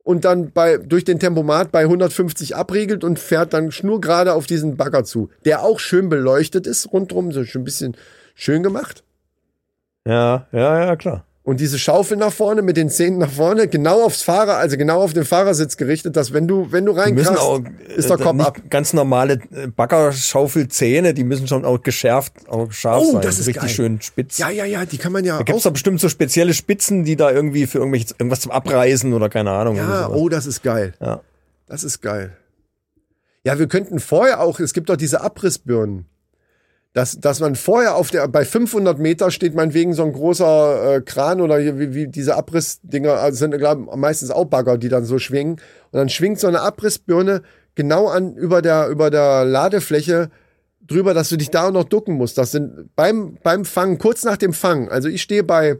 und 0.04 0.24
dann 0.24 0.52
bei, 0.52 0.76
durch 0.76 1.04
den 1.04 1.18
Tempomat 1.18 1.72
bei 1.72 1.80
150 1.80 2.54
abriegelt 2.54 3.02
und 3.02 3.18
fährt 3.18 3.52
dann 3.52 3.72
schnurgerade 3.72 4.34
auf 4.34 4.46
diesen 4.46 4.76
Bagger 4.76 5.04
zu, 5.04 5.30
der 5.44 5.62
auch 5.62 5.80
schön 5.80 6.08
beleuchtet 6.08 6.66
ist 6.66 6.92
rundrum, 6.92 7.32
so 7.32 7.40
ein 7.40 7.64
bisschen 7.64 7.96
schön 8.34 8.62
gemacht. 8.62 9.02
Ja, 10.06 10.46
ja, 10.52 10.84
ja, 10.84 10.96
klar. 10.96 11.24
Und 11.46 11.60
diese 11.60 11.78
Schaufel 11.78 12.16
nach 12.16 12.32
vorne 12.32 12.62
mit 12.62 12.78
den 12.78 12.88
Zähnen 12.88 13.18
nach 13.18 13.30
vorne, 13.30 13.68
genau 13.68 14.02
aufs 14.02 14.22
Fahrer, 14.22 14.56
also 14.56 14.78
genau 14.78 15.02
auf 15.02 15.12
den 15.12 15.26
Fahrersitz 15.26 15.76
gerichtet, 15.76 16.16
dass 16.16 16.32
wenn 16.32 16.48
du, 16.48 16.72
wenn 16.72 16.86
du 16.86 16.92
reinkrast, 16.92 17.38
auch 17.38 17.60
ist 17.94 18.08
der 18.08 18.18
äh, 18.18 18.22
Kopf 18.22 18.40
ab. 18.40 18.62
ganz 18.70 18.94
normale 18.94 19.34
äh, 19.54 19.66
Baggerschaufelzähne, 19.66 21.12
die 21.12 21.22
müssen 21.22 21.46
schon 21.46 21.66
auch 21.66 21.82
geschärft, 21.82 22.32
auch 22.48 22.72
scharf 22.72 23.02
Oh, 23.06 23.12
sein. 23.12 23.20
das 23.20 23.38
ist 23.38 23.46
richtig 23.46 23.64
geil. 23.64 23.74
schön 23.74 24.00
spitz. 24.00 24.38
Ja, 24.38 24.48
ja, 24.48 24.64
ja, 24.64 24.86
die 24.86 24.96
kann 24.96 25.12
man 25.12 25.22
ja 25.24 25.36
Da 25.36 25.42
gibt's 25.44 25.64
da 25.64 25.70
bestimmt 25.70 26.00
so 26.00 26.08
spezielle 26.08 26.54
Spitzen, 26.54 27.04
die 27.04 27.14
da 27.14 27.30
irgendwie 27.30 27.66
für 27.66 27.76
irgendwelche, 27.76 28.14
irgendwas 28.18 28.40
zum 28.40 28.50
Abreißen 28.50 29.12
oder 29.12 29.28
keine 29.28 29.50
Ahnung. 29.50 29.76
Ja, 29.76 30.08
oh, 30.08 30.30
das 30.30 30.46
ist 30.46 30.62
geil. 30.62 30.94
Ja. 30.98 31.20
Das 31.66 31.84
ist 31.84 32.00
geil. 32.00 32.34
Ja, 33.44 33.58
wir 33.58 33.66
könnten 33.68 34.00
vorher 34.00 34.40
auch, 34.40 34.60
es 34.60 34.72
gibt 34.72 34.88
doch 34.88 34.96
diese 34.96 35.20
Abrissbirnen. 35.20 36.06
Dass, 36.94 37.18
dass 37.18 37.40
man 37.40 37.56
vorher 37.56 37.96
auf 37.96 38.10
der, 38.10 38.28
bei 38.28 38.44
500 38.44 38.98
Meter 39.00 39.32
steht 39.32 39.54
meinetwegen 39.54 39.94
so 39.94 40.04
ein 40.04 40.12
großer 40.12 40.94
äh, 40.94 41.00
Kran 41.00 41.40
oder 41.40 41.58
wie, 41.58 41.92
wie 41.92 42.06
diese 42.06 42.36
Abrissdinger, 42.36 43.14
also 43.14 43.36
sind 43.36 43.58
glaub, 43.58 43.96
meistens 43.96 44.30
auch 44.30 44.44
Bagger, 44.44 44.78
die 44.78 44.88
dann 44.88 45.04
so 45.04 45.18
schwingen. 45.18 45.54
Und 45.90 45.98
dann 45.98 46.08
schwingt 46.08 46.38
so 46.38 46.46
eine 46.46 46.60
Abrissbirne 46.60 47.42
genau 47.74 48.06
an, 48.06 48.36
über 48.36 48.62
der, 48.62 48.88
über 48.88 49.10
der 49.10 49.44
Ladefläche 49.44 50.30
drüber, 50.86 51.14
dass 51.14 51.28
du 51.28 51.36
dich 51.36 51.50
da 51.50 51.70
noch 51.70 51.84
ducken 51.84 52.14
musst. 52.14 52.38
Das 52.38 52.52
sind 52.52 52.94
beim, 52.94 53.38
beim 53.42 53.64
Fangen, 53.64 53.98
kurz 53.98 54.22
nach 54.24 54.36
dem 54.36 54.52
Fangen, 54.52 54.88
also 54.88 55.08
ich 55.08 55.22
stehe 55.22 55.42
bei 55.42 55.78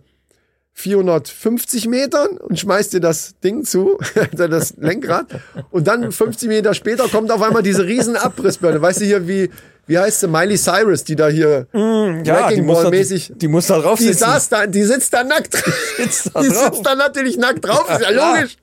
450 0.77 1.87
Metern 1.87 2.37
und 2.39 2.59
schmeiß 2.59 2.91
dir 2.91 3.01
das 3.01 3.39
Ding 3.39 3.65
zu, 3.65 3.99
also 4.33 4.49
das 4.49 4.77
Lenkrad. 4.77 5.27
Und 5.71 5.87
dann 5.87 6.11
50 6.11 6.49
Meter 6.49 6.75
später 6.75 7.07
kommt 7.09 7.31
auf 7.31 7.41
einmal 7.43 7.63
diese 7.63 7.87
riesen 7.87 8.17
Abrissbirne. 8.17 8.83
Weißt 8.83 9.01
du 9.01 9.05
hier, 9.05 9.29
wie, 9.29 9.51
wie 9.87 9.99
heißt 9.99 10.21
sie? 10.21 10.29
Miley 10.29 10.57
Cyrus, 10.57 11.05
die 11.05 11.17
da 11.17 11.29
hier 11.29 11.67
ja 11.73 12.23
die, 12.23 12.31
Wrecking 12.31 12.65
muss 12.67 12.77
Ball 12.77 12.85
da, 12.85 12.91
mäßig. 12.91 13.29
die, 13.29 13.39
die 13.39 13.49
muss 13.49 13.67
da 13.67 13.79
drauf 13.79 13.99
Die 13.99 14.05
sitzen. 14.07 14.19
saß 14.21 14.49
da, 14.49 14.67
die 14.67 14.83
sitzt 14.85 15.13
da 15.13 15.25
nackt. 15.25 15.55
Sitzt 15.97 16.31
da 16.35 16.41
die 16.43 16.49
drauf. 16.49 16.65
sitzt 16.75 16.87
da 16.87 16.95
natürlich 16.95 17.37
nackt 17.37 17.65
drauf, 17.65 17.89
ist 17.91 18.01
ja 18.01 18.11
Ja. 18.13 18.35
logisch. 18.37 18.57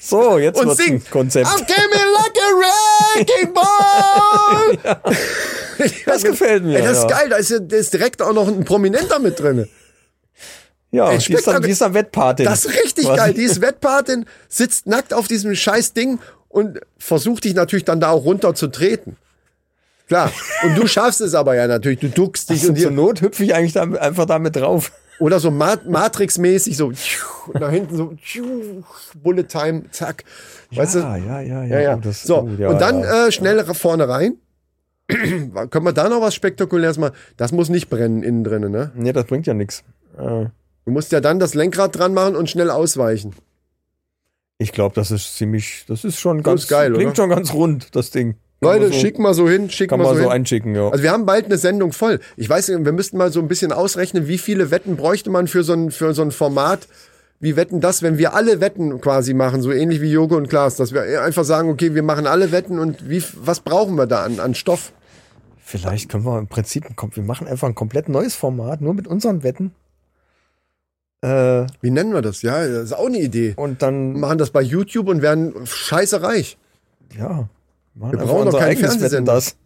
So, 0.00 0.36
jetzt 0.38 0.60
Und 0.60 0.76
singt. 0.76 1.06
ein 1.06 1.10
Konzept. 1.10 1.46
I'm 1.46 1.56
coming 1.66 2.06
like 2.14 2.36
a 2.44 2.50
wrecking 3.16 3.54
ball. 4.84 5.00
Das 6.06 6.22
gefällt 6.22 6.64
mir, 6.64 6.76
Ey, 6.78 6.82
das 6.82 6.98
ist 6.98 7.10
ja. 7.10 7.18
geil, 7.18 7.28
da 7.30 7.36
ist, 7.36 7.50
ja, 7.50 7.58
da 7.58 7.76
ist 7.76 7.92
direkt 7.94 8.20
auch 8.20 8.32
noch 8.32 8.46
ein 8.48 8.64
Prominenter 8.64 9.18
mit 9.18 9.38
drin. 9.40 9.68
Ja, 10.90 11.10
Ey, 11.10 11.18
die 11.18 11.32
ist, 11.34 11.46
dann, 11.46 11.62
die 11.62 11.70
ist 11.70 11.80
dann 11.80 11.94
Wettpatin. 11.94 12.44
Das 12.46 12.64
ist 12.64 12.74
richtig 12.84 13.04
Quasi. 13.06 13.16
geil. 13.18 13.34
Die 13.34 13.42
ist 13.42 13.60
Wettpatin, 13.60 14.26
sitzt 14.48 14.86
nackt 14.86 15.14
auf 15.14 15.28
diesem 15.28 15.54
scheiß 15.54 15.92
Ding 15.92 16.18
und 16.48 16.80
versucht 16.98 17.44
dich 17.44 17.54
natürlich 17.54 17.84
dann 17.84 18.00
da 18.00 18.10
auch 18.10 18.24
runter 18.24 18.54
zu 18.54 18.68
treten. 18.68 19.16
Klar. 20.08 20.32
Und 20.64 20.76
du 20.76 20.86
schaffst 20.86 21.20
es 21.20 21.34
aber 21.34 21.54
ja 21.54 21.66
natürlich. 21.66 22.00
Du 22.00 22.08
duckst 22.08 22.50
dich 22.50 22.64
Und 22.64 22.70
und 22.70 22.80
zur 22.80 22.90
Not 22.90 23.20
hüpfe 23.20 23.44
ich 23.44 23.54
eigentlich 23.54 23.74
da, 23.74 23.82
einfach 23.82 24.26
damit 24.26 24.56
drauf. 24.56 24.90
oder 25.20 25.38
so 25.38 25.50
Ma 25.50 25.76
Matrix-mäßig 25.86 26.76
so 26.76 26.92
nach 27.54 27.70
hinten 27.70 27.96
so 27.96 28.14
Bullet 29.22 29.44
Time, 29.44 29.84
zack. 29.90 30.24
Weißt 30.72 30.96
du? 30.96 30.98
ja, 31.00 31.16
ja, 31.16 31.40
ja, 31.42 31.64
Ja, 31.64 31.80
ja. 31.80 32.00
Oh, 32.02 32.10
so, 32.10 32.38
oh, 32.42 32.48
ja, 32.58 32.68
und 32.70 32.80
dann 32.80 33.00
ja. 33.00 33.26
äh, 33.26 33.32
schnell 33.32 33.64
vorne 33.74 34.08
rein. 34.08 34.36
Können 35.08 35.84
wir 35.84 35.92
da 35.92 36.08
noch 36.08 36.20
was 36.20 36.34
Spektakuläres 36.34 36.98
machen? 36.98 37.14
Das 37.36 37.52
muss 37.52 37.68
nicht 37.68 37.88
brennen 37.88 38.22
innen 38.22 38.44
drinnen, 38.44 38.72
ne? 38.72 38.92
Nee, 38.94 39.12
das 39.12 39.24
bringt 39.24 39.46
ja 39.46 39.54
nichts. 39.54 39.84
Äh, 40.18 40.46
Du 40.88 40.92
musst 40.94 41.12
ja 41.12 41.20
dann 41.20 41.38
das 41.38 41.52
Lenkrad 41.52 41.98
dran 41.98 42.14
machen 42.14 42.34
und 42.34 42.48
schnell 42.48 42.70
ausweichen. 42.70 43.34
Ich 44.56 44.72
glaube, 44.72 44.94
das 44.94 45.10
ist 45.10 45.36
ziemlich, 45.36 45.84
das 45.86 46.02
ist 46.02 46.18
schon 46.18 46.42
ganz 46.42 46.62
ist 46.62 46.68
geil, 46.70 46.94
klingt 46.94 47.08
oder? 47.10 47.16
schon 47.16 47.28
ganz 47.28 47.52
rund, 47.52 47.94
das 47.94 48.10
Ding. 48.10 48.36
Leute, 48.60 48.88
so, 48.88 48.94
schick 48.94 49.18
mal 49.18 49.34
so 49.34 49.48
hin, 49.48 49.70
schick 49.70 49.90
kann 49.90 49.98
mal 50.00 50.06
man 50.06 50.14
so 50.16 50.22
so 50.22 50.28
hin. 50.28 50.32
einschicken, 50.32 50.74
ja. 50.74 50.88
Also 50.88 51.02
wir 51.02 51.12
haben 51.12 51.26
bald 51.26 51.44
eine 51.44 51.58
Sendung 51.58 51.92
voll. 51.92 52.18
Ich 52.36 52.48
weiß, 52.48 52.68
nicht, 52.68 52.84
wir 52.84 52.92
müssten 52.92 53.16
mal 53.16 53.30
so 53.30 53.40
ein 53.40 53.46
bisschen 53.48 53.70
ausrechnen, 53.72 54.26
wie 54.26 54.38
viele 54.38 54.70
Wetten 54.70 54.96
bräuchte 54.96 55.30
man 55.30 55.46
für 55.46 55.62
so 55.62 55.74
ein, 55.74 55.90
für 55.90 56.12
so 56.12 56.22
ein 56.22 56.32
Format. 56.32 56.88
Wie 57.40 57.54
wetten 57.54 57.80
das, 57.80 58.02
wenn 58.02 58.18
wir 58.18 58.34
alle 58.34 58.60
Wetten 58.60 59.00
quasi 59.00 59.32
machen, 59.32 59.62
so 59.62 59.70
ähnlich 59.70 60.00
wie 60.00 60.10
Jogo 60.10 60.36
und 60.36 60.48
Klaas, 60.48 60.74
dass 60.74 60.92
wir 60.92 61.22
einfach 61.22 61.44
sagen, 61.44 61.70
okay, 61.70 61.94
wir 61.94 62.02
machen 62.02 62.26
alle 62.26 62.50
Wetten 62.50 62.80
und 62.80 63.08
wie, 63.08 63.22
was 63.36 63.60
brauchen 63.60 63.94
wir 63.94 64.06
da 64.06 64.24
an, 64.24 64.40
an 64.40 64.56
Stoff? 64.56 64.92
Vielleicht 65.58 66.08
können 66.10 66.24
wir 66.24 66.36
im 66.36 66.48
Prinzip, 66.48 66.84
wir 67.12 67.22
machen 67.22 67.46
einfach 67.46 67.68
ein 67.68 67.76
komplett 67.76 68.08
neues 68.08 68.34
Format, 68.34 68.80
nur 68.80 68.92
mit 68.94 69.06
unseren 69.06 69.44
Wetten. 69.44 69.70
Äh, 71.20 71.66
Wie 71.80 71.90
nennen 71.90 72.12
wir 72.12 72.22
das? 72.22 72.42
Ja, 72.42 72.66
das 72.66 72.84
ist 72.84 72.92
auch 72.92 73.06
eine 73.06 73.18
Idee. 73.20 73.54
und 73.56 73.82
dann, 73.82 74.18
machen 74.18 74.38
das 74.38 74.50
bei 74.50 74.62
YouTube 74.62 75.08
und 75.08 75.22
werden 75.22 75.54
scheiße 75.64 76.22
reich. 76.22 76.58
ja, 77.16 77.48
machen 77.98 78.12
Wir 78.12 78.20
einfach 78.20 78.34
brauchen 78.34 78.50
doch 78.50 78.58
keinen 78.58 78.70
Wetten, 78.78 78.88
Fernsehsender. 78.88 79.34
das. 79.34 79.56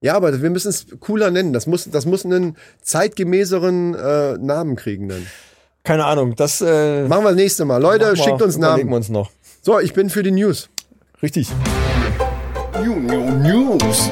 Ja, 0.00 0.14
aber 0.16 0.42
wir 0.42 0.50
müssen 0.50 0.68
es 0.68 0.86
cooler 1.00 1.30
nennen. 1.30 1.52
Das 1.52 1.66
muss, 1.66 1.88
das 1.90 2.04
muss 2.04 2.24
einen 2.24 2.56
zeitgemäßeren 2.82 3.94
äh, 3.94 4.32
Namen 4.38 4.76
kriegen 4.76 5.08
dann. 5.08 5.26
Keine 5.82 6.04
Ahnung, 6.04 6.34
das 6.36 6.60
äh, 6.60 7.08
Machen 7.08 7.24
wir 7.24 7.30
das 7.30 7.36
nächste 7.36 7.64
Mal. 7.64 7.80
Leute, 7.80 8.10
wir, 8.10 8.16
schickt 8.16 8.42
uns 8.42 8.56
überlegen 8.56 8.78
wir 8.78 8.84
Namen. 8.84 8.92
uns 8.94 9.08
noch. 9.08 9.30
So, 9.62 9.78
ich 9.80 9.94
bin 9.94 10.10
für 10.10 10.22
die 10.22 10.30
News. 10.30 10.68
Richtig. 11.22 11.48
News. 12.82 14.10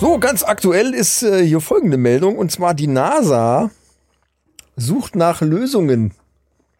So, 0.00 0.18
ganz 0.18 0.42
aktuell 0.42 0.94
ist 0.94 1.22
äh, 1.22 1.44
hier 1.44 1.60
folgende 1.60 1.96
Meldung, 1.98 2.36
und 2.38 2.50
zwar 2.50 2.74
die 2.74 2.86
NASA 2.86 3.70
sucht 4.76 5.16
nach 5.16 5.40
Lösungen. 5.40 6.14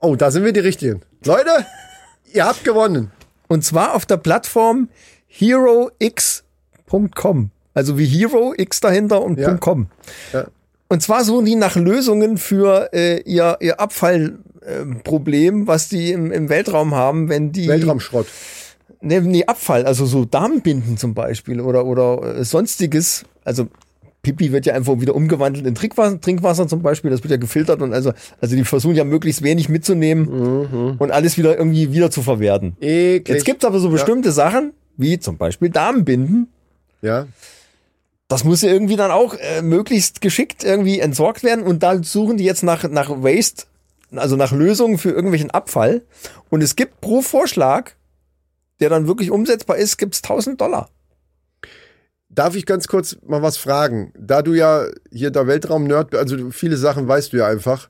Oh, 0.00 0.14
da 0.16 0.30
sind 0.30 0.44
wir 0.44 0.52
die 0.52 0.60
Richtigen. 0.60 1.02
Leute, 1.24 1.50
ihr 2.32 2.44
habt 2.44 2.64
gewonnen. 2.64 3.10
Und 3.48 3.64
zwar 3.64 3.94
auf 3.94 4.06
der 4.06 4.18
Plattform 4.18 4.88
herox.com. 5.26 7.50
Also 7.74 7.98
wie 7.98 8.06
Hero, 8.06 8.54
X 8.56 8.80
dahinter 8.80 9.22
und 9.22 9.38
Ja. 9.38 9.54
.com. 9.54 9.86
Ja. 10.32 10.46
Und 10.88 11.02
zwar 11.02 11.24
suchen 11.24 11.44
die 11.44 11.54
nach 11.54 11.76
Lösungen 11.76 12.38
für 12.38 12.90
äh, 12.92 13.20
ihr, 13.22 13.58
ihr 13.60 13.78
Abfallproblem, 13.78 15.62
äh, 15.62 15.66
was 15.66 15.88
die 15.88 16.12
im, 16.12 16.32
im 16.32 16.48
Weltraum 16.48 16.94
haben, 16.94 17.28
wenn 17.28 17.52
die 17.52 17.68
Weltraumschrott. 17.68 18.26
Ne, 19.00 19.20
nee, 19.20 19.44
Abfall, 19.44 19.86
also 19.86 20.06
so 20.06 20.24
Darmbinden 20.24 20.96
zum 20.96 21.14
Beispiel 21.14 21.60
oder, 21.60 21.84
oder 21.84 22.38
äh, 22.38 22.44
sonstiges. 22.44 23.24
Also 23.44 23.68
Pipi 24.32 24.52
wird 24.52 24.66
ja 24.66 24.74
einfach 24.74 25.00
wieder 25.00 25.14
umgewandelt 25.14 25.66
in 25.66 25.74
Trinkwasser, 25.74 26.20
Trinkwasser 26.20 26.68
zum 26.68 26.82
Beispiel, 26.82 27.10
das 27.10 27.22
wird 27.22 27.30
ja 27.30 27.38
gefiltert 27.38 27.80
und 27.80 27.94
also, 27.94 28.12
also 28.42 28.56
die 28.56 28.64
versuchen 28.64 28.94
ja 28.94 29.04
möglichst 29.04 29.42
wenig 29.42 29.70
mitzunehmen 29.70 30.96
und 30.98 31.10
alles 31.10 31.38
wieder 31.38 31.56
irgendwie 31.56 31.92
wieder 31.92 32.10
zu 32.10 32.22
verwerten. 32.22 32.76
Eklig. 32.80 33.28
Jetzt 33.28 33.44
gibt's 33.46 33.64
aber 33.64 33.78
so 33.78 33.88
bestimmte 33.88 34.32
Sachen, 34.32 34.72
wie 34.98 35.18
zum 35.18 35.38
Beispiel 35.38 35.70
Darmbinden. 35.70 36.48
Ja. 37.00 37.26
Das 38.28 38.44
muss 38.44 38.60
ja 38.60 38.70
irgendwie 38.70 38.96
dann 38.96 39.10
auch 39.10 39.34
äh, 39.34 39.62
möglichst 39.62 40.20
geschickt 40.20 40.62
irgendwie 40.62 41.00
entsorgt 41.00 41.42
werden 41.42 41.64
und 41.64 41.82
da 41.82 42.02
suchen 42.02 42.36
die 42.36 42.44
jetzt 42.44 42.62
nach, 42.62 42.86
nach 42.90 43.08
Waste, 43.08 43.64
also 44.14 44.36
nach 44.36 44.52
Lösungen 44.52 44.98
für 44.98 45.10
irgendwelchen 45.10 45.50
Abfall. 45.50 46.02
Und 46.50 46.62
es 46.62 46.76
gibt 46.76 47.00
pro 47.00 47.22
Vorschlag, 47.22 47.92
der 48.80 48.90
dann 48.90 49.06
wirklich 49.06 49.30
umsetzbar 49.30 49.78
ist, 49.78 49.96
gibt's 49.96 50.22
1000 50.22 50.60
Dollar. 50.60 50.90
Darf 52.38 52.54
ich 52.54 52.66
ganz 52.66 52.86
kurz 52.86 53.16
mal 53.26 53.42
was 53.42 53.56
fragen? 53.56 54.12
Da 54.16 54.42
du 54.42 54.54
ja 54.54 54.86
hier 55.10 55.32
der 55.32 55.48
Weltraum-Nerd, 55.48 56.14
also 56.14 56.36
du- 56.36 56.50
viele 56.52 56.76
Sachen 56.76 57.08
weißt 57.08 57.32
du 57.32 57.38
ja 57.38 57.48
einfach, 57.48 57.88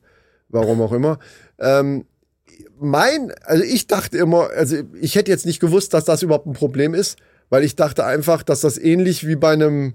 warum 0.49 0.81
auch 0.81 0.93
immer. 0.93 1.19
Ähm, 1.59 2.07
mein, 2.81 3.31
also 3.45 3.63
ich 3.63 3.89
dachte 3.89 4.17
immer, 4.17 4.49
also 4.57 4.77
ich 5.03 5.17
hätte 5.17 5.31
jetzt 5.31 5.45
nicht 5.45 5.61
gewusst, 5.61 5.93
dass 5.93 6.07
das 6.07 6.23
überhaupt 6.23 6.47
ein 6.47 6.55
Problem 6.55 6.95
ist, 6.95 7.19
weil 7.51 7.63
ich 7.63 7.77
dachte 7.77 8.07
einfach, 8.07 8.43
dass 8.43 8.63
das 8.63 8.79
ähnlich 8.79 9.27
wie 9.27 9.37
bei 9.37 9.53
einem 9.53 9.93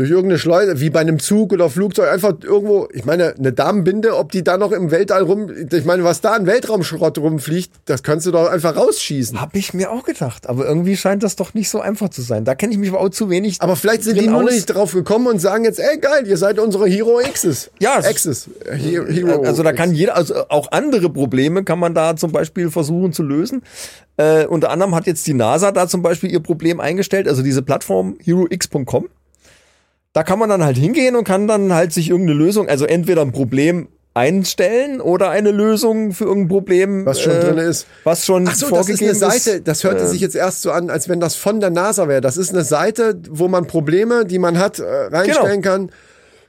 durch 0.00 0.10
irgendeine 0.10 0.38
Schleuse, 0.38 0.80
wie 0.80 0.88
bei 0.88 1.00
einem 1.00 1.18
Zug 1.18 1.52
oder 1.52 1.68
Flugzeug, 1.68 2.10
einfach 2.10 2.32
irgendwo, 2.42 2.88
ich 2.90 3.04
meine, 3.04 3.34
eine 3.38 3.52
Damenbinde, 3.52 4.16
ob 4.16 4.32
die 4.32 4.42
da 4.42 4.56
noch 4.56 4.72
im 4.72 4.90
Weltall 4.90 5.24
rum, 5.24 5.50
ich 5.70 5.84
meine, 5.84 6.04
was 6.04 6.22
da 6.22 6.32
an 6.32 6.46
Weltraumschrott 6.46 7.18
rumfliegt, 7.18 7.70
das 7.84 8.02
kannst 8.02 8.24
du 8.24 8.30
doch 8.30 8.48
einfach 8.48 8.76
rausschießen. 8.76 9.38
Hab 9.38 9.54
ich 9.54 9.74
mir 9.74 9.90
auch 9.90 10.04
gedacht, 10.04 10.48
aber 10.48 10.66
irgendwie 10.66 10.96
scheint 10.96 11.22
das 11.22 11.36
doch 11.36 11.52
nicht 11.52 11.68
so 11.68 11.80
einfach 11.80 12.08
zu 12.08 12.22
sein. 12.22 12.46
Da 12.46 12.54
kenne 12.54 12.72
ich 12.72 12.78
mich 12.78 12.88
aber 12.88 13.00
auch 13.00 13.10
zu 13.10 13.28
wenig. 13.28 13.60
Aber 13.60 13.76
vielleicht 13.76 14.04
sind 14.04 14.18
die 14.18 14.26
nur 14.26 14.40
noch 14.40 14.48
aus. 14.48 14.54
nicht 14.54 14.66
drauf 14.66 14.94
gekommen 14.94 15.26
und 15.26 15.38
sagen 15.38 15.64
jetzt, 15.64 15.78
ey 15.78 15.98
geil, 15.98 16.26
ihr 16.26 16.38
seid 16.38 16.58
unsere 16.58 16.88
Hero 16.88 17.20
X's. 17.20 17.70
Ja, 17.78 18.00
X's. 18.00 18.48
Äh, 18.64 18.76
Hero, 18.76 19.06
Hero 19.06 19.42
Also 19.42 19.62
da 19.62 19.74
kann 19.74 19.92
jeder, 19.92 20.16
also 20.16 20.48
auch 20.48 20.72
andere 20.72 21.10
Probleme 21.10 21.62
kann 21.62 21.78
man 21.78 21.92
da 21.92 22.16
zum 22.16 22.32
Beispiel 22.32 22.70
versuchen 22.70 23.12
zu 23.12 23.22
lösen. 23.22 23.62
Äh, 24.16 24.46
unter 24.46 24.70
anderem 24.70 24.94
hat 24.94 25.06
jetzt 25.06 25.26
die 25.26 25.34
NASA 25.34 25.72
da 25.72 25.86
zum 25.88 26.00
Beispiel 26.00 26.30
ihr 26.32 26.40
Problem 26.40 26.80
eingestellt, 26.80 27.28
also 27.28 27.42
diese 27.42 27.60
Plattform 27.60 28.16
herox.com. 28.24 29.10
Da 30.12 30.24
kann 30.24 30.38
man 30.38 30.48
dann 30.48 30.64
halt 30.64 30.76
hingehen 30.76 31.14
und 31.14 31.24
kann 31.24 31.46
dann 31.46 31.72
halt 31.72 31.92
sich 31.92 32.10
irgendeine 32.10 32.38
Lösung, 32.38 32.68
also 32.68 32.84
entweder 32.84 33.22
ein 33.22 33.32
Problem 33.32 33.88
einstellen 34.12 35.00
oder 35.00 35.30
eine 35.30 35.52
Lösung 35.52 36.12
für 36.12 36.24
irgendein 36.24 36.48
Problem, 36.48 37.06
Was 37.06 37.20
schon 37.20 37.32
drin 37.32 37.58
ist. 37.58 37.86
was 38.02 38.26
schon 38.26 38.48
Ach 38.48 38.54
so, 38.56 38.68
das 38.68 38.88
ist 38.88 38.98
vorgegeben 38.98 39.22
eine 39.22 39.32
Seite, 39.32 39.60
das 39.60 39.84
hörte 39.84 40.02
Äh, 40.02 40.06
sich 40.08 40.20
jetzt 40.20 40.34
erst 40.34 40.62
so 40.62 40.72
an, 40.72 40.90
als 40.90 41.08
wenn 41.08 41.20
das 41.20 41.36
von 41.36 41.60
der 41.60 41.70
NASA 41.70 42.08
wäre. 42.08 42.20
Das 42.20 42.36
ist 42.36 42.52
eine 42.52 42.64
Seite, 42.64 43.20
wo 43.30 43.46
man 43.46 43.68
Probleme, 43.68 44.26
die 44.26 44.40
man 44.40 44.58
hat, 44.58 44.80
äh, 44.80 44.84
reinstellen 44.84 45.62
kann. 45.62 45.92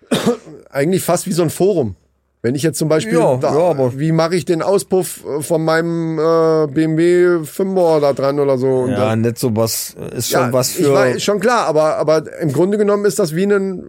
Eigentlich 0.72 1.04
fast 1.04 1.28
wie 1.28 1.34
so 1.34 1.44
ein 1.44 1.52
Forum. 1.52 1.96
Wenn 2.44 2.56
ich 2.56 2.64
jetzt 2.64 2.80
zum 2.80 2.90
Beispiel, 2.90 3.14
Ja, 3.20 3.36
da, 3.38 3.54
ja, 3.54 4.00
wie 4.00 4.12
mache 4.12 4.36
ich 4.36 4.46
den 4.46 4.62
Auspuff 4.64 5.24
äh, 5.26 5.42
von 5.44 5.64
meinem 5.64 6.18
äh, 6.18 6.68
BMW 6.68 7.44
5er 7.44 8.00
da 8.00 8.14
dran 8.14 8.40
oder 8.40 8.58
so? 8.58 8.68
Und 8.80 8.92
ja, 8.92 8.98
dann, 9.10 9.22
nicht 9.22 9.38
so 9.38 9.56
was, 9.56 9.96
ist 10.16 10.30
schon 10.32 10.42
ja, 10.42 10.54
was 10.54 10.70
ich 10.78 10.86
für. 10.86 10.94
weiß, 10.94 11.22
schon 11.22 11.40
klar, 11.40 11.68
aber, 11.68 11.98
aber 11.98 12.24
im 12.42 12.52
Grunde 12.52 12.78
genommen 12.80 13.06
ist 13.06 13.20
das 13.20 13.36
wie 13.36 13.44
ein, 13.44 13.84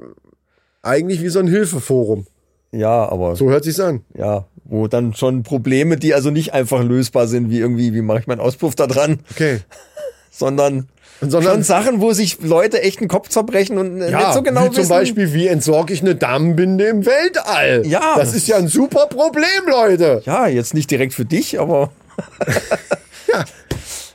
eigentlich 0.83 1.23
wie 1.23 1.29
so 1.31 1.39
ein 1.39 1.47
Hilfeforum. 1.49 2.27
ja, 2.73 3.09
aber 3.11 3.37
So 3.37 3.49
hört 3.49 3.65
sich's 3.65 3.81
an. 3.81 4.03
ja, 4.15 4.45
wo 4.65 4.87
dann 4.87 5.15
schon 5.15 5.43
Probleme, 5.45 5.97
die 5.97 6.13
also 6.15 6.31
nicht 6.31 6.53
einfach 6.53 6.83
lösbar 6.83 7.27
sind, 7.29 7.49
wie 7.51 7.59
irgendwie, 7.59 7.95
wie 7.95 8.03
mache 8.03 8.21
ich 8.21 8.27
meinen 8.27 8.41
Auspuff 8.41 8.75
da 8.75 8.87
dran, 8.87 9.21
Okay. 9.31 9.61
sondern, 10.31 10.89
Sondern- 11.31 11.53
schon 11.55 11.63
Sachen, 11.63 12.01
wo 12.01 12.13
sich 12.13 12.41
Leute 12.43 12.83
echt 12.83 13.01
den 13.01 13.09
Kopf 13.09 13.29
zerbrechen 13.29 13.79
und 13.79 14.01
äh, 14.01 14.11
Ja, 14.11 14.19
nicht 14.19 14.35
so 14.35 14.43
genau 14.43 14.65
wie 14.65 14.71
wissen. 14.71 14.83
zum 14.83 14.89
Beispiel, 14.89 15.33
wie 15.33 15.47
entsorge 15.47 15.93
ich 15.95 16.01
eine 16.03 16.15
Damenbinde 16.17 16.85
im 16.87 17.07
Weltall? 17.07 17.83
Ja. 17.87 18.15
Das 18.17 18.35
ist 18.35 18.49
ja 18.49 18.57
ein 18.57 18.69
super 18.69 19.07
Problem, 19.07 19.47
Leute. 19.71 20.23
Ja, 20.25 20.47
jetzt 20.49 20.75
nicht 20.75 20.91
direkt 20.91 21.15
für 21.15 21.25
dich, 21.25 21.61
aber 21.61 21.91
Ja. 23.33 23.45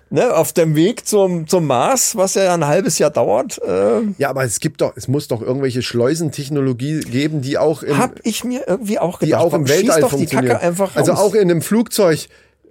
ne, 0.09 0.34
auf 0.35 0.53
dem 0.53 0.75
Weg 0.75 1.07
zum, 1.07 1.47
zum 1.47 1.65
Mars, 1.65 2.15
was 2.15 2.35
ja 2.35 2.53
ein 2.53 2.65
halbes 2.67 2.99
Jahr 2.99 3.09
dauert, 3.09 3.59
äh, 3.63 4.01
Ja, 4.17 4.29
aber 4.29 4.43
es 4.43 4.59
gibt 4.59 4.81
doch, 4.81 4.93
es 4.95 5.07
muss 5.07 5.27
doch 5.27 5.41
irgendwelche 5.41 5.81
Schleusentechnologie 5.81 6.99
geben, 7.01 7.41
die 7.41 7.57
auch 7.57 7.84
im, 7.84 7.97
hab 7.97 8.19
ich 8.23 8.43
mir 8.43 8.63
irgendwie 8.67 8.99
auch 8.99 9.19
die 9.19 9.27
gedacht. 9.27 9.41
auch 9.43 9.53
im 9.53 9.67
Weltall 9.67 10.01
doch 10.01 10.09
die 10.09 10.17
funktionieren. 10.17 10.53
Kacke 10.53 10.65
einfach 10.65 10.89
raus. 10.95 11.09
also 11.09 11.13
auch 11.13 11.34
in 11.34 11.49
einem 11.49 11.61
Flugzeug. 11.61 12.27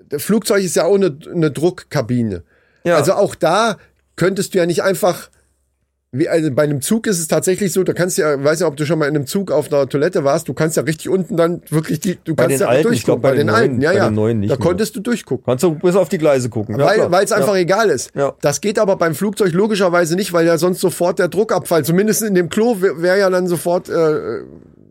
Das 0.08 0.22
Flugzeug 0.22 0.62
ist 0.62 0.76
ja 0.76 0.84
auch 0.84 0.94
eine, 0.94 1.16
eine 1.34 1.50
Druckkabine. 1.50 2.42
Ja. 2.84 2.96
Also 2.96 3.14
auch 3.14 3.34
da 3.34 3.76
könntest 4.16 4.55
du 4.55 4.59
ja 4.59 4.66
nicht 4.66 4.82
einfach 4.82 5.30
wie, 6.12 6.28
also 6.28 6.51
bei 6.51 6.62
einem 6.62 6.80
Zug 6.80 7.06
ist 7.09 7.18
es 7.18 7.28
tatsächlich 7.28 7.72
so, 7.72 7.82
da 7.82 7.93
kannst 7.93 8.16
du 8.16 8.22
ja, 8.22 8.43
weiß 8.43 8.60
ja, 8.60 8.68
ob 8.68 8.76
du 8.76 8.86
schon 8.86 8.98
mal 8.98 9.06
in 9.06 9.16
einem 9.16 9.26
Zug 9.26 9.51
auf 9.51 9.70
einer 9.70 9.86
Toilette 9.88 10.24
warst, 10.24 10.48
du 10.48 10.55
kannst 10.55 10.76
ja 10.76 10.84
richtig 10.84 11.10
unten 11.10 11.36
dann 11.36 11.60
wirklich 11.68 12.01
die, 12.01 12.16
du 12.24 12.34
kannst 12.34 12.52
den 12.52 12.60
ja 12.60 12.68
alten, 12.68 12.84
durchgucken. 12.88 13.20
glaub, 13.20 13.22
bei 13.22 13.36
den 13.36 13.48
neuen- 13.48 13.80
ja, 13.82 13.90
bei 13.90 13.97
ja. 13.97 14.09
den 14.09 14.14
neuen 14.14 14.40
nicht 14.40 14.51
da 14.51 14.56
mehr. 14.56 14.64
konntest 14.64 14.97
du 14.97 15.01
durchgucken. 15.01 15.44
Kannst 15.44 15.64
du 15.64 15.74
bis 15.74 15.94
auf 15.97 16.09
die 16.09 16.16
Gleise 16.16 16.48
gucken. 16.48 16.78
Ja, 16.78 17.10
weil 17.10 17.24
es 17.24 17.32
einfach 17.32 17.55
ja. 17.55 17.60
egal 17.60 17.90
ist. 17.90 18.12
Ja. 18.14 18.34
Das 18.40 18.60
geht 18.62 18.78
aber 18.78 18.97
beim 18.97 19.14
Flugzeug 19.14 19.52
logischerweise 19.52 20.14
nicht, 20.16 20.32
weil 20.32 20.47
ja 20.47 20.56
sonst 20.56 20.80
sofort 20.80 21.18
der 21.18 21.28
Druckabfall, 21.28 21.84
zumindest 21.84 22.22
in 22.22 22.34
dem 22.34 22.48
Klo 22.48 22.80
wäre 22.80 23.02
wär 23.02 23.16
ja 23.16 23.28
dann 23.28 23.47
sofort 23.47 23.90
äh, 23.90 24.38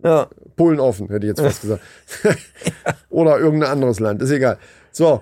Ja. 0.04 0.28
Polen 0.58 0.80
offen, 0.80 1.08
hätte 1.08 1.26
ich 1.26 1.30
jetzt 1.30 1.42
fast 1.42 1.62
gesagt. 1.62 1.82
Oder 3.10 3.40
irgendein 3.40 3.72
anderes 3.72 4.00
Land, 4.00 4.22
ist 4.22 4.32
egal. 4.32 4.58
So. 4.92 5.22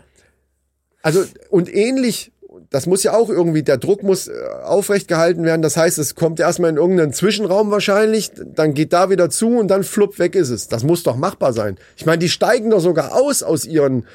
Also, 1.02 1.24
und 1.50 1.74
ähnlich, 1.74 2.32
das 2.70 2.86
muss 2.86 3.04
ja 3.04 3.14
auch 3.14 3.30
irgendwie, 3.30 3.64
der 3.64 3.78
Druck 3.78 4.04
muss 4.04 4.28
äh, 4.28 4.34
aufrecht 4.64 5.08
gehalten 5.08 5.44
werden. 5.44 5.62
Das 5.62 5.76
heißt, 5.78 5.98
es 5.98 6.16
kommt 6.16 6.40
erstmal 6.40 6.70
in 6.70 6.78
irgendeinen 6.78 7.14
Zwischenraum 7.14 7.72
wahrscheinlich, 7.72 8.32
dann 8.56 8.74
geht 8.74 8.94
da 8.94 9.10
wieder 9.10 9.30
zu 9.30 9.58
und 9.58 9.68
dann 9.70 9.84
flupp 9.84 10.20
weg 10.20 10.36
ist 10.36 10.50
es. 10.50 10.68
Das 10.68 10.84
muss 10.84 11.04
doch 11.04 11.16
machbar 11.16 11.54
sein. 11.54 11.78
Ich 11.98 12.06
meine, 12.06 12.20
die 12.20 12.30
steigen 12.30 12.70
doch 12.70 12.80
sogar 12.80 13.14
aus 13.14 13.44
aus 13.44 13.66
ihren 13.66 14.06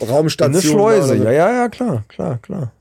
Eine 0.00 0.10
Raumstationen. 0.10 0.62
Schleuse, 0.62 1.08
oder 1.12 1.18
so. 1.18 1.24
ja, 1.24 1.32
ja, 1.32 1.52
ja, 1.52 1.68
klar, 1.68 2.04
klar, 2.08 2.38
klar. 2.40 2.72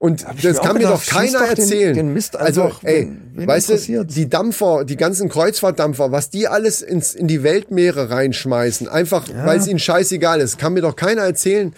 Und 0.00 0.22
das 0.22 0.42
mir 0.44 0.54
kann 0.54 0.74
mir 0.74 0.82
gedacht, 0.84 1.08
doch 1.08 1.12
keiner 1.12 1.38
doch 1.40 1.48
den- 1.48 1.58
erzählen. 1.58 1.94
den 1.94 2.12
Mist 2.12 2.36
also, 2.36 2.70
ey, 2.84 3.10
wen- 3.34 3.48
weißt 3.48 3.68
du, 3.88 4.04
die 4.06 4.28
Dampfer, 4.28 4.84
die 4.84 4.96
ganzen 4.96 5.28
Kreuzfahrtdampfer, 5.28 6.12
was 6.12 6.30
die 6.30 6.46
alles 6.46 6.82
ins, 6.82 7.16
in 7.16 7.26
die 7.26 7.42
Weltmeere 7.42 8.08
reinschmeißen, 8.08 8.88
einfach 8.88 9.26
weil 9.44 9.58
es 9.58 9.66
ihnen 9.66 9.80
scheißegal 9.80 10.40
ist, 10.40 10.56
kann 10.56 10.74
mir 10.74 10.82
doch 10.82 10.94
keiner 10.94 11.22
erzählen, 11.22 11.74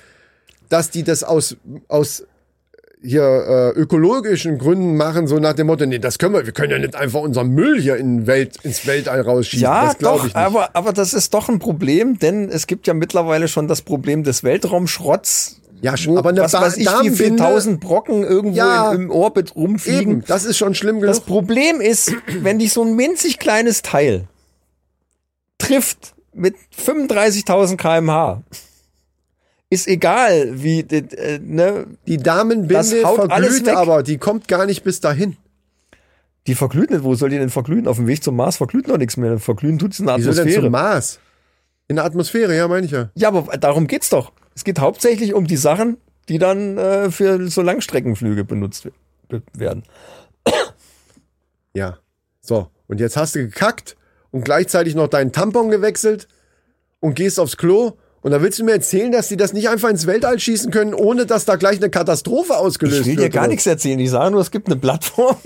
dass 0.70 0.90
die 0.90 1.02
das 1.02 1.22
aus, 1.22 1.56
aus 1.88 2.24
hier 3.02 3.22
äh, 3.22 3.78
ökologischen 3.78 4.58
Gründen 4.58 4.96
machen, 4.96 5.26
so 5.26 5.38
nach 5.38 5.54
dem 5.54 5.66
Motto, 5.68 5.86
nee, 5.86 5.98
das 5.98 6.18
können 6.18 6.34
wir, 6.34 6.44
wir 6.44 6.52
können 6.52 6.70
ja 6.70 6.78
nicht 6.78 6.94
einfach 6.96 7.20
unseren 7.20 7.48
Müll 7.48 7.80
hier 7.80 7.96
in 7.96 8.26
Welt, 8.26 8.56
ins 8.62 8.86
Weltall 8.86 9.22
rausschießen. 9.22 9.62
Ja, 9.62 9.86
das 9.86 9.98
glaube 9.98 10.18
doch, 10.18 10.26
ich 10.26 10.34
nicht. 10.34 10.36
aber, 10.44 10.76
aber 10.76 10.92
das 10.92 11.14
ist 11.14 11.32
doch 11.32 11.48
ein 11.48 11.58
Problem, 11.58 12.18
denn 12.18 12.48
es 12.50 12.66
gibt 12.66 12.86
ja 12.86 12.92
mittlerweile 12.94 13.48
schon 13.48 13.68
das 13.68 13.82
Problem 13.82 14.22
des 14.22 14.44
Weltraumschrotts. 14.44 15.60
Ja, 15.82 15.94
wo, 16.04 16.18
aber 16.18 16.28
eine 16.28 16.42
was 16.42 16.52
weiß 16.52 16.76
ich, 16.76 16.86
wie 17.02 17.08
viel 17.10 17.36
tausend 17.36 17.80
Brocken 17.80 18.22
irgendwo 18.22 18.58
Ja. 18.58 18.92
in, 18.92 19.04
im 19.04 19.10
Orbit 19.10 19.56
rumfliegen. 19.56 20.00
Eben, 20.18 20.24
das 20.26 20.44
ist 20.44 20.58
schon 20.58 20.74
schlimm 20.74 21.00
genug. 21.00 21.14
Das 21.14 21.20
Problem 21.24 21.80
ist, 21.80 22.12
wenn 22.42 22.58
dich 22.58 22.74
so 22.74 22.82
ein 22.84 22.98
winzig 22.98 23.38
kleines 23.38 23.80
Teil 23.80 24.28
trifft 25.56 26.14
mit 26.34 26.54
35.000 26.78 27.76
kmh, 27.78 28.42
ist 29.70 29.86
egal, 29.88 30.62
wie, 30.62 30.80
äh, 30.80 31.38
ne, 31.40 31.86
Die 32.06 32.16
Damenbinde 32.18 32.82
verglüht 33.00 33.68
aber, 33.68 34.02
die 34.02 34.18
kommt 34.18 34.48
gar 34.48 34.66
nicht 34.66 34.82
bis 34.82 35.00
dahin. 35.00 35.36
die 36.46 36.54
verglüht 36.54 36.90
nicht. 36.90 37.04
Wo 37.04 37.14
soll 37.14 37.30
die 37.30 37.38
denn 37.38 37.50
verglühen? 37.50 37.86
Auf 37.86 37.96
dem 37.96 38.06
Weg 38.08 38.22
zum 38.24 38.34
Mars 38.36 38.56
verglüht 38.56 38.88
noch 38.88 38.98
nichts 38.98 39.16
mehr. 39.16 39.38
Verglühen 39.38 39.78
tut's 39.78 40.00
in 40.00 40.06
der 40.06 40.16
Wieso 40.18 40.30
denn 40.30 40.40
Atmosphäre. 40.40 40.62
zum 40.64 40.72
Mars? 40.72 41.20
In 41.88 41.96
der 41.96 42.04
Atmosphäre, 42.04 42.56
ja, 42.56 42.66
meine 42.68 42.86
ich 42.86 42.92
ja. 42.92 43.10
Ja, 43.14 43.28
aber 43.28 43.56
darum 43.58 43.86
geht's 43.86 44.08
doch. 44.10 44.32
Es 44.56 44.64
geht 44.64 44.78
hauptsächlich 44.80 45.34
um 45.34 45.46
die 45.46 45.56
Sachen, 45.56 45.96
die 46.28 46.38
dann 46.38 46.76
äh, 46.78 47.10
für 47.10 47.48
so 47.48 47.62
Langstreckenflüge 47.62 48.44
benutzt 48.44 48.88
we- 49.28 49.42
werden. 49.54 49.84
Ja. 51.74 51.98
So, 52.40 52.68
und 52.88 53.00
jetzt 53.00 53.16
hast 53.16 53.34
du 53.34 53.40
gekackt 53.40 53.96
und 54.30 54.44
gleichzeitig 54.44 54.94
noch 54.94 55.08
deinen 55.08 55.32
Tampon 55.32 55.70
gewechselt 55.70 56.26
und 57.00 57.14
gehst 57.14 57.38
aufs 57.38 57.56
Klo. 57.56 57.92
Und 58.22 58.32
da 58.32 58.42
willst 58.42 58.58
du 58.58 58.64
mir 58.64 58.72
erzählen, 58.72 59.10
dass 59.10 59.28
die 59.28 59.36
das 59.38 59.52
nicht 59.54 59.68
einfach 59.70 59.88
ins 59.88 60.06
Weltall 60.06 60.38
schießen 60.38 60.70
können, 60.70 60.92
ohne 60.92 61.24
dass 61.24 61.46
da 61.46 61.56
gleich 61.56 61.78
eine 61.78 61.88
Katastrophe 61.88 62.56
ausgelöst 62.56 63.00
Ich 63.00 63.06
will 63.06 63.16
wird? 63.16 63.26
dir 63.26 63.30
gar 63.30 63.42
oder? 63.44 63.48
nichts 63.50 63.66
erzählen. 63.66 63.98
Ich 63.98 64.10
sage 64.10 64.30
nur, 64.30 64.42
es 64.42 64.50
gibt 64.50 64.66
eine 64.66 64.76
Plattform. 64.76 65.36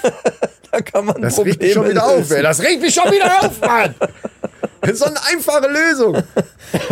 da 0.70 0.80
kann 0.82 1.06
man 1.06 1.20
Das 1.22 1.38
regt 1.38 1.62
mich 1.62 1.72
schon 1.72 1.88
wieder 1.88 2.04
auf, 2.04 2.18
lösen. 2.18 2.36
ey. 2.36 2.42
Das 2.42 2.60
regt 2.62 2.82
mich 2.82 2.94
schon 2.94 3.10
wieder 3.10 3.40
auf, 3.44 3.60
Mann! 3.60 3.94
Das 4.82 4.90
ist 4.92 4.98
so 5.00 5.04
eine 5.06 5.18
einfache 5.32 5.68
Lösung. 5.68 6.22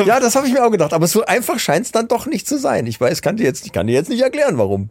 Ja, 0.06 0.18
das 0.20 0.34
habe 0.34 0.46
ich 0.46 0.52
mir 0.52 0.64
auch 0.64 0.70
gedacht. 0.70 0.92
Aber 0.92 1.06
so 1.06 1.24
einfach 1.24 1.58
scheint 1.58 1.86
es 1.86 1.92
dann 1.92 2.08
doch 2.08 2.26
nicht 2.26 2.46
zu 2.48 2.58
sein. 2.58 2.86
Ich 2.86 3.00
weiß, 3.00 3.22
kann 3.22 3.36
dir 3.36 3.44
jetzt, 3.44 3.64
ich 3.66 3.72
kann 3.72 3.86
dir 3.86 3.94
jetzt 3.94 4.08
nicht 4.10 4.22
erklären, 4.22 4.58
warum. 4.58 4.90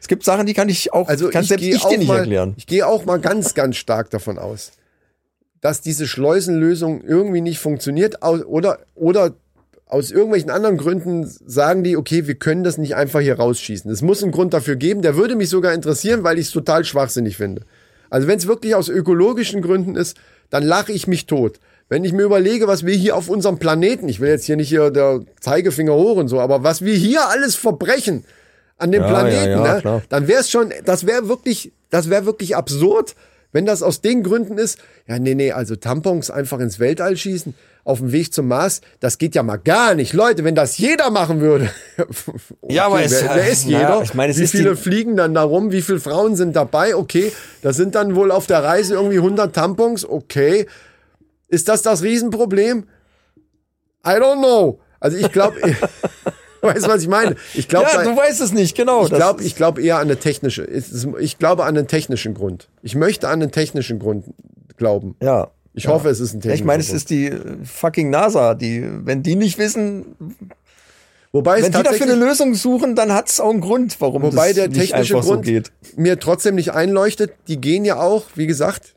Es 0.00 0.08
gibt 0.08 0.24
Sachen, 0.24 0.44
die 0.46 0.52
kann 0.54 0.68
ich 0.68 0.92
auch, 0.92 1.08
Also 1.08 1.30
kann 1.30 1.42
ich 1.42 1.48
selbst 1.48 1.64
ich 1.66 1.82
auch 1.82 1.88
dir 1.88 1.98
nicht 1.98 2.08
mal, 2.08 2.18
erklären. 2.18 2.54
Ich 2.58 2.66
gehe 2.66 2.86
auch 2.86 3.04
mal 3.06 3.18
ganz, 3.18 3.54
ganz 3.54 3.76
stark 3.76 4.10
davon 4.10 4.38
aus, 4.38 4.72
dass 5.62 5.80
diese 5.80 6.06
Schleusenlösung 6.06 7.02
irgendwie 7.02 7.40
nicht 7.40 7.58
funktioniert 7.58 8.18
oder, 8.22 8.78
oder 8.94 9.32
aus 9.86 10.10
irgendwelchen 10.10 10.50
anderen 10.50 10.76
Gründen 10.76 11.24
sagen 11.24 11.84
die, 11.84 11.96
okay, 11.96 12.26
wir 12.26 12.34
können 12.36 12.64
das 12.64 12.78
nicht 12.78 12.96
einfach 12.96 13.20
hier 13.20 13.36
rausschießen. 13.36 13.90
Es 13.90 14.02
muss 14.02 14.22
einen 14.22 14.32
Grund 14.32 14.54
dafür 14.54 14.76
geben. 14.76 15.02
Der 15.02 15.16
würde 15.16 15.36
mich 15.36 15.50
sogar 15.50 15.74
interessieren, 15.74 16.24
weil 16.24 16.38
ich 16.38 16.46
es 16.46 16.52
total 16.52 16.84
schwachsinnig 16.84 17.36
finde. 17.36 17.62
Also 18.10 18.26
wenn 18.26 18.38
es 18.38 18.46
wirklich 18.46 18.74
aus 18.74 18.88
ökologischen 18.88 19.60
Gründen 19.60 19.96
ist, 19.96 20.16
dann 20.50 20.62
lache 20.62 20.92
ich 20.92 21.06
mich 21.06 21.26
tot. 21.26 21.60
Wenn 21.88 22.04
ich 22.04 22.12
mir 22.12 22.22
überlege, 22.22 22.66
was 22.66 22.86
wir 22.86 22.94
hier 22.94 23.16
auf 23.16 23.28
unserem 23.28 23.58
Planeten, 23.58 24.08
ich 24.08 24.20
will 24.20 24.30
jetzt 24.30 24.44
hier 24.46 24.56
nicht 24.56 24.68
hier 24.68 24.90
der 24.90 25.20
Zeigefinger 25.40 25.92
hoch 25.94 26.16
und 26.16 26.28
so, 26.28 26.40
aber 26.40 26.62
was 26.62 26.82
wir 26.82 26.94
hier 26.94 27.28
alles 27.28 27.54
verbrechen 27.54 28.24
an 28.78 28.90
dem 28.90 29.02
Ja, 29.02 29.08
Planeten, 29.08 29.50
ja, 29.50 29.78
ja, 29.78 29.80
ne, 29.80 30.02
dann 30.08 30.26
wäre 30.26 30.40
es 30.40 30.50
schon, 30.50 30.72
das 30.84 31.06
wäre 31.06 31.28
wirklich, 31.28 31.72
das 31.90 32.08
wäre 32.08 32.24
wirklich 32.24 32.56
absurd, 32.56 33.14
wenn 33.52 33.66
das 33.66 33.82
aus 33.82 34.00
den 34.00 34.22
Gründen 34.22 34.58
ist. 34.58 34.78
Ja, 35.06 35.18
nee, 35.18 35.34
nee, 35.34 35.52
also 35.52 35.76
Tampons 35.76 36.30
einfach 36.30 36.58
ins 36.58 36.80
Weltall 36.80 37.16
schießen, 37.16 37.54
auf 37.84 37.98
dem 37.98 38.12
Weg 38.12 38.32
zum 38.32 38.48
Mars, 38.48 38.80
das 39.00 39.18
geht 39.18 39.34
ja 39.34 39.42
mal 39.42 39.56
gar 39.58 39.94
nicht. 39.94 40.14
Leute, 40.14 40.42
wenn 40.42 40.54
das 40.54 40.78
jeder 40.78 41.10
machen 41.10 41.40
würde. 41.40 41.70
Ja, 42.68 42.86
aber 42.86 43.02
es- 43.02 43.22
wer, 43.22 43.34
wer 43.34 43.48
ist 43.48 43.64
jeder? 43.66 44.00
ich 44.02 44.14
meine, 44.14 44.32
es 44.32 44.38
wie 44.38 44.44
ist 44.44 44.50
viele 44.52 44.74
fliegen 44.76 45.16
dann 45.16 45.34
da 45.34 45.42
rum? 45.42 45.70
Wie 45.70 45.82
viele 45.82 46.00
Frauen 46.00 46.34
sind 46.34 46.56
dabei? 46.56 46.96
Okay, 46.96 47.30
das 47.62 47.76
sind 47.76 47.94
dann 47.94 48.16
wohl 48.16 48.30
auf 48.32 48.46
der 48.46 48.64
Reise 48.64 48.94
irgendwie 48.94 49.18
100 49.18 49.54
Tampons. 49.54 50.08
Okay. 50.08 50.66
Ist 51.48 51.68
das 51.68 51.82
das 51.82 52.02
Riesenproblem? 52.02 52.86
I 54.06 54.10
don't 54.10 54.38
know. 54.38 54.80
Also 54.98 55.18
ich 55.18 55.30
glaube, 55.30 55.56
weißt 56.62 56.86
du, 56.86 56.90
was 56.90 57.02
ich 57.02 57.08
meine? 57.08 57.36
Ich 57.52 57.68
glaube, 57.68 57.88
Ja, 57.92 58.02
du 58.02 58.16
weißt 58.16 58.40
es 58.40 58.52
nicht, 58.52 58.74
genau. 58.76 59.04
ich 59.04 59.10
glaube, 59.12 59.42
ich 59.42 59.54
glaube 59.56 59.82
eher 59.82 59.96
an 59.96 60.02
eine 60.02 60.16
technische. 60.16 60.64
Ich 61.20 61.38
glaube 61.38 61.64
an 61.64 61.76
einen 61.76 61.86
technischen 61.86 62.32
Grund. 62.34 62.68
Ich 62.82 62.94
möchte 62.94 63.28
an 63.28 63.42
einen 63.42 63.52
technischen 63.52 63.98
Grund 63.98 64.24
glauben. 64.78 65.16
ja. 65.22 65.50
Ich 65.74 65.88
hoffe, 65.88 66.08
es 66.08 66.20
ist 66.20 66.34
ein 66.34 66.40
technischer 66.40 66.60
Ich 66.60 66.64
meine, 66.64 66.80
es 66.82 66.92
ist 66.92 67.10
die 67.10 67.32
fucking 67.64 68.10
NASA, 68.10 68.54
die, 68.54 68.88
wenn 69.04 69.22
die 69.22 69.34
nicht 69.34 69.58
wissen, 69.58 70.16
Wobei 71.34 71.58
es 71.58 71.64
wenn 71.64 71.72
die 71.72 71.82
dafür 71.82 72.06
eine 72.06 72.14
Lösung 72.14 72.54
suchen, 72.54 72.94
dann 72.94 73.12
hat 73.12 73.28
es 73.28 73.40
auch 73.40 73.50
einen 73.50 73.60
Grund, 73.60 73.96
warum 74.00 74.22
wobei 74.22 74.48
das 74.48 74.54
der 74.54 74.68
nicht 74.68 74.92
technische 74.92 75.16
einfach 75.16 75.28
Grund 75.28 75.44
so 75.44 75.50
geht. 75.50 75.72
mir 75.96 76.20
trotzdem 76.20 76.54
nicht 76.54 76.70
einleuchtet. 76.70 77.32
Die 77.48 77.60
gehen 77.60 77.84
ja 77.84 77.98
auch, 77.98 78.26
wie 78.36 78.46
gesagt, 78.46 78.93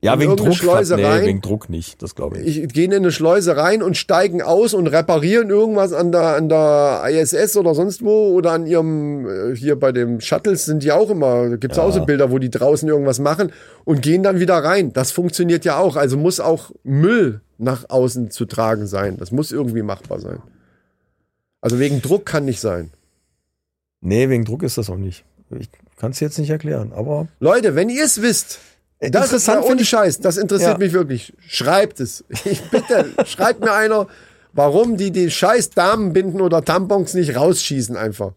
Ja, 0.00 0.20
wegen 0.20 0.36
Druck. 0.36 0.54
Schleuse 0.54 0.94
nee, 0.94 1.04
rein. 1.04 1.26
wegen 1.26 1.40
Druck 1.40 1.68
nicht, 1.68 2.02
das 2.02 2.14
glaube 2.14 2.38
ich. 2.38 2.58
ich 2.58 2.68
gehen 2.72 2.92
in 2.92 2.98
eine 2.98 3.10
Schleuse 3.10 3.56
rein 3.56 3.82
und 3.82 3.96
steigen 3.96 4.42
aus 4.42 4.72
und 4.72 4.86
reparieren 4.86 5.50
irgendwas 5.50 5.92
an 5.92 6.12
der, 6.12 6.36
an 6.36 6.48
der 6.48 7.02
ISS 7.08 7.56
oder 7.56 7.74
sonst 7.74 8.04
wo 8.04 8.28
oder 8.28 8.52
an 8.52 8.66
ihrem, 8.66 9.28
äh, 9.28 9.56
hier 9.56 9.76
bei 9.76 9.90
dem 9.90 10.20
Shuttles 10.20 10.66
sind 10.66 10.84
die 10.84 10.92
auch 10.92 11.10
immer, 11.10 11.50
da 11.50 11.56
gibt's 11.56 11.78
auch 11.78 11.92
so 11.92 12.04
Bilder, 12.04 12.30
wo 12.30 12.38
die 12.38 12.50
draußen 12.50 12.88
irgendwas 12.88 13.18
machen 13.18 13.50
und 13.84 14.00
gehen 14.00 14.22
dann 14.22 14.38
wieder 14.38 14.56
rein. 14.56 14.92
Das 14.92 15.10
funktioniert 15.10 15.64
ja 15.64 15.78
auch. 15.78 15.96
Also 15.96 16.16
muss 16.16 16.38
auch 16.38 16.70
Müll 16.84 17.40
nach 17.58 17.90
außen 17.90 18.30
zu 18.30 18.44
tragen 18.44 18.86
sein. 18.86 19.16
Das 19.16 19.32
muss 19.32 19.50
irgendwie 19.50 19.82
machbar 19.82 20.20
sein. 20.20 20.38
Also 21.60 21.80
wegen 21.80 22.02
Druck 22.02 22.24
kann 22.24 22.44
nicht 22.44 22.60
sein. 22.60 22.90
Nee, 24.00 24.28
wegen 24.28 24.44
Druck 24.44 24.62
ist 24.62 24.78
das 24.78 24.90
auch 24.90 24.96
nicht. 24.96 25.24
Ich 25.58 25.68
kann 25.96 26.12
es 26.12 26.20
jetzt 26.20 26.38
nicht 26.38 26.50
erklären, 26.50 26.92
aber 26.92 27.26
Leute, 27.40 27.74
wenn 27.74 27.88
ihr 27.88 28.04
es 28.04 28.22
wisst, 28.22 28.60
das 29.00 29.26
ist 29.26 29.32
Interessant 29.32 29.56
ja 29.56 29.60
ohne 29.60 29.68
finde 29.68 29.82
ich- 29.82 29.88
Scheiß, 29.88 30.20
das 30.20 30.36
interessiert 30.36 30.72
Ja. 30.72 30.78
mich 30.78 30.92
wirklich. 30.92 31.32
Schreibt 31.46 32.00
es. 32.00 32.24
Ich 32.44 32.60
bitte, 32.70 33.06
schreibt 33.26 33.60
mir 33.60 33.72
einer, 33.72 34.06
warum 34.52 34.96
die 34.96 35.10
die 35.10 35.30
scheiß 35.30 35.70
Damenbinden 35.70 36.40
oder 36.40 36.64
Tampons 36.64 37.14
nicht 37.14 37.36
rausschießen 37.36 37.96
einfach. 37.96 38.32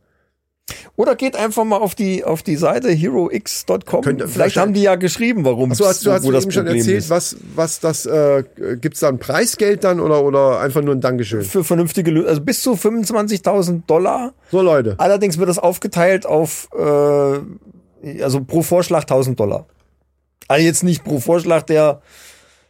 Oder 0.95 1.15
geht 1.15 1.35
einfach 1.35 1.63
mal 1.65 1.77
auf 1.77 1.95
die, 1.95 2.23
auf 2.23 2.43
die 2.43 2.55
Seite 2.55 2.89
herox.com. 2.91 4.01
Könnte- 4.03 4.27
Vielleicht 4.27 4.55
haben 4.55 4.73
die 4.73 4.83
ja 4.83 4.95
geschrieben, 4.95 5.43
warum 5.43 5.71
Achso, 5.71 5.85
hast 5.85 6.05
du 6.05 6.11
hast 6.11 6.23
wo 6.23 6.31
das 6.31 6.43
eben 6.43 6.51
schon 6.51 6.67
erzählt, 6.67 6.99
ist. 6.99 7.09
was, 7.09 7.35
was 7.55 7.79
das, 7.81 8.05
äh, 8.05 8.43
gibt's 8.79 8.99
da 9.01 9.09
ein 9.09 9.17
Preisgeld 9.19 9.83
dann 9.83 9.99
oder, 9.99 10.23
oder 10.23 10.59
einfach 10.61 10.81
nur 10.81 10.93
ein 10.95 11.01
Dankeschön? 11.01 11.41
Für 11.43 11.63
vernünftige 11.65 12.11
Lösungen. 12.11 12.29
Also 12.29 12.41
bis 12.41 12.61
zu 12.61 12.73
25.000 12.75 13.81
Dollar. 13.88 14.33
So 14.51 14.61
Leute, 14.61 14.95
Allerdings 14.99 15.38
wird 15.39 15.49
das 15.49 15.59
aufgeteilt 15.59 16.25
auf, 16.25 16.69
äh, 16.77 18.21
also 18.23 18.41
pro 18.45 18.61
Vorschlag 18.61 19.01
1000 19.01 19.38
Dollar. 19.39 19.65
Also 20.47 20.65
jetzt 20.65 20.84
nicht 20.84 21.03
pro 21.03 21.19
Vorschlag, 21.19 21.63
der 21.63 22.01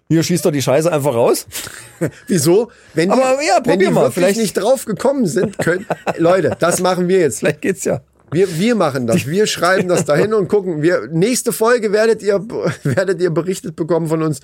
hier 0.09 0.23
schießt 0.23 0.43
doch 0.45 0.51
die 0.51 0.61
Scheiße 0.61 0.91
einfach 0.91 1.13
raus. 1.15 1.47
wieso? 2.27 2.69
Wenn 2.93 3.09
die, 3.09 3.13
Aber 3.13 3.41
ja, 3.41 3.59
wenn 3.63 3.79
die 3.79 3.85
mal, 3.85 4.01
wirklich 4.01 4.13
vielleicht- 4.13 4.39
nicht 4.39 4.53
drauf 4.53 4.85
gekommen 4.85 5.25
sind, 5.25 5.57
können, 5.57 5.85
Leute, 6.17 6.55
das 6.59 6.81
machen 6.81 7.07
wir 7.07 7.19
jetzt. 7.19 7.39
Vielleicht 7.39 7.61
geht's 7.61 7.85
ja. 7.85 8.01
Wir, 8.33 8.59
wir 8.59 8.75
machen 8.75 9.07
das. 9.07 9.25
Wir 9.25 9.45
schreiben 9.45 9.87
das 9.89 10.05
dahin 10.05 10.33
und 10.33 10.47
gucken. 10.47 10.81
Wir, 10.81 11.07
nächste 11.11 11.51
Folge 11.51 11.91
werdet 11.91 12.21
ihr, 12.23 12.39
werdet 12.83 13.21
ihr 13.21 13.29
berichtet 13.29 13.75
bekommen 13.75 14.07
von 14.07 14.21
uns, 14.21 14.39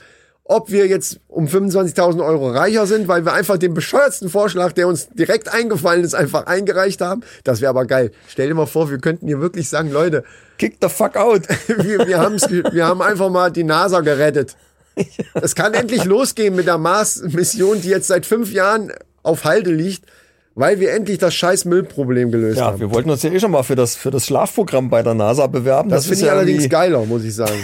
ob 0.49 0.71
wir 0.71 0.87
jetzt 0.87 1.19
um 1.27 1.45
25.000 1.45 2.25
Euro 2.25 2.49
reicher 2.49 2.87
sind, 2.87 3.07
weil 3.07 3.25
wir 3.25 3.33
einfach 3.33 3.57
den 3.57 3.73
bescheuertsten 3.73 4.29
Vorschlag, 4.29 4.71
der 4.71 4.87
uns 4.87 5.09
direkt 5.09 5.53
eingefallen 5.53 6.03
ist, 6.03 6.13
einfach 6.15 6.45
eingereicht 6.45 7.01
haben. 7.01 7.21
Das 7.43 7.59
wäre 7.61 7.69
aber 7.69 7.85
geil. 7.85 8.11
Stell 8.27 8.47
dir 8.47 8.53
mal 8.55 8.65
vor, 8.65 8.89
wir 8.89 8.97
könnten 8.99 9.27
hier 9.27 9.41
wirklich 9.41 9.67
sagen, 9.69 9.91
Leute, 9.91 10.23
Kick 10.57 10.77
the 10.81 10.89
fuck 10.89 11.15
out. 11.15 11.43
wir, 11.67 12.07
wir, 12.07 12.19
haben's, 12.19 12.49
wir 12.49 12.85
haben 12.85 13.01
einfach 13.01 13.29
mal 13.29 13.51
die 13.51 13.63
NASA 13.63 13.99
gerettet. 14.01 14.55
Es 15.35 15.53
kann 15.53 15.73
endlich 15.73 16.05
losgehen 16.05 16.55
mit 16.55 16.65
der 16.65 16.77
Mars-Mission, 16.77 17.81
die 17.81 17.89
jetzt 17.89 18.07
seit 18.07 18.25
fünf 18.25 18.51
Jahren 18.51 18.91
auf 19.21 19.43
Halde 19.43 19.71
liegt, 19.71 20.05
weil 20.55 20.79
wir 20.79 20.91
endlich 20.93 21.19
das 21.19 21.35
scheiß 21.35 21.65
Müllproblem 21.65 22.31
gelöst 22.31 22.57
Ja, 22.57 22.67
haben. 22.67 22.79
wir 22.79 22.89
wollten 22.91 23.09
uns 23.11 23.21
ja 23.21 23.31
eh 23.31 23.39
schon 23.39 23.51
mal 23.51 23.61
für 23.63 23.75
das, 23.75 23.95
für 23.95 24.09
das 24.09 24.25
Schlafprogramm 24.25 24.89
bei 24.89 25.03
der 25.03 25.13
NASA 25.13 25.45
bewerben. 25.45 25.89
Das, 25.89 26.05
finde 26.05 26.13
ist 26.15 26.21
ich 26.21 26.27
ja 26.27 26.33
allerdings 26.33 26.67
geiler, 26.69 27.05
muss 27.05 27.23
ich 27.23 27.35
sagen. 27.35 27.63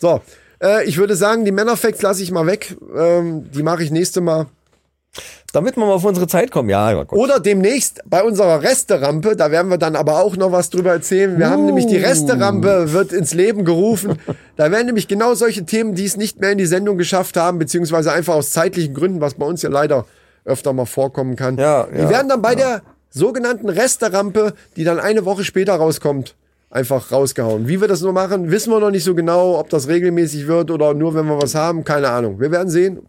So, 0.00 0.20
äh, 0.62 0.84
ich 0.84 0.98
würde 0.98 1.16
sagen, 1.16 1.44
die 1.44 1.52
Männerfacts 1.52 2.02
lasse 2.02 2.22
ich 2.22 2.30
mal 2.30 2.46
weg. 2.46 2.76
Ähm, 2.96 3.50
die 3.52 3.62
mache 3.62 3.82
ich 3.82 3.90
nächste 3.90 4.20
Mal. 4.20 4.46
Damit 5.52 5.76
wir 5.76 5.86
mal 5.86 5.92
auf 5.92 6.04
unsere 6.04 6.26
Zeit 6.26 6.50
kommen. 6.50 6.68
Ja, 6.68 6.92
ja. 6.92 7.06
Oder 7.08 7.40
demnächst 7.40 8.02
bei 8.04 8.22
unserer 8.22 8.62
Resterampe, 8.62 9.34
da 9.34 9.50
werden 9.50 9.70
wir 9.70 9.78
dann 9.78 9.96
aber 9.96 10.22
auch 10.22 10.36
noch 10.36 10.52
was 10.52 10.68
drüber 10.68 10.92
erzählen. 10.92 11.38
Wir 11.38 11.48
haben 11.48 11.64
nämlich 11.64 11.86
die 11.86 11.96
Resterampe, 11.96 12.92
wird 12.92 13.12
ins 13.12 13.32
Leben 13.32 13.64
gerufen. 13.64 14.18
Da 14.56 14.70
werden 14.70 14.86
nämlich 14.86 15.08
genau 15.08 15.34
solche 15.34 15.64
Themen, 15.64 15.94
die 15.94 16.04
es 16.04 16.18
nicht 16.18 16.40
mehr 16.40 16.52
in 16.52 16.58
die 16.58 16.66
Sendung 16.66 16.98
geschafft 16.98 17.38
haben, 17.38 17.58
beziehungsweise 17.58 18.12
einfach 18.12 18.34
aus 18.34 18.50
zeitlichen 18.50 18.92
Gründen, 18.92 19.22
was 19.22 19.34
bei 19.34 19.46
uns 19.46 19.62
ja 19.62 19.70
leider 19.70 20.04
öfter 20.44 20.74
mal 20.74 20.84
vorkommen 20.84 21.34
kann. 21.34 21.56
Ja, 21.56 21.86
die 21.86 21.98
ja, 21.98 22.10
werden 22.10 22.28
dann 22.28 22.42
bei 22.42 22.54
der 22.54 22.82
sogenannten 23.10 23.70
Resterampe, 23.70 24.52
die 24.76 24.84
dann 24.84 25.00
eine 25.00 25.24
Woche 25.24 25.44
später 25.44 25.76
rauskommt, 25.76 26.34
einfach 26.70 27.10
rausgehauen. 27.10 27.68
Wie 27.68 27.80
wir 27.80 27.88
das 27.88 28.02
nur 28.02 28.12
machen, 28.12 28.50
wissen 28.50 28.72
wir 28.72 28.80
noch 28.80 28.90
nicht 28.90 29.04
so 29.04 29.14
genau, 29.14 29.58
ob 29.58 29.70
das 29.70 29.88
regelmäßig 29.88 30.46
wird 30.46 30.70
oder 30.70 30.94
nur, 30.94 31.14
wenn 31.14 31.26
wir 31.26 31.40
was 31.40 31.54
haben, 31.54 31.84
keine 31.84 32.10
Ahnung. 32.10 32.40
Wir 32.40 32.50
werden 32.50 32.68
sehen. 32.68 33.00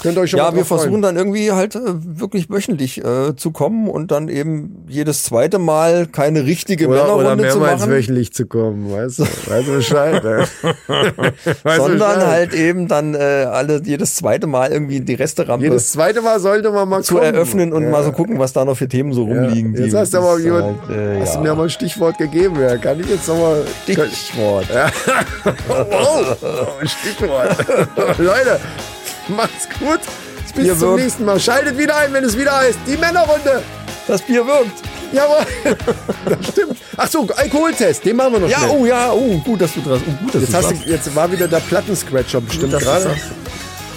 Könnt 0.00 0.16
ihr 0.16 0.20
euch 0.20 0.30
schon 0.30 0.38
Ja, 0.38 0.50
mal 0.50 0.56
wir 0.56 0.64
versuchen 0.64 1.02
dann 1.02 1.16
irgendwie 1.16 1.50
halt 1.50 1.74
äh, 1.74 1.80
wirklich 1.84 2.48
wöchentlich 2.50 3.04
äh, 3.04 3.34
zu 3.34 3.50
kommen 3.50 3.88
und 3.88 4.12
dann 4.12 4.28
eben 4.28 4.84
jedes 4.88 5.24
zweite 5.24 5.58
Mal 5.58 6.06
keine 6.06 6.44
richtige 6.44 6.88
Männerrunde 6.88 7.48
zu 7.48 7.58
machen, 7.58 7.90
wöchentlich 7.90 8.32
zu 8.32 8.46
kommen, 8.46 8.92
weißt 8.92 9.18
du? 9.18 9.22
Weißt 9.24 9.68
du 9.68 9.72
Bescheid? 9.72 10.22
ne? 10.22 10.46
weißt 10.86 11.78
du 11.78 11.82
sondern 11.82 11.98
Bescheid? 11.98 12.26
halt 12.26 12.54
eben 12.54 12.86
dann 12.86 13.14
äh, 13.14 13.18
alle 13.18 13.82
jedes 13.82 14.14
zweite 14.14 14.46
Mal 14.46 14.70
irgendwie 14.70 15.00
die 15.00 15.14
Resterampe 15.14 15.64
Jedes 15.64 15.90
zweite 15.90 16.22
Mal 16.22 16.38
sollte 16.38 16.70
man 16.70 16.88
mal 16.88 17.02
zu 17.02 17.14
kommen. 17.14 17.34
eröffnen 17.34 17.72
und 17.72 17.82
ja. 17.82 17.90
mal 17.90 18.04
so 18.04 18.12
gucken, 18.12 18.38
was 18.38 18.52
da 18.52 18.64
noch 18.64 18.76
für 18.76 18.88
Themen 18.88 19.12
so 19.12 19.24
rumliegen. 19.24 19.74
Jetzt 19.74 19.94
hast 19.94 20.14
du 20.14 20.18
aber 20.18 20.38
jemand, 20.38 20.80
halt, 20.88 20.96
äh, 20.96 21.20
hast 21.20 21.34
du 21.34 21.38
ja. 21.38 21.44
mir 21.44 21.54
mal 21.56 21.64
ein 21.64 21.70
Stichwort 21.70 22.18
gegeben, 22.18 22.60
ja. 22.60 22.76
Kann 22.76 23.00
ich 23.00 23.08
jetzt 23.08 23.26
nochmal. 23.26 23.64
Stichwort. 23.82 24.66
Wow, 25.68 26.36
oh, 26.42 26.86
Stichwort. 26.86 27.56
Leute, 28.18 28.60
macht's 29.36 29.68
gut. 29.78 30.00
Bis 30.54 30.64
Bier 30.64 30.72
zum 30.72 30.80
wirkt. 30.90 31.02
nächsten 31.02 31.24
Mal. 31.24 31.38
Schaltet 31.40 31.76
wieder 31.78 31.96
ein, 31.96 32.12
wenn 32.12 32.24
es 32.24 32.36
wieder 32.36 32.56
heißt. 32.56 32.78
Die 32.86 32.96
Männerrunde. 32.96 33.62
Das 34.06 34.22
Bier 34.22 34.46
wirkt. 34.46 34.82
Jawohl. 35.12 35.46
Das 36.28 36.46
stimmt. 36.48 36.76
Ach 36.96 37.08
so, 37.08 37.26
Alkoholtest. 37.36 38.04
Den 38.04 38.16
machen 38.16 38.32
wir 38.34 38.40
noch 38.40 38.48
Ja, 38.48 38.58
schnell. 38.58 38.70
oh 38.78 38.86
ja, 38.86 39.12
oh, 39.12 39.38
gut, 39.38 39.60
dass 39.60 39.72
du 39.74 39.80
dran. 39.80 40.02
Oh, 40.06 40.24
gut, 40.24 40.34
dass 40.34 40.42
Jetzt, 40.42 40.52
du 40.52 40.56
hast 40.58 40.70
du, 40.70 40.74
jetzt 40.90 41.14
war 41.16 41.30
wieder 41.32 41.48
der 41.48 41.60
Plattenscratcher 41.60 42.40
bestimmt 42.40 42.78
gerade. 42.78 43.16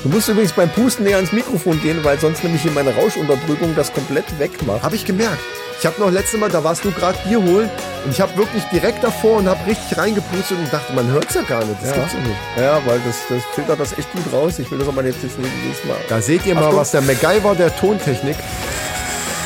Du 0.04 0.10
musst 0.10 0.30
übrigens 0.30 0.52
beim 0.54 0.70
Pusten 0.70 1.04
näher 1.06 1.18
ans 1.18 1.32
Mikrofon 1.32 1.80
gehen, 1.82 2.00
weil 2.04 2.18
sonst 2.20 2.44
nämlich 2.44 2.62
hier 2.62 2.72
meine 2.72 2.94
Rauschunterdrückung 2.96 3.76
das 3.76 3.94
komplett 3.94 4.26
wegmacht. 4.40 4.82
Habe 4.84 4.96
ich 4.96 5.06
gemerkt. 5.06 5.38
Ich 5.82 5.88
habe 5.88 6.00
noch 6.00 6.12
letzte 6.12 6.38
Mal, 6.38 6.48
da 6.48 6.64
warst 6.64 6.86
du 6.86 6.92
gerade 6.92 7.18
Bier 7.28 7.42
holen 7.42 7.68
und 8.06 8.12
ich 8.12 8.22
habe 8.22 8.38
wirklich 8.38 8.64
direkt 8.66 9.04
davor 9.04 9.38
und 9.38 9.48
habe 9.50 9.66
richtig 9.66 9.98
reingepustet 9.98 10.60
und 10.60 10.72
dachte, 10.72 10.94
man 10.94 11.08
hört's 11.08 11.34
ja 11.34 11.42
gar 11.42 11.66
nicht. 11.66 11.82
Das 11.82 11.90
Ja. 11.90 11.96
gibt's 11.96 12.14
ja 12.14 12.20
nicht. 12.20 12.38
Ja, 12.56 12.82
weil 12.86 13.00
das, 13.00 13.16
das 13.28 13.42
filtert 13.56 13.80
das 13.80 13.98
echt 13.98 14.12
gut 14.12 14.32
raus. 14.32 14.60
Ich 14.60 14.70
will 14.70 14.78
das 14.78 14.88
aber 14.88 15.04
jetzt 15.04 15.24
nicht 15.24 15.40
nächstes 15.40 15.84
Mal. 15.86 15.98
Da 16.08 16.22
seht 16.22 16.46
ihr 16.46 16.54
mal, 16.54 16.66
Achtung. 16.66 16.78
was 16.78 16.92
der 16.92 17.02
MacGyver 17.02 17.56
der 17.56 17.76
Tontechnik 17.76 18.36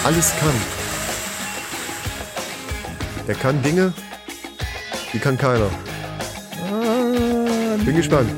alles 0.03 0.33
kann. 0.37 0.51
Der 3.29 3.35
kann 3.35 3.61
Dinge, 3.63 3.93
die 5.13 5.19
kann 5.19 5.37
keiner. 5.37 5.69
Bin 7.85 7.95
gespannt. 7.95 8.29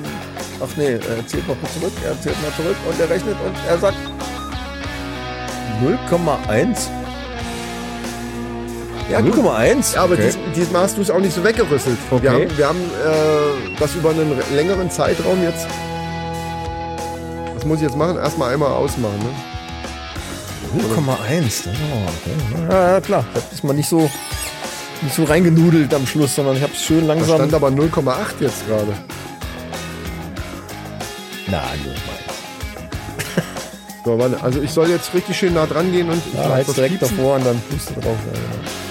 Ach 0.64 0.68
nee, 0.78 0.94
er 0.94 1.26
zählt 1.28 1.48
noch 1.48 1.60
mal 1.60 1.70
zurück, 1.72 1.94
er 2.06 2.22
zählt 2.22 2.40
mal 2.44 2.52
zurück 2.56 2.76
und 2.88 3.00
er 3.00 3.10
rechnet 3.10 3.36
und 3.44 3.56
er 3.68 3.78
sagt 3.80 3.98
0,1. 5.82 6.90
Ja, 9.10 9.22
gut. 9.22 9.36
0,1? 9.36 9.96
Ja, 9.96 10.04
aber 10.04 10.14
okay. 10.16 10.24
dies, 10.26 10.38
diesmal 10.56 10.84
hast 10.84 10.98
du 10.98 11.02
es 11.02 11.10
auch 11.10 11.20
nicht 11.20 11.34
so 11.34 11.44
weggerüsselt. 11.44 11.98
Okay. 12.12 12.24
Wir 12.24 12.32
haben, 12.32 12.58
wir 12.58 12.68
haben 12.68 12.80
äh, 12.80 13.80
das 13.80 13.96
über 13.96 14.10
einen 14.10 14.34
längeren 14.54 14.92
Zeitraum 14.92 15.42
jetzt. 15.44 15.66
Was 17.56 17.64
muss 17.66 17.78
ich 17.78 17.84
jetzt 17.84 17.96
machen? 17.96 18.18
Erstmal 18.18 18.54
einmal 18.54 18.72
ausmachen. 18.72 19.18
Ne? 19.20 19.30
0,1. 20.84 21.68
Oh, 21.68 22.08
okay. 22.10 22.70
Ja, 22.70 22.92
ja, 22.94 23.02
klar. 23.02 23.24
Ich 23.32 23.36
habe 23.42 23.46
diesmal 23.52 23.76
nicht 23.76 23.88
so, 23.88 24.10
nicht 25.02 25.16
so 25.16 25.24
reingenudelt 25.24 25.94
am 25.94 26.06
Schluss, 26.06 26.36
sondern 26.36 26.58
ich 26.58 26.62
habe 26.64 26.74
es 26.74 26.82
schön 26.84 27.08
Da 27.08 27.14
langsam. 27.14 27.36
stand 27.38 27.54
aber 27.54 27.70
0,8 27.70 28.16
jetzt 28.42 28.68
gerade. 28.68 28.94
Na, 31.48 31.60
0,1. 31.60 31.64
So. 34.04 34.18
Also 34.42 34.62
ich 34.62 34.72
soll 34.72 34.90
jetzt 34.90 35.14
richtig 35.14 35.38
schön 35.38 35.54
nah 35.54 35.66
dran 35.66 35.92
gehen 35.92 36.10
und 36.10 36.22
ich 36.26 36.34
Ja, 36.34 36.50
halt 36.50 36.68
das 36.68 36.76
direkt 36.76 37.02
davor 37.02 37.36
und 37.36 37.46
dann 37.46 37.60
puste 37.70 37.94
drauf. 37.94 38.04
Ja, 38.26 38.34
genau. 38.34 38.87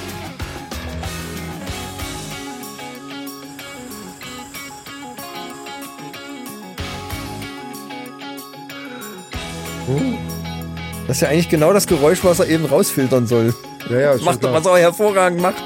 Das 11.16 11.22
ist 11.22 11.28
ja 11.28 11.32
eigentlich 11.32 11.48
genau 11.48 11.72
das 11.72 11.86
Geräusch, 11.86 12.18
was 12.24 12.40
er 12.40 12.46
eben 12.48 12.66
rausfiltern 12.66 13.26
soll. 13.26 13.54
Ja, 13.88 13.98
ja, 13.98 14.16
Macht 14.22 14.44
doch, 14.44 14.52
was 14.52 14.66
er 14.66 14.76
hervorragend 14.76 15.40
macht. 15.40 15.62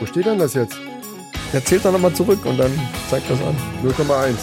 Wo 0.00 0.06
steht 0.06 0.24
denn 0.24 0.38
das 0.38 0.54
jetzt? 0.54 0.76
Er 1.52 1.62
zählt 1.62 1.84
dann 1.84 1.92
nochmal 1.92 2.14
zurück 2.14 2.38
und 2.46 2.56
dann 2.58 2.72
zeigt 3.10 3.28
das 3.30 3.38
an. 3.42 3.54
0,1. 3.84 4.34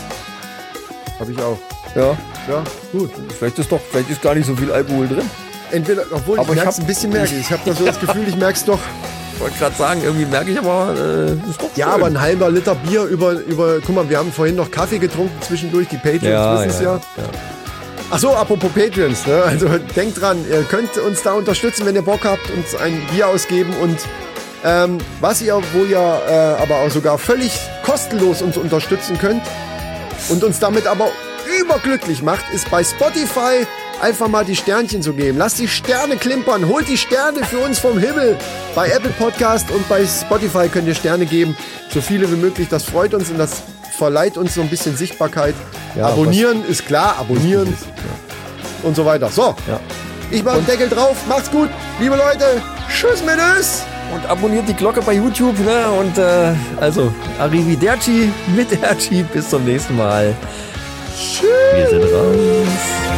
Habe 1.20 1.32
ich 1.32 1.40
auch. 1.42 1.58
Ja, 1.96 2.16
Ja, 2.48 2.64
gut. 2.92 3.10
vielleicht 3.40 3.58
ist 3.58 3.72
doch, 3.72 3.80
vielleicht 3.90 4.12
ist 4.12 4.22
gar 4.22 4.36
nicht 4.36 4.46
so 4.46 4.56
viel 4.56 4.72
Alkohol 4.72 5.08
drin. 5.08 5.28
Entweder, 5.72 6.04
obwohl 6.12 6.38
Aber 6.38 6.50
ich 6.50 6.58
ich 6.60 6.64
merk's 6.64 6.78
hab- 6.78 6.84
ein 6.84 6.88
bisschen 6.88 7.12
merke. 7.12 7.34
Ich 7.36 7.52
habe 7.52 7.62
da 7.66 7.74
so 7.74 7.86
das 7.88 8.00
Gefühl, 8.00 8.28
ich 8.28 8.36
merk's 8.36 8.64
doch. 8.66 8.78
Ich 9.34 9.42
wollte 9.42 9.58
gerade 9.58 9.76
sagen, 9.76 10.02
irgendwie 10.04 10.26
merke 10.26 10.52
ich 10.52 10.60
aber, 10.60 10.94
äh, 10.96 11.50
ist 11.50 11.60
doch 11.60 11.76
Ja, 11.76 11.86
schön. 11.88 11.94
aber 11.96 12.06
ein 12.06 12.22
halber 12.22 12.52
Liter 12.52 12.76
Bier 12.76 13.06
über, 13.06 13.32
über, 13.32 13.80
guck 13.84 13.96
mal, 13.96 14.08
wir 14.08 14.20
haben 14.20 14.32
vorhin 14.32 14.56
noch 14.58 14.70
Kaffee 14.70 15.00
getrunken 15.00 15.42
zwischendurch, 15.42 15.88
die 15.88 15.98
Patreons 15.98 16.24
ja, 16.24 16.60
wissen 16.60 16.70
es 16.70 16.80
ja, 16.82 16.84
ja. 16.94 17.02
ja. 17.18 17.24
Ach 18.12 18.20
so, 18.20 18.36
apropos 18.36 18.72
Patreons, 18.72 19.26
ne? 19.26 19.42
also 19.44 19.68
denkt 19.96 20.22
dran, 20.22 20.38
ihr 20.50 20.64
könnt 20.64 20.98
uns 20.98 21.24
da 21.24 21.34
unterstützen, 21.34 21.86
wenn 21.86 21.96
ihr 21.96 22.04
Bock 22.04 22.26
habt, 22.26 22.50
uns 22.52 22.76
ein 22.76 23.02
Bier 23.12 23.28
ausgeben 23.28 23.74
und 23.82 23.98
Ähm, 24.66 24.98
was 25.20 25.42
ihr, 25.42 25.62
wo 25.74 25.84
ihr 25.84 25.98
äh, 25.98 26.62
aber 26.64 26.78
auch 26.78 26.90
sogar 26.90 27.18
völlig 27.18 27.52
kostenlos 27.84 28.42
uns 28.42 28.56
unterstützen 28.56 29.18
könnt 29.18 29.42
und 30.30 30.42
uns 30.42 30.58
damit 30.60 30.88
aber 30.88 31.12
überglücklich 31.60 32.22
macht, 32.22 32.46
ist 32.54 32.72
bei 32.72 32.82
Spotify 32.82 33.68
einfach 34.02 34.30
mal 34.30 34.46
die 34.46 34.56
Sternchen 34.56 35.02
zu 35.02 35.12
geben. 35.12 35.38
Lasst 35.38 35.60
die 35.60 35.68
Sterne 35.68 36.16
klimpern, 36.16 36.70
holt 36.70 36.88
die 36.88 36.96
Sterne 36.98 37.44
für 37.44 37.60
uns 37.60 37.78
vom 37.80 37.98
Himmel. 38.00 38.38
Bei 38.74 38.88
Apple 38.88 39.12
Podcast 39.20 39.70
und 39.70 39.86
bei 39.90 40.06
Spotify 40.06 40.70
könnt 40.70 40.88
ihr 40.88 40.96
Sterne 40.96 41.26
geben, 41.26 41.58
so 41.94 42.00
viele 42.00 42.32
wie 42.32 42.38
möglich. 42.38 42.70
Das 42.70 42.86
freut 42.86 43.14
uns 43.14 43.30
und 43.32 43.40
das 43.40 43.64
verleiht 43.94 44.38
uns 44.38 44.56
so 44.56 44.62
ein 44.62 44.70
bisschen 44.70 44.96
Sichtbarkeit. 44.98 45.56
Ja, 45.96 46.08
abonnieren 46.08 46.66
ist 46.66 46.86
klar, 46.86 47.18
abonnieren 47.20 47.76
und 48.84 48.96
so 48.96 49.06
weiter. 49.06 49.30
So, 49.30 49.56
Ja. 49.68 49.80
ich 50.32 50.44
mache 50.44 50.58
den 50.58 50.66
Deckel 50.66 50.90
drauf. 50.90 51.16
Macht's 51.28 51.50
gut, 51.52 51.70
liebe 52.00 52.16
Leute. 52.16 52.62
Tschüss 52.90 53.24
mit 53.24 53.38
es. 53.60 53.84
Und 54.14 54.30
abonniert 54.30 54.68
die 54.68 54.74
Glocke 54.76 55.02
bei 55.02 55.14
YouTube. 55.14 55.58
Ne? 55.60 55.86
Und 56.00 56.18
äh, 56.20 56.54
also, 56.80 57.12
Arrivederci 57.40 58.32
mit 58.56 58.84
Erci. 58.84 59.24
Bis 59.34 59.50
zum 59.50 59.64
nächsten 59.66 59.96
Mal. 59.98 60.36
Wir 61.76 61.88
sind 61.90 62.04
raus. 62.04 63.13